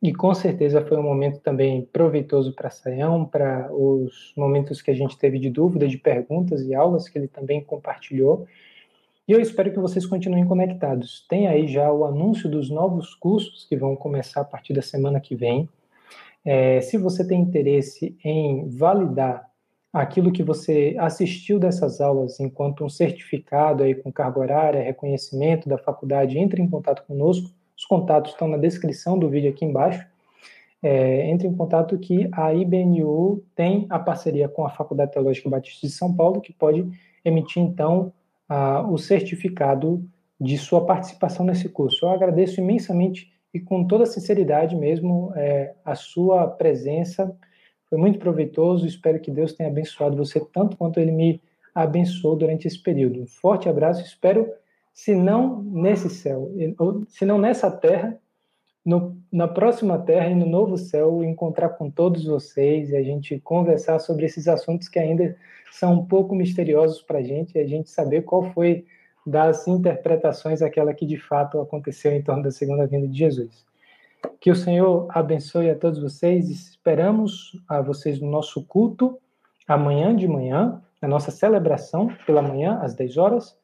e 0.01 0.13
com 0.13 0.33
certeza 0.33 0.83
foi 0.85 0.97
um 0.97 1.03
momento 1.03 1.39
também 1.39 1.87
proveitoso 1.93 2.53
para 2.53 2.69
Saião, 2.69 3.25
para 3.25 3.71
os 3.71 4.33
momentos 4.35 4.81
que 4.81 4.91
a 4.91 4.93
gente 4.93 5.17
teve 5.17 5.39
de 5.39 5.49
dúvida, 5.49 5.87
de 5.87 5.97
perguntas 5.97 6.61
e 6.61 6.73
aulas 6.73 7.07
que 7.07 7.17
ele 7.17 7.27
também 7.27 7.63
compartilhou. 7.63 8.47
E 9.27 9.31
eu 9.31 9.41
espero 9.41 9.71
que 9.71 9.79
vocês 9.79 10.05
continuem 10.05 10.45
conectados. 10.45 11.25
Tem 11.27 11.47
aí 11.47 11.67
já 11.67 11.91
o 11.91 12.05
anúncio 12.05 12.49
dos 12.49 12.69
novos 12.69 13.13
cursos 13.15 13.65
que 13.65 13.75
vão 13.75 13.95
começar 13.95 14.41
a 14.41 14.45
partir 14.45 14.73
da 14.73 14.81
semana 14.81 15.19
que 15.19 15.35
vem. 15.35 15.67
É, 16.49 16.79
se 16.79 16.97
você 16.97 17.27
tem 17.27 17.41
interesse 17.41 18.17
em 18.23 18.69
validar 18.69 19.51
aquilo 19.91 20.31
que 20.31 20.41
você 20.41 20.95
assistiu 20.97 21.59
dessas 21.59 21.99
aulas 21.99 22.39
enquanto 22.39 22.85
um 22.85 22.89
certificado 22.89 23.83
aí 23.83 23.93
com 23.93 24.09
carga 24.13 24.39
horária, 24.39 24.81
reconhecimento 24.81 25.67
da 25.67 25.77
faculdade, 25.77 26.39
entre 26.39 26.61
em 26.61 26.69
contato 26.69 27.05
conosco. 27.05 27.49
Os 27.77 27.83
contatos 27.83 28.31
estão 28.31 28.47
na 28.47 28.55
descrição 28.55 29.19
do 29.19 29.29
vídeo 29.29 29.49
aqui 29.49 29.65
embaixo. 29.65 30.07
É, 30.81 31.29
entre 31.29 31.49
em 31.49 31.53
contato 31.53 31.99
que 31.99 32.29
a 32.31 32.53
IBNU 32.53 33.43
tem 33.53 33.85
a 33.89 33.99
parceria 33.99 34.47
com 34.47 34.65
a 34.65 34.69
Faculdade 34.69 35.11
Teológica 35.11 35.49
Batista 35.49 35.85
de 35.85 35.91
São 35.91 36.15
Paulo, 36.15 36.39
que 36.39 36.53
pode 36.53 36.87
emitir, 37.25 37.61
então, 37.61 38.13
a, 38.47 38.87
o 38.87 38.97
certificado 38.97 40.01
de 40.39 40.57
sua 40.57 40.85
participação 40.85 41.45
nesse 41.45 41.67
curso. 41.67 42.05
Eu 42.05 42.09
agradeço 42.11 42.61
imensamente 42.61 43.36
e 43.53 43.59
com 43.59 43.85
toda 43.85 44.05
sinceridade 44.05 44.75
mesmo 44.75 45.31
é, 45.35 45.73
a 45.83 45.95
sua 45.95 46.47
presença. 46.47 47.35
Foi 47.89 47.97
muito 47.97 48.19
proveitoso. 48.19 48.85
Espero 48.85 49.19
que 49.19 49.31
Deus 49.31 49.53
tenha 49.53 49.69
abençoado 49.69 50.17
você 50.17 50.39
tanto 50.39 50.77
quanto 50.77 50.99
Ele 50.99 51.11
me 51.11 51.41
abençoou 51.73 52.35
durante 52.35 52.67
esse 52.67 52.81
período. 52.81 53.21
Um 53.21 53.27
forte 53.27 53.69
abraço. 53.69 54.01
Espero 54.01 54.51
se 54.93 55.13
não 55.13 55.61
nesse 55.61 56.09
céu, 56.09 56.51
ou 56.79 57.03
se 57.07 57.23
não 57.23 57.37
nessa 57.37 57.69
terra, 57.69 58.19
no, 58.83 59.15
na 59.31 59.47
próxima 59.47 59.99
terra 59.99 60.29
e 60.29 60.33
no 60.33 60.45
novo 60.45 60.75
céu, 60.75 61.23
encontrar 61.23 61.69
com 61.69 61.89
todos 61.91 62.25
vocês 62.25 62.89
e 62.89 62.95
a 62.95 63.03
gente 63.03 63.39
conversar 63.39 63.99
sobre 63.99 64.25
esses 64.25 64.47
assuntos 64.47 64.89
que 64.89 64.97
ainda 64.97 65.37
são 65.71 65.93
um 65.93 66.05
pouco 66.05 66.33
misteriosos 66.33 67.01
para 67.01 67.19
a 67.19 67.21
gente, 67.21 67.55
e 67.55 67.59
a 67.59 67.67
gente 67.67 67.91
saber 67.91 68.23
qual 68.23 68.51
foi 68.53 68.85
das 69.27 69.67
interpretações 69.67 70.61
aquela 70.61 70.93
que 70.93 71.05
de 71.05 71.17
fato 71.17 71.59
aconteceu 71.59 72.13
em 72.13 72.23
torno 72.23 72.43
da 72.43 72.49
segunda 72.49 72.87
vinda 72.87 73.05
de 73.09 73.17
Jesus. 73.17 73.65
Que 74.39 74.49
o 74.49 74.55
Senhor 74.55 75.05
abençoe 75.09 75.69
a 75.69 75.75
todos 75.75 75.99
vocês. 75.99 76.49
Esperamos 76.49 77.51
a 77.67 77.81
vocês 77.81 78.21
no 78.21 78.31
nosso 78.31 78.63
culto 78.63 79.19
amanhã 79.67 80.15
de 80.15 80.29
manhã, 80.29 80.81
na 81.01 81.09
nossa 81.09 81.29
celebração 81.29 82.07
pela 82.25 82.41
manhã 82.41 82.79
às 82.81 82.95
10 82.95 83.17
horas 83.17 83.57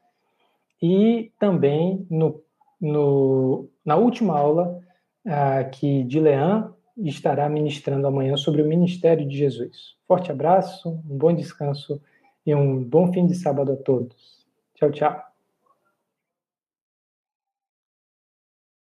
e 0.82 1.32
também 1.40 2.06
no, 2.10 2.42
no, 2.80 3.70
na 3.86 3.96
última 3.96 4.38
aula 4.38 4.82
uh, 5.26 5.70
que 5.72 6.04
Dilean 6.04 6.74
estará 6.98 7.48
ministrando 7.48 8.06
amanhã 8.06 8.36
sobre 8.36 8.62
o 8.62 8.68
ministério 8.68 9.26
de 9.26 9.38
Jesus. 9.38 9.96
Forte 10.06 10.30
abraço, 10.30 10.90
um 10.90 11.18
bom 11.18 11.34
descanso 11.34 12.02
e 12.46 12.54
um 12.54 12.84
bom 12.84 13.14
fim 13.14 13.26
de 13.26 13.34
sábado 13.34 13.72
a 13.72 13.78
todos. 13.78 14.46
Tchau, 14.76 14.92
tchau. 14.92 15.33